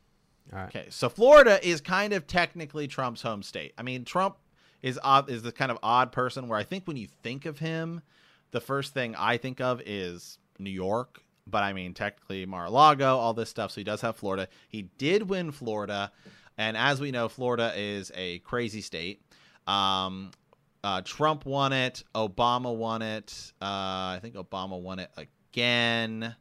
All 0.52 0.58
right. 0.58 0.68
Okay, 0.68 0.86
so 0.90 1.08
Florida 1.08 1.66
is 1.66 1.80
kind 1.80 2.12
of 2.12 2.26
technically 2.26 2.88
Trump's 2.88 3.22
home 3.22 3.42
state. 3.42 3.74
I 3.76 3.82
mean, 3.82 4.04
Trump 4.04 4.36
is 4.82 4.98
odd, 5.02 5.28
is 5.28 5.42
the 5.42 5.52
kind 5.52 5.70
of 5.70 5.78
odd 5.82 6.12
person 6.12 6.48
where 6.48 6.58
I 6.58 6.64
think 6.64 6.86
when 6.86 6.96
you 6.96 7.08
think 7.22 7.44
of 7.44 7.58
him, 7.58 8.00
the 8.50 8.60
first 8.60 8.94
thing 8.94 9.14
I 9.16 9.36
think 9.36 9.60
of 9.60 9.82
is 9.84 10.38
New 10.58 10.70
York. 10.70 11.22
But 11.46 11.62
I 11.62 11.72
mean, 11.72 11.94
technically 11.94 12.44
Mar-a-Lago, 12.46 13.16
all 13.16 13.34
this 13.34 13.50
stuff. 13.50 13.72
So 13.72 13.80
he 13.80 13.84
does 13.84 14.00
have 14.02 14.16
Florida. 14.16 14.48
He 14.68 14.82
did 14.98 15.28
win 15.28 15.50
Florida, 15.50 16.12
and 16.56 16.76
as 16.76 17.00
we 17.00 17.10
know, 17.10 17.28
Florida 17.28 17.72
is 17.76 18.12
a 18.14 18.38
crazy 18.40 18.80
state. 18.80 19.22
Um, 19.66 20.30
uh, 20.84 21.02
Trump 21.02 21.44
won 21.46 21.72
it. 21.72 22.04
Obama 22.14 22.74
won 22.74 23.02
it. 23.02 23.52
Uh, 23.60 23.64
I 24.14 24.18
think 24.22 24.34
Obama 24.34 24.80
won 24.80 24.98
it 24.98 25.10
again. 25.16 26.34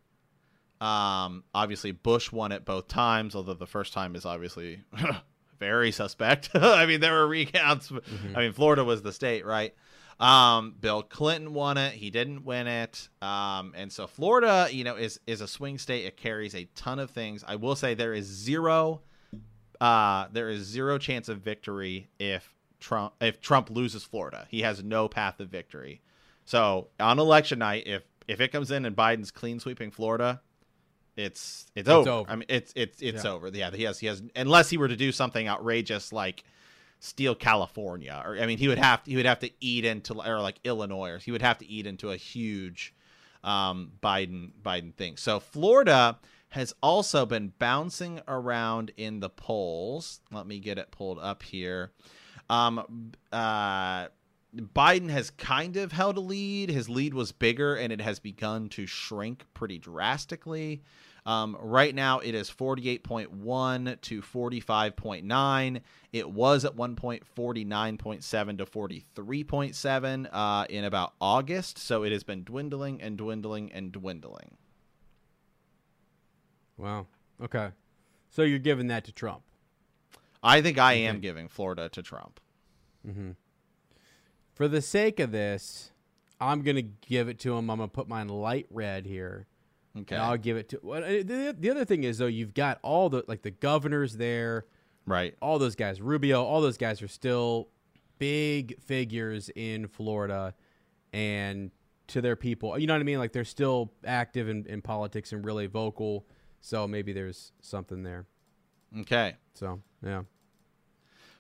Um, 0.79 1.43
obviously, 1.53 1.91
Bush 1.91 2.31
won 2.31 2.51
it 2.51 2.65
both 2.65 2.87
times, 2.87 3.35
although 3.35 3.55
the 3.55 3.65
first 3.67 3.93
time 3.93 4.15
is 4.15 4.25
obviously 4.25 4.83
very 5.59 5.91
suspect. 5.91 6.51
I 6.53 6.85
mean, 6.85 6.99
there 6.99 7.13
were 7.13 7.27
recounts. 7.27 7.91
I 8.35 8.39
mean, 8.39 8.53
Florida 8.53 8.83
was 8.83 9.01
the 9.01 9.11
state, 9.11 9.45
right? 9.45 9.73
Um, 10.19 10.75
Bill 10.79 11.03
Clinton 11.03 11.53
won 11.53 11.77
it. 11.77 11.93
He 11.93 12.09
didn't 12.09 12.43
win 12.43 12.67
it. 12.67 13.09
Um, 13.21 13.73
and 13.75 13.91
so 13.91 14.07
Florida, 14.07 14.67
you 14.71 14.83
know, 14.83 14.95
is 14.95 15.19
is 15.27 15.41
a 15.41 15.47
swing 15.47 15.77
state. 15.77 16.05
It 16.05 16.17
carries 16.17 16.55
a 16.55 16.65
ton 16.75 16.99
of 16.99 17.11
things. 17.11 17.43
I 17.47 17.55
will 17.55 17.75
say 17.75 17.93
there 17.93 18.13
is 18.13 18.25
zero, 18.25 19.01
uh, 19.79 20.27
there 20.31 20.49
is 20.49 20.63
zero 20.63 20.97
chance 20.97 21.29
of 21.29 21.39
victory 21.39 22.09
if 22.19 22.56
Trump 22.79 23.13
if 23.21 23.41
Trump 23.41 23.69
loses 23.69 24.03
Florida. 24.03 24.47
He 24.49 24.61
has 24.61 24.83
no 24.83 25.07
path 25.07 25.39
of 25.39 25.49
victory. 25.49 26.01
So 26.45 26.87
on 26.99 27.19
election 27.19 27.59
night, 27.59 27.83
if 27.85 28.03
if 28.27 28.41
it 28.41 28.51
comes 28.51 28.71
in 28.71 28.85
and 28.85 28.95
Biden's 28.95 29.31
clean 29.31 29.59
sweeping 29.59 29.91
Florida, 29.91 30.41
it's 31.15 31.65
it's, 31.75 31.89
over. 31.89 32.09
over. 32.09 32.29
I 32.31 32.35
mean, 32.35 32.45
it's 32.49 32.73
it's 32.75 33.01
it's 33.01 33.23
Yeah. 33.23 33.31
over. 33.31 33.47
Yeah, 33.49 33.71
he 33.71 33.83
has 33.83 33.99
he 33.99 34.07
has 34.07 34.21
unless 34.35 34.69
he 34.69 34.77
were 34.77 34.87
to 34.87 34.95
do 34.95 35.11
something 35.11 35.47
outrageous 35.47 36.13
like 36.13 36.43
steal 36.99 37.35
California, 37.35 38.21
or 38.25 38.37
I 38.37 38.45
mean, 38.45 38.57
he 38.57 38.67
would 38.67 38.77
have 38.77 39.03
to, 39.03 39.11
he 39.11 39.17
would 39.17 39.25
have 39.25 39.39
to 39.39 39.51
eat 39.59 39.85
into 39.85 40.13
or 40.13 40.39
like 40.41 40.59
Illinois, 40.63 41.11
or 41.11 41.17
he 41.17 41.31
would 41.31 41.41
have 41.41 41.57
to 41.59 41.67
eat 41.67 41.85
into 41.85 42.11
a 42.11 42.17
huge 42.17 42.93
um, 43.43 43.91
Biden 44.01 44.51
Biden 44.63 44.93
thing. 44.93 45.17
So 45.17 45.39
Florida 45.39 46.19
has 46.49 46.73
also 46.81 47.25
been 47.25 47.53
bouncing 47.59 48.21
around 48.27 48.91
in 48.95 49.19
the 49.19 49.29
polls. 49.29 50.21
Let 50.31 50.47
me 50.47 50.59
get 50.59 50.77
it 50.77 50.91
pulled 50.91 51.19
up 51.19 51.43
here. 51.43 51.91
Um, 52.49 53.11
uh, 53.31 54.07
Biden 54.55 55.09
has 55.09 55.29
kind 55.31 55.77
of 55.77 55.91
held 55.91 56.17
a 56.17 56.21
lead. 56.21 56.69
His 56.69 56.89
lead 56.89 57.13
was 57.13 57.31
bigger, 57.31 57.75
and 57.75 57.91
it 57.91 58.01
has 58.01 58.19
begun 58.19 58.69
to 58.69 58.85
shrink 58.85 59.45
pretty 59.53 59.77
drastically. 59.77 60.81
Um, 61.25 61.57
right 61.59 61.93
now, 61.93 62.19
it 62.19 62.33
is 62.33 62.49
48.1 62.49 64.01
to 64.01 64.21
45.9. 64.21 65.81
It 66.13 66.29
was 66.29 66.63
at 66.63 66.75
one 66.75 66.95
point 66.95 67.23
49.7 67.35 68.57
to 68.59 68.65
43.7 68.65 70.29
uh, 70.31 70.65
in 70.69 70.85
about 70.85 71.13
August. 71.19 71.77
So 71.79 72.03
it 72.03 72.13
has 72.13 72.23
been 72.23 72.45
dwindling 72.45 73.01
and 73.01 73.17
dwindling 73.17 73.73
and 73.73 73.91
dwindling. 73.91 74.55
Wow. 76.77 77.07
Okay. 77.43 77.71
So 78.29 78.43
you're 78.43 78.59
giving 78.59 78.87
that 78.87 79.03
to 79.05 79.11
Trump. 79.11 79.41
I 80.47 80.61
think 80.61 80.77
I 80.77 80.93
am 80.93 81.19
giving 81.19 81.47
Florida 81.47 81.89
to 81.89 82.01
Trump. 82.01 82.39
For 84.53 84.67
the 84.67 84.81
sake 84.81 85.19
of 85.19 85.31
this, 85.31 85.91
I'm 86.39 86.61
gonna 86.61 86.81
give 86.81 87.27
it 87.27 87.39
to 87.39 87.55
him. 87.55 87.69
I'm 87.69 87.77
gonna 87.77 87.89
put 87.89 88.07
mine 88.07 88.29
light 88.29 88.65
red 88.69 89.05
here. 89.05 89.47
Okay. 89.95 90.15
And 90.15 90.23
I'll 90.23 90.37
give 90.37 90.57
it 90.57 90.69
to. 90.69 90.79
Well, 90.81 91.03
uh, 91.03 91.07
the, 91.23 91.55
the 91.57 91.69
other 91.69 91.85
thing 91.85 92.03
is 92.03 92.17
though, 92.17 92.27
you've 92.27 92.53
got 92.53 92.79
all 92.81 93.09
the 93.09 93.23
like 93.27 93.41
the 93.41 93.51
governors 93.51 94.17
there, 94.17 94.65
right. 95.05 95.35
all 95.41 95.59
those 95.59 95.75
guys, 95.75 96.01
Rubio, 96.01 96.43
all 96.43 96.61
those 96.61 96.77
guys 96.77 97.01
are 97.01 97.07
still 97.07 97.69
big 98.19 98.79
figures 98.81 99.49
in 99.55 99.87
Florida, 99.87 100.53
and 101.13 101.71
to 102.07 102.21
their 102.21 102.35
people, 102.35 102.77
you 102.79 102.87
know 102.87 102.93
what 102.93 103.01
I 103.01 103.03
mean? 103.03 103.19
Like 103.19 103.33
they're 103.33 103.43
still 103.43 103.91
active 104.05 104.47
in, 104.49 104.65
in 104.67 104.81
politics 104.81 105.33
and 105.33 105.43
really 105.43 105.67
vocal. 105.67 106.25
So 106.61 106.87
maybe 106.87 107.11
there's 107.11 107.51
something 107.61 108.03
there. 108.03 108.25
Okay. 109.01 109.35
So 109.53 109.81
yeah. 110.03 110.23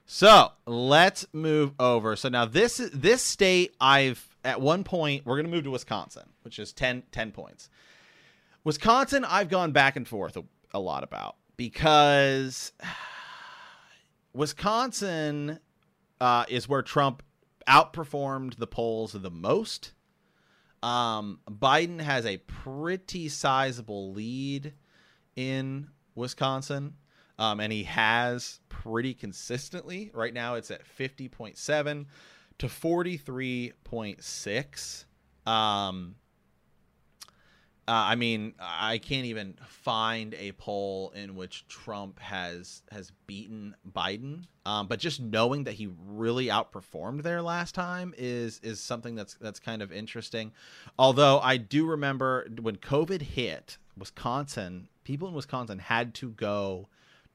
So 0.09 0.53
let's 0.65 1.27
move 1.33 1.73
over. 1.77 2.15
So 2.15 2.29
now 2.29 2.45
this 2.45 2.79
is 2.79 2.91
this 2.91 3.21
state 3.21 3.75
I've 3.79 4.25
at 4.43 4.61
one 4.61 4.85
point 4.85 5.25
we're 5.25 5.35
gonna 5.35 5.53
move 5.53 5.65
to 5.65 5.71
Wisconsin, 5.71 6.29
which 6.43 6.59
is 6.59 6.71
10, 6.71 7.03
10 7.11 7.33
points. 7.33 7.69
Wisconsin, 8.63 9.25
I've 9.25 9.49
gone 9.49 9.73
back 9.73 9.97
and 9.97 10.07
forth 10.07 10.37
a, 10.37 10.45
a 10.73 10.79
lot 10.79 11.03
about 11.03 11.35
because 11.57 12.71
Wisconsin 14.33 15.59
uh, 16.21 16.45
is 16.47 16.69
where 16.69 16.81
Trump 16.81 17.21
outperformed 17.67 18.55
the 18.55 18.67
polls 18.67 19.11
the 19.11 19.29
most. 19.29 19.91
Um, 20.81 21.41
Biden 21.49 21.99
has 21.99 22.25
a 22.25 22.37
pretty 22.37 23.27
sizable 23.27 24.13
lead 24.13 24.73
in 25.35 25.89
Wisconsin, 26.15 26.93
um, 27.39 27.59
and 27.59 27.73
he 27.73 27.83
has 27.83 28.59
pretty 28.69 29.13
consistently. 29.13 30.09
Right 30.13 30.33
now, 30.33 30.55
it's 30.55 30.71
at 30.71 30.81
50.7 30.97 32.05
to 32.59 32.67
43.6. 32.67 35.05
Um, 35.49 36.15
uh, 37.89 37.93
I 37.93 38.15
mean, 38.15 38.53
I 38.59 38.97
can't 38.97 39.27
even 39.27 39.55
find 39.65 40.33
a 40.33 40.51
poll 40.53 41.13
in 41.15 41.35
which 41.35 41.65
Trump 41.69 42.19
has 42.19 42.83
has 42.91 43.13
beaten 43.27 43.77
Biden. 43.89 44.43
Um, 44.65 44.87
but 44.87 44.99
just 44.99 45.21
knowing 45.21 45.63
that 45.63 45.75
he 45.75 45.87
really 46.05 46.47
outperformed 46.47 47.21
there 47.21 47.41
last 47.41 47.73
time 47.73 48.13
is 48.17 48.59
is 48.61 48.81
something 48.81 49.15
that's 49.15 49.35
that's 49.35 49.61
kind 49.61 49.81
of 49.81 49.93
interesting. 49.93 50.51
Although 50.99 51.39
I 51.39 51.55
do 51.55 51.85
remember 51.85 52.49
when 52.61 52.75
COVID 52.75 53.21
hit 53.21 53.77
Wisconsin, 53.97 54.89
people 55.05 55.29
in 55.29 55.33
Wisconsin 55.33 55.79
had 55.79 56.13
to 56.15 56.31
go 56.31 56.89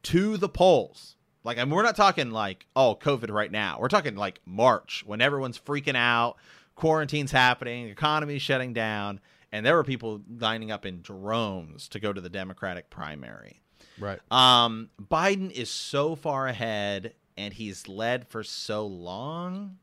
to 0.04 0.36
the 0.36 0.48
polls. 0.48 1.16
Like, 1.44 1.58
I 1.58 1.64
mean, 1.64 1.74
we're 1.74 1.82
not 1.82 1.96
talking 1.96 2.30
like, 2.30 2.66
oh, 2.76 2.96
COVID 3.00 3.30
right 3.30 3.50
now. 3.50 3.78
We're 3.80 3.88
talking 3.88 4.14
like 4.14 4.40
March 4.46 5.02
when 5.06 5.20
everyone's 5.20 5.58
freaking 5.58 5.96
out, 5.96 6.36
quarantine's 6.76 7.32
happening, 7.32 7.88
economy's 7.88 8.42
shutting 8.42 8.72
down, 8.72 9.20
and 9.50 9.66
there 9.66 9.74
were 9.74 9.84
people 9.84 10.22
lining 10.38 10.70
up 10.70 10.86
in 10.86 11.02
drones 11.02 11.88
to 11.88 12.00
go 12.00 12.12
to 12.12 12.20
the 12.20 12.30
Democratic 12.30 12.90
primary. 12.90 13.60
Right. 13.98 14.20
Um, 14.30 14.90
Biden 15.00 15.50
is 15.50 15.70
so 15.70 16.14
far 16.14 16.46
ahead 16.46 17.14
and 17.36 17.52
he's 17.52 17.88
led 17.88 18.26
for 18.28 18.42
so 18.42 18.86
long 18.86 19.78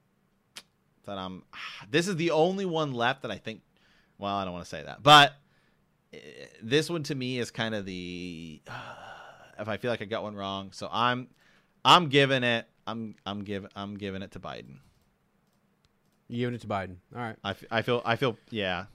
that 1.05 1.17
I'm. 1.17 1.43
This 1.89 2.07
is 2.07 2.15
the 2.15 2.31
only 2.31 2.65
one 2.65 2.93
left 2.93 3.23
that 3.23 3.31
I 3.31 3.37
think. 3.37 3.61
Well, 4.17 4.35
I 4.35 4.43
don't 4.43 4.53
want 4.53 4.65
to 4.65 4.69
say 4.69 4.83
that, 4.83 5.01
but 5.01 5.33
eh, 6.13 6.17
this 6.61 6.89
one 6.89 7.03
to 7.03 7.15
me 7.15 7.39
is 7.39 7.51
kind 7.51 7.75
of 7.75 7.85
the. 7.85 8.61
If 9.59 9.67
I 9.67 9.77
feel 9.77 9.91
like 9.91 10.01
I 10.01 10.05
got 10.05 10.23
one 10.23 10.35
wrong, 10.35 10.71
so 10.71 10.89
I'm, 10.91 11.27
I'm 11.85 12.07
giving 12.09 12.43
it. 12.43 12.67
I'm 12.87 13.15
I'm 13.25 13.43
giving 13.43 13.69
I'm 13.75 13.95
giving 13.97 14.21
it 14.21 14.31
to 14.31 14.39
Biden. 14.39 14.77
You 16.27 16.37
giving 16.39 16.55
it 16.55 16.61
to 16.61 16.67
Biden. 16.67 16.95
All 17.15 17.21
right. 17.21 17.35
I, 17.43 17.49
f- 17.51 17.63
I 17.71 17.81
feel 17.81 18.01
I 18.05 18.15
feel 18.15 18.37
yeah. 18.49 18.85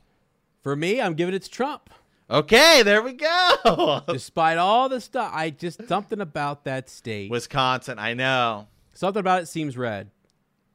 For 0.63 0.75
me, 0.75 1.01
I'm 1.01 1.15
giving 1.15 1.35
it 1.35 1.43
to 1.43 1.51
Trump. 1.51 1.91
Okay, 2.31 2.83
there 2.83 3.03
we 3.03 3.13
go. 3.13 4.03
Despite 4.09 4.57
all 4.59 4.89
the 4.89 5.01
stuff, 5.01 5.31
I 5.35 5.51
just 5.51 5.87
something 5.89 6.21
about 6.21 6.65
that 6.65 6.89
state. 6.89 7.31
Wisconsin, 7.31 7.99
I 7.99 8.15
know. 8.15 8.67
Something 8.95 9.21
about 9.21 9.43
it 9.43 9.47
seems 9.47 9.77
red. 9.77 10.11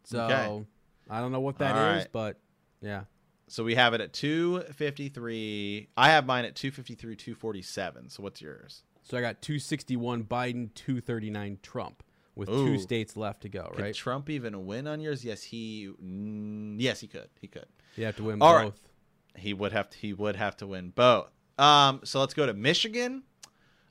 So 0.03 0.21
Okay. 0.25 0.65
I 1.09 1.19
don't 1.21 1.31
know 1.31 1.39
what 1.39 1.57
that 1.57 1.75
is, 1.75 1.81
All 1.81 1.87
right. 1.97 2.07
but 2.11 2.37
yeah. 2.81 3.03
So 3.47 3.63
we 3.63 3.73
have 3.75 3.93
it 3.95 4.01
at 4.01 4.13
253. 4.13 5.89
I 5.97 6.09
have 6.09 6.25
mine 6.25 6.45
at 6.45 6.55
253, 6.55 7.15
247. 7.15 8.09
So 8.09 8.21
what's 8.23 8.41
yours? 8.41 8.83
So 9.09 9.17
I 9.17 9.21
got 9.21 9.41
261 9.41 10.25
Biden, 10.25 10.71
239 10.75 11.57
Trump, 11.63 12.03
with 12.35 12.47
Ooh. 12.47 12.67
two 12.67 12.77
states 12.77 13.17
left 13.17 13.41
to 13.41 13.49
go. 13.49 13.71
Could 13.73 13.81
Right? 13.81 13.95
Trump 13.95 14.29
even 14.29 14.67
win 14.67 14.85
on 14.85 15.01
yours? 15.01 15.25
Yes, 15.25 15.41
he. 15.41 15.89
Mm, 15.99 16.75
yes, 16.77 16.99
he 16.99 17.07
could. 17.07 17.27
He 17.41 17.47
could. 17.47 17.65
you 17.95 18.05
have 18.05 18.15
to 18.17 18.23
win 18.23 18.39
All 18.39 18.53
both. 18.53 18.61
right. 18.63 19.41
He 19.41 19.55
would 19.55 19.71
have 19.71 19.89
to. 19.89 19.97
He 19.97 20.13
would 20.13 20.35
have 20.35 20.57
to 20.57 20.67
win 20.67 20.91
both. 20.91 21.31
Um. 21.57 22.01
So 22.03 22.19
let's 22.19 22.35
go 22.35 22.45
to 22.45 22.53
Michigan. 22.53 23.23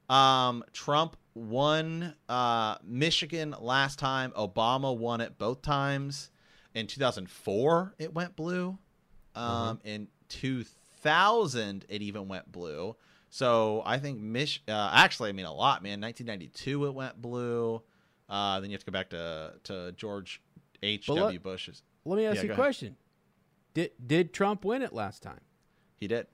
Um. 0.09 0.63
Trump 0.73 1.17
won. 1.35 2.15
Uh. 2.29 2.77
Michigan 2.85 3.57
last 3.59 3.99
time. 3.99 4.31
Obama 4.37 4.97
won 4.97 5.21
it 5.21 5.37
both 5.37 5.63
times. 5.63 6.31
In 6.75 6.87
2004, 6.87 7.95
it 7.99 8.15
went 8.15 8.37
blue. 8.37 8.79
Um. 9.35 9.81
In 9.83 10.07
2000, 10.29 11.87
it 11.89 12.03
even 12.03 12.29
went 12.29 12.53
blue. 12.53 12.95
So 13.31 13.83
I 13.85 13.99
think 13.99 14.21
Mich. 14.21 14.63
Uh, 14.69 14.91
actually, 14.93 15.29
I 15.29 15.33
mean 15.33 15.47
a 15.47 15.53
lot, 15.53 15.83
man. 15.83 16.01
1992, 16.01 16.87
it 16.87 16.95
went 16.95 17.21
blue. 17.21 17.83
Uh. 18.29 18.61
Then 18.61 18.71
you 18.71 18.75
have 18.75 18.85
to 18.85 18.91
go 18.91 18.93
back 18.93 19.11
to 19.11 19.55
to 19.65 19.93
George 19.93 20.41
H. 20.83 21.07
But 21.07 21.17
W. 21.17 21.33
let- 21.35 21.43
Bush's. 21.43 21.83
Let 22.05 22.17
me 22.17 22.25
ask 22.27 22.37
Yeah, 22.37 22.43
you 22.43 22.49
a 22.49 22.53
ahead. 22.53 22.57
question. 22.63 22.97
Did 23.75 23.91
did 24.07 24.33
Trump 24.33 24.65
win 24.65 24.81
it 24.83 24.93
last 24.95 25.23
time? 25.23 25.41
He 26.01 26.07
did. 26.09 26.27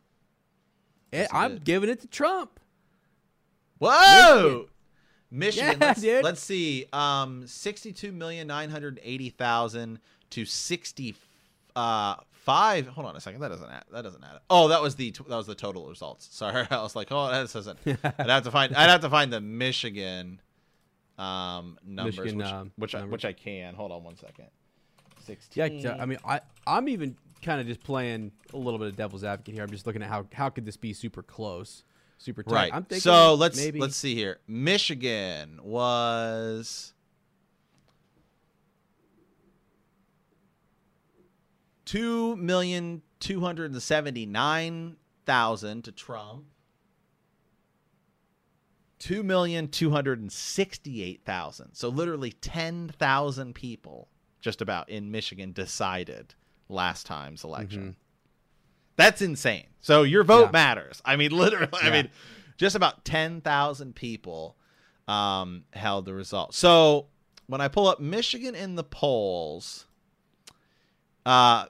Eh, 1.13 1.19
Yes, 1.21 1.31
he 1.33 1.37
I'm 1.37 1.53
did. 1.55 1.65
giving 1.65 1.91
it 1.91 2.01
to 2.03 2.07
Trump. 2.07 2.61
Whoa! 3.79 4.67
Michigan. 5.31 5.79
Yeah, 5.81 5.87
let's, 5.87 6.01
dude. 6.01 6.25
let's 6.25 6.41
see. 6.41 6.87
Um, 6.93 7.47
sixty-two 7.47 8.13
million 8.13 8.47
nine 8.47 8.71
hundred 8.71 9.01
eighty 9.03 9.31
thousand 9.31 9.99
to 10.31 10.45
sixty. 10.45 11.17
Uh, 11.75 12.17
five. 12.45 12.87
Hold 12.87 13.07
on 13.07 13.17
a 13.17 13.21
second. 13.21 13.41
That 13.41 13.49
doesn't 13.49 13.71
add. 13.71 13.85
That 13.93 14.03
doesn't 14.03 14.23
add. 14.23 14.37
Up. 14.37 14.45
Oh, 14.51 14.69
that 14.69 14.81
was 14.81 14.95
the 14.95 15.11
that 15.11 15.37
was 15.37 15.47
the 15.47 15.55
total 15.55 15.89
results. 15.89 16.29
Sorry, 16.33 16.67
I 16.71 16.83
was 16.83 16.95
like, 16.95 17.09
oh, 17.11 17.29
that 17.29 17.53
doesn't. 17.53 17.79
I'd 17.87 18.31
have 18.31 18.45
to 18.45 18.51
find. 18.51 18.75
I'd 18.75 18.91
have 18.91 19.01
to 19.01 19.11
find 19.11 19.33
the 19.33 19.41
Michigan 19.41 20.41
um 21.17 21.79
numbers, 21.87 22.19
Michigan, 22.19 22.39
which 22.39 22.47
um, 22.47 22.73
which, 22.77 22.95
I, 22.95 23.05
which 23.05 23.25
I 23.25 23.33
can. 23.33 23.75
Hold 23.75 23.93
on 23.93 24.05
one 24.05 24.17
second. 24.17 24.47
Sixteen. 25.25 25.79
Yeah, 25.79 25.97
I 25.99 26.07
mean, 26.07 26.19
I 26.25 26.41
I'm 26.67 26.89
even 26.89 27.17
kind 27.43 27.61
of 27.61 27.67
just 27.67 27.83
playing 27.83 28.33
a 28.53 28.57
little 28.57 28.79
bit 28.79 28.89
of 28.89 28.97
devil's 28.97 29.25
advocate 29.25 29.55
here. 29.55 29.63
I'm 29.63 29.71
just 29.71 29.87
looking 29.87 30.03
at 30.03 30.09
how 30.09 30.27
how 30.33 30.49
could 30.51 30.67
this 30.67 30.77
be 30.77 30.93
super 30.93 31.23
close, 31.23 31.85
super 32.19 32.43
tight. 32.43 32.53
Right. 32.53 32.75
I'm 32.75 32.85
thinking 32.85 33.01
so 33.01 33.35
let's 33.35 33.57
maybe 33.57 33.81
let's 33.81 33.97
see 33.97 34.15
here. 34.15 34.39
Michigan 34.49 35.61
was 35.63 36.94
two 41.85 42.37
million 42.37 43.03
two 43.21 43.41
hundred 43.41 43.73
and 43.73 43.83
seventy 43.83 44.27
nine 44.27 44.97
thousand 45.27 45.85
to 45.85 45.93
Trump. 45.93 46.45
Two 48.99 49.23
million 49.23 49.69
two 49.69 49.91
hundred 49.91 50.21
and 50.21 50.33
sixty 50.33 51.03
eight 51.03 51.23
thousand. 51.25 51.75
So 51.75 51.89
literally 51.89 52.33
ten 52.33 52.89
thousand 52.99 53.55
people 53.55 54.09
just 54.41 54.63
about 54.63 54.89
in 54.89 55.11
Michigan 55.11 55.53
decided 55.53 56.35
last 56.69 57.07
time's 57.07 57.45
election. 57.45 57.97
That's 58.97 59.21
insane. 59.21 59.67
So 59.81 60.03
your 60.05 60.23
vote 60.25 60.47
Yeah. 60.47 60.51
matters. 60.53 61.03
I 61.05 61.17
mean, 61.17 61.33
literally. 61.37 61.69
I 61.83 61.91
mean, 61.91 62.11
just 62.57 62.77
about 62.77 63.05
ten 63.05 63.41
thousand 63.41 63.95
people 63.95 64.57
um, 65.09 65.65
held 65.73 66.07
the 66.07 66.15
result. 66.15 66.55
So 66.55 67.09
when 67.47 67.61
I 67.61 67.69
pull 67.69 67.87
up 67.89 68.01
Michigan 68.01 68.55
in 68.55 68.77
the 68.77 68.85
polls, 68.85 69.87
uh, 71.27 71.67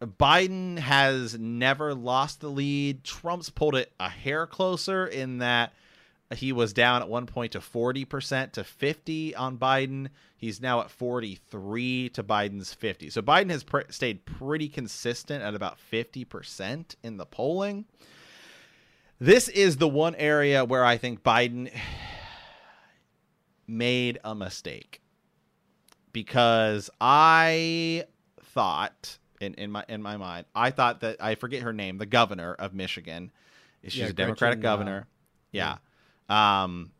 Biden 0.00 0.78
has 0.78 1.38
never 1.38 1.94
lost 1.94 2.40
the 2.40 2.48
lead. 2.48 3.04
Trump's 3.04 3.50
pulled 3.50 3.76
it 3.76 3.92
a 4.00 4.08
hair 4.08 4.46
closer 4.46 5.06
in 5.06 5.38
that 5.38 5.72
he 6.34 6.52
was 6.52 6.72
down 6.72 7.02
at 7.02 7.08
one 7.08 7.26
point 7.26 7.52
to 7.52 7.60
40% 7.60 8.52
to 8.52 8.64
50 8.64 9.34
on 9.34 9.58
Biden. 9.58 10.08
He's 10.36 10.60
now 10.60 10.80
at 10.80 10.90
43 10.90 12.08
to 12.10 12.22
Biden's 12.22 12.74
50. 12.74 13.10
So 13.10 13.22
Biden 13.22 13.50
has 13.50 13.64
stayed 13.90 14.24
pretty 14.24 14.68
consistent 14.68 15.42
at 15.42 15.54
about 15.54 15.78
50% 15.92 16.96
in 17.02 17.16
the 17.16 17.26
polling. 17.26 17.84
This 19.20 19.48
is 19.48 19.76
the 19.76 19.88
one 19.88 20.14
area 20.16 20.64
where 20.64 20.84
I 20.84 20.96
think 20.96 21.22
Biden 21.22 21.70
made 23.66 24.18
a 24.24 24.34
mistake 24.34 25.00
because 26.12 26.90
I 27.00 28.04
thought 28.52 29.18
in, 29.40 29.54
in 29.54 29.70
my 29.70 29.84
in 29.88 30.02
my 30.02 30.16
mind 30.16 30.46
I 30.54 30.70
thought 30.70 31.00
that 31.00 31.16
I 31.22 31.34
forget 31.34 31.62
her 31.62 31.72
name 31.72 31.98
the 31.98 32.06
governor 32.06 32.54
of 32.54 32.74
Michigan 32.74 33.32
she's 33.84 33.96
Yeah, 33.98 34.06
a 34.06 34.12
Democratic 34.12 34.60
Gretchen, 34.60 34.66
uh, 34.66 34.70
governor 34.76 35.06
yeah 35.50 35.76
um 36.28 36.92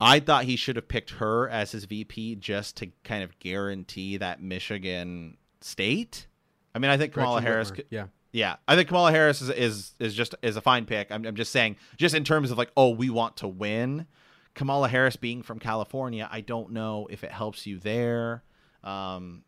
I 0.00 0.20
thought 0.20 0.44
he 0.44 0.56
should 0.56 0.76
have 0.76 0.88
picked 0.88 1.10
her 1.12 1.48
as 1.48 1.72
his 1.72 1.84
VP 1.86 2.36
just 2.36 2.76
to 2.78 2.88
kind 3.02 3.24
of 3.24 3.38
guarantee 3.38 4.18
that 4.18 4.42
Michigan 4.42 5.36
state 5.60 6.26
I 6.74 6.78
mean 6.78 6.90
I 6.90 6.96
think 6.98 7.12
Kamala 7.14 7.40
Gretchen 7.40 7.46
Harris 7.52 7.70
Whitmer, 7.70 7.74
could, 7.76 7.86
Yeah. 7.90 8.06
yeah, 8.32 8.56
I 8.68 8.76
think 8.76 8.88
Kamala 8.88 9.10
Harris 9.10 9.40
is 9.40 9.48
is, 9.50 9.94
is 9.98 10.14
just 10.14 10.34
is 10.42 10.56
a 10.56 10.60
fine 10.60 10.84
pick. 10.84 11.10
I'm, 11.10 11.24
I'm 11.24 11.36
just 11.36 11.50
saying, 11.52 11.76
just 11.96 12.14
in 12.14 12.22
terms 12.24 12.50
of 12.50 12.58
like, 12.58 12.70
oh, 12.76 12.90
we 12.90 13.08
want 13.08 13.38
to 13.38 13.48
win. 13.48 14.06
Kamala 14.54 14.88
Harris 14.88 15.16
being 15.16 15.42
from 15.42 15.58
California, 15.58 16.28
I 16.30 16.42
don't 16.42 16.72
know 16.72 17.06
if 17.10 17.24
it 17.24 17.30
helps 17.32 17.66
you 17.66 17.78
there. 17.78 18.42
Um, 18.84 19.42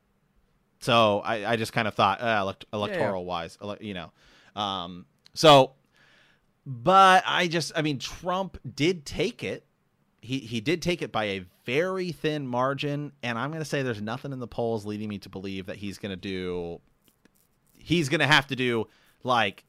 so 0.81 1.21
I, 1.21 1.53
I 1.53 1.57
just 1.57 1.73
kind 1.73 1.89
of 1.89 1.95
thought, 1.95 2.21
uh, 2.21 2.39
elect- 2.43 2.65
electoral 2.73 3.25
wise, 3.25 3.59
ele- 3.63 3.79
you 3.81 3.95
know. 3.95 4.13
Um, 4.55 5.07
so, 5.35 5.73
but 6.67 7.23
I 7.27 7.49
just, 7.49 7.73
I 7.77 7.83
mean, 7.83 7.99
Trump 7.99 8.59
did 8.75 9.05
take 9.07 9.43
it. 9.43 9.65
He 10.21 10.39
he 10.39 10.61
did 10.61 10.83
take 10.83 11.01
it 11.01 11.13
by 11.13 11.25
a 11.25 11.45
very 11.65 12.13
thin 12.13 12.47
margin, 12.47 13.13
and 13.23 13.39
I'm 13.39 13.51
going 13.51 13.61
to 13.63 13.69
say 13.69 13.83
there's 13.83 14.03
nothing 14.03 14.33
in 14.33 14.41
the 14.41 14.49
polls 14.49 14.85
leading 14.85 15.09
me 15.09 15.19
to 15.19 15.29
believe 15.29 15.67
that 15.67 15.77
he's 15.77 15.99
going 15.99 16.11
to 16.11 16.17
do 16.17 16.81
he's 17.75 18.09
going 18.09 18.21
to 18.21 18.27
have 18.27 18.47
to 18.49 18.57
do 18.57 18.87
like 19.23 19.65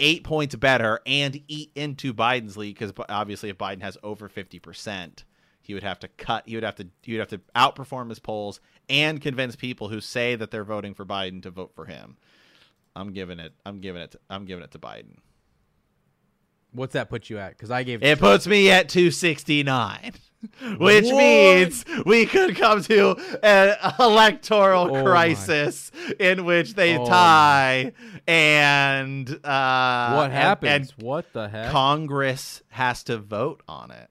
eight 0.00 0.24
points 0.24 0.54
better 0.56 1.00
and 1.06 1.40
eat 1.46 1.70
into 1.74 2.12
Biden's 2.12 2.56
lead 2.56 2.74
because 2.76 2.92
obviously 3.08 3.48
if 3.48 3.58
Biden 3.58 3.82
has 3.82 3.96
over 4.02 4.28
50%, 4.28 5.22
he 5.66 5.74
would 5.74 5.82
have 5.82 5.98
to 6.00 6.08
cut, 6.08 6.44
he 6.46 6.54
would 6.56 6.64
have 6.64 6.76
to, 6.76 6.86
he 7.02 7.12
would 7.12 7.20
have 7.20 7.28
to 7.28 7.40
outperform 7.56 8.08
his 8.10 8.18
polls 8.18 8.60
and 8.88 9.20
convince 9.20 9.56
people 9.56 9.88
who 9.88 10.00
say 10.00 10.36
that 10.36 10.50
they're 10.50 10.64
voting 10.64 10.94
for 10.94 11.04
Biden 11.06 11.42
to 11.42 11.50
vote 11.50 11.72
for 11.74 11.86
him. 11.86 12.16
I'm 12.96 13.12
giving 13.12 13.38
it, 13.40 13.52
I'm 13.66 13.80
giving 13.80 14.02
it, 14.02 14.12
to, 14.12 14.20
I'm 14.30 14.44
giving 14.44 14.62
it 14.64 14.70
to 14.72 14.78
Biden. 14.78 15.16
What's 16.72 16.92
that 16.94 17.08
put 17.08 17.30
you 17.30 17.38
at? 17.38 17.50
Because 17.50 17.70
I 17.70 17.82
gave 17.84 18.02
It 18.02 18.18
puts 18.18 18.46
me 18.46 18.70
at 18.70 18.88
269. 18.88 20.12
Which 20.78 21.04
What? 21.06 21.16
means 21.16 21.84
we 22.04 22.26
could 22.26 22.54
come 22.56 22.82
to 22.82 23.16
an 23.42 23.76
electoral 23.98 24.88
Oh 24.90 24.92
my. 24.92 25.02
crisis 25.02 25.90
in 26.20 26.44
which 26.44 26.74
they 26.74 26.98
Oh 26.98 27.06
tie 27.06 27.92
and 28.28 29.26
uh 29.42 30.12
what 30.14 30.24
and- 30.24 30.32
happens? 30.32 30.92
and 30.98 31.02
what 31.06 31.32
the 31.32 31.48
heck? 31.48 31.70
Congress 31.72 32.62
has 32.68 33.02
to 33.04 33.16
vote 33.16 33.62
on 33.66 33.90
it. 33.90 34.10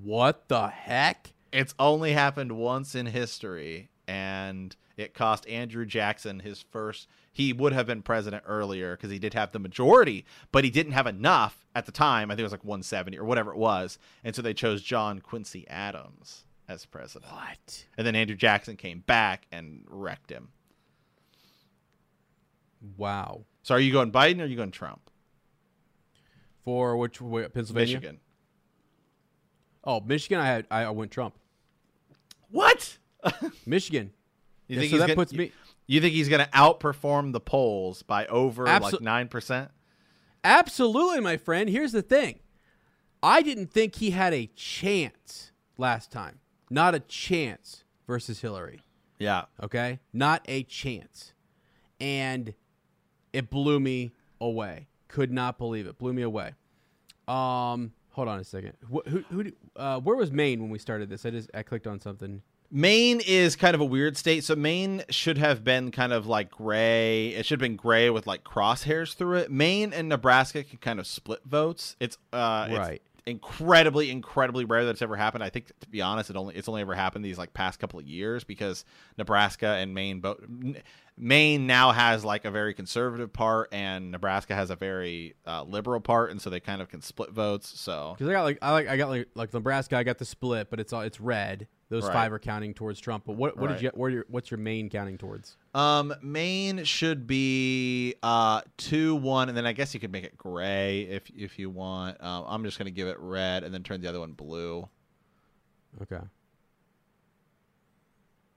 What 0.00 0.48
the 0.48 0.68
heck? 0.68 1.32
It's 1.52 1.74
only 1.78 2.12
happened 2.12 2.52
once 2.52 2.94
in 2.94 3.06
history, 3.06 3.90
and 4.08 4.74
it 4.96 5.14
cost 5.14 5.46
Andrew 5.48 5.84
Jackson 5.84 6.40
his 6.40 6.62
first. 6.62 7.08
He 7.30 7.52
would 7.52 7.72
have 7.72 7.86
been 7.86 8.02
president 8.02 8.44
earlier 8.46 8.96
because 8.96 9.10
he 9.10 9.18
did 9.18 9.34
have 9.34 9.52
the 9.52 9.58
majority, 9.58 10.24
but 10.50 10.64
he 10.64 10.70
didn't 10.70 10.92
have 10.92 11.06
enough 11.06 11.66
at 11.74 11.86
the 11.86 11.92
time. 11.92 12.30
I 12.30 12.34
think 12.34 12.40
it 12.40 12.44
was 12.44 12.52
like 12.52 12.64
170 12.64 13.18
or 13.18 13.24
whatever 13.24 13.52
it 13.52 13.58
was, 13.58 13.98
and 14.24 14.34
so 14.34 14.42
they 14.42 14.54
chose 14.54 14.82
John 14.82 15.20
Quincy 15.20 15.68
Adams 15.68 16.44
as 16.68 16.86
president. 16.86 17.30
What? 17.30 17.84
And 17.98 18.06
then 18.06 18.14
Andrew 18.16 18.36
Jackson 18.36 18.76
came 18.76 19.00
back 19.00 19.46
and 19.52 19.84
wrecked 19.88 20.30
him. 20.30 20.48
Wow. 22.96 23.44
So 23.62 23.74
are 23.74 23.80
you 23.80 23.92
going 23.92 24.10
Biden 24.10 24.40
or 24.40 24.44
are 24.44 24.46
you 24.46 24.56
going 24.56 24.70
Trump? 24.70 25.10
For 26.64 26.96
which 26.96 27.18
Pennsylvania? 27.18 27.96
Michigan. 27.96 28.20
Oh, 29.84 30.00
Michigan. 30.00 30.38
I 30.40 30.46
had 30.46 30.66
I, 30.70 30.82
I 30.84 30.90
went 30.90 31.10
Trump. 31.10 31.34
What? 32.50 32.98
Michigan. 33.66 34.12
You 34.68 34.76
Yeah, 34.76 34.80
think 34.80 34.90
so 34.90 34.96
he's 34.96 35.00
that 35.00 35.06
gonna, 35.08 35.16
puts 35.16 35.32
me 35.32 35.52
You 35.86 36.00
think 36.00 36.12
he's 36.14 36.28
going 36.28 36.44
to 36.44 36.50
outperform 36.50 37.32
the 37.32 37.40
polls 37.40 38.02
by 38.02 38.26
over 38.26 38.64
like 38.64 39.00
nine 39.00 39.28
percent? 39.28 39.70
absolutely, 40.44 41.20
my 41.20 41.36
friend. 41.36 41.68
Here's 41.70 41.92
the 41.92 42.02
thing. 42.02 42.40
I 43.22 43.42
didn't 43.42 43.68
think 43.70 43.96
he 43.96 44.10
had 44.10 44.34
a 44.34 44.46
chance 44.56 45.52
last 45.78 46.10
time. 46.10 46.40
Not 46.70 46.94
a 46.94 47.00
chance 47.00 47.84
versus 48.06 48.40
Hillary. 48.40 48.80
Yeah. 49.18 49.44
Okay? 49.62 50.00
Not 50.12 50.42
a 50.48 50.64
chance. 50.64 51.32
And 52.00 52.54
it 53.32 53.48
blew 53.50 53.78
me 53.78 54.10
away. 54.40 54.88
Could 55.06 55.30
not 55.30 55.58
believe 55.58 55.86
it. 55.86 55.96
Blew 55.98 56.12
me 56.12 56.22
away. 56.22 56.54
Um, 57.28 57.92
hold 58.12 58.28
on 58.28 58.38
a 58.40 58.44
second. 58.44 58.74
Wh- 58.92 59.08
who, 59.08 59.24
who, 59.30 59.44
do- 59.44 59.52
uh, 59.76 60.00
where 60.00 60.16
was 60.16 60.30
Maine 60.30 60.60
when 60.60 60.70
we 60.70 60.78
started 60.78 61.08
this? 61.10 61.26
I 61.26 61.30
just 61.30 61.50
I 61.54 61.62
clicked 61.62 61.86
on 61.86 62.00
something. 62.00 62.42
Maine 62.74 63.20
is 63.26 63.54
kind 63.54 63.74
of 63.74 63.82
a 63.82 63.84
weird 63.84 64.16
state. 64.16 64.44
So 64.44 64.56
Maine 64.56 65.02
should 65.10 65.36
have 65.36 65.62
been 65.62 65.90
kind 65.90 66.12
of 66.12 66.26
like 66.26 66.50
gray. 66.50 67.28
It 67.28 67.44
should 67.44 67.60
have 67.60 67.68
been 67.68 67.76
gray 67.76 68.08
with 68.08 68.26
like 68.26 68.44
crosshairs 68.44 69.14
through 69.14 69.38
it. 69.38 69.50
Maine 69.50 69.92
and 69.92 70.08
Nebraska 70.08 70.64
can 70.64 70.78
kind 70.78 70.98
of 70.98 71.06
split 71.06 71.40
votes. 71.44 71.96
It's 72.00 72.16
uh 72.32 72.68
it's 72.70 72.78
Right. 72.78 73.02
incredibly, 73.26 74.10
incredibly 74.10 74.64
rare 74.64 74.84
that 74.86 74.92
it's 74.92 75.02
ever 75.02 75.16
happened. 75.16 75.44
I 75.44 75.50
think 75.50 75.66
to 75.80 75.88
be 75.90 76.00
honest, 76.00 76.30
it 76.30 76.36
only 76.36 76.54
it's 76.54 76.66
only 76.68 76.80
ever 76.80 76.94
happened 76.94 77.24
these 77.24 77.36
like 77.38 77.52
past 77.52 77.78
couple 77.78 77.98
of 78.00 78.06
years 78.06 78.42
because 78.42 78.86
Nebraska 79.18 79.66
and 79.66 79.92
Maine 79.92 80.20
both 80.20 80.38
Maine 81.16 81.66
now 81.66 81.92
has 81.92 82.24
like 82.24 82.44
a 82.44 82.50
very 82.50 82.72
conservative 82.74 83.32
part 83.32 83.68
and 83.72 84.10
Nebraska 84.10 84.54
has 84.54 84.70
a 84.70 84.76
very 84.76 85.34
uh, 85.46 85.62
liberal 85.62 86.00
part, 86.00 86.30
and 86.30 86.40
so 86.40 86.48
they 86.50 86.58
kind 86.60 86.80
of 86.80 86.88
can 86.88 87.02
split 87.02 87.30
votes. 87.30 87.78
So 87.78 88.14
Because 88.16 88.28
I 88.28 88.32
got 88.32 88.42
like 88.44 88.58
I 88.62 88.72
like 88.72 88.88
I 88.88 88.96
got 88.96 89.08
like 89.10 89.28
like 89.34 89.52
Nebraska. 89.52 89.96
I 89.96 90.02
got 90.04 90.18
the 90.18 90.24
split, 90.24 90.70
but 90.70 90.80
it's 90.80 90.92
all 90.92 91.02
it's 91.02 91.20
red. 91.20 91.68
Those 91.90 92.04
Right. 92.04 92.12
five 92.14 92.32
are 92.32 92.38
counting 92.38 92.72
towards 92.72 92.98
Trump. 93.00 93.24
But 93.26 93.34
what 93.36 93.58
what 93.58 93.68
Right. 93.68 93.74
did 93.76 93.82
you 93.82 93.90
where 93.94 94.08
your, 94.10 94.24
what's 94.28 94.50
your 94.50 94.56
main 94.58 94.88
counting 94.88 95.18
towards? 95.18 95.58
Um, 95.74 96.14
Maine 96.22 96.84
should 96.84 97.26
be 97.26 98.14
uh 98.22 98.62
two 98.78 99.14
one, 99.14 99.48
and 99.50 99.56
then 99.56 99.66
I 99.66 99.72
guess 99.74 99.92
you 99.92 100.00
could 100.00 100.10
make 100.12 100.24
it 100.24 100.38
gray 100.38 101.02
if 101.02 101.28
if 101.36 101.58
you 101.58 101.68
want. 101.68 102.22
Um, 102.24 102.44
I'm 102.48 102.64
just 102.64 102.78
gonna 102.78 102.90
give 102.90 103.08
it 103.08 103.18
red 103.20 103.62
and 103.64 103.74
then 103.74 103.82
turn 103.82 104.00
the 104.00 104.08
other 104.08 104.20
one 104.20 104.32
blue. 104.32 104.88
Okay. 106.00 106.20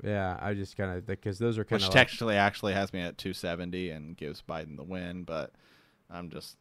Yeah, 0.03 0.37
I 0.41 0.53
just 0.53 0.75
kind 0.77 0.91
of 0.97 1.05
because 1.05 1.39
those 1.39 1.57
are 1.57 1.63
kind 1.63 1.81
of 1.81 1.87
Which 1.87 1.93
technically 1.93 2.35
actually 2.35 2.73
has 2.73 2.91
me 2.91 2.99
at 3.01 3.17
270 3.17 3.89
and 3.91 4.17
gives 4.17 4.41
Biden 4.41 4.75
the 4.77 4.83
win, 4.83 5.23
but 5.23 5.51
I'm 6.09 6.29
just 6.29 6.57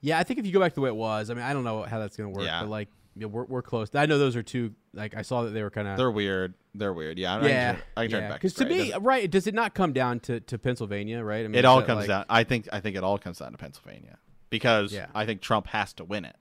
Yeah, 0.00 0.18
I 0.18 0.24
think 0.24 0.38
if 0.38 0.46
you 0.46 0.52
go 0.52 0.60
back 0.60 0.72
to 0.72 0.74
the 0.76 0.80
way 0.82 0.90
it 0.90 0.96
was, 0.96 1.30
I 1.30 1.34
mean, 1.34 1.42
I 1.44 1.52
don't 1.52 1.64
know 1.64 1.82
how 1.82 1.98
that's 1.98 2.16
going 2.16 2.32
to 2.32 2.36
work, 2.38 2.46
Yeah. 2.46 2.60
but 2.60 2.68
like, 2.68 2.88
yeah, 3.16 3.26
we're 3.26 3.44
we're 3.44 3.62
close. 3.62 3.92
I 3.94 4.06
know 4.06 4.18
those 4.18 4.36
are 4.36 4.42
two. 4.42 4.74
Like, 4.92 5.16
I 5.16 5.22
saw 5.22 5.42
that 5.42 5.50
they 5.50 5.62
were 5.62 5.70
kind 5.70 5.88
of. 5.88 5.96
They're 5.96 6.10
weird. 6.10 6.54
They're 6.74 6.92
weird. 6.92 7.18
Yeah. 7.18 7.36
I 7.36 7.48
Yeah, 7.48 7.72
can 7.72 7.74
turn, 7.74 7.82
I 7.96 8.02
can 8.02 8.10
turn 8.12 8.22
yeah. 8.22 8.28
back. 8.28 8.40
Because 8.40 8.54
to 8.54 8.64
me, 8.66 8.78
doesn't- 8.90 9.02
right? 9.02 9.28
Does 9.30 9.46
it 9.48 9.54
not 9.54 9.74
come 9.74 9.92
down 9.92 10.20
to, 10.20 10.38
to 10.40 10.58
Pennsylvania, 10.58 11.24
right? 11.24 11.44
I 11.44 11.48
mean, 11.48 11.56
it 11.56 11.64
all 11.64 11.82
comes 11.82 12.00
like- 12.00 12.08
down. 12.08 12.24
I 12.28 12.44
think. 12.44 12.68
I 12.72 12.78
think 12.80 12.94
it 12.96 13.02
all 13.02 13.18
comes 13.18 13.38
down 13.38 13.50
to 13.52 13.58
Pennsylvania 13.58 14.18
because 14.50 14.92
Yeah. 14.92 15.06
I 15.14 15.26
think 15.26 15.40
Trump 15.40 15.66
has 15.68 15.92
to 15.94 16.04
win 16.04 16.24
it. 16.26 16.36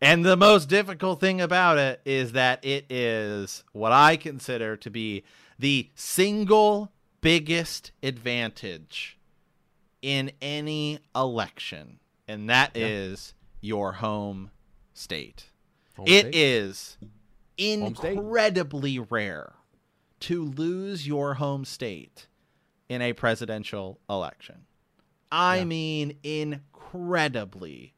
And 0.00 0.24
the 0.24 0.36
most 0.36 0.68
difficult 0.68 1.20
thing 1.20 1.40
about 1.40 1.78
it 1.78 2.00
is 2.04 2.32
that 2.32 2.64
it 2.64 2.90
is 2.90 3.64
what 3.72 3.92
I 3.92 4.16
consider 4.16 4.76
to 4.78 4.90
be 4.90 5.24
the 5.58 5.90
single 5.94 6.92
biggest 7.20 7.92
advantage 8.02 9.18
in 10.02 10.30
any 10.42 10.98
election, 11.14 11.98
and 12.28 12.50
that 12.50 12.76
is 12.76 13.34
your 13.60 13.92
home 13.92 14.50
state. 14.92 15.46
Home 15.96 16.06
It 16.08 16.20
state? 16.22 16.34
is 16.34 16.98
incredibly 17.56 18.98
rare 18.98 19.54
to 20.20 20.44
lose 20.44 21.06
your 21.06 21.34
home 21.34 21.64
state 21.64 22.26
in 22.88 23.00
a 23.00 23.12
presidential 23.12 24.00
election. 24.10 24.66
I 25.30 25.58
Yeah. 25.58 25.64
mean, 25.64 26.18
incredibly 26.22 27.94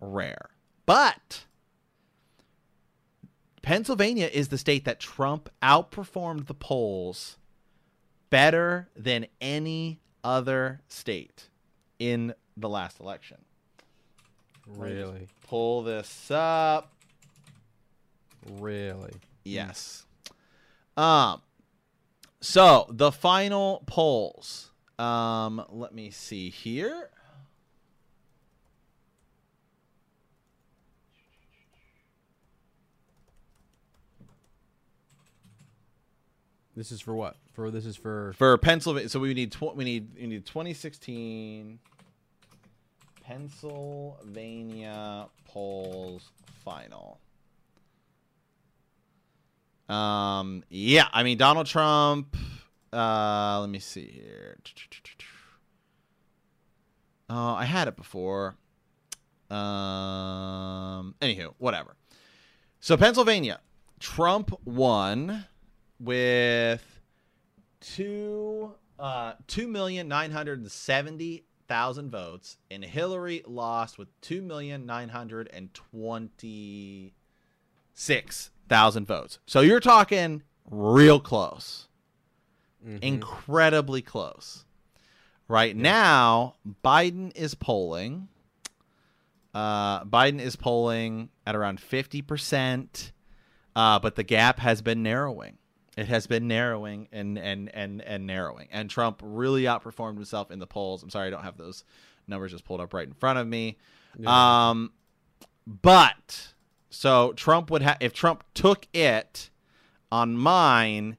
rare. 0.00 0.50
But 0.86 1.44
Pennsylvania 3.62 4.28
is 4.32 4.48
the 4.48 4.58
state 4.58 4.84
that 4.84 4.98
Trump 5.00 5.48
outperformed 5.62 6.46
the 6.46 6.54
polls 6.54 7.38
better 8.30 8.88
than 8.96 9.26
any 9.40 10.00
other 10.24 10.80
state 10.88 11.48
in 11.98 12.34
the 12.56 12.68
last 12.68 12.98
election. 13.00 13.38
Let 14.66 14.78
me 14.78 14.94
just 14.94 14.94
Really, 15.12 15.28
Pull 15.46 15.82
this 15.82 16.30
up. 16.30 16.92
really. 18.58 19.12
Yes. 19.44 20.06
Um 20.96 21.42
so 22.40 22.86
the 22.90 23.12
final 23.12 23.82
polls. 23.86 24.70
Um 24.98 25.64
let 25.68 25.94
me 25.94 26.10
see 26.10 26.50
here. 26.50 27.10
This 36.74 36.90
is 36.90 37.00
for 37.00 37.14
what? 37.14 37.36
For 37.52 37.70
this 37.70 37.84
is 37.84 37.96
for 37.96 38.32
For 38.36 38.56
Pennsylvania 38.58 39.08
so 39.08 39.20
we 39.20 39.34
need 39.34 39.52
tw- 39.52 39.76
we 39.76 39.84
need 39.84 40.14
we 40.18 40.26
need 40.26 40.46
2016 40.46 41.78
Pennsylvania 43.22 45.28
polls 45.44 46.30
final. 46.64 47.20
Um 49.88 50.64
yeah, 50.70 51.08
I 51.12 51.22
mean 51.22 51.36
Donald 51.36 51.66
Trump 51.66 52.36
uh 52.92 53.60
let 53.60 53.68
me 53.68 53.78
see 53.78 54.06
here. 54.06 54.58
Oh, 57.28 57.54
I 57.54 57.66
had 57.66 57.88
it 57.88 57.96
before. 57.96 58.54
Um 59.50 61.14
anywho, 61.20 61.52
whatever. 61.58 61.96
So 62.80 62.96
Pennsylvania, 62.96 63.60
Trump 64.00 64.58
won 64.64 65.44
with 66.02 67.00
two 67.80 68.72
uh 68.98 69.34
two 69.46 69.66
million 69.68 70.08
nine 70.08 70.30
hundred 70.30 70.60
and 70.60 70.70
seventy 70.70 71.44
thousand 71.68 72.10
votes, 72.10 72.56
and 72.70 72.84
Hillary 72.84 73.42
lost 73.46 73.98
with 73.98 74.08
two 74.20 74.42
million 74.42 74.84
nine 74.86 75.08
hundred 75.08 75.48
and 75.52 75.72
twenty 75.74 77.14
six 77.94 78.50
thousand 78.68 79.06
votes. 79.06 79.38
So 79.46 79.60
you're 79.60 79.80
talking 79.80 80.42
real 80.70 81.20
close, 81.20 81.88
Mhm. 82.86 83.02
incredibly 83.02 84.02
close. 84.02 84.64
Right 85.48 85.76
now, 85.76 86.54
Biden 86.84 87.34
is 87.36 87.54
polling. 87.54 88.28
Uh, 89.54 90.04
Biden 90.04 90.40
is 90.40 90.56
polling 90.56 91.28
at 91.46 91.54
around 91.54 91.80
fifty 91.80 92.22
percent, 92.22 93.12
uh, 93.76 93.98
but 93.98 94.14
the 94.14 94.22
gap 94.22 94.58
has 94.60 94.80
been 94.82 95.02
narrowing. 95.02 95.58
It 95.96 96.06
has 96.08 96.26
been 96.26 96.48
narrowing 96.48 97.08
and 97.12 97.38
and 97.38 97.68
and 97.74 98.00
and 98.00 98.26
narrowing. 98.26 98.68
And 98.72 98.88
Trump 98.88 99.20
really 99.22 99.64
outperformed 99.64 100.14
himself 100.14 100.50
in 100.50 100.58
the 100.58 100.66
polls. 100.66 101.02
I'm 101.02 101.10
sorry, 101.10 101.26
I 101.26 101.30
don't 101.30 101.44
have 101.44 101.58
those 101.58 101.84
numbers 102.26 102.52
just 102.52 102.64
pulled 102.64 102.80
up 102.80 102.94
right 102.94 103.06
in 103.06 103.14
front 103.14 103.38
of 103.38 103.46
me. 103.46 103.76
Yeah. 104.18 104.70
Um, 104.70 104.92
but 105.66 106.54
so 106.90 107.32
Trump 107.34 107.70
would 107.70 107.82
have 107.82 107.98
if 108.00 108.12
Trump 108.12 108.44
took 108.54 108.86
it 108.94 109.50
on 110.10 110.36
mine, 110.36 111.16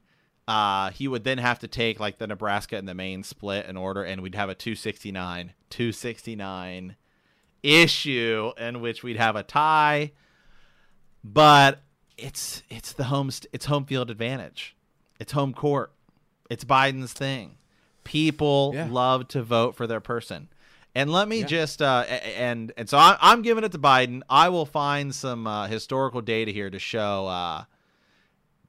uh, 0.47 0.91
he 0.91 1.07
would 1.07 1.23
then 1.23 1.37
have 1.37 1.59
to 1.59 1.67
take 1.67 1.99
like 1.99 2.17
the 2.17 2.27
Nebraska 2.27 2.75
and 2.75 2.87
the 2.87 2.93
Maine 2.93 3.23
split 3.23 3.65
in 3.67 3.77
order, 3.77 4.03
and 4.03 4.21
we'd 4.21 4.35
have 4.35 4.49
a 4.49 4.55
269, 4.55 5.53
269 5.69 6.95
issue 7.61 8.51
in 8.57 8.81
which 8.81 9.03
we'd 9.03 9.17
have 9.17 9.35
a 9.35 9.43
tie. 9.43 10.11
But 11.23 11.81
it's 12.17 12.63
it's 12.69 12.93
the 12.93 13.05
home 13.05 13.29
it's 13.51 13.65
home 13.65 13.85
field 13.85 14.09
advantage. 14.09 14.75
It's 15.19 15.31
home 15.31 15.53
court. 15.53 15.91
It's 16.49 16.63
Biden's 16.65 17.13
thing. 17.13 17.57
People 18.03 18.71
Yeah. 18.75 18.87
love 18.89 19.27
to 19.29 19.41
vote 19.43 19.75
for 19.75 19.87
their 19.87 20.01
person. 20.01 20.49
And 20.95 21.11
let 21.11 21.27
me 21.27 21.39
Yeah. 21.39 21.45
just 21.47 21.81
uh, 21.81 22.05
and 22.07 22.71
and 22.77 22.87
so 22.89 22.97
I, 22.97 23.17
I'm 23.21 23.41
giving 23.41 23.63
it 23.63 23.71
to 23.71 23.79
Biden. 23.79 24.21
I 24.29 24.49
will 24.49 24.65
find 24.65 25.13
some 25.15 25.47
uh, 25.47 25.67
historical 25.67 26.21
data 26.21 26.51
here 26.51 26.69
to 26.69 26.77
show 26.79 27.25
uh, 27.27 27.63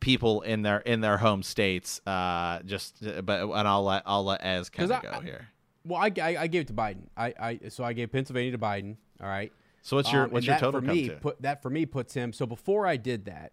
people 0.00 0.40
in 0.42 0.62
their 0.62 0.78
in 0.78 1.00
their 1.00 1.18
home 1.18 1.42
states. 1.42 2.00
Uh, 2.06 2.60
just 2.64 2.96
but 3.24 3.42
and 3.42 3.68
I'll 3.68 3.84
let 3.84 4.02
I'll 4.06 4.24
let 4.24 4.44
Ez 4.44 4.70
kind 4.70 4.90
of 4.90 4.98
I- 4.98 5.02
go 5.02 5.20
here. 5.20 5.48
Well, 5.86 6.00
I, 6.00 6.10
I, 6.22 6.36
I 6.38 6.46
gave 6.46 6.62
it 6.62 6.68
to 6.68 6.72
Biden. 6.72 7.02
I, 7.14 7.34
I 7.38 7.60
so 7.68 7.84
I 7.84 7.92
gave 7.92 8.10
Pennsylvania 8.10 8.52
to 8.52 8.58
Biden. 8.58 8.96
All 9.20 9.28
right. 9.28 9.52
So 9.84 9.96
what's 9.96 10.10
your 10.12 10.24
Um, 10.24 10.30
what's 10.30 10.46
your 10.46 10.56
total 10.58 10.80
for 10.80 10.86
come 10.86 10.96
me 10.96 11.08
to? 11.08 11.16
put 11.16 11.40
that 11.42 11.62
for 11.62 11.70
me 11.70 11.86
puts 11.86 12.14
him. 12.14 12.32
So 12.32 12.46
before 12.46 12.86
I 12.86 12.96
did 12.96 13.26
that, 13.26 13.52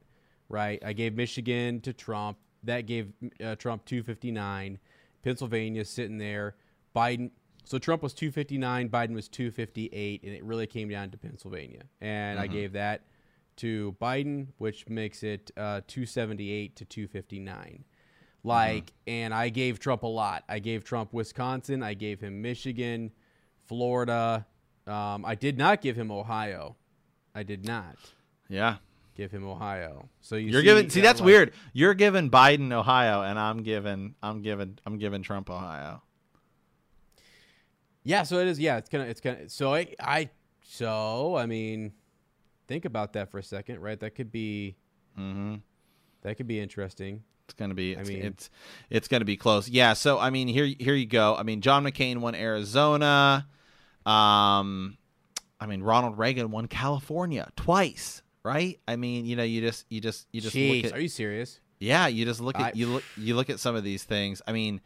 right, 0.50 0.82
I 0.84 0.94
gave 0.94 1.14
Michigan 1.14 1.82
to 1.82 1.94
Trump. 1.94 2.38
That 2.64 2.82
gave 2.88 3.12
uh, 3.44 3.56
Trump 3.56 3.86
259. 3.86 4.80
Pennsylvania 5.24 5.86
sitting 5.86 6.18
there. 6.18 6.56
Biden. 6.96 7.32
So 7.66 7.78
Trump 7.78 8.02
was 8.02 8.14
259. 8.14 8.90
Biden 8.90 9.14
was 9.14 9.28
258, 9.28 10.24
and 10.24 10.34
it 10.34 10.44
really 10.44 10.66
came 10.68 10.90
down 10.90 11.12
to 11.12 11.18
Pennsylvania. 11.18 11.84
And 12.00 12.40
Mm-hmm. 12.40 12.44
I 12.44 12.48
gave 12.48 12.74
that 12.74 13.02
to 13.58 13.96
Biden, 14.02 14.48
which 14.58 14.88
makes 14.90 15.22
it 15.24 15.52
uh, 15.58 15.82
278 15.88 16.76
to 16.78 16.86
259. 16.86 17.84
Like, 18.44 18.86
Mm-hmm. 18.88 19.10
and 19.10 19.34
I 19.34 19.50
gave 19.50 19.80
Trump 19.80 20.02
a 20.04 20.08
lot. 20.08 20.44
I 20.50 20.58
gave 20.60 20.84
Trump 20.84 21.14
Wisconsin. 21.14 21.84
I 21.84 21.94
gave 21.94 22.20
him 22.22 22.42
Michigan, 22.42 23.12
Florida. 23.68 24.46
Um, 24.88 25.26
I 25.26 25.36
did 25.36 25.58
not 25.58 25.82
give 25.82 25.96
him 25.96 26.12
Ohio. 26.12 26.76
I 27.36 27.44
did 27.44 27.66
not 27.66 27.96
yeah, 28.50 28.78
give 29.16 29.32
him 29.32 29.48
Ohio. 29.48 30.10
So 30.22 30.36
you 30.36 30.50
you're 30.52 30.62
see, 30.62 30.66
giving. 30.66 30.90
See, 30.90 31.02
that's 31.02 31.20
like- 31.20 31.26
weird. 31.26 31.54
You're 31.74 31.94
giving 31.94 32.30
Biden 32.30 32.72
Ohio, 32.74 33.22
and 33.22 33.38
I'm 33.40 33.64
giving 33.64 34.16
I'm 34.22 34.42
giving 34.42 34.78
I'm 34.86 34.98
giving 34.98 35.22
Trump 35.24 35.50
Ohio. 35.50 36.02
Yeah, 38.04 38.24
so 38.24 38.40
it 38.40 38.48
is. 38.48 38.60
Yeah, 38.60 38.78
it's 38.78 38.90
kind 38.90 39.04
of 39.04 39.10
it's 39.10 39.22
kind 39.22 39.42
of. 39.42 39.52
So 39.52 39.74
I 39.74 39.94
I 40.00 40.30
so 40.64 41.36
I 41.36 41.46
mean, 41.46 41.94
think 42.68 42.86
about 42.86 43.14
that 43.14 43.30
for 43.30 43.38
a 43.38 43.44
second, 43.44 43.80
right? 43.80 44.00
That 44.00 44.16
could 44.16 44.32
be 44.32 44.76
Mm-hmm. 45.20 45.56
that 46.24 46.38
could 46.38 46.48
be 46.48 46.60
interesting. 46.60 47.22
It's 47.46 47.54
gonna 47.54 47.74
be. 47.74 47.94
It's, 47.94 48.10
mean- 48.10 48.24
it's 48.24 48.50
it's 48.90 49.08
gonna 49.08 49.26
be 49.26 49.38
close. 49.38 49.70
Yeah. 49.70 49.94
So 49.94 50.18
I 50.18 50.30
mean, 50.32 50.48
here 50.48 50.66
here 50.80 50.96
you 50.96 51.06
go. 51.06 51.36
I 51.36 51.44
mean, 51.44 51.62
John 51.62 51.84
McCain 51.84 52.18
won 52.18 52.34
Arizona. 52.34 53.48
Um, 54.06 54.98
I 55.60 55.66
mean, 55.68 55.84
Ronald 55.84 56.18
Reagan 56.18 56.52
won 56.52 56.68
California 56.68 57.50
twice. 57.56 58.22
Right. 58.44 58.80
I 58.88 58.96
mean, 58.96 59.26
you 59.26 59.36
know, 59.36 59.44
you 59.44 59.62
just 59.62 59.86
you 59.90 60.02
just 60.02 60.28
you 60.32 60.42
just 60.42 60.56
Jeez, 60.56 60.84
look 60.84 60.92
at 60.94 60.98
are 60.98 61.02
you 61.02 61.08
serious? 61.10 61.60
yeah. 61.80 62.08
You 62.08 62.26
just 62.26 62.42
look 62.42 62.56
at 62.60 62.62
I- 62.62 62.72
you 62.76 62.88
look 62.88 63.04
you 63.16 63.36
look 63.36 63.50
at 63.52 63.60
some 63.60 63.76
of 63.76 63.84
these 63.84 64.04
things. 64.04 64.42
I 64.48 64.52
mean, 64.52 64.82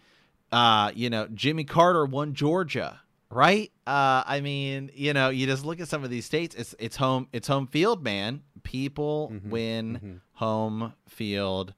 uh, 0.52 0.92
you 0.94 1.10
know, 1.10 1.28
Jimmy 1.34 1.64
Carter 1.64 2.06
won 2.06 2.34
Georgia. 2.34 3.00
Right. 3.32 3.72
Uh, 3.88 4.24
I 4.26 4.42
mean, 4.42 4.92
you 4.94 5.14
know, 5.14 5.30
you 5.30 5.46
just 5.48 5.66
look 5.66 5.80
at 5.80 5.88
some 5.88 6.04
of 6.04 6.10
these 6.10 6.26
states. 6.26 6.54
It's 6.56 6.76
it's 6.80 6.98
home 6.98 7.28
it's 7.32 7.48
home 7.48 7.68
field, 7.68 8.04
man. 8.04 8.44
People 8.64 9.32
Mhm, 9.34 9.50
win 9.50 10.00
mhm. 10.04 10.20
home 10.34 10.94
field 11.08 11.74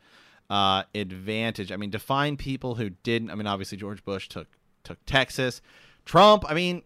uh, 0.50 0.84
advantage. 0.96 1.72
I 1.72 1.78
mean, 1.78 1.90
define 1.92 2.38
people 2.38 2.76
who 2.76 2.90
didn't. 2.90 3.30
I 3.30 3.36
mean, 3.36 3.48
obviously 3.48 3.78
George 3.78 4.04
Bush 4.04 4.28
took 4.30 4.48
took 4.84 4.98
Texas. 5.06 5.62
Trump. 6.06 6.44
I 6.50 6.54
mean, 6.54 6.82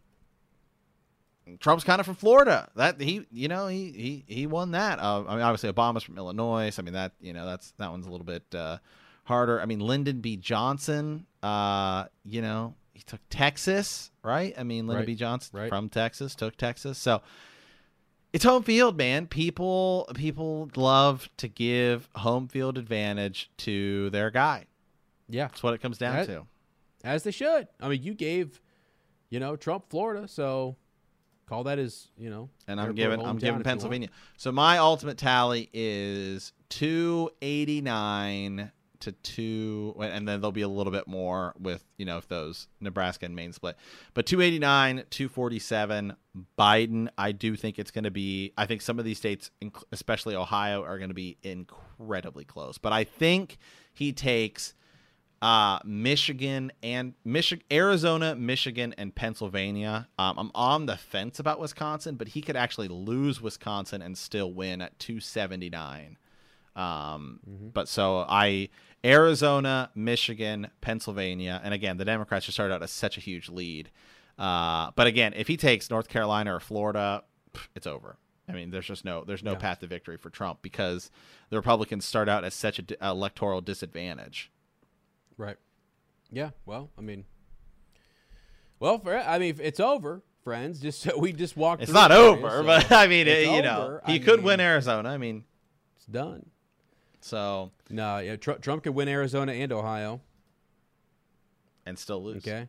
Trump's 1.59 1.84
kind 1.84 1.99
of 1.99 2.05
from 2.05 2.15
Florida. 2.15 2.69
That 2.76 3.01
he, 3.01 3.26
you 3.31 3.47
know, 3.47 3.68
he 3.68 3.91
he 3.91 4.34
he 4.34 4.47
won 4.47 4.72
that. 4.72 4.99
Uh, 4.99 5.23
I 5.27 5.35
mean, 5.35 5.41
obviously 5.43 5.72
Obama's 5.72 6.03
from 6.03 6.18
Illinois. 6.18 6.73
I 6.77 6.81
mean, 6.81 6.93
that 6.93 7.13
you 7.19 7.34
know, 7.34 7.45
that's 7.45 7.72
that 7.77 7.89
one's 7.91 8.05
a 8.07 8.09
little 8.11 8.26
bit 8.26 8.43
uh, 8.53 8.77
harder. 9.23 9.59
I 9.59 9.65
mean, 9.65 9.80
Lyndon 9.80 10.22
B. 10.22 10.38
Johnson. 10.38 11.26
Uh, 11.43 12.05
you 12.23 12.41
know, 12.41 12.76
he 12.93 13.01
took 13.03 13.19
Texas, 13.30 14.11
right? 14.23 14.53
I 14.57 14.63
mean, 14.63 14.85
Lyndon 14.88 15.01
Right, 15.01 15.07
B. 15.07 15.15
Johnson 15.15 15.57
right. 15.59 15.69
from 15.69 15.89
Texas 15.89 16.35
took 16.35 16.55
Texas, 16.57 16.97
so 16.99 17.22
it's 18.31 18.43
home 18.45 18.63
field, 18.63 18.95
man. 18.97 19.26
People 19.27 20.07
people 20.15 20.69
love 20.76 21.27
to 21.38 21.47
give 21.47 22.07
home 22.15 22.47
field 22.47 22.77
advantage 22.77 23.49
to 23.57 24.09
their 24.11 24.30
guy. 24.30 24.65
Yeah, 25.27 25.47
That's 25.47 25.63
what 25.63 25.73
it 25.73 25.81
comes 25.81 25.97
down 25.97 26.15
That- 26.18 26.27
to. 26.27 26.45
as 27.03 27.23
they 27.23 27.31
should. 27.31 27.68
I 27.80 27.88
mean, 27.88 28.03
you 28.03 28.13
gave, 28.13 28.61
you 29.30 29.39
know, 29.39 29.55
Trump 29.55 29.85
Florida, 29.89 30.27
so 30.27 30.76
call 31.52 31.65
that 31.65 31.80
as 31.80 32.07
you 32.18 32.30
know. 32.30 32.49
And 32.68 32.80
I'm 32.80 32.95
giving 32.95 33.22
I'm 33.22 33.38
giving. 33.38 33.61
Pennsylvania. 33.61 34.07
So 34.38 34.53
my 34.53 34.78
ultimate 34.78 35.18
tally 35.18 35.69
is 35.73 36.53
289 36.69 38.72
to 39.02 39.11
2 39.11 39.95
and 39.99 40.28
then 40.28 40.40
there'll 40.40 40.52
be 40.52 40.61
a 40.61 40.68
little 40.68 40.94
bit 40.94 41.07
more 41.07 41.56
with, 41.60 41.84
you 41.98 42.06
know, 42.06 42.19
if 42.19 42.28
those 42.28 42.68
Nebraska 42.80 43.26
and 43.26 43.36
Maine 43.36 43.52
split. 43.52 43.76
But 44.14 44.28
289, 44.28 45.06
247 45.10 46.15
Biden, 46.57 47.10
I 47.18 47.32
do 47.32 47.56
think 47.56 47.80
it's 47.80 47.91
going 47.91 48.06
to 48.06 48.11
be 48.11 48.53
I 48.57 48.65
think 48.65 48.82
some 48.82 48.99
of 48.99 49.06
these 49.06 49.18
states 49.18 49.52
especially 49.91 50.36
Ohio 50.36 50.84
are 50.84 50.98
going 50.98 51.10
to 51.10 51.15
be 51.15 51.38
incredibly 51.44 52.45
close. 52.45 52.78
But 52.78 52.94
I 52.94 53.03
think 53.03 53.57
he 53.94 54.14
takes 54.14 54.73
uh, 55.41 55.80
Michigan 55.84 56.72
and 56.84 57.13
Michigan, 57.26 57.65
Arizona, 57.72 58.35
Michigan, 58.35 58.93
and 58.97 59.15
Pennsylvania. 59.15 60.07
Um, 60.19 60.38
I'm 60.38 60.51
on 60.53 60.85
the 60.85 60.97
fence 60.97 61.39
about 61.39 61.59
Wisconsin, 61.59 62.15
but 62.15 62.30
he 62.30 62.41
could 62.41 62.55
actually 62.55 62.88
lose 62.89 63.41
Wisconsin 63.41 64.01
and 64.01 64.18
still 64.18 64.53
win 64.53 64.81
at 64.81 64.97
279. 64.99 66.18
Um, 66.76 67.39
But 67.73 67.88
so 67.89 68.26
I 68.30 68.69
Arizona, 69.03 69.89
Michigan, 69.95 70.69
Pennsylvania, 70.80 71.59
and 71.63 71.73
again 71.73 71.97
the 71.97 72.05
Democrats 72.05 72.45
just 72.45 72.55
started 72.55 72.73
out 72.73 72.84
as 72.84 72.91
such 72.91 73.18
a 73.18 73.22
huge 73.22 73.49
lead. 73.49 73.89
Uh, 74.38 74.91
but 74.95 75.07
again, 75.07 75.34
if 75.35 75.47
he 75.47 75.57
takes 75.57 75.89
North 75.89 76.07
Carolina 76.07 76.55
or 76.55 76.59
Florida, 76.59 77.23
it's 77.76 77.88
over. 77.88 78.18
I 78.47 78.53
mean, 78.53 78.69
there's 78.72 78.85
just 78.88 79.03
no 79.05 79.23
there's 79.23 79.43
no 79.43 79.51
Yeah. 79.53 79.57
path 79.57 79.80
to 79.80 79.88
victory 79.88 80.18
for 80.18 80.30
Trump 80.30 80.61
because 80.61 81.11
the 81.49 81.57
Republicans 81.57 82.05
start 82.05 82.30
out 82.30 82.43
as 82.43 82.53
such 82.53 82.80
an 82.80 82.88
electoral 83.01 83.59
disadvantage. 83.61 84.49
Right. 85.37 85.57
Yeah. 86.31 86.51
Well, 86.65 86.89
I 86.97 87.01
mean, 87.01 87.25
well, 88.79 88.97
for 88.99 89.17
I 89.17 89.37
mean, 89.39 89.57
it's 89.61 89.79
over, 89.79 90.21
friends. 90.43 90.79
Just 90.79 91.01
so 91.01 91.17
we 91.17 91.33
just 91.33 91.55
walked. 91.57 91.83
It's 91.83 91.91
not 91.91 92.11
over, 92.11 92.49
so 92.49 92.63
but 92.63 92.91
I 92.91 93.07
mean, 93.07 93.27
it, 93.27 93.47
you 93.47 93.61
know, 93.61 93.99
he 94.05 94.15
I 94.15 94.19
could 94.19 94.37
mean, 94.39 94.45
win 94.45 94.59
Arizona. 94.59 95.09
I 95.09 95.17
mean, 95.17 95.43
It's 95.97 96.05
done. 96.05 96.45
so 97.21 97.71
No, 97.89 98.19
yeah, 98.19 98.35
Tr- 98.37 98.53
Trump 98.53 98.83
could 98.83 98.95
win 98.95 99.07
Arizona 99.07 99.51
and 99.51 99.71
Ohio. 99.71 100.21
and 101.85 101.97
still 101.97 102.23
lose. 102.23 102.37
Okay. 102.47 102.67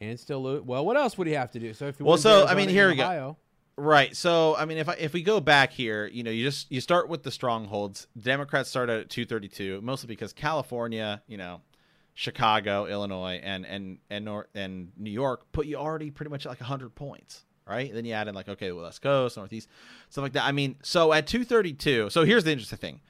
And 0.00 0.20
still 0.20 0.42
lose. 0.42 0.62
Well, 0.62 0.84
what 0.84 0.96
else 0.98 1.16
would 1.16 1.26
he 1.26 1.32
have 1.34 1.50
to 1.52 1.58
do? 1.58 1.72
So 1.72 1.86
if 1.86 1.96
he 1.96 2.04
Well, 2.04 2.18
so, 2.18 2.46
I 2.46 2.54
mean, 2.54 2.68
here 2.68 2.88
we 2.88 2.96
go. 2.96 3.36
Right. 3.78 4.16
So, 4.16 4.56
I 4.56 4.64
mean, 4.64 4.78
if 4.78 4.88
I, 4.88 4.94
if 4.94 5.12
we 5.12 5.22
go 5.22 5.38
back 5.38 5.70
here, 5.70 6.06
you 6.06 6.22
know, 6.22 6.30
you 6.30 6.44
just 6.44 6.72
you 6.72 6.80
start 6.80 7.08
with 7.10 7.22
the 7.22 7.30
strongholds. 7.30 8.06
Democrats 8.18 8.70
start 8.70 8.88
at 8.88 9.10
232, 9.10 9.82
mostly 9.82 10.06
because 10.06 10.32
California, 10.32 11.22
you 11.26 11.36
know, 11.36 11.60
Chicago, 12.14 12.86
Illinois, 12.86 13.38
and 13.42 13.66
and 13.66 13.98
and 14.08 14.24
Nor- 14.24 14.48
and 14.54 14.92
New 14.96 15.10
York 15.10 15.52
put 15.52 15.66
you 15.66 15.76
already 15.76 16.10
pretty 16.10 16.30
much 16.30 16.46
at 16.46 16.48
like 16.48 16.60
100 16.60 16.94
points, 16.94 17.44
right? 17.66 17.88
And 17.88 17.94
Then 17.96 18.06
you 18.06 18.14
add 18.14 18.28
in 18.28 18.34
like 18.34 18.48
okay, 18.48 18.72
well, 18.72 18.84
West 18.84 19.02
Coast, 19.02 19.36
Northeast, 19.36 19.68
stuff 20.08 20.22
like 20.22 20.32
that. 20.32 20.44
I 20.44 20.52
mean, 20.52 20.76
so 20.82 21.12
at 21.12 21.26
232, 21.26 22.08
so 22.08 22.24
here's 22.24 22.44
the 22.44 22.52
interesting 22.52 22.78
thing. 22.78 23.00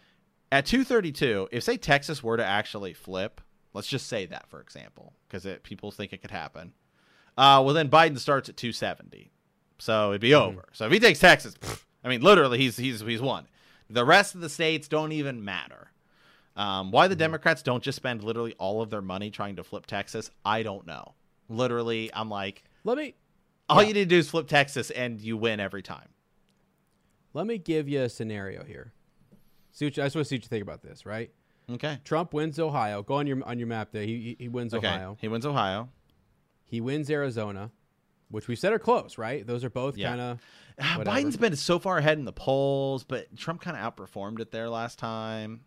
At 0.50 0.66
232, 0.66 1.48
if 1.52 1.62
say 1.62 1.76
Texas 1.76 2.24
were 2.24 2.36
to 2.36 2.44
actually 2.44 2.92
flip, 2.92 3.40
let's 3.72 3.86
just 3.86 4.08
say 4.08 4.26
that 4.26 4.50
for 4.50 4.60
example, 4.60 5.12
because 5.28 5.46
people 5.62 5.92
think 5.92 6.12
it 6.12 6.20
could 6.20 6.32
happen. 6.32 6.72
Uh, 7.38 7.62
well, 7.64 7.74
then 7.74 7.88
Biden 7.88 8.18
starts 8.18 8.48
at 8.48 8.56
270. 8.56 9.30
So 9.78 10.10
it'd 10.10 10.20
be 10.20 10.34
over. 10.34 10.64
So 10.72 10.86
if 10.86 10.92
he 10.92 10.98
takes 11.00 11.18
Texas, 11.18 11.54
pff, 11.54 11.84
I 12.04 12.08
mean, 12.08 12.22
literally, 12.22 12.58
he's 12.58 12.76
he's 12.76 13.00
he's 13.00 13.20
won. 13.20 13.46
The 13.90 14.04
rest 14.04 14.34
of 14.34 14.40
the 14.40 14.48
states 14.48 14.88
don't 14.88 15.12
even 15.12 15.44
matter. 15.44 15.90
Um, 16.56 16.90
why 16.90 17.06
the 17.08 17.16
Democrats 17.16 17.62
don't 17.62 17.82
just 17.82 17.96
spend 17.96 18.24
literally 18.24 18.54
all 18.58 18.80
of 18.80 18.88
their 18.90 19.02
money 19.02 19.30
trying 19.30 19.56
to 19.56 19.62
flip 19.64 19.84
Texas, 19.86 20.30
I 20.44 20.62
don't 20.62 20.86
know. 20.86 21.14
Literally, 21.50 22.10
I'm 22.14 22.30
like, 22.30 22.64
let 22.84 22.96
me 22.96 23.14
all 23.68 23.82
Yeah. 23.82 23.88
you 23.88 23.94
need 23.94 24.00
to 24.04 24.06
do 24.14 24.18
is 24.18 24.30
flip 24.30 24.48
Texas, 24.48 24.90
and 24.90 25.20
you 25.20 25.36
win 25.36 25.60
every 25.60 25.82
time. 25.82 26.08
let 27.34 27.46
me 27.46 27.58
give 27.58 27.88
you 27.88 28.00
a 28.02 28.08
scenario 28.08 28.64
here. 28.64 28.92
See 29.72 29.84
what 29.84 29.96
you, 29.98 30.02
I 30.02 30.06
just 30.06 30.16
want 30.16 30.24
to 30.24 30.28
see 30.30 30.36
what 30.36 30.44
you 30.44 30.48
think 30.48 30.62
about 30.62 30.80
this, 30.82 31.04
right? 31.04 31.30
Okay. 31.70 31.98
Trump 32.04 32.32
wins 32.32 32.58
Ohio. 32.58 33.02
Go 33.02 33.14
on 33.16 33.26
your 33.26 33.44
on 33.44 33.58
your 33.58 33.68
map 33.68 33.90
there. 33.92 34.04
He 34.04 34.16
he, 34.38 34.44
he 34.44 34.48
wins 34.48 34.72
Okay. 34.72 34.86
Ohio. 34.86 35.18
He 35.20 35.28
wins 35.28 35.44
Ohio. 35.44 35.90
He 36.64 36.80
wins 36.80 37.10
Arizona, 37.10 37.70
which 38.30 38.48
we 38.48 38.56
said 38.56 38.72
are 38.72 38.78
close, 38.78 39.18
right? 39.18 39.46
Those 39.46 39.64
are 39.64 39.70
both 39.70 39.96
Yeah. 39.96 40.08
kind 40.10 40.20
of 40.20 40.38
Ah, 40.78 40.98
Biden's 41.02 41.38
been 41.38 41.56
so 41.56 41.78
far 41.78 41.96
ahead 41.98 42.18
in 42.18 42.26
the 42.26 42.32
polls, 42.34 43.02
but 43.02 43.34
Trump 43.36 43.62
kind 43.62 43.76
of 43.78 43.82
outperformed 43.96 44.40
it 44.40 44.50
there 44.50 44.68
last 44.68 44.98
time. 44.98 45.62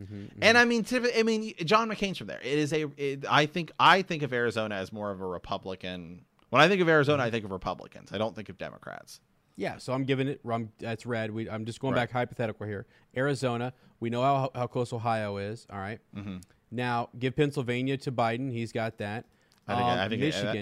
Mm-hmm, 0.00 0.26
And 0.42 0.56
I 0.56 0.64
mean, 0.64 0.86
I 1.16 1.22
mean, 1.22 1.52
John 1.64 1.90
McCain's 1.90 2.18
from 2.18 2.28
there. 2.28 2.38
It 2.40 2.58
is 2.58 2.72
a. 2.72 2.86
It, 2.96 3.24
I 3.28 3.46
think 3.46 3.72
I 3.80 4.02
think 4.02 4.22
of 4.22 4.32
Arizona 4.32 4.76
as 4.76 4.92
more 4.92 5.10
of 5.10 5.20
a 5.20 5.26
Republican. 5.26 6.24
When 6.50 6.62
I 6.62 6.68
think 6.68 6.80
of 6.80 6.88
Arizona, 6.88 7.22
I 7.24 7.30
think 7.30 7.44
of 7.44 7.50
Republicans. 7.50 8.10
I 8.12 8.16
don't 8.18 8.34
think 8.34 8.48
of 8.48 8.56
Democrats. 8.58 9.20
Yeah, 9.56 9.76
so 9.78 9.92
I'm 9.92 10.04
giving 10.04 10.28
it. 10.28 10.40
I'm, 10.48 10.70
that's 10.78 11.04
red. 11.04 11.32
We, 11.32 11.50
I'm 11.50 11.64
just 11.64 11.80
going 11.80 11.92
Right. 11.94 12.02
back 12.02 12.12
hypothetical 12.12 12.64
here. 12.64 12.86
Arizona, 13.16 13.72
we 13.98 14.08
know 14.08 14.22
how, 14.22 14.50
how 14.54 14.66
close 14.68 14.92
Ohio 14.92 15.36
is. 15.38 15.66
All 15.68 15.78
right? 15.80 15.98
Mm-hmm. 16.16 16.36
Now 16.70 17.08
give 17.18 17.34
Pennsylvania 17.34 17.96
to 17.98 18.12
Biden. 18.12 18.52
He's 18.52 18.70
got 18.72 18.98
that. 18.98 19.26
I 19.66 19.74
think- 19.74 19.86
Um, 19.88 19.98
I 19.98 20.08
think 20.08 20.22
it- 20.22 20.32
that- 20.32 20.54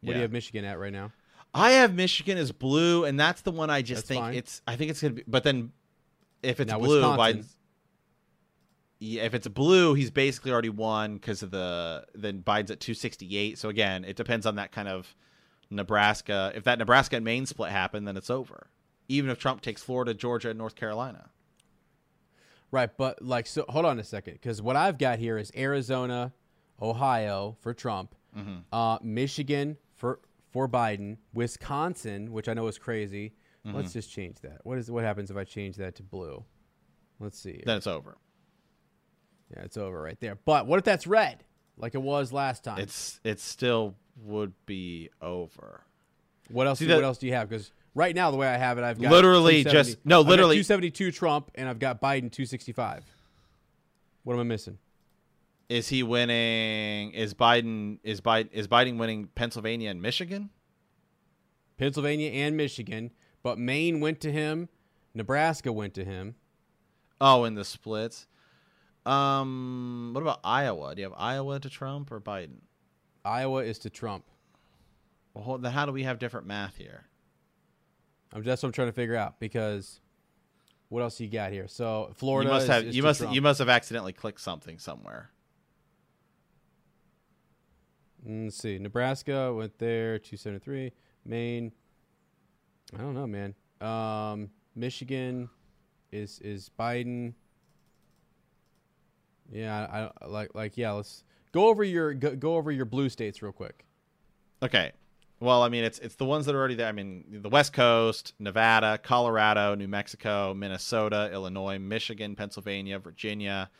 What 0.00 0.12
do 0.12 0.18
you 0.18 0.22
have 0.22 0.32
Michigan 0.32 0.64
at 0.64 0.78
right 0.78 0.92
now? 0.92 1.12
I 1.54 1.70
have 1.72 1.94
Michigan 1.94 2.38
as 2.38 2.52
blue, 2.52 3.04
and 3.04 3.18
that's 3.18 3.40
the 3.42 3.50
one 3.50 3.70
I 3.70 3.82
just 3.82 4.02
That's 4.02 4.08
think 4.08 4.20
fine. 4.20 4.34
it's. 4.34 4.62
I 4.66 4.76
think 4.76 4.90
it's 4.90 5.00
gonna 5.00 5.14
be. 5.14 5.24
But 5.26 5.44
then, 5.44 5.72
if 6.42 6.60
it's 6.60 6.70
Now, 6.70 6.78
blue, 6.78 7.02
Biden's. 7.02 7.56
Yeah, 9.00 9.22
if 9.24 9.34
it's 9.34 9.46
blue, 9.48 9.94
he's 9.94 10.10
basically 10.10 10.52
already 10.52 10.68
won 10.70 11.14
because 11.14 11.42
of 11.42 11.50
the. 11.50 12.04
Then 12.14 12.42
Biden's 12.42 12.70
at 12.70 12.80
two 12.80 12.94
sixty 12.94 13.36
eight. 13.36 13.58
So 13.58 13.68
again, 13.68 14.04
it 14.04 14.16
depends 14.16 14.44
on 14.46 14.56
that 14.56 14.72
kind 14.72 14.88
of 14.88 15.14
Nebraska. 15.70 16.52
If 16.54 16.64
that 16.64 16.78
Nebraska 16.78 17.16
and 17.16 17.24
Maine 17.24 17.46
split 17.46 17.70
happened, 17.70 18.06
then 18.06 18.16
it's 18.16 18.30
over. 18.30 18.68
Even 19.08 19.30
if 19.30 19.38
Trump 19.38 19.62
takes 19.62 19.82
Florida, 19.82 20.14
Georgia, 20.14 20.50
and 20.50 20.58
North 20.58 20.74
Carolina. 20.76 21.30
Right, 22.70 22.90
but 22.94 23.22
like, 23.22 23.46
so 23.46 23.64
hold 23.70 23.86
on 23.86 23.98
a 23.98 24.04
second, 24.04 24.34
because 24.34 24.60
what 24.60 24.76
I've 24.76 24.98
got 24.98 25.18
here 25.18 25.38
is 25.38 25.50
Arizona, 25.56 26.34
Ohio 26.80 27.56
for 27.60 27.72
Trump, 27.72 28.14
Mm-hmm. 28.36 28.56
uh, 28.70 28.98
Michigan 29.02 29.78
for 29.98 30.20
for 30.50 30.66
Biden, 30.66 31.18
Wisconsin, 31.34 32.32
which 32.32 32.48
I 32.48 32.54
know 32.54 32.66
is 32.68 32.78
crazy. 32.78 33.34
Mm-hmm. 33.66 33.76
Let's 33.76 33.92
just 33.92 34.10
change 34.10 34.40
that. 34.40 34.60
What 34.64 34.78
is 34.78 34.90
what 34.90 35.04
happens 35.04 35.30
if 35.30 35.36
I 35.36 35.44
change 35.44 35.76
that 35.76 35.96
to 35.96 36.02
blue? 36.02 36.44
Let's 37.20 37.38
see. 37.38 37.52
here. 37.52 37.62
Then 37.66 37.76
it's 37.76 37.86
over. 37.86 38.16
Yeah, 39.54 39.62
it's 39.64 39.76
over 39.76 40.00
right 40.00 40.18
there. 40.20 40.36
But 40.44 40.66
what 40.66 40.78
if 40.78 40.84
that's 40.84 41.06
red, 41.06 41.44
like 41.76 41.94
it 41.94 42.02
was 42.02 42.32
last 42.32 42.64
time? 42.64 42.78
It's 42.78 43.20
it 43.24 43.40
still 43.40 43.94
would 44.24 44.52
be 44.66 45.10
over. 45.20 45.82
what 46.50 46.66
else? 46.66 46.78
see 46.78 46.86
what 46.88 46.96
that- 46.96 47.04
else 47.04 47.18
do 47.18 47.26
you 47.26 47.34
have? 47.34 47.48
Because 47.48 47.72
right 47.94 48.14
now, 48.14 48.30
the 48.30 48.36
way 48.36 48.46
I 48.46 48.56
have 48.56 48.78
it, 48.78 48.84
I've 48.84 49.00
got 49.00 49.10
Literally 49.10 49.64
just- 49.64 49.98
no, 50.04 50.20
I've 50.20 50.26
got 50.26 50.30
literally- 50.30 50.56
272 50.56 51.12
Trump, 51.12 51.50
and 51.54 51.68
I've 51.68 51.78
got 51.78 52.00
Biden 52.00 52.30
265. 52.32 53.04
What 54.22 54.34
am 54.34 54.40
I 54.40 54.44
missing? 54.44 54.78
Is 55.68 55.88
he 55.88 56.02
winning? 56.02 57.12
Is 57.12 57.34
Biden 57.34 57.98
is 58.02 58.20
Biden 58.20 58.48
is 58.52 58.68
Biden 58.68 58.98
winning 58.98 59.28
Pennsylvania 59.34 59.90
and 59.90 60.00
Michigan? 60.00 60.50
Pennsylvania 61.76 62.30
and 62.30 62.56
Michigan, 62.56 63.12
but 63.42 63.58
Maine 63.58 64.00
went 64.00 64.20
to 64.20 64.32
him, 64.32 64.68
Nebraska 65.14 65.72
went 65.72 65.94
to 65.94 66.04
him. 66.04 66.34
Oh, 67.20 67.44
in 67.44 67.54
the 67.54 67.64
splits. 67.64 68.26
Um, 69.06 70.10
what 70.12 70.20
about 70.20 70.40
Iowa? 70.44 70.94
Do 70.94 71.00
you 71.00 71.08
have 71.08 71.16
Iowa 71.16 71.58
to 71.60 71.70
Trump 71.70 72.12
or 72.12 72.20
Biden? 72.20 72.60
Iowa 73.24 73.64
is 73.64 73.78
to 73.80 73.90
Trump. 73.90 74.24
Well, 75.34 75.44
hold, 75.44 75.62
then 75.62 75.72
how 75.72 75.86
do 75.86 75.92
we 75.92 76.02
have 76.02 76.18
different 76.18 76.46
math 76.46 76.76
here? 76.76 77.06
I'm 78.32 78.42
that's 78.42 78.62
what 78.62 78.68
I'm 78.68 78.72
trying 78.72 78.88
to 78.88 78.92
figure 78.92 79.16
out 79.16 79.40
because 79.40 80.00
what 80.88 81.02
else 81.02 81.18
you 81.20 81.28
got 81.28 81.52
here? 81.52 81.68
So 81.68 82.10
Florida 82.16 82.48
you 82.48 82.54
must 82.54 82.66
have 82.66 82.84
is 82.84 82.96
you 82.96 83.02
must 83.02 83.20
Trump. 83.20 83.34
you 83.34 83.42
must 83.42 83.58
have 83.58 83.68
accidentally 83.68 84.12
clicked 84.12 84.40
something 84.40 84.78
somewhere. 84.78 85.30
Mm, 88.26 88.44
Let's 88.44 88.56
see. 88.56 88.78
Nebraska 88.78 89.52
went 89.52 89.78
there, 89.78 90.18
273. 90.18 90.92
Maine. 91.24 91.72
I 92.94 92.98
don't 92.98 93.14
know, 93.14 93.26
man. 93.26 93.54
Um, 93.80 94.50
Michigan 94.74 95.48
is 96.10 96.38
is 96.40 96.70
Biden. 96.78 97.34
Yeah, 99.50 100.10
I, 100.20 100.24
I 100.24 100.26
like 100.26 100.54
like 100.54 100.76
yeah. 100.76 100.92
Let's 100.92 101.24
go 101.52 101.68
over 101.68 101.84
your 101.84 102.14
go, 102.14 102.34
go 102.34 102.56
over 102.56 102.70
your 102.72 102.84
blue 102.86 103.08
states 103.08 103.42
real 103.42 103.52
quick. 103.52 103.84
Okay. 104.62 104.92
Well, 105.40 105.62
I 105.62 105.68
mean, 105.68 105.84
it's 105.84 105.98
it's 106.00 106.16
the 106.16 106.24
ones 106.24 106.46
that 106.46 106.54
are 106.54 106.58
already 106.58 106.74
there. 106.74 106.88
I 106.88 106.92
mean, 106.92 107.24
the 107.30 107.48
West 107.48 107.72
Coast, 107.72 108.32
Nevada, 108.38 108.98
Colorado, 108.98 109.74
New 109.74 109.86
Mexico, 109.86 110.52
Minnesota, 110.52 111.30
Illinois, 111.32 111.78
Michigan, 111.78 112.34
Pennsylvania, 112.34 112.98
Virginia, 112.98 113.70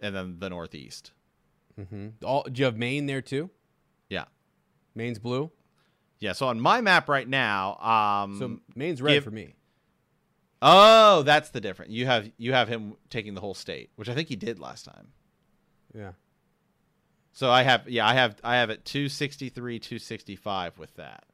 and 0.00 0.14
then 0.14 0.36
the 0.38 0.50
Northeast. 0.50 1.12
Mm-hmm. 1.80 2.08
All 2.24 2.42
do 2.42 2.58
you 2.58 2.64
have 2.66 2.76
Maine 2.76 3.06
there 3.06 3.22
too? 3.22 3.50
Yeah. 4.08 4.24
Maine's 4.94 5.18
blue. 5.18 5.50
Yeah. 6.20 6.32
So 6.32 6.46
on 6.48 6.60
my 6.60 6.80
map 6.80 7.08
right 7.08 7.28
now, 7.28 7.76
um, 7.78 8.38
So 8.38 8.58
Maine's 8.74 9.02
red 9.02 9.22
for 9.24 9.30
me. 9.30 9.54
oh, 10.62 11.22
that's 11.22 11.50
the 11.50 11.60
difference. 11.60 11.92
You 11.92 12.06
have 12.06 12.30
you 12.38 12.52
have 12.52 12.68
him 12.68 12.94
taking 13.10 13.34
the 13.34 13.40
whole 13.40 13.54
state, 13.54 13.90
which 13.96 14.08
I 14.08 14.14
think 14.14 14.28
he 14.28 14.36
did 14.36 14.58
last 14.58 14.84
time. 14.84 15.08
Yeah. 15.94 16.12
So 17.32 17.50
I 17.50 17.62
have 17.64 17.88
yeah 17.88 18.06
I 18.06 18.14
have 18.14 18.36
I 18.42 18.56
have 18.56 18.70
it 18.70 18.84
263 18.84 19.78
265 19.78 20.78
with 20.78 20.94
that. 20.96 21.24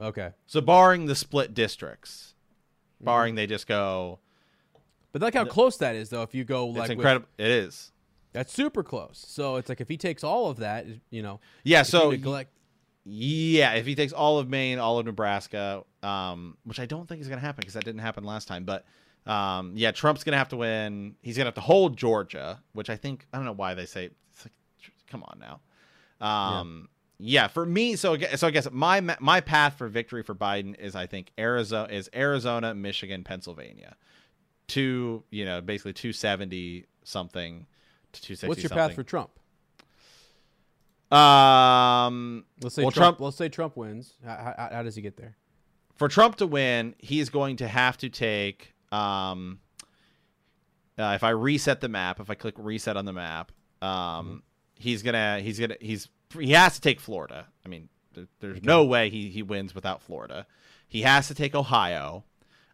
Okay. 0.00 0.30
So 0.46 0.60
barring 0.60 1.06
the 1.06 1.14
split 1.16 1.54
districts, 1.54 2.34
barring 3.00 3.34
they 3.34 3.46
just 3.46 3.66
go, 3.66 4.20
But 5.12 5.22
like 5.22 5.34
how 5.34 5.46
close 5.46 5.78
that 5.78 5.96
is, 5.96 6.10
though. 6.10 6.22
If 6.22 6.34
you 6.34 6.44
go 6.44 6.66
like 6.68 6.76
it's 6.82 6.88
with- 6.90 6.98
incredible. 6.98 7.28
It 7.38 7.48
is. 7.50 7.90
That's 8.36 8.52
super 8.52 8.82
close. 8.82 9.24
So 9.26 9.56
it's 9.56 9.70
like 9.70 9.80
if 9.80 9.88
he 9.88 9.96
takes 9.96 10.22
all 10.22 10.50
of 10.50 10.58
that, 10.58 10.84
you 11.08 11.22
know, 11.22 11.40
Yeah. 11.64 11.82
So 11.82 12.10
neglect. 12.10 12.50
Yeah, 13.06 13.72
if 13.74 13.86
he 13.86 13.94
takes 13.94 14.12
all 14.12 14.38
of 14.38 14.48
Maine, 14.48 14.78
all 14.78 14.98
of 14.98 15.06
Nebraska, 15.06 15.84
um, 16.02 16.58
which 16.64 16.78
I 16.78 16.84
don't 16.84 17.08
think 17.08 17.22
is 17.22 17.28
going 17.28 17.38
to 17.38 17.46
happen 17.46 17.60
because 17.60 17.74
that 17.74 17.84
didn't 17.84 18.02
happen 18.02 18.24
last 18.24 18.46
time. 18.46 18.64
But 18.64 18.84
um, 19.24 19.72
yeah, 19.74 19.90
Trump's 19.92 20.22
going 20.22 20.32
to 20.32 20.38
have 20.38 20.50
to 20.50 20.56
win. 20.56 21.14
He's 21.22 21.36
going 21.36 21.44
to 21.44 21.48
have 21.48 21.54
to 21.54 21.60
hold 21.62 21.96
Georgia, 21.96 22.60
which 22.74 22.90
I 22.90 22.96
think 22.96 23.26
I 23.32 23.38
don't 23.38 23.46
know 23.46 23.52
why 23.52 23.72
they 23.72 23.86
say. 23.86 24.10
It's 24.32 24.44
like, 24.44 24.52
come 25.08 25.22
on 25.22 25.38
now. 25.40 25.60
Um, 26.26 26.88
yeah. 27.18 27.46
for 27.48 27.64
me, 27.64 27.96
so 27.96 28.14
I 28.14 28.34
so 28.34 28.48
I 28.48 28.50
guess 28.50 28.68
my 28.70 29.00
my 29.00 29.40
path 29.40 29.78
for 29.78 29.88
victory 29.88 30.22
for 30.22 30.34
Biden 30.34 30.78
is 30.78 30.94
I 30.94 31.06
think 31.06 31.32
Arizona 31.38 31.90
is 31.90 32.10
Arizona, 32.14 32.74
Michigan, 32.74 33.24
Pennsylvania, 33.24 33.96
two 34.66 35.22
you 35.30 35.46
know 35.46 35.62
basically 35.62 35.94
two 35.94 36.12
seventy 36.12 36.86
something 37.04 37.66
to 38.12 38.22
two 38.22 38.34
sixty. 38.34 38.48
What's 38.48 38.62
your 38.62 38.70
path 38.70 38.94
for 38.94 39.02
Trump? 39.02 39.30
Um, 41.10 42.44
Let's 42.60 42.74
say 42.74 42.82
well, 42.82 42.90
Trump, 42.90 43.18
Trump 43.18 43.20
Let's 43.20 43.36
say 43.36 43.48
Trump 43.48 43.76
wins. 43.76 44.14
How, 44.24 44.54
how, 44.56 44.68
how 44.72 44.82
does 44.82 44.96
he 44.96 45.02
get 45.02 45.16
there? 45.16 45.36
for 45.96 46.08
Trump 46.08 46.36
to 46.36 46.46
win, 46.46 46.94
he's 46.98 47.30
going 47.30 47.56
to 47.56 47.68
have 47.68 47.96
to 47.98 48.08
take. 48.08 48.74
Um, 48.92 49.60
uh, 50.98 51.12
if 51.14 51.24
I 51.24 51.30
reset 51.30 51.80
the 51.80 51.88
map, 51.88 52.20
if 52.20 52.30
I 52.30 52.34
click 52.34 52.54
reset 52.56 52.96
on 52.96 53.04
the 53.04 53.12
map, 53.12 53.52
um, 53.82 54.42
he's 54.74 55.02
gonna 55.02 55.40
he's 55.40 55.58
gonna 55.58 55.76
he's 55.80 56.08
he 56.38 56.52
has 56.52 56.74
to 56.74 56.80
take 56.80 57.00
Florida. 57.00 57.46
I 57.64 57.68
mean, 57.68 57.88
there, 58.14 58.26
there's 58.40 58.62
no 58.62 58.84
way 58.84 59.10
he 59.10 59.28
he 59.28 59.42
wins 59.42 59.74
without 59.74 60.02
Florida. 60.02 60.46
He 60.88 61.02
has 61.02 61.28
to 61.28 61.34
take 61.34 61.54
Ohio. 61.54 62.24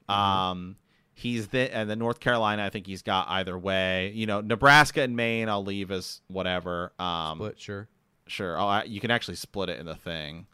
Um, 0.09 0.77
he's 1.15 1.49
the 1.49 1.75
and 1.75 1.89
the 1.91 1.97
North 1.97 2.21
Carolina. 2.21 2.65
I 2.65 2.71
think 2.71 2.87
he's 2.87 3.03
got 3.03 3.29
either 3.29 3.59
way. 3.59 4.13
You 4.15 4.27
know, 4.27 4.41
Nebraska 4.41 5.03
and 5.03 5.17
Maine. 5.17 5.49
I'll 5.49 5.65
leave 5.65 5.91
as 5.91 6.21
whatever. 6.29 6.93
Um, 6.99 7.39
But 7.39 7.61
sure. 7.61 7.89
Sure. 8.27 8.59
I'll, 8.59 8.69
I- 8.69 8.85
you 8.85 9.01
can 9.01 9.11
actually 9.11 9.37
split 9.37 9.69
it 9.69 9.79
in 9.79 9.87
the 9.87 9.95
thing. 9.97 10.47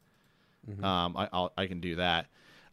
Mm-hmm. 0.68 0.84
Um, 0.84 1.16
I, 1.16 1.28
I'll, 1.32 1.52
I 1.56 1.66
can 1.66 1.80
do 1.80 1.96
that. 1.96 2.26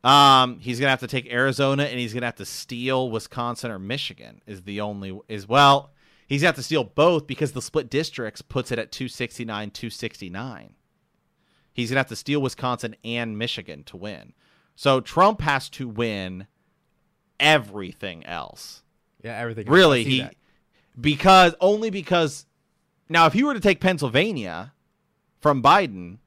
Um, 0.03 0.59
he's 0.59 0.79
gonna 0.79 0.91
have 0.91 0.99
to 0.99 1.07
take 1.07 1.31
Arizona, 1.31 1.83
and 1.83 1.99
he's 1.99 2.13
gonna 2.13 2.27
have 2.27 2.35
to 2.35 2.45
steal 2.45 3.09
Wisconsin 3.09 3.71
or 3.71 3.79
Michigan. 3.79 4.41
Is 4.45 4.61
the 4.61 4.81
only 4.81 5.19
is 5.27 5.47
well, 5.47 5.93
he's 6.27 6.41
gonna 6.41 6.49
have 6.49 6.55
to 6.57 6.63
steal 6.63 6.83
both 6.83 7.25
because 7.25 7.53
the 7.53 7.61
split 7.61 7.89
districts 7.89 8.41
puts 8.43 8.71
it 8.71 8.77
at 8.77 8.91
269, 8.91 9.71
269. 9.71 10.73
He's 11.73 11.89
gonna 11.89 11.99
have 11.99 12.07
to 12.09 12.15
steal 12.15 12.39
Wisconsin 12.41 12.95
and 13.03 13.37
Michigan 13.37 13.83
to 13.85 13.97
win. 13.97 14.33
So 14.75 15.01
Trump 15.01 15.41
has 15.41 15.69
to 15.69 15.87
win 15.87 16.45
everything 17.39 18.25
else 18.25 18.83
Yeah, 19.23 19.37
everything. 19.37 19.67
really 19.67 20.03
he 20.03 20.21
that. 20.21 20.35
because 20.99 21.53
only 21.59 21.89
because 21.89 22.45
now 23.09 23.25
if 23.25 23.35
you 23.35 23.45
were 23.45 23.53
to 23.53 23.59
take 23.59 23.79
Pennsylvania 23.79 24.73
from 25.41 25.61
Biden, 25.61 26.17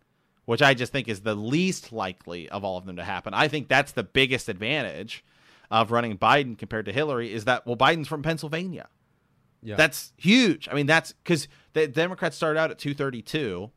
which 0.45 0.63
I 0.63 0.75
just 0.75 0.93
think 0.93 1.09
is 1.09 1.21
the 1.21 1.35
least 1.35 1.93
likely 1.93 2.49
of 2.49 2.65
all 2.65 2.77
of 2.79 2.87
them 2.87 2.97
to 2.97 3.05
happen, 3.05 3.35
I 3.35 3.49
think 3.49 3.69
that's 3.69 3.93
the 3.93 4.03
biggest 4.05 4.49
advantage 4.49 5.25
of 5.71 5.91
running 5.91 6.17
Biden 6.17 6.57
compared 6.57 6.87
to 6.87 6.93
Hillary 6.93 7.33
is 7.33 7.45
that 7.45 7.67
well 7.67 7.77
Biden's 7.77 8.09
from 8.09 8.23
Pennsylvania. 8.23 8.89
Yeah. 9.63 9.77
That's 9.77 10.13
huge. 10.17 10.69
I 10.71 10.75
mean 10.75 10.87
that's 10.87 11.15
cuz 11.25 11.49
the 11.75 11.87
Democrats 11.89 12.37
started 12.37 12.59
out 12.61 12.71
at 12.71 12.79
232 12.79 13.71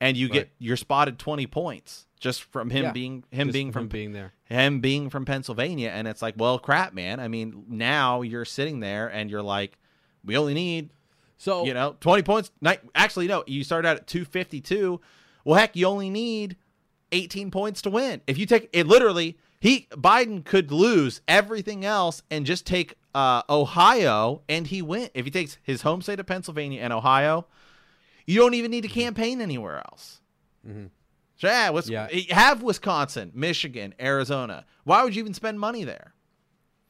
and 0.00 0.16
you 0.16 0.26
Right. 0.28 0.32
get 0.32 0.50
you're 0.58 0.76
spotted 0.76 1.18
20 1.18 1.46
points 1.46 2.06
just 2.18 2.42
from 2.44 2.70
him 2.70 2.84
Yeah. 2.84 2.92
being 2.92 3.24
him 3.30 3.50
being 3.50 3.72
from 3.72 3.84
from 3.84 3.88
being 3.88 4.12
there. 4.12 4.32
him 4.44 4.80
being 4.80 5.08
from 5.10 5.24
Pennsylvania, 5.24 5.90
and 5.90 6.06
it's 6.08 6.20
like, 6.22 6.34
well, 6.36 6.58
crap, 6.58 6.92
man. 6.92 7.20
I 7.20 7.28
mean, 7.28 7.64
now 7.68 8.22
you're 8.22 8.44
sitting 8.44 8.80
there 8.80 9.08
and 9.08 9.30
you're 9.30 9.42
like, 9.42 9.78
we 10.24 10.36
only 10.36 10.54
need, 10.54 10.90
So 11.36 11.64
you 11.64 11.74
know, 11.74 11.96
20 12.00 12.22
points. 12.22 12.50
Actually, 12.94 13.28
no, 13.28 13.44
you 13.46 13.62
started 13.64 13.88
out 13.88 13.96
at 13.96 14.06
252. 14.06 15.00
Well, 15.44 15.58
heck, 15.58 15.76
you 15.76 15.86
only 15.86 16.10
need 16.10 16.56
18 17.12 17.50
points 17.50 17.80
to 17.82 17.90
win. 17.90 18.20
If 18.26 18.36
you 18.38 18.44
take 18.46 18.68
it 18.72 18.86
literally, 18.86 19.38
he 19.60 19.86
Biden 19.92 20.44
could 20.44 20.70
lose 20.70 21.20
everything 21.26 21.84
else 21.84 22.22
and 22.30 22.44
just 22.44 22.66
take 22.66 22.94
uh, 23.14 23.42
Ohio, 23.48 24.42
and 24.48 24.66
he 24.66 24.82
win. 24.82 25.08
If 25.14 25.24
he 25.24 25.30
takes 25.30 25.58
his 25.62 25.82
home 25.82 26.02
state 26.02 26.20
of 26.20 26.26
Pennsylvania 26.26 26.80
and 26.82 26.92
Ohio, 26.92 27.46
you 28.26 28.38
don't 28.40 28.54
even 28.54 28.70
need 28.70 28.82
to 28.82 28.88
campaign 28.88 29.40
anywhere 29.40 29.78
else. 29.78 30.20
So 30.66 30.90
yeah, 31.46 31.70
Yeah. 31.88 32.08
Eh, 32.10 32.34
have 32.34 32.62
Wisconsin, 32.62 33.30
Michigan, 33.34 33.94
Arizona. 34.00 34.64
Why 34.84 35.04
would 35.04 35.14
you 35.14 35.20
even 35.20 35.34
spend 35.34 35.60
money 35.60 35.84
there? 35.84 36.14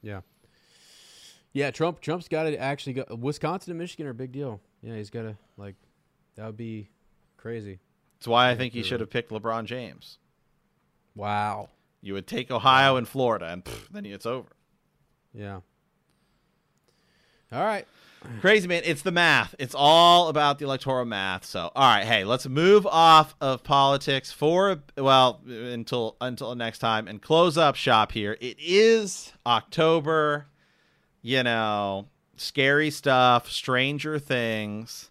Yeah. 0.02 0.20
Yeah, 1.52 1.70
Trump 1.70 2.00
Trump's 2.00 2.28
got 2.28 2.44
to 2.44 2.56
actually 2.56 2.94
go 2.94 3.04
Wisconsin 3.16 3.72
and 3.72 3.78
Michigan 3.78 4.06
are 4.06 4.10
a 4.10 4.14
big 4.14 4.32
deal. 4.32 4.60
Yeah, 4.82 4.96
he's 4.96 5.10
got 5.10 5.22
to 5.22 5.36
like 5.56 5.74
that 6.36 6.46
would 6.46 6.56
be 6.56 6.88
crazy. 7.36 7.78
That's 8.18 8.28
why 8.28 8.50
I 8.50 8.54
think 8.54 8.74
he 8.74 8.82
should 8.82 9.00
have 9.00 9.10
picked 9.10 9.30
LeBron 9.30 9.64
James. 9.64 10.18
Wow. 11.14 11.68
You 12.00 12.14
would 12.14 12.26
take 12.26 12.50
Ohio 12.50 12.96
and 12.96 13.08
Florida, 13.08 13.46
and 13.46 13.64
pff, 13.64 13.88
then 13.88 14.06
it's 14.06 14.26
over. 14.26 14.48
Yeah. 15.34 15.60
All 17.50 17.64
right. 17.64 17.86
Crazy 18.40 18.66
man, 18.68 18.82
it's 18.84 19.02
the 19.02 19.12
math. 19.12 19.54
It's 19.58 19.74
all 19.76 20.28
about 20.28 20.58
the 20.58 20.64
electoral 20.64 21.04
math. 21.04 21.44
So, 21.44 21.70
all 21.74 21.88
right, 21.88 22.04
hey, 22.04 22.24
let's 22.24 22.46
move 22.48 22.86
off 22.86 23.34
of 23.40 23.62
politics 23.62 24.32
for 24.32 24.82
well 24.96 25.40
until 25.46 26.16
until 26.20 26.54
next 26.54 26.78
time 26.80 27.08
and 27.08 27.22
close 27.22 27.56
up 27.56 27.76
shop 27.76 28.12
here. 28.12 28.36
It 28.40 28.56
is 28.60 29.32
October, 29.46 30.46
you 31.22 31.42
know, 31.42 32.08
scary 32.36 32.90
stuff, 32.90 33.50
Stranger 33.50 34.18
Things. 34.18 35.10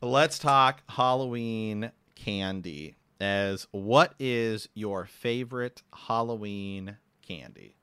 Let's 0.00 0.38
talk 0.38 0.82
Halloween 0.88 1.92
candy. 2.14 2.96
As 3.18 3.66
what 3.70 4.14
is 4.18 4.68
your 4.74 5.06
favorite 5.06 5.82
Halloween 6.06 6.98
candy? 7.22 7.76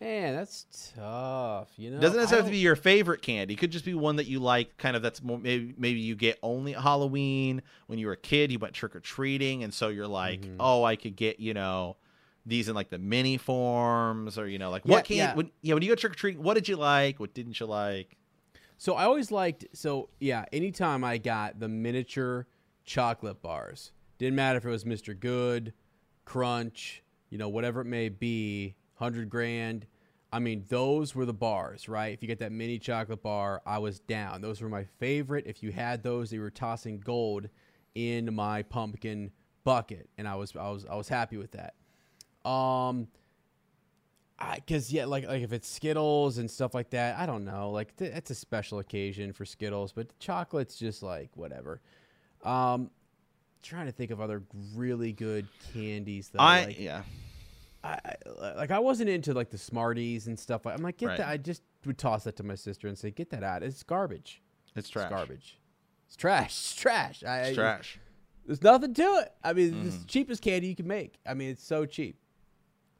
Man, 0.00 0.34
that's 0.34 0.92
tough. 0.96 1.68
You 1.76 1.90
know, 1.92 2.00
Doesn't 2.00 2.16
necessarily 2.16 2.42
have 2.42 2.50
to 2.50 2.52
be 2.52 2.58
your 2.58 2.74
favorite 2.76 3.22
candy. 3.22 3.54
It 3.54 3.58
could 3.58 3.70
just 3.70 3.84
be 3.84 3.94
one 3.94 4.16
that 4.16 4.26
you 4.26 4.40
like. 4.40 4.76
Kind 4.76 4.96
of 4.96 5.02
that's 5.02 5.22
more 5.22 5.38
maybe 5.38 5.72
maybe 5.78 6.00
you 6.00 6.16
get 6.16 6.38
only 6.42 6.74
at 6.74 6.82
Halloween. 6.82 7.62
When 7.86 7.98
you 7.98 8.08
were 8.08 8.14
a 8.14 8.16
kid, 8.16 8.50
you 8.50 8.58
went 8.58 8.74
trick 8.74 8.96
or 8.96 9.00
treating, 9.00 9.62
and 9.62 9.72
so 9.72 9.88
you're 9.88 10.08
like, 10.08 10.40
Mm-hmm. 10.40 10.56
oh, 10.58 10.82
I 10.82 10.96
could 10.96 11.14
get 11.16 11.38
you 11.38 11.54
know 11.54 11.96
these 12.44 12.68
in 12.68 12.74
like 12.74 12.90
the 12.90 12.98
mini 12.98 13.36
forms, 13.38 14.36
or 14.36 14.48
you 14.48 14.58
know 14.58 14.70
like 14.70 14.82
Yeah, 14.84 14.90
what 14.92 15.04
can 15.04 15.16
yeah. 15.16 15.34
when 15.34 15.50
yeah 15.62 15.74
when 15.74 15.82
you 15.82 15.88
go 15.88 15.94
trick 15.94 16.12
or 16.12 16.16
treating, 16.16 16.42
what 16.42 16.54
did 16.54 16.68
you 16.68 16.76
like? 16.76 17.20
What 17.20 17.32
didn't 17.32 17.60
you 17.60 17.66
like? 17.66 18.16
So 18.76 18.94
I 18.94 19.04
always 19.04 19.30
liked 19.30 19.64
so 19.74 20.08
yeah, 20.18 20.44
anytime 20.52 21.04
I 21.04 21.18
got 21.18 21.60
the 21.60 21.68
miniature 21.68 22.46
chocolate 22.84 23.40
bars. 23.42 23.92
Didn't 24.18 24.34
matter 24.36 24.58
if 24.58 24.64
it 24.64 24.68
was 24.70 24.84
Mr. 24.84 25.18
Good, 25.18 25.72
Crunch, 26.24 27.02
you 27.30 27.38
know, 27.38 27.48
whatever 27.48 27.80
it 27.80 27.86
may 27.86 28.08
be, 28.08 28.74
100 29.04 29.28
grand. 29.30 29.86
I 30.32 30.40
mean, 30.40 30.64
those 30.68 31.14
were 31.14 31.26
the 31.26 31.32
bars, 31.34 31.88
right? 31.88 32.12
If 32.12 32.22
you 32.22 32.26
get 32.26 32.40
that 32.40 32.50
mini 32.50 32.78
chocolate 32.78 33.22
bar, 33.22 33.62
I 33.64 33.78
was 33.78 34.00
down. 34.00 34.40
Those 34.40 34.60
were 34.60 34.68
my 34.68 34.84
favorite. 34.98 35.44
If 35.46 35.62
you 35.62 35.70
had 35.70 36.02
those, 36.02 36.30
they 36.30 36.38
were 36.38 36.50
tossing 36.50 36.98
gold 36.98 37.48
in 37.94 38.34
my 38.34 38.62
pumpkin 38.62 39.30
bucket, 39.62 40.08
and 40.18 40.26
I 40.26 40.34
was 40.34 40.54
I 40.56 40.70
was 40.70 40.86
I 40.86 40.96
was 40.96 41.08
happy 41.08 41.36
with 41.36 41.52
that. 41.52 41.74
Um 42.48 43.06
I 44.38 44.56
because 44.56 44.92
yeah, 44.92 45.04
like 45.04 45.26
like 45.26 45.42
if 45.42 45.52
it's 45.52 45.68
Skittles 45.68 46.38
and 46.38 46.50
stuff 46.50 46.74
like 46.74 46.90
that, 46.90 47.16
I 47.16 47.26
don't 47.26 47.44
know. 47.44 47.70
Like 47.70 47.96
th- 47.96 48.12
that's 48.12 48.30
a 48.30 48.34
special 48.34 48.80
occasion 48.80 49.32
for 49.32 49.44
Skittles, 49.44 49.92
but 49.92 50.18
chocolate's 50.18 50.76
just 50.76 51.02
like 51.02 51.30
whatever. 51.36 51.80
Um, 52.42 52.90
trying 53.62 53.86
to 53.86 53.92
think 53.92 54.10
of 54.10 54.20
other 54.20 54.42
really 54.74 55.12
good 55.12 55.46
candies 55.72 56.28
that 56.30 56.40
I, 56.42 56.60
I 56.60 56.64
like. 56.64 56.80
yeah 56.80 57.02
I, 57.84 57.98
like 58.56 58.70
I 58.70 58.78
wasn't 58.78 59.10
into 59.10 59.34
like 59.34 59.50
the 59.50 59.58
Smarties 59.58 60.26
and 60.26 60.38
stuff. 60.38 60.66
I'm 60.66 60.82
like 60.82 60.96
get 60.96 61.06
Right. 61.06 61.18
that. 61.18 61.28
I 61.28 61.36
just 61.36 61.62
would 61.84 61.98
toss 61.98 62.24
that 62.24 62.36
to 62.36 62.42
my 62.42 62.54
sister 62.54 62.88
and 62.88 62.96
say 62.98 63.10
get 63.10 63.30
that 63.30 63.42
out. 63.44 63.62
It's 63.62 63.82
garbage. 63.82 64.40
it's 64.74 64.88
trash. 64.88 65.04
It's 65.04 65.14
garbage. 65.14 65.58
It's 66.06 66.16
trash. 66.16 66.48
It's 66.50 66.74
trash. 66.74 67.24
I, 67.24 67.38
It's 67.40 67.56
trash. 67.56 67.98
there's 68.46 68.62
nothing 68.62 68.94
to 68.94 69.02
it. 69.02 69.32
I 69.44 69.52
mean, 69.52 69.86
it's 69.86 69.96
Mm. 69.96 70.00
the 70.02 70.06
cheapest 70.06 70.42
candy 70.42 70.68
you 70.68 70.74
can 70.76 70.86
make. 70.86 71.18
I 71.26 71.34
mean, 71.34 71.50
it's 71.50 71.64
so 71.64 71.84
cheap. 71.86 72.18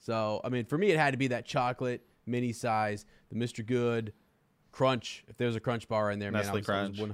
So, 0.00 0.40
I 0.44 0.50
mean, 0.50 0.66
for 0.66 0.76
me, 0.76 0.90
it 0.90 0.98
had 0.98 1.12
to 1.12 1.16
be 1.18 1.28
that 1.28 1.46
chocolate 1.46 2.02
mini 2.26 2.52
size, 2.52 3.06
the 3.30 3.36
Mr. 3.36 3.64
Good 3.64 4.12
Crunch. 4.70 5.24
If 5.28 5.36
there's 5.38 5.56
a 5.56 5.60
Crunch 5.60 5.88
bar 5.88 6.10
in 6.10 6.18
there, 6.18 6.30
man, 6.30 6.42
I 6.42 6.44
Nestle 6.54 6.58
was, 6.60 6.68
I 6.68 7.02
was 7.02 7.10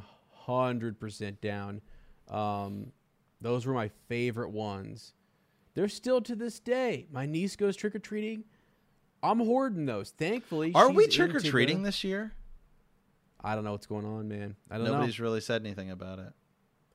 100% 0.48 1.40
down. 1.40 1.80
Um, 2.28 2.92
those 3.40 3.64
were 3.66 3.74
my 3.74 3.90
favorite 4.08 4.50
ones. 4.50 5.14
They're 5.80 5.88
still 5.88 6.20
to 6.20 6.36
this 6.36 6.60
day. 6.60 7.06
My 7.10 7.24
niece 7.24 7.56
goes 7.56 7.74
trick 7.74 7.94
or 7.94 7.98
treating. 8.00 8.44
I'm 9.22 9.38
hoarding 9.38 9.86
those. 9.86 10.10
Thankfully, 10.10 10.72
Are 10.74 10.90
we 10.90 11.06
trick 11.08 11.34
or 11.34 11.40
treating 11.40 11.84
this 11.84 12.04
year? 12.04 12.34
I 13.42 13.54
don't 13.54 13.64
know 13.64 13.72
what's 13.72 13.86
going 13.86 14.04
on, 14.04 14.28
man. 14.28 14.56
I 14.70 14.76
don't 14.76 14.84
know. 14.84 14.92
Nobody's 14.96 15.18
really 15.18 15.40
said 15.40 15.64
anything 15.64 15.90
about 15.90 16.18
it. 16.18 16.34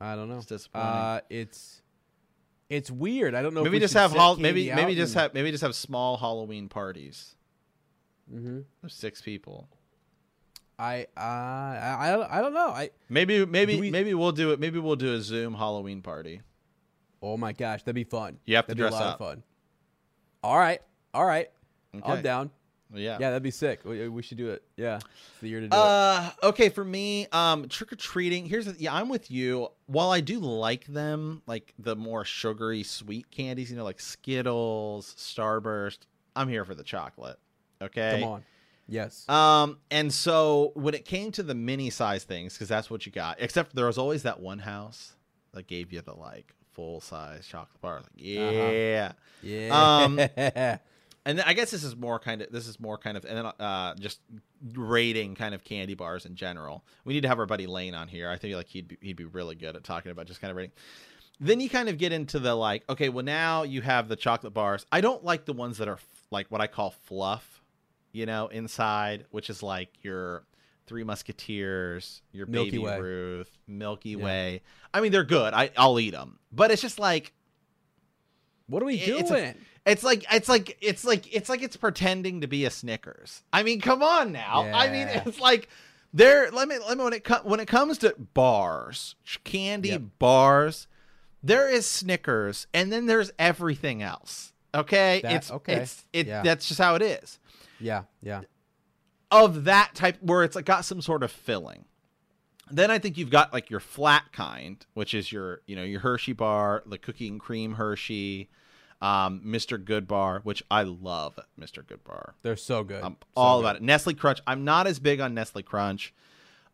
I 0.00 0.14
don't 0.14 0.28
know. 0.28 0.36
It's 0.36 0.46
disappointing. 0.46 0.88
Uh, 0.88 1.20
it's 1.28 1.82
it's 2.70 2.88
weird. 2.88 3.34
I 3.34 3.42
don't 3.42 3.54
know. 3.54 3.64
maybe 3.64 3.80
just 3.80 3.94
have 3.94 4.12
hol- 4.12 4.36
maybe 4.36 4.72
maybe 4.72 4.94
just 4.94 5.14
have 5.14 5.34
maybe 5.34 5.50
just 5.50 5.62
have 5.64 5.74
small 5.74 6.16
Halloween 6.16 6.68
parties. 6.68 7.34
Mm-hmm. 8.32 8.86
Six 8.86 9.20
people. 9.20 9.68
I 10.78 11.08
uh, 11.16 11.20
I 11.20 11.96
I 11.98 12.10
don't- 12.12 12.30
I 12.30 12.40
don't 12.40 12.54
know. 12.54 12.68
I 12.68 12.90
Maybe 13.08 13.44
maybe 13.44 13.80
we- 13.80 13.90
maybe 13.90 14.14
we'll 14.14 14.30
do 14.30 14.52
it. 14.52 14.60
Maybe 14.60 14.78
we'll 14.78 14.94
do 14.94 15.12
a 15.12 15.20
Zoom 15.20 15.54
Halloween 15.54 16.02
party. 16.02 16.42
Oh 17.22 17.36
my 17.36 17.52
gosh, 17.52 17.82
that'd 17.82 17.94
be 17.94 18.04
fun. 18.04 18.38
You 18.44 18.56
have 18.56 18.66
to 18.66 18.74
that'd 18.74 18.78
dress 18.78 18.92
be 18.92 18.96
a 18.96 19.00
lot 19.00 19.14
up. 19.14 19.20
of 19.20 19.26
fun. 19.26 19.42
All 20.42 20.58
right, 20.58 20.80
all 21.12 21.24
right. 21.24 21.50
I'm 22.04 22.22
down. 22.22 22.50
Yeah. 22.94 23.18
Yeah, 23.18 23.30
that'd 23.30 23.42
be 23.42 23.50
sick. 23.50 23.80
We, 23.84 24.08
we 24.08 24.22
should 24.22 24.38
do 24.38 24.50
it. 24.50 24.62
Yeah, 24.76 24.96
it's 24.96 25.40
the 25.40 25.48
year 25.48 25.60
to 25.60 25.68
do 25.68 25.76
it. 25.76 25.80
Uh, 25.80 26.30
okay, 26.42 26.68
for 26.68 26.84
me, 26.84 27.26
um, 27.32 27.68
trick 27.68 27.92
or 27.92 27.96
treating. 27.96 28.46
Here's 28.46 28.66
the, 28.66 28.76
yeah, 28.78 28.94
I'm 28.94 29.08
with 29.08 29.30
you. 29.30 29.68
While 29.86 30.10
I 30.10 30.20
do 30.20 30.38
like 30.38 30.86
them, 30.86 31.42
like 31.46 31.74
the 31.78 31.96
more 31.96 32.24
sugary, 32.24 32.82
sweet 32.82 33.30
candies, 33.30 33.70
you 33.70 33.76
know, 33.76 33.84
like 33.84 34.00
Skittles, 34.00 35.14
Starburst. 35.18 35.98
I'm 36.36 36.48
here 36.48 36.64
for 36.64 36.74
the 36.74 36.84
chocolate. 36.84 37.38
Okay. 37.82 38.20
Come 38.20 38.28
on. 38.28 38.44
Yes. 38.88 39.28
Um, 39.28 39.78
and 39.90 40.12
so 40.12 40.70
when 40.74 40.94
it 40.94 41.04
came 41.04 41.32
to 41.32 41.42
the 41.42 41.54
mini 41.54 41.90
size 41.90 42.22
things, 42.24 42.54
because 42.54 42.68
that's 42.68 42.88
what 42.88 43.04
you 43.04 43.10
got, 43.10 43.38
except 43.40 43.74
there 43.74 43.86
was 43.86 43.98
always 43.98 44.22
that 44.22 44.38
one 44.40 44.60
house 44.60 45.14
that 45.52 45.66
gave 45.66 45.92
you 45.92 46.02
the 46.02 46.14
like 46.14 46.54
full 46.76 47.00
size 47.00 47.46
chocolate 47.46 47.80
bar. 47.80 47.96
Like, 47.96 48.06
yeah. 48.14 49.12
yeah. 49.42 50.04
um, 50.04 50.78
And 51.26 51.40
I 51.40 51.54
guess 51.54 51.72
this 51.72 51.82
is 51.82 51.96
more 51.96 52.20
kind 52.20 52.40
of 52.40 52.52
this 52.52 52.68
is 52.68 52.78
more 52.78 52.96
kind 52.96 53.16
of 53.16 53.24
and 53.24 53.36
then 53.36 53.46
uh 53.46 53.96
just 53.96 54.20
rating 54.74 55.34
kind 55.34 55.56
of 55.56 55.64
candy 55.64 55.94
bars 55.94 56.24
in 56.24 56.36
general. 56.36 56.84
We 57.04 57.14
need 57.14 57.22
to 57.22 57.28
have 57.28 57.40
our 57.40 57.46
buddy 57.46 57.66
Lane 57.66 57.96
on 57.96 58.06
here. 58.06 58.30
I 58.30 58.36
think 58.36 58.54
like 58.54 58.68
he'd 58.68 58.86
be, 58.86 58.96
he'd 59.00 59.16
be 59.16 59.24
really 59.24 59.56
good 59.56 59.74
at 59.74 59.82
talking 59.82 60.12
about 60.12 60.26
just 60.26 60.40
kind 60.40 60.52
of 60.52 60.56
rating. 60.56 60.70
Then 61.40 61.58
you 61.58 61.68
kind 61.68 61.88
of 61.88 61.98
get 61.98 62.12
into 62.12 62.38
the 62.38 62.54
like 62.54 62.84
okay, 62.88 63.08
well 63.08 63.24
now 63.24 63.64
you 63.64 63.80
have 63.80 64.06
the 64.06 64.14
chocolate 64.14 64.54
bars. 64.54 64.86
I 64.92 65.00
don't 65.00 65.24
like 65.24 65.46
the 65.46 65.52
ones 65.52 65.78
that 65.78 65.88
are 65.88 65.94
f- 65.94 66.06
like 66.30 66.46
what 66.48 66.60
I 66.60 66.68
call 66.68 66.92
fluff, 67.06 67.60
you 68.12 68.24
know, 68.24 68.46
inside, 68.46 69.24
which 69.32 69.50
is 69.50 69.64
like 69.64 69.88
your 70.02 70.44
Three 70.86 71.04
Musketeers, 71.04 72.22
your 72.32 72.46
Milky 72.46 72.70
Baby 72.72 72.82
Way. 72.84 73.00
Ruth, 73.00 73.50
Milky 73.66 74.10
Yeah. 74.10 74.24
Way. 74.24 74.62
I 74.94 75.00
mean, 75.00 75.12
they're 75.12 75.24
good. 75.24 75.52
I 75.54 75.70
I'll 75.76 75.98
eat 76.00 76.10
them, 76.10 76.38
but 76.52 76.70
it's 76.70 76.82
just 76.82 76.98
like 76.98 77.32
what 78.68 78.82
are 78.82 78.86
we 78.86 78.94
it- 78.96 79.08
it's 79.08 79.30
a- 79.30 79.34
doing? 79.34 79.54
it's 79.84 80.02
like 80.02 80.24
it's 80.32 80.48
like 80.48 80.76
it's 80.80 81.04
like 81.04 81.32
it's 81.34 81.48
like 81.48 81.62
it's 81.62 81.76
pretending 81.76 82.40
to 82.40 82.46
be 82.46 82.64
a 82.64 82.70
Snickers. 82.70 83.42
I 83.52 83.62
mean, 83.62 83.80
come 83.80 84.02
on 84.02 84.32
now. 84.32 84.62
I 84.72 84.90
mean, 84.90 85.08
it's 85.26 85.38
like 85.40 85.68
there. 86.12 86.50
Let 86.50 86.68
me 86.68 86.78
let 86.78 86.96
me 86.98 87.04
when 87.04 87.12
it 87.12 87.24
com- 87.24 87.44
when 87.44 87.60
it 87.60 87.66
comes 87.66 87.98
to 87.98 88.14
bars, 88.34 89.14
candy 89.44 89.90
Yep. 89.90 90.02
bars, 90.18 90.88
there 91.42 91.68
is 91.68 91.86
Snickers, 91.86 92.66
and 92.74 92.92
then 92.92 93.06
there's 93.06 93.30
everything 93.38 94.02
else. 94.02 94.52
Okay, 94.74 95.20
That- 95.22 95.32
it's 95.32 95.50
okay. 95.50 95.74
it's 95.76 96.04
it. 96.12 96.26
Yeah. 96.26 96.42
That's 96.42 96.66
just 96.68 96.80
how 96.80 96.96
it 96.96 97.02
is. 97.02 97.38
yeah, 97.80 98.02
yeah. 98.22 98.42
Of 99.44 99.64
that 99.64 99.94
type, 99.94 100.16
where 100.20 100.42
it's 100.44 100.56
like 100.56 100.64
got 100.64 100.84
some 100.84 101.00
sort 101.02 101.22
of 101.22 101.30
filling. 101.30 101.84
Then 102.70 102.90
I 102.90 102.98
think 102.98 103.16
you've 103.16 103.30
got 103.30 103.52
like 103.52 103.70
your 103.70 103.80
flat 103.80 104.32
kind, 104.32 104.84
which 104.94 105.14
is 105.14 105.30
your 105.30 105.60
you 105.66 105.76
know 105.76 105.84
your 105.84 106.00
Hershey 106.00 106.32
bar, 106.32 106.82
the 106.86 106.98
cookie 106.98 107.28
and 107.28 107.38
cream 107.38 107.74
Hershey, 107.74 108.48
um, 109.00 109.42
Mr. 109.46 109.82
Good 109.82 110.08
Bar, 110.08 110.40
which 110.42 110.62
I 110.70 110.82
love 110.82 111.38
Mr. 111.60 111.86
Good 111.86 112.02
Bar. 112.02 112.34
They're 112.42 112.56
so 112.56 112.82
good. 112.82 113.02
I'm 113.04 113.12
So 113.20 113.26
all 113.36 113.58
good. 113.58 113.64
about 113.66 113.76
it. 113.76 113.82
Nestle 113.82 114.14
Crunch. 114.14 114.40
I'm 114.46 114.64
not 114.64 114.86
as 114.86 114.98
big 114.98 115.20
on 115.20 115.34
Nestle 115.34 115.62
Crunch. 115.62 116.12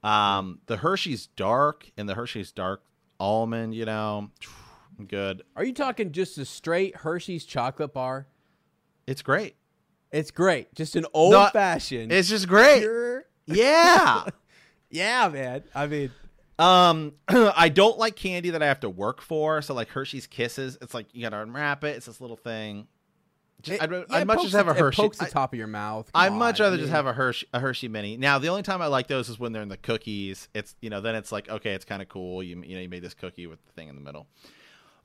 Um, 0.03 0.61
the 0.67 0.79
Hershey's 0.79 1.27
Dark 1.27 1.91
and 1.97 2.09
the 2.09 2.15
Hershey's 2.15 2.53
Dark 2.53 2.83
Almond, 3.21 3.75
you 3.75 3.85
know, 3.85 4.31
good. 5.09 5.43
Are 5.57 5.65
you 5.65 5.73
talking 5.73 6.11
just 6.11 6.39
a 6.39 6.45
straight 6.45 6.97
Hershey's 6.97 7.45
chocolate 7.45 7.93
bar? 7.93 8.27
It's 9.07 9.23
great. 9.23 9.57
It's 10.13 10.31
great. 10.31 10.75
Just 10.75 10.95
an 10.97 11.07
old 11.15 11.35
fashioned. 11.53 12.13
It's 12.13 12.29
just 12.29 12.47
great. 12.49 12.81
pure. 12.81 13.25
Yeah. 13.47 14.25
Yeah, 14.95 15.29
man. 15.29 15.65
I 15.75 15.87
mean, 15.87 16.11
Um, 16.59 17.15
I 17.29 17.71
don't 17.71 17.97
like 17.99 18.15
candy 18.15 18.51
that 18.51 18.63
I 18.63 18.67
have 18.67 18.81
to 18.81 18.91
work 18.91 19.23
for. 19.23 19.63
So 19.63 19.73
like 19.73 19.89
Hershey's 19.89 20.27
Kisses, 20.27 20.77
it's 20.83 20.93
like 20.93 21.07
you 21.15 21.23
gotta 21.23 21.41
unwrap 21.41 21.83
it. 21.83 21.97
It's 21.97 22.05
this 22.07 22.21
little 22.21 22.37
thing. 22.37 22.87
Just, 23.63 23.81
it- 23.81 23.83
I'd, 23.83 23.91
yeah, 23.91 24.05
I'd 24.11 24.27
much 24.27 24.43
just 24.43 24.55
have 24.55 24.69
a 24.69 24.75
Hershey. 24.75 25.01
It 25.01 25.05
pokes 25.07 25.17
the 25.19 25.25
top 25.27 25.55
of 25.55 25.59
your 25.59 25.67
mouth. 25.67 26.13
Come 26.13 26.21
I'd 26.23 26.33
much 26.35 26.61
rather 26.61 26.77
I 26.77 26.79
just 26.81 26.91
have 26.91 27.07
a 27.07 27.15
Hershey 27.15 27.47
a 27.55 27.61
Hershey 27.61 27.89
mini. 27.89 28.19
Now, 28.19 28.39
the 28.39 28.49
only 28.49 28.63
time 28.63 28.83
I 28.83 28.89
like 28.89 29.07
those 29.07 29.31
is 29.31 29.39
when 29.39 29.53
they're 29.53 29.63
in 29.63 29.69
the 29.71 29.79
cookies. 29.79 30.49
It's 30.53 30.75
you 30.83 30.91
know 30.91 31.01
then 31.01 31.15
it's 31.15 31.33
like 31.33 31.49
okay, 31.49 31.73
it's 31.73 31.87
kind 31.87 32.03
of 32.03 32.09
cool. 32.11 32.43
You 32.43 32.63
you 32.63 32.75
know 32.75 32.83
you 32.83 32.89
made 32.91 33.03
this 33.03 33.15
cookie 33.15 33.47
with 33.47 33.65
the 33.65 33.73
thing 33.73 33.89
in 33.89 33.95
the 33.95 34.03
middle. 34.03 34.27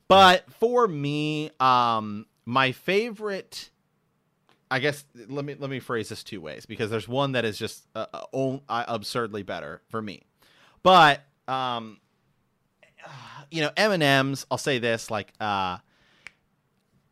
But 0.06 0.52
for 0.60 0.86
me, 0.86 1.50
um, 1.60 2.26
my 2.44 2.72
favorite, 2.72 3.70
I 4.70 4.78
guess 4.80 5.04
let 5.28 5.44
me 5.44 5.54
let 5.58 5.70
me 5.70 5.80
phrase 5.80 6.08
this 6.08 6.22
two 6.22 6.40
ways 6.40 6.66
because 6.66 6.90
there's 6.90 7.08
one 7.08 7.32
that 7.32 7.44
is 7.44 7.58
just 7.58 7.86
uh, 7.94 8.06
uh, 8.12 8.58
uh, 8.68 8.84
absurdly 8.88 9.42
better 9.42 9.82
for 9.88 10.00
me, 10.02 10.24
but 10.82 11.22
um, 11.46 11.98
you 13.50 13.62
know 13.62 13.70
M 13.76 13.92
and 13.92 14.02
M's. 14.02 14.46
I'll 14.50 14.58
say 14.58 14.78
this 14.78 15.10
like 15.10 15.32
uh. 15.40 15.78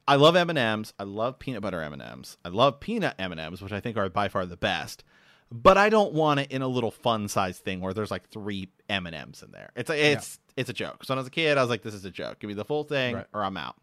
I 0.09 0.15
love 0.15 0.37
M 0.37 0.51
and 0.51 0.59
M's. 0.59 0.93
I 1.01 1.03
love 1.03 1.41
peanut 1.41 1.63
butter 1.63 1.83
M 1.83 1.93
and 1.93 2.01
M's. 2.01 2.37
I 2.45 2.49
love 2.51 2.79
peanut 2.79 3.17
M 3.19 3.33
and 3.33 3.41
M's, 3.41 3.61
which 3.61 3.73
I 3.73 3.81
think 3.81 3.97
are 3.97 4.09
by 4.09 4.29
far 4.29 4.47
the 4.47 4.57
best. 4.57 5.03
But 5.51 5.77
I 5.79 5.89
don't 5.89 6.13
want 6.13 6.39
it 6.41 6.53
in 6.53 6.63
a 6.63 6.69
little 6.69 6.93
fun 6.93 7.27
size 7.27 7.59
thing 7.59 7.81
where 7.81 7.93
there's 7.93 8.11
like 8.11 8.29
three 8.29 8.69
M 8.89 9.07
and 9.07 9.17
M's 9.17 9.43
in 9.43 9.51
there. 9.51 9.71
It's 9.75 9.91
a, 9.91 10.13
it's 10.13 10.39
it's 10.57 10.71
a 10.71 10.73
joke. 10.73 11.05
So 11.05 11.13
when 11.13 11.19
I 11.19 11.23
was 11.23 11.27
a 11.29 11.33
kid, 11.33 11.59
I 11.59 11.61
was 11.61 11.71
like, 11.71 11.83
this 11.83 11.95
is 11.95 12.05
a 12.05 12.11
joke. 12.11 12.39
Give 12.39 12.47
me 12.49 12.55
the 12.55 12.65
full 12.65 12.85
thing, 12.85 13.17
Right. 13.17 13.27
or 13.35 13.43
I'm 13.45 13.57
out. 13.57 13.75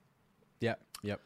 Yep. 0.62 0.82
Yep. 1.02 1.20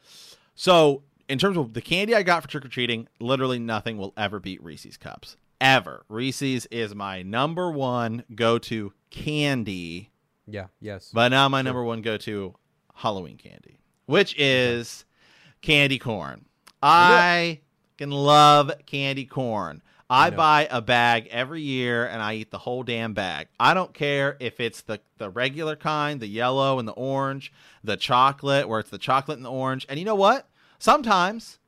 So 0.56 1.02
in 1.28 1.38
terms 1.38 1.56
of 1.56 1.74
the 1.74 1.80
candy 1.80 2.14
I 2.14 2.22
got 2.22 2.42
for 2.42 2.48
trick 2.48 2.64
or 2.64 2.68
treating, 2.68 3.08
literally 3.20 3.58
nothing 3.58 3.98
will 3.98 4.12
ever 4.16 4.40
beat 4.40 4.62
Reese's 4.62 4.96
cups. 4.96 5.36
Ever. 5.60 6.04
Reese's 6.08 6.66
is 6.66 6.94
my 6.94 7.22
number 7.22 7.70
one 7.70 8.24
go 8.34 8.58
to 8.58 8.92
candy 9.10 10.10
Yeah. 10.46 10.66
Yes. 10.80 11.10
but 11.12 11.28
now 11.28 11.48
my 11.48 11.62
number 11.62 11.82
one 11.82 12.00
go 12.02 12.16
to 12.18 12.54
Halloween 12.94 13.36
candy, 13.36 13.78
which 14.06 14.34
is 14.38 15.04
candy 15.60 15.98
corn. 15.98 16.44
I 16.82 17.60
can 17.96 18.10
love 18.10 18.70
candy 18.86 19.24
corn. 19.24 19.82
I 20.10 20.30
know. 20.30 20.36
buy 20.36 20.68
a 20.70 20.80
bag 20.80 21.28
every 21.30 21.60
year 21.60 22.06
and 22.06 22.22
I 22.22 22.34
eat 22.34 22.50
the 22.50 22.58
whole 22.58 22.82
damn 22.82 23.12
bag. 23.12 23.48
I 23.60 23.74
don't 23.74 23.92
care 23.92 24.36
if 24.40 24.58
it's 24.58 24.80
the, 24.82 25.00
the 25.18 25.28
regular 25.28 25.76
kind, 25.76 26.18
the 26.20 26.26
yellow 26.28 26.78
and 26.78 26.88
the 26.88 26.92
orange, 26.92 27.52
the 27.84 27.96
chocolate, 27.98 28.68
where 28.68 28.80
it's 28.80 28.88
the 28.90 28.96
chocolate 28.96 29.36
and 29.36 29.44
the 29.44 29.50
orange. 29.50 29.84
And 29.88 29.98
you 29.98 30.06
know 30.06 30.14
what? 30.14 30.47
Sometimes 30.78 31.58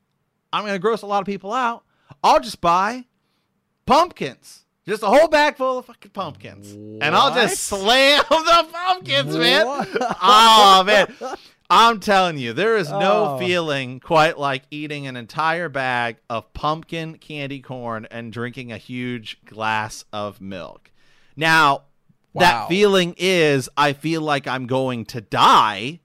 I'm 0.53 0.63
going 0.63 0.75
to 0.75 0.79
gross 0.79 1.03
a 1.03 1.07
lot 1.07 1.21
of 1.21 1.27
people 1.27 1.53
out. 1.53 1.85
I'll 2.23 2.41
just 2.41 2.61
buy 2.61 3.05
pumpkins. 3.87 4.65
Just 4.87 5.03
a 5.03 5.07
whole 5.07 5.29
bag 5.29 5.57
full 5.57 5.79
of 5.79 5.87
fucking 5.87 6.11
pumpkins. 6.13 6.73
And 6.73 7.15
I'll 7.15 7.35
just 7.35 7.63
slam 7.65 8.25
the 8.31 8.67
pumpkins, 8.73 9.37
man. 9.37 9.67
What? 9.67 9.89
oh, 10.23 10.83
man. 10.87 11.15
I'm 11.69 12.01
telling 12.01 12.39
you, 12.39 12.53
there 12.53 12.77
is 12.77 12.91
no 12.91 13.35
Oh. 13.37 13.39
feeling 13.39 14.01
quite 14.01 14.39
like 14.39 14.65
eating 14.73 15.07
an 15.07 15.17
entire 15.17 15.69
bag 15.69 16.17
of 16.29 16.53
pumpkin 16.53 17.19
candy 17.19 17.61
corn 17.61 18.09
and 18.11 18.33
drinking 18.33 18.73
a 18.73 18.79
huge 18.79 19.39
glass 19.45 20.05
of 20.13 20.41
milk. 20.41 20.91
Now, 21.37 21.83
Wow. 22.33 22.41
that 22.41 22.69
feeling 22.69 23.15
is 23.19 23.69
I 23.77 23.93
feel 23.93 24.23
like 24.23 24.47
I'm 24.49 24.67
going 24.67 25.05
to 25.07 25.21
die, 25.21 26.01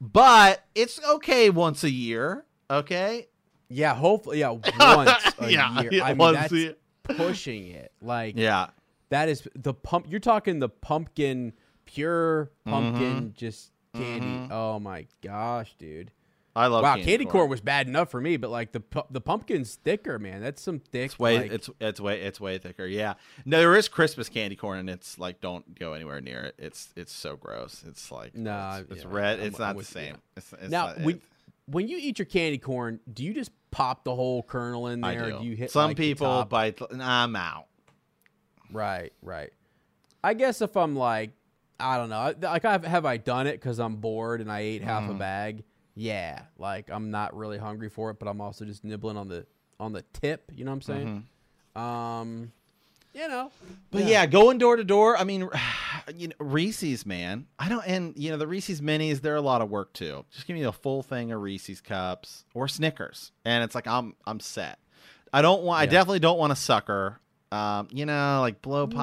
but 0.00 0.64
it's 0.74 1.00
okay 1.04 1.50
once 1.50 1.84
a 1.84 1.90
year. 1.90 2.44
Okay. 2.70 3.28
Yeah. 3.68 3.94
Hopefully. 3.94 4.40
Yeah. 4.40 4.50
Once 4.78 5.10
a 5.38 5.50
Yeah, 5.50 5.80
year. 5.82 5.92
yeah, 5.92 6.04
I 6.04 6.14
mean, 6.14 6.34
that's 6.34 6.52
year. 6.52 6.74
pushing 7.04 7.68
it. 7.68 7.92
Like 8.00 8.34
Yeah. 8.36 8.68
that 9.10 9.28
is 9.28 9.46
the 9.54 9.74
pump. 9.74 10.06
You're 10.08 10.18
talking 10.20 10.58
the 10.58 10.68
pumpkin, 10.68 11.52
pure 11.84 12.50
pumpkin, 12.64 13.16
Mm-hmm. 13.16 13.28
just 13.36 13.70
candy. 13.94 14.48
Oh 14.52 14.78
my 14.80 15.06
gosh, 15.22 15.74
dude. 15.78 16.10
I 16.56 16.66
love 16.66 16.82
wow, 16.82 16.94
candy, 16.96 17.10
candy 17.10 17.24
corn. 17.26 17.48
was 17.48 17.60
bad 17.60 17.86
enough 17.86 18.10
for 18.10 18.20
me, 18.20 18.36
but 18.36 18.50
like 18.50 18.72
the 18.72 18.82
the 19.10 19.20
pumpkin's 19.20 19.76
thicker, 19.76 20.18
man. 20.18 20.40
That's 20.42 20.60
some 20.60 20.80
thick. 20.80 21.06
It's 21.06 21.18
way 21.18 21.38
like- 21.42 21.52
it's 21.52 21.70
it's 21.80 22.00
way 22.00 22.20
it's 22.22 22.40
way 22.40 22.58
thicker. 22.58 22.86
Yeah. 22.86 23.14
No, 23.44 23.58
there 23.58 23.76
is 23.76 23.86
Christmas 23.88 24.28
candy 24.28 24.56
corn, 24.56 24.80
and 24.80 24.90
it's 24.90 25.18
like 25.18 25.40
don't 25.40 25.78
go 25.78 25.92
anywhere 25.92 26.20
near 26.20 26.40
it. 26.40 26.56
It's 26.58 26.88
it's 26.96 27.12
so 27.12 27.36
gross. 27.36 27.84
It's 27.86 28.10
like 28.10 28.34
Nah, 28.36 28.78
it's, 28.78 28.90
it's 28.90 29.04
yeah, 29.04 29.10
red. 29.10 29.38
I'm- 29.38 29.46
it's 29.48 29.60
I'm 29.60 29.66
not 29.66 29.72
the 29.76 29.80
you. 29.80 29.84
same. 29.84 30.16
It's, 30.36 30.52
it's 30.54 30.70
now 30.70 30.86
not, 30.86 31.00
when 31.02 31.20
when 31.66 31.86
you 31.88 31.98
eat 31.98 32.18
your 32.18 32.26
candy 32.26 32.58
corn, 32.58 32.98
do 33.12 33.22
you 33.24 33.32
just 33.32 33.52
pop 33.70 34.02
the 34.02 34.14
whole 34.16 34.42
kernel 34.42 34.88
in 34.88 35.04
I 35.04 35.14
there? 35.14 35.30
do. 35.30 35.36
or 35.36 35.38
do 35.40 35.44
you 35.46 35.54
hit 35.54 35.70
Some 35.70 35.90
like, 35.90 35.96
people 35.96 36.44
bite. 36.46 36.80
Nah, 36.92 37.22
I'm 37.24 37.36
out. 37.36 37.66
Right, 38.72 39.12
right. 39.22 39.52
I 40.22 40.34
guess 40.34 40.60
if 40.62 40.76
I'm 40.76 40.96
like, 40.96 41.30
I 41.78 41.96
don't 41.96 42.08
know. 42.08 42.34
Like, 42.40 42.64
I've, 42.64 42.84
have 42.84 43.06
I 43.06 43.16
done 43.16 43.46
it 43.46 43.52
because 43.52 43.78
I'm 43.78 43.96
bored 43.96 44.40
and 44.40 44.50
I 44.50 44.60
ate 44.60 44.82
half 44.82 45.04
Mm-hmm. 45.04 45.12
a 45.12 45.18
bag? 45.18 45.64
Yeah. 45.94 46.42
Like, 46.58 46.90
I'm 46.90 47.10
not 47.10 47.36
really 47.36 47.58
hungry 47.58 47.88
for 47.88 48.10
it, 48.10 48.18
but 48.18 48.28
I'm 48.28 48.40
also 48.40 48.64
just 48.64 48.84
nibbling 48.84 49.16
on 49.16 49.28
the 49.28 49.46
on 49.78 49.92
the 49.92 50.04
tip. 50.12 50.52
You 50.54 50.64
know 50.64 50.70
what 50.70 50.76
I'm 50.76 50.82
saying? 50.82 51.26
Um, 51.74 52.52
you 53.14 53.28
know. 53.28 53.50
Mm-hmm. 53.64 53.74
But 53.90 54.04
yeah. 54.04 54.26
going 54.26 54.58
door 54.58 54.76
to 54.76 54.84
door. 54.84 55.16
I 55.16 55.24
mean, 55.24 55.48
you 56.14 56.28
know, 56.28 56.34
Reese's, 56.38 57.04
man. 57.04 57.46
I 57.58 57.68
don't, 57.68 57.86
and 57.86 58.14
you 58.16 58.30
know, 58.30 58.36
the 58.36 58.46
Reese's 58.46 58.80
minis. 58.80 59.20
They're 59.20 59.36
a 59.36 59.40
lot 59.40 59.62
of 59.62 59.70
work 59.70 59.92
too. 59.92 60.24
Just 60.30 60.46
give 60.46 60.54
me 60.54 60.62
a 60.62 60.72
full 60.72 61.02
thing 61.02 61.32
of 61.32 61.40
Reese's 61.40 61.80
cups 61.80 62.44
or 62.54 62.68
Snickers, 62.68 63.32
and 63.44 63.64
it's 63.64 63.74
like 63.74 63.86
I'm 63.86 64.14
I'm 64.26 64.40
set. 64.40 64.78
I 65.32 65.42
don't 65.42 65.62
want. 65.62 65.80
I 65.80 65.86
definitely 65.86 66.20
don't 66.20 66.38
want 66.38 66.52
a 66.52 66.56
sucker. 66.56 67.20
Um, 67.52 67.88
you 67.90 68.06
know, 68.06 68.38
like 68.42 68.62
blow 68.62 68.86
pops 68.86 68.94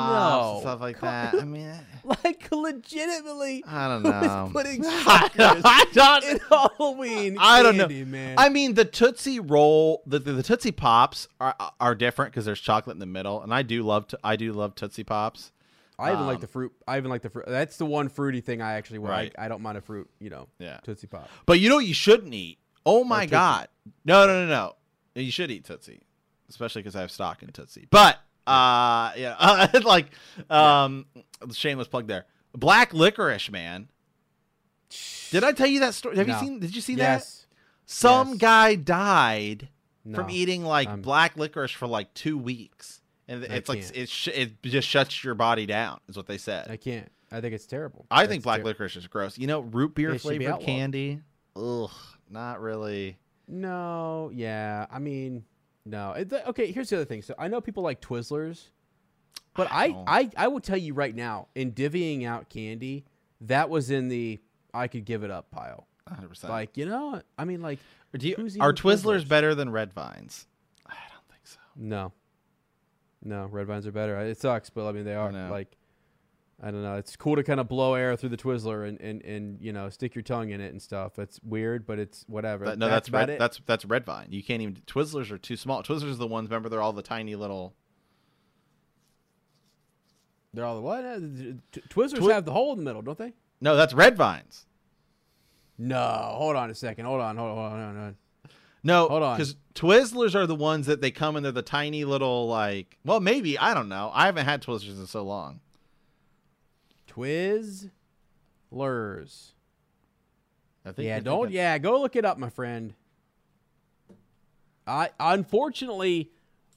No. 0.46 0.52
and 0.54 0.62
stuff 0.62 0.80
like 0.80 1.02
that. 1.02 1.36
I 1.36 1.44
mean, 1.44 1.70
Like, 2.24 2.50
legitimately, 2.50 3.64
I 3.68 3.88
don't 3.90 4.04
know. 4.04 4.50
putting 4.54 4.82
I 4.86 5.86
don't. 5.92 6.24
in 6.32 6.40
Halloween 6.50 7.38
I 7.40 7.62
don't 7.62 7.76
know. 7.76 7.90
man? 8.06 8.36
I 8.38 8.48
mean, 8.48 8.74
the 8.76 8.86
Tootsie 8.86 9.42
Roll, 9.42 10.02
the 10.06 10.20
the, 10.20 10.32
the 10.32 10.44
Tootsie 10.44 10.72
Pops 10.72 11.28
are 11.42 11.56
are 11.82 11.96
different 11.96 12.32
because 12.32 12.46
there's 12.46 12.62
chocolate 12.62 12.96
in 12.96 13.00
the 13.00 13.06
middle, 13.06 13.42
and 13.44 13.54
I 13.54 13.64
do 13.64 13.84
love 13.84 14.08
to, 14.08 14.20
I 14.24 14.38
do 14.38 14.54
love 14.54 14.76
Tootsie 14.76 15.04
Pops. 15.04 15.52
I 16.00 16.14
even 16.14 16.26
like 16.28 16.36
Um, 16.36 16.42
the 16.42 16.48
fruit. 16.48 16.72
I 16.88 16.98
even 16.98 17.10
like 17.10 17.24
the 17.24 17.30
fruit. 17.30 17.46
That's 17.48 17.76
the 17.78 17.86
one 17.86 18.08
fruity 18.08 18.40
thing 18.40 18.62
I 18.62 18.74
actually 18.74 19.00
where 19.00 19.12
Right. 19.12 19.34
I, 19.38 19.46
I 19.46 19.48
don't 19.50 19.62
mind 19.62 19.78
a 19.78 19.82
fruit. 19.82 20.08
You 20.20 20.30
know, 20.30 20.48
Yeah. 20.60 20.80
Tootsie 20.84 21.08
Pop. 21.08 21.28
But 21.46 21.60
you 21.60 21.68
know 21.70 21.76
what 21.76 21.86
you 21.88 21.94
shouldn't 21.96 22.34
eat? 22.34 22.60
Oh 22.86 23.04
my 23.04 23.26
god! 23.26 23.68
No, 24.06 24.26
no, 24.26 24.46
no, 24.46 24.48
no! 24.48 24.76
You 25.22 25.32
should 25.32 25.52
eat 25.52 25.66
Tootsie, 25.66 26.04
especially 26.50 26.84
because 26.84 26.96
I 26.96 27.02
have 27.02 27.12
stock 27.12 27.44
in 27.44 27.50
Tootsie. 27.52 27.88
But 27.92 28.18
uh, 28.48 29.12
yeah, 29.18 29.68
like 29.84 30.08
um, 30.50 31.06
shameless 31.54 31.88
plug 31.88 32.08
there. 32.08 32.26
Black 32.54 32.94
licorice, 32.94 33.50
man. 33.52 33.90
Did 35.32 35.44
I 35.44 35.52
tell 35.52 35.68
you 35.68 35.82
that 35.82 35.94
story? 35.94 36.16
Have 36.18 36.28
No. 36.28 36.34
you 36.36 36.40
seen? 36.40 36.60
Did 36.60 36.76
you 36.76 36.82
see 36.82 36.96
that? 36.96 37.02
yes. 37.20 37.48
Some 37.86 38.30
Yes. 38.30 38.38
guy 38.38 38.76
died 38.76 39.70
from 40.14 40.30
eating 40.30 40.64
like 40.64 40.88
I'm- 40.88 41.02
black 41.02 41.36
licorice 41.38 41.72
for 41.72 41.88
like 41.88 42.14
two 42.14 42.38
weeks, 42.38 43.02
and 43.28 43.44
I 43.44 43.56
it's 43.56 43.70
like 43.70 43.84
it 43.94 44.10
sh- 44.10 44.30
it 44.30 44.62
just 44.64 44.88
shuts 44.88 45.24
your 45.24 45.36
body 45.36 45.66
down. 45.66 46.00
Is 46.08 46.16
what 46.16 46.28
they 46.28 46.38
said. 46.38 46.70
I 46.70 46.78
can't. 46.78 47.12
I 47.32 47.42
think 47.42 47.54
it's 47.54 47.66
terrible. 47.68 48.06
I 48.10 48.22
That's 48.24 48.32
think 48.32 48.44
black 48.44 48.64
licorice 48.64 48.96
is 48.96 49.08
gross. 49.08 49.38
You 49.38 49.48
know, 49.48 49.60
root 49.60 49.94
beer 49.96 50.12
It 50.12 50.22
should 50.22 50.40
be 50.40 50.46
flavored 50.46 50.62
candy. 50.66 51.20
Ugh, 51.58 51.92
not 52.30 52.62
really. 52.62 53.18
No, 53.50 54.32
yeah. 54.34 54.86
I 54.90 55.00
mean, 55.00 55.44
no. 55.90 56.42
Okay, 56.48 56.72
here's 56.72 56.90
the 56.90 56.98
other 56.98 57.06
thing. 57.06 57.22
So 57.22 57.34
I 57.38 57.48
know 57.48 57.62
people 57.62 57.84
like 57.84 58.02
Twizzlers, 58.02 58.70
but 59.56 59.72
I, 59.72 59.90
don't. 59.90 60.04
I, 60.08 60.30
I 60.38 60.48
will 60.48 60.60
tell 60.60 60.78
you 60.78 60.94
right 60.94 61.16
now, 61.16 61.48
in 61.56 61.72
divvying 61.72 62.26
out 62.26 62.50
candy, 62.50 63.06
that 63.42 63.70
was 63.70 63.90
in 63.92 64.08
the 64.08 64.40
I 64.74 64.88
could 64.88 65.06
give 65.06 65.24
it 65.24 65.32
up 65.32 65.52
pile. 65.52 65.88
100%. 66.10 66.48
Like, 66.48 66.78
you 66.78 66.86
know, 66.86 67.22
I 67.38 67.46
mean, 67.46 67.62
like, 67.62 67.80
you, 68.18 68.36
are 68.60 68.74
Twizzlers 68.74 69.24
Twizzlers? 69.24 69.28
better 69.28 69.56
than 69.56 69.70
Red 69.70 69.94
Vines? 69.94 70.48
I 70.86 70.96
don't 71.12 71.28
think 71.30 71.46
so. 71.46 71.60
no, 71.76 72.14
no, 73.24 73.46
red 73.48 73.68
vines 73.68 73.86
are 73.86 73.92
better. 73.92 74.18
It 74.20 74.40
sucks, 74.40 74.70
but 74.70 74.88
I 74.88 74.92
mean, 74.92 75.06
they 75.06 75.16
are. 75.16 75.32
Like, 75.32 75.77
I 76.62 76.72
don't 76.72 76.82
know. 76.82 76.96
It's 76.96 77.16
cool 77.16 77.36
to 77.36 77.44
kind 77.44 77.60
of 77.60 77.68
blow 77.68 77.94
air 77.94 78.16
through 78.16 78.30
the 78.30 78.38
Twizzler 78.38 78.88
and, 78.88 79.00
and, 79.00 79.22
and 79.24 79.62
you 79.62 79.72
know 79.72 79.90
stick 79.90 80.16
your 80.16 80.24
tongue 80.24 80.50
in 80.50 80.60
it 80.60 80.72
and 80.72 80.82
stuff. 80.82 81.20
It's 81.20 81.40
weird, 81.44 81.86
but 81.86 82.00
it's 82.00 82.26
whatever. 82.28 82.66
That- 82.66 82.80
no, 82.80 82.90
that's, 82.90 83.08
about 83.10 83.20
red. 83.20 83.30
it. 83.32 83.40
That's 83.40 83.62
that's 83.68 83.86
Red 83.86 84.06
Vine. 84.06 84.28
You 84.32 84.44
can't 84.44 84.62
even. 84.64 84.76
Twizzlers 84.88 85.30
are 85.32 85.38
too 85.38 85.56
small. 85.56 85.84
Twizzlers 85.84 86.14
are 86.14 86.16
the 86.16 86.26
ones. 86.28 86.50
Remember, 86.50 86.70
they're 86.70 86.82
all 86.82 86.94
the 86.94 87.04
tiny 87.04 87.36
little. 87.36 87.76
They're 90.54 90.66
all 90.66 90.76
the 90.76 90.82
what? 90.82 91.06
Uh, 91.06 91.20
Twizzlers 91.90 92.18
Twi- 92.18 92.34
have 92.34 92.46
the 92.46 92.52
hole 92.54 92.72
in 92.72 92.80
the 92.80 92.84
middle, 92.84 93.02
don't 93.02 93.18
they? 93.18 93.34
No, 93.62 93.76
that's 93.76 93.94
Red 93.94 94.18
Vines. 94.18 94.66
No, 95.78 96.00
hold 96.34 96.56
on 96.56 96.72
a 96.72 96.76
second. 96.76 97.06
Hold 97.06 97.22
on, 97.22 97.38
hold 97.38 97.52
on, 97.52 97.58
hold 97.58 97.72
on. 97.74 97.96
Hold 97.96 97.98
on. 98.08 98.16
No, 98.84 99.08
Hold 99.10 99.24
on. 99.24 99.38
because 99.38 99.56
Twizzlers 99.76 100.34
are 100.34 100.48
the 100.48 100.56
ones 100.56 100.86
that 100.86 101.02
they 101.02 101.12
come 101.12 101.36
and 101.36 101.44
they're 101.44 101.52
the 101.52 101.62
tiny 101.62 102.06
little 102.06 102.48
like. 102.48 102.98
Well, 103.04 103.20
maybe 103.20 103.58
I 103.60 103.74
don't 103.74 103.90
know. 103.90 104.10
I 104.14 104.26
haven't 104.28 104.46
had 104.46 104.64
Twizzlers 104.64 104.98
in 105.00 105.06
so 105.08 105.24
long. 105.24 105.60
Twizzlers. 107.18 107.92
I 110.86 110.92
think 110.92 111.06
Yeah, 111.08 111.16
you're 111.16 111.22
don't. 111.22 111.40
thinking- 111.46 111.56
Yeah, 111.58 111.78
go 111.80 112.00
look 112.02 112.16
it 112.16 112.26
up, 112.26 112.38
my 112.38 112.50
friend. 112.50 112.94
I 114.86 115.10
unfortunately, 115.20 116.32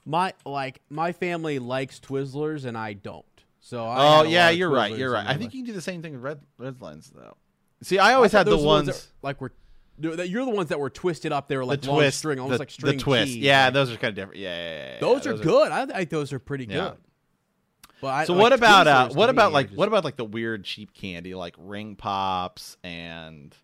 my 0.05 0.33
like 0.45 0.81
my 0.89 1.13
family 1.13 1.59
likes 1.59 1.99
Twizzlers 1.99 2.65
and 2.65 2.77
I 2.77 2.93
don't. 2.93 3.25
So 3.61 3.85
I 3.85 4.19
Oh 4.19 4.23
yeah, 4.23 4.49
you're 4.49 4.69
right. 4.69 4.95
You're 4.97 5.11
right. 5.11 5.25
I 5.25 5.29
think 5.37 5.43
life. 5.49 5.53
you 5.53 5.61
can 5.63 5.67
do 5.67 5.73
the 5.73 5.81
same 5.81 6.01
thing 6.01 6.13
with 6.13 6.21
Red 6.21 6.39
Red 6.57 6.75
Vines 6.75 7.09
though. 7.15 7.37
See, 7.83 7.99
I 7.99 8.13
always 8.15 8.33
I 8.33 8.39
had 8.39 8.47
the 8.47 8.51
those 8.51 8.65
ones. 8.65 8.87
that, 8.87 9.07
like 9.21 9.39
were. 9.39 9.53
that 9.99 10.27
You're 10.29 10.43
the 10.45 10.51
ones 10.51 10.69
that 10.69 10.79
were 10.79 10.89
twisted 10.89 11.31
up. 11.31 11.47
They 11.47 11.55
were 11.55 11.63
the 11.63 11.67
like 11.69 11.85
long 11.85 11.97
twist, 11.99 12.17
string, 12.17 12.39
almost 12.39 12.57
the, 12.57 12.61
like 12.61 12.69
string 12.71 12.97
the 12.97 13.01
twist. 13.03 13.27
cheese. 13.33 13.37
Yeah, 13.37 13.65
Like, 13.65 13.73
those 13.75 13.91
are 13.91 13.95
kind 13.97 14.09
of 14.09 14.15
different. 14.15 14.39
Yeah, 14.41 14.49
yeah, 14.57 14.73
yeah, 14.87 14.93
yeah, 14.95 14.99
those 14.99 15.25
are 15.27 15.31
those 15.37 15.41
good. 15.41 15.71
I 15.71 15.85
think 15.85 16.09
those 16.09 16.33
are 16.33 16.39
pretty 16.39 16.65
Yeah. 16.65 16.89
good. 16.89 16.97
But 18.01 18.07
I, 18.07 18.23
So 18.25 18.33
like, 18.33 18.41
what 18.41 18.53
about 18.53 18.87
uh, 18.87 19.09
what 19.09 19.29
about 19.29 19.51
like 19.53 19.67
just- 19.67 19.77
what 19.77 19.87
about 19.87 20.03
like 20.03 20.15
the 20.15 20.25
weird 20.25 20.63
cheap 20.63 20.93
candy 20.93 21.35
like 21.35 21.55
ring 21.57 21.95
pops 21.95 22.75
and 22.83 23.55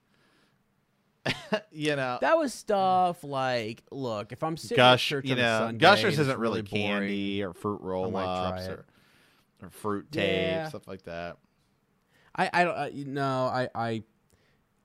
you 1.71 1.95
know 1.95 2.17
That 2.21 2.37
was 2.37 2.53
stuff 2.53 3.23
like, 3.23 3.83
look, 3.91 4.31
if 4.31 4.43
I'm 4.43 4.55
sitting 4.57 4.77
gush 4.77 5.05
at 5.11 5.15
church 5.15 5.25
you 5.25 5.35
know 5.35 5.59
Sunday 5.59 5.79
gushers 5.79 6.19
isn't 6.19 6.39
really, 6.39 6.61
boring, 6.61 6.83
candy 6.83 7.43
or 7.43 7.53
fruit 7.53 7.81
roll 7.81 8.15
ups 8.15 8.67
or, 8.67 8.85
or 9.61 9.69
fruit 9.69 10.11
tape 10.11 10.23
Yeah. 10.29 10.69
stuff 10.69 10.87
like 10.87 11.03
that. 11.03 11.37
I 12.35 12.49
I 12.53 12.63
don't 12.63 12.77
I, 12.77 12.91
no 13.07 13.45
I 13.47 13.69
I. 13.75 14.03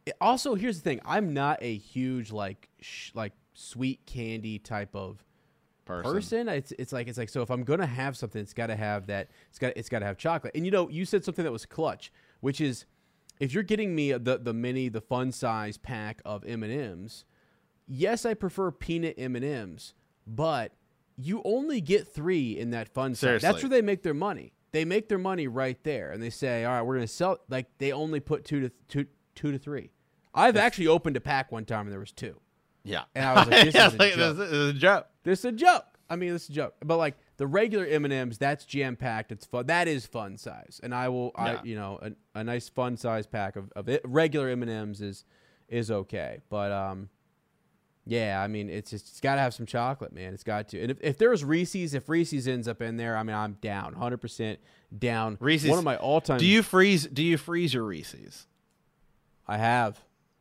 it- 0.06 0.16
also, 0.20 0.54
here's 0.54 0.78
the 0.78 0.82
thing: 0.82 1.00
I'm 1.04 1.32
not 1.34 1.58
a 1.60 1.76
huge 1.76 2.32
like 2.32 2.68
sh- 2.80 3.10
like 3.14 3.34
sweet 3.54 4.04
candy 4.06 4.58
type 4.58 4.96
of 4.96 5.22
Person. 6.00 6.12
person. 6.12 6.48
It's 6.48 6.72
it's 6.78 6.92
like 6.92 7.08
it's 7.08 7.18
like 7.18 7.28
so 7.28 7.42
if 7.42 7.50
I'm 7.50 7.64
gonna 7.64 7.86
have 7.86 8.16
something, 8.16 8.40
it's 8.40 8.54
got 8.54 8.68
to 8.68 8.76
have 8.76 9.06
that. 9.08 9.30
It's 9.50 9.58
got 9.58 9.72
it's 9.76 9.88
got 9.88 9.98
to 10.00 10.06
have 10.06 10.16
chocolate. 10.16 10.54
And 10.54 10.64
you 10.64 10.70
know, 10.70 10.88
you 10.88 11.04
said 11.04 11.24
something 11.24 11.44
that 11.44 11.52
was 11.52 11.66
clutch, 11.66 12.12
which 12.40 12.60
is 12.60 12.86
if 13.40 13.52
you're 13.52 13.62
getting 13.62 13.94
me 13.94 14.12
the 14.12 14.38
the 14.38 14.52
mini 14.52 14.88
the 14.88 15.00
fun 15.00 15.32
size 15.32 15.76
pack 15.76 16.22
of 16.24 16.44
M 16.44 16.62
and 16.62 16.72
M's. 16.72 17.24
Yes, 17.88 18.24
I 18.24 18.34
prefer 18.34 18.70
peanut 18.70 19.16
M 19.18 19.36
and 19.36 19.44
M's, 19.44 19.92
but 20.26 20.72
you 21.16 21.42
only 21.44 21.80
get 21.80 22.08
three 22.08 22.58
in 22.58 22.70
that 22.70 22.88
fun 22.88 23.14
size. 23.14 23.42
That's 23.42 23.62
where 23.62 23.68
they 23.68 23.82
make 23.82 24.02
their 24.02 24.14
money. 24.14 24.54
They 24.70 24.84
make 24.86 25.08
their 25.08 25.18
money 25.18 25.48
right 25.48 25.82
there, 25.82 26.12
and 26.12 26.22
they 26.22 26.30
say, 26.30 26.64
"All 26.64 26.72
right, 26.72 26.82
we're 26.82 26.94
gonna 26.94 27.06
sell." 27.06 27.38
Like 27.50 27.66
they 27.78 27.92
only 27.92 28.20
put 28.20 28.44
two 28.44 28.60
to 28.60 28.70
two 28.88 29.06
two 29.34 29.52
to 29.52 29.58
three. 29.58 29.90
I've 30.34 30.56
actually 30.56 30.86
opened 30.86 31.16
a 31.16 31.20
pack 31.20 31.52
one 31.52 31.64
time 31.64 31.82
and 31.82 31.92
there 31.92 32.00
was 32.00 32.12
two. 32.12 32.40
Yeah. 32.84 33.04
And 33.14 33.24
I 33.24 33.34
was 33.34 33.48
like, 33.48 33.64
this 33.66 33.74
Yeah, 33.74 33.86
is 33.88 33.94
a 33.94 33.96
like, 33.98 34.14
joke. 34.14 34.36
this 34.36 34.50
is 34.50 34.68
a 34.70 34.72
joke. 34.72 35.06
This 35.24 35.38
is 35.40 35.44
a 35.44 35.52
joke. 35.52 35.84
I 36.10 36.16
mean, 36.16 36.32
this 36.32 36.44
is 36.44 36.50
a 36.50 36.52
joke. 36.52 36.74
But 36.84 36.96
like 36.98 37.16
the 37.38 37.46
regular 37.46 37.86
M 37.86 38.04
and 38.04 38.12
M's, 38.12 38.38
that's 38.38 38.64
jam 38.64 38.96
packed. 38.96 39.32
It's 39.32 39.46
fun. 39.46 39.66
That 39.66 39.88
is 39.88 40.04
fun 40.04 40.36
size, 40.36 40.80
and 40.82 40.94
I 40.94 41.08
will, 41.08 41.32
Yeah. 41.38 41.44
I 41.44 41.62
you 41.64 41.74
know, 41.76 41.98
a, 42.02 42.40
a 42.40 42.44
nice 42.44 42.68
fun 42.68 42.96
size 42.96 43.26
pack 43.26 43.56
of, 43.56 43.72
of 43.76 43.88
it, 43.88 44.02
regular 44.04 44.48
M 44.48 44.62
and 44.62 44.70
M's 44.70 45.00
is 45.00 45.24
is 45.68 45.90
okay. 45.90 46.40
But 46.50 46.70
um, 46.70 47.08
yeah, 48.04 48.42
I 48.42 48.48
mean, 48.48 48.68
it's 48.68 48.90
just 48.90 49.08
it's 49.08 49.20
got 49.20 49.36
to 49.36 49.40
have 49.40 49.54
some 49.54 49.64
chocolate, 49.64 50.12
man. 50.12 50.34
It's 50.34 50.44
got 50.44 50.68
to. 50.70 50.82
And 50.82 50.90
if, 50.90 50.98
if 51.00 51.18
there's 51.18 51.44
Reese's, 51.44 51.94
if 51.94 52.08
Reese's 52.08 52.46
ends 52.48 52.68
up 52.68 52.82
in 52.82 52.96
there, 52.98 53.16
I 53.16 53.22
mean, 53.22 53.36
I'm 53.36 53.54
down, 53.62 53.94
hundred 53.94 54.18
percent 54.18 54.58
down. 54.96 55.38
Reese's- 55.40 55.70
one 55.70 55.78
of 55.78 55.84
my 55.84 55.96
all 55.96 56.20
time. 56.20 56.38
Do 56.38 56.46
you 56.46 56.62
freeze 56.62 57.06
do 57.06 57.22
you 57.22 57.38
freeze 57.38 57.72
your 57.72 57.84
Reese's? 57.84 58.46
I 59.48 59.56
have. 59.56 59.98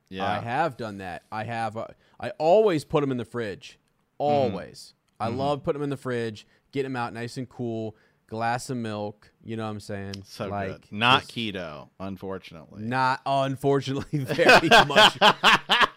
Yeah. 0.10 0.26
I 0.30 0.40
have 0.40 0.76
done 0.76 0.98
that. 0.98 1.24
I 1.32 1.46
have. 1.46 1.78
Uh, 1.78 1.88
I 2.22 2.30
always 2.38 2.85
put 2.85 3.02
them 3.02 3.11
in 3.11 3.18
the 3.18 3.26
fridge. 3.26 3.80
Always. 4.18 4.93
I 5.19 5.27
love 5.27 5.64
putting 5.64 5.80
them 5.80 5.85
in 5.85 5.89
the 5.89 5.98
fridge, 5.98 6.48
getting 6.72 6.93
them 6.93 6.95
out 6.95 7.14
nice 7.14 7.38
and 7.38 7.49
cool. 7.49 7.95
Glass 8.27 8.69
of 8.69 8.77
milk. 8.77 9.30
You 9.43 9.57
know 9.57 9.64
what 9.65 9.72
I'm 9.72 9.80
saying? 9.81 10.23
So 10.26 10.48
like 10.48 10.68
good. 10.69 10.85
Not 10.91 11.22
just 11.23 11.35
keto, 11.35 11.89
unfortunately. 11.99 12.84
Not 12.84 13.22
unfortunately 13.26 14.19
very 14.19 14.69
much 14.85 15.18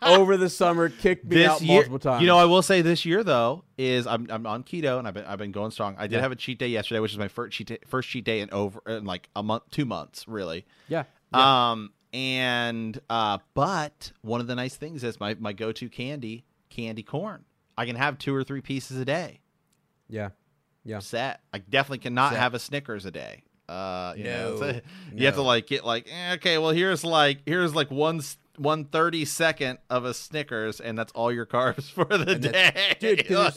over 0.03 0.37
the 0.37 0.51
summer. 0.51 0.89
Kicked 0.89 1.27
me 1.27 1.37
this 1.37 1.49
out 1.49 1.61
year, 1.63 1.75
multiple 1.77 1.99
times. 2.01 2.23
you 2.23 2.27
know, 2.27 2.37
I 2.37 2.45
will 2.47 2.63
say 2.63 2.83
this 2.83 3.05
year 3.05 3.23
though 3.23 3.65
is 3.79 4.07
I'm 4.07 4.27
I'm 4.31 4.47
on 4.47 4.65
keto 4.65 4.99
and 4.99 5.07
I've 5.07 5.15
been 5.15 5.25
I've 5.27 5.39
been 5.39 5.53
going 5.53 5.71
strong. 5.71 5.95
I 5.97 6.07
did 6.09 6.17
Yeah. 6.17 6.23
have 6.23 6.33
a 6.33 6.37
cheat 6.37 6.59
day 6.59 6.69
yesterday, 6.69 6.99
which 7.01 7.13
is 7.13 7.19
my 7.19 7.29
first 7.29 7.57
cheat 7.57 7.69
day, 7.69 7.79
first 7.87 8.09
cheat 8.09 8.25
day 8.25 8.41
in 8.41 8.51
over 8.51 8.81
in 8.89 9.05
like 9.05 9.29
a 9.37 9.43
month, 9.43 9.65
two 9.71 9.85
months 9.85 10.27
really. 10.27 10.67
yeah. 10.89 11.05
yeah. 11.33 11.71
Um, 11.71 11.93
and 12.15 12.99
uh, 13.11 13.39
but 13.55 14.13
one 14.23 14.41
of 14.41 14.47
the 14.47 14.55
nice 14.55 14.77
things 14.77 15.03
is 15.05 15.19
my 15.21 15.35
my 15.35 15.53
go 15.53 15.73
to 15.73 15.89
candy, 15.91 16.45
candy 16.71 17.03
corn. 17.03 17.45
I 17.77 17.85
can 17.87 17.97
have 17.97 18.19
two 18.19 18.35
or 18.35 18.45
three 18.45 18.61
pieces 18.61 18.97
a 18.99 19.05
day. 19.05 19.41
yeah. 20.09 20.31
Yeah. 20.87 20.99
Set. 20.99 21.41
I 21.53 21.59
definitely 21.59 21.99
cannot 21.99 22.33
Set. 22.33 22.39
have 22.41 22.53
a 22.55 22.59
Snickers 22.59 23.07
a 23.07 23.11
day. 23.11 23.43
Uh, 23.69 24.13
you 24.19 24.25
No. 24.25 24.53
it's 24.53 24.61
a- 24.63 24.83
you 25.17 25.25
have 25.27 25.35
to 25.37 25.43
like 25.43 25.67
get 25.67 25.83
like 25.85 26.07
eh, 26.13 26.35
okay, 26.35 26.59
well 26.59 26.71
here's 26.71 27.03
like 27.03 27.39
here's 27.47 27.75
like 27.75 27.91
one 27.91 28.21
one 28.59 28.85
thirty 28.85 29.25
second 29.25 29.79
of 29.89 30.05
a 30.05 30.13
Snickers, 30.13 30.81
and 30.81 30.97
that's 30.99 31.11
all 31.13 31.33
your 31.33 31.47
carbs 31.57 31.91
for 31.91 32.05
the 32.05 32.35
day. 32.39 32.97
dude, 33.01 33.29
like, 33.31 33.55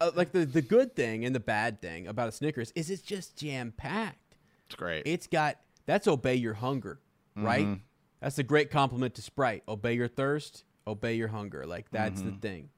uh, 0.00 0.10
like 0.14 0.32
the 0.32 0.44
the 0.44 0.60
good 0.62 0.94
thing 0.94 1.24
and 1.24 1.34
the 1.34 1.40
bad 1.40 1.80
thing 1.80 2.06
about 2.06 2.28
a 2.28 2.32
Snickers 2.32 2.70
is 2.76 2.90
it's 2.90 3.00
just 3.02 3.34
jam 3.36 3.72
packed. 3.74 4.36
it's 4.66 4.74
great. 4.76 5.04
It's 5.06 5.26
got 5.26 5.56
That's 5.86 6.06
obey 6.06 6.34
your 6.34 6.54
hunger, 6.54 7.00
right? 7.36 7.66
Mhm. 7.66 7.80
That's 8.20 8.38
a 8.38 8.42
great 8.42 8.70
compliment 8.70 9.14
to 9.16 9.22
Sprite. 9.22 9.62
Obey 9.68 9.94
your 9.94 10.08
thirst, 10.08 10.64
obey 10.86 11.14
your 11.14 11.28
hunger. 11.28 11.64
Like 11.66 11.90
that's 11.90 12.20
Mm-hmm. 12.20 12.30
the 12.30 12.36
thing. 12.36 12.68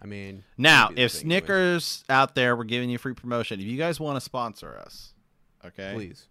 I 0.00 0.06
mean, 0.06 0.44
Now, 0.56 0.84
that'd 0.84 0.96
be 0.96 1.02
the 1.02 1.06
if 1.06 1.12
Snickers 1.12 2.04
out 2.08 2.34
there 2.36 2.54
were 2.54 2.64
giving 2.64 2.88
you 2.88 2.98
free 2.98 3.14
promotion, 3.14 3.58
if 3.60 3.66
you 3.66 3.76
guys 3.76 3.98
want 3.98 4.16
to 4.16 4.20
sponsor 4.20 4.76
us, 4.78 5.12
okay, 5.64 5.92
please. 5.94 6.26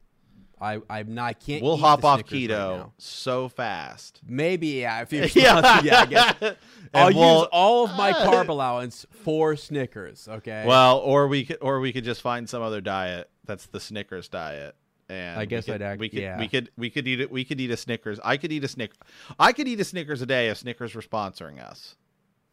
I 0.59 0.79
I'm 0.89 1.13
not. 1.13 1.25
I 1.25 1.33
can't. 1.33 1.61
we'll 1.61 1.77
hop 1.77 2.03
off 2.03 2.21
Snickers 2.27 2.39
keto 2.49 2.77
now. 2.77 2.93
so 2.97 3.47
fast. 3.47 4.21
Maybe 4.25 4.67
yeah. 4.69 5.01
If 5.01 5.13
you're 5.13 5.25
yeah, 5.35 5.81
yeah 5.83 5.99
I 6.01 6.05
guess. 6.07 6.35
I'll 6.95 7.13
we'll, 7.13 7.39
use 7.41 7.47
all 7.51 7.83
of 7.85 7.95
my 7.95 8.11
carb 8.25 8.47
allowance 8.47 9.05
for 9.23 9.55
Snickers. 9.55 10.27
Okay. 10.27 10.63
Well, 10.65 10.97
or 10.97 11.27
we 11.27 11.45
could, 11.45 11.57
or 11.61 11.79
we 11.79 11.93
could 11.93 12.05
just 12.05 12.21
find 12.21 12.49
some 12.49 12.63
other 12.63 12.81
diet 12.81 13.29
that's 13.45 13.67
the 13.67 13.79
Snickers 13.79 14.29
diet. 14.29 14.75
And 15.09 15.39
I 15.39 15.45
guess 15.45 15.65
could, 15.65 15.75
I'd 15.75 15.81
act- 15.81 15.99
we 16.01 16.09
could, 16.09 16.19
yeah. 16.19 16.37
we 16.37 16.47
could, 16.49 16.69
we 16.77 16.89
could 16.89 17.07
eat 17.07 17.21
it. 17.21 17.31
We 17.31 17.45
could 17.45 17.61
eat 17.61 17.71
a 17.71 17.77
Snickers. 17.77 18.19
I 18.25 18.35
could 18.37 18.51
eat 18.51 18.63
a 18.63 18.67
Snicker. 18.67 18.97
I 19.39 19.53
could 19.53 19.67
eat 19.67 19.79
a 19.79 19.85
Snickers 19.85 20.21
a 20.21 20.25
day 20.25 20.49
if 20.49 20.57
Snickers 20.57 20.93
were 20.93 21.01
sponsoring 21.01 21.63
us, 21.63 21.95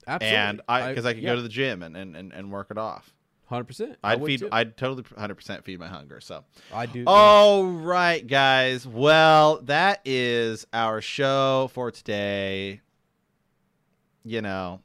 absolutely. 0.07 0.37
and 0.37 0.61
I 0.69 0.89
because 0.91 1.05
I, 1.05 1.15
could 1.15 1.23
yeah, 1.23 1.31
go 1.31 1.37
to 1.37 1.43
the 1.43 1.49
gym 1.49 1.83
and, 1.83 1.97
and, 1.97 2.15
and, 2.15 2.33
and 2.33 2.53
work 2.53 2.69
it 2.71 2.79
off. 2.79 3.13
hundred 3.47 3.65
percent. 3.65 3.97
I 4.05 4.13
I'd 4.13 4.25
feed. 4.25 4.39
too. 4.41 4.49
I'd 4.53 4.77
totally, 4.77 5.05
hundred 5.19 5.35
percent 5.35 5.65
feed 5.65 5.81
my 5.81 5.89
hunger. 5.89 6.21
So. 6.21 6.45
I 6.73 6.87
do. 6.87 7.03
All 7.09 7.65
right, 7.65 8.25
guys. 8.25 8.87
Well, 8.87 9.61
that 9.63 10.01
is 10.05 10.65
our 10.73 11.01
show 11.01 11.71
for 11.73 11.91
today. 11.91 12.83
You 14.25 14.43
know, 14.43 14.81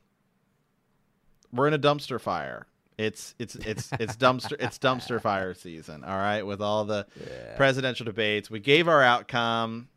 we're 1.53 1.67
in 1.67 1.75
a 1.75 1.79
dumpster 1.79 2.19
fire. 2.19 2.65
It's 2.99 3.33
it's 3.39 3.55
it's 3.55 3.89
it's 3.97 4.17
dumpster 4.17 4.57
it's 4.59 4.77
dumpster 4.77 5.21
fire 5.29 5.53
season. 5.53 6.03
All 6.03 6.17
right, 6.17 6.43
with 6.43 6.61
all 6.61 6.83
the 6.83 7.07
presidential 7.55 8.03
debates, 8.05 8.51
we 8.51 8.59
gave 8.59 8.89
our 8.89 9.01
outcome. 9.01 9.87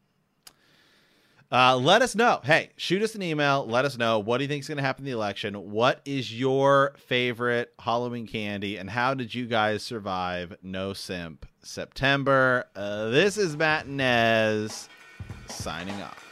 Uh, 1.51 1.77
let 1.77 2.01
us 2.01 2.15
know. 2.15 2.41
Hey, 2.45 2.71
shoot 2.77 3.03
us 3.03 3.17
an 3.17 3.23
email. 3.23 3.67
Let 3.67 3.85
us 3.85 3.99
know 3.99 4.21
what 4.21 4.39
do 4.39 4.45
you 4.45 4.49
think 4.49 4.63
is 4.63 4.69
going 4.69 4.77
to 4.77 4.85
happen 4.85 5.05
in 5.05 5.11
the 5.11 5.17
election. 5.17 5.73
What 5.73 6.01
is 6.05 6.33
your 6.33 6.95
favorite 7.09 7.75
Halloween 7.81 8.29
candy, 8.29 8.77
and 8.77 8.89
how 8.89 9.15
did 9.15 9.35
you 9.35 9.47
guys 9.47 9.83
survive 9.83 10.57
No 10.63 10.93
Simp 10.93 11.45
September? 11.61 12.67
Uh, 12.77 13.11
this 13.11 13.37
is 13.37 13.57
Matt 13.57 13.89
Nez 13.89 14.89
signing 15.49 16.01
off. 16.01 16.32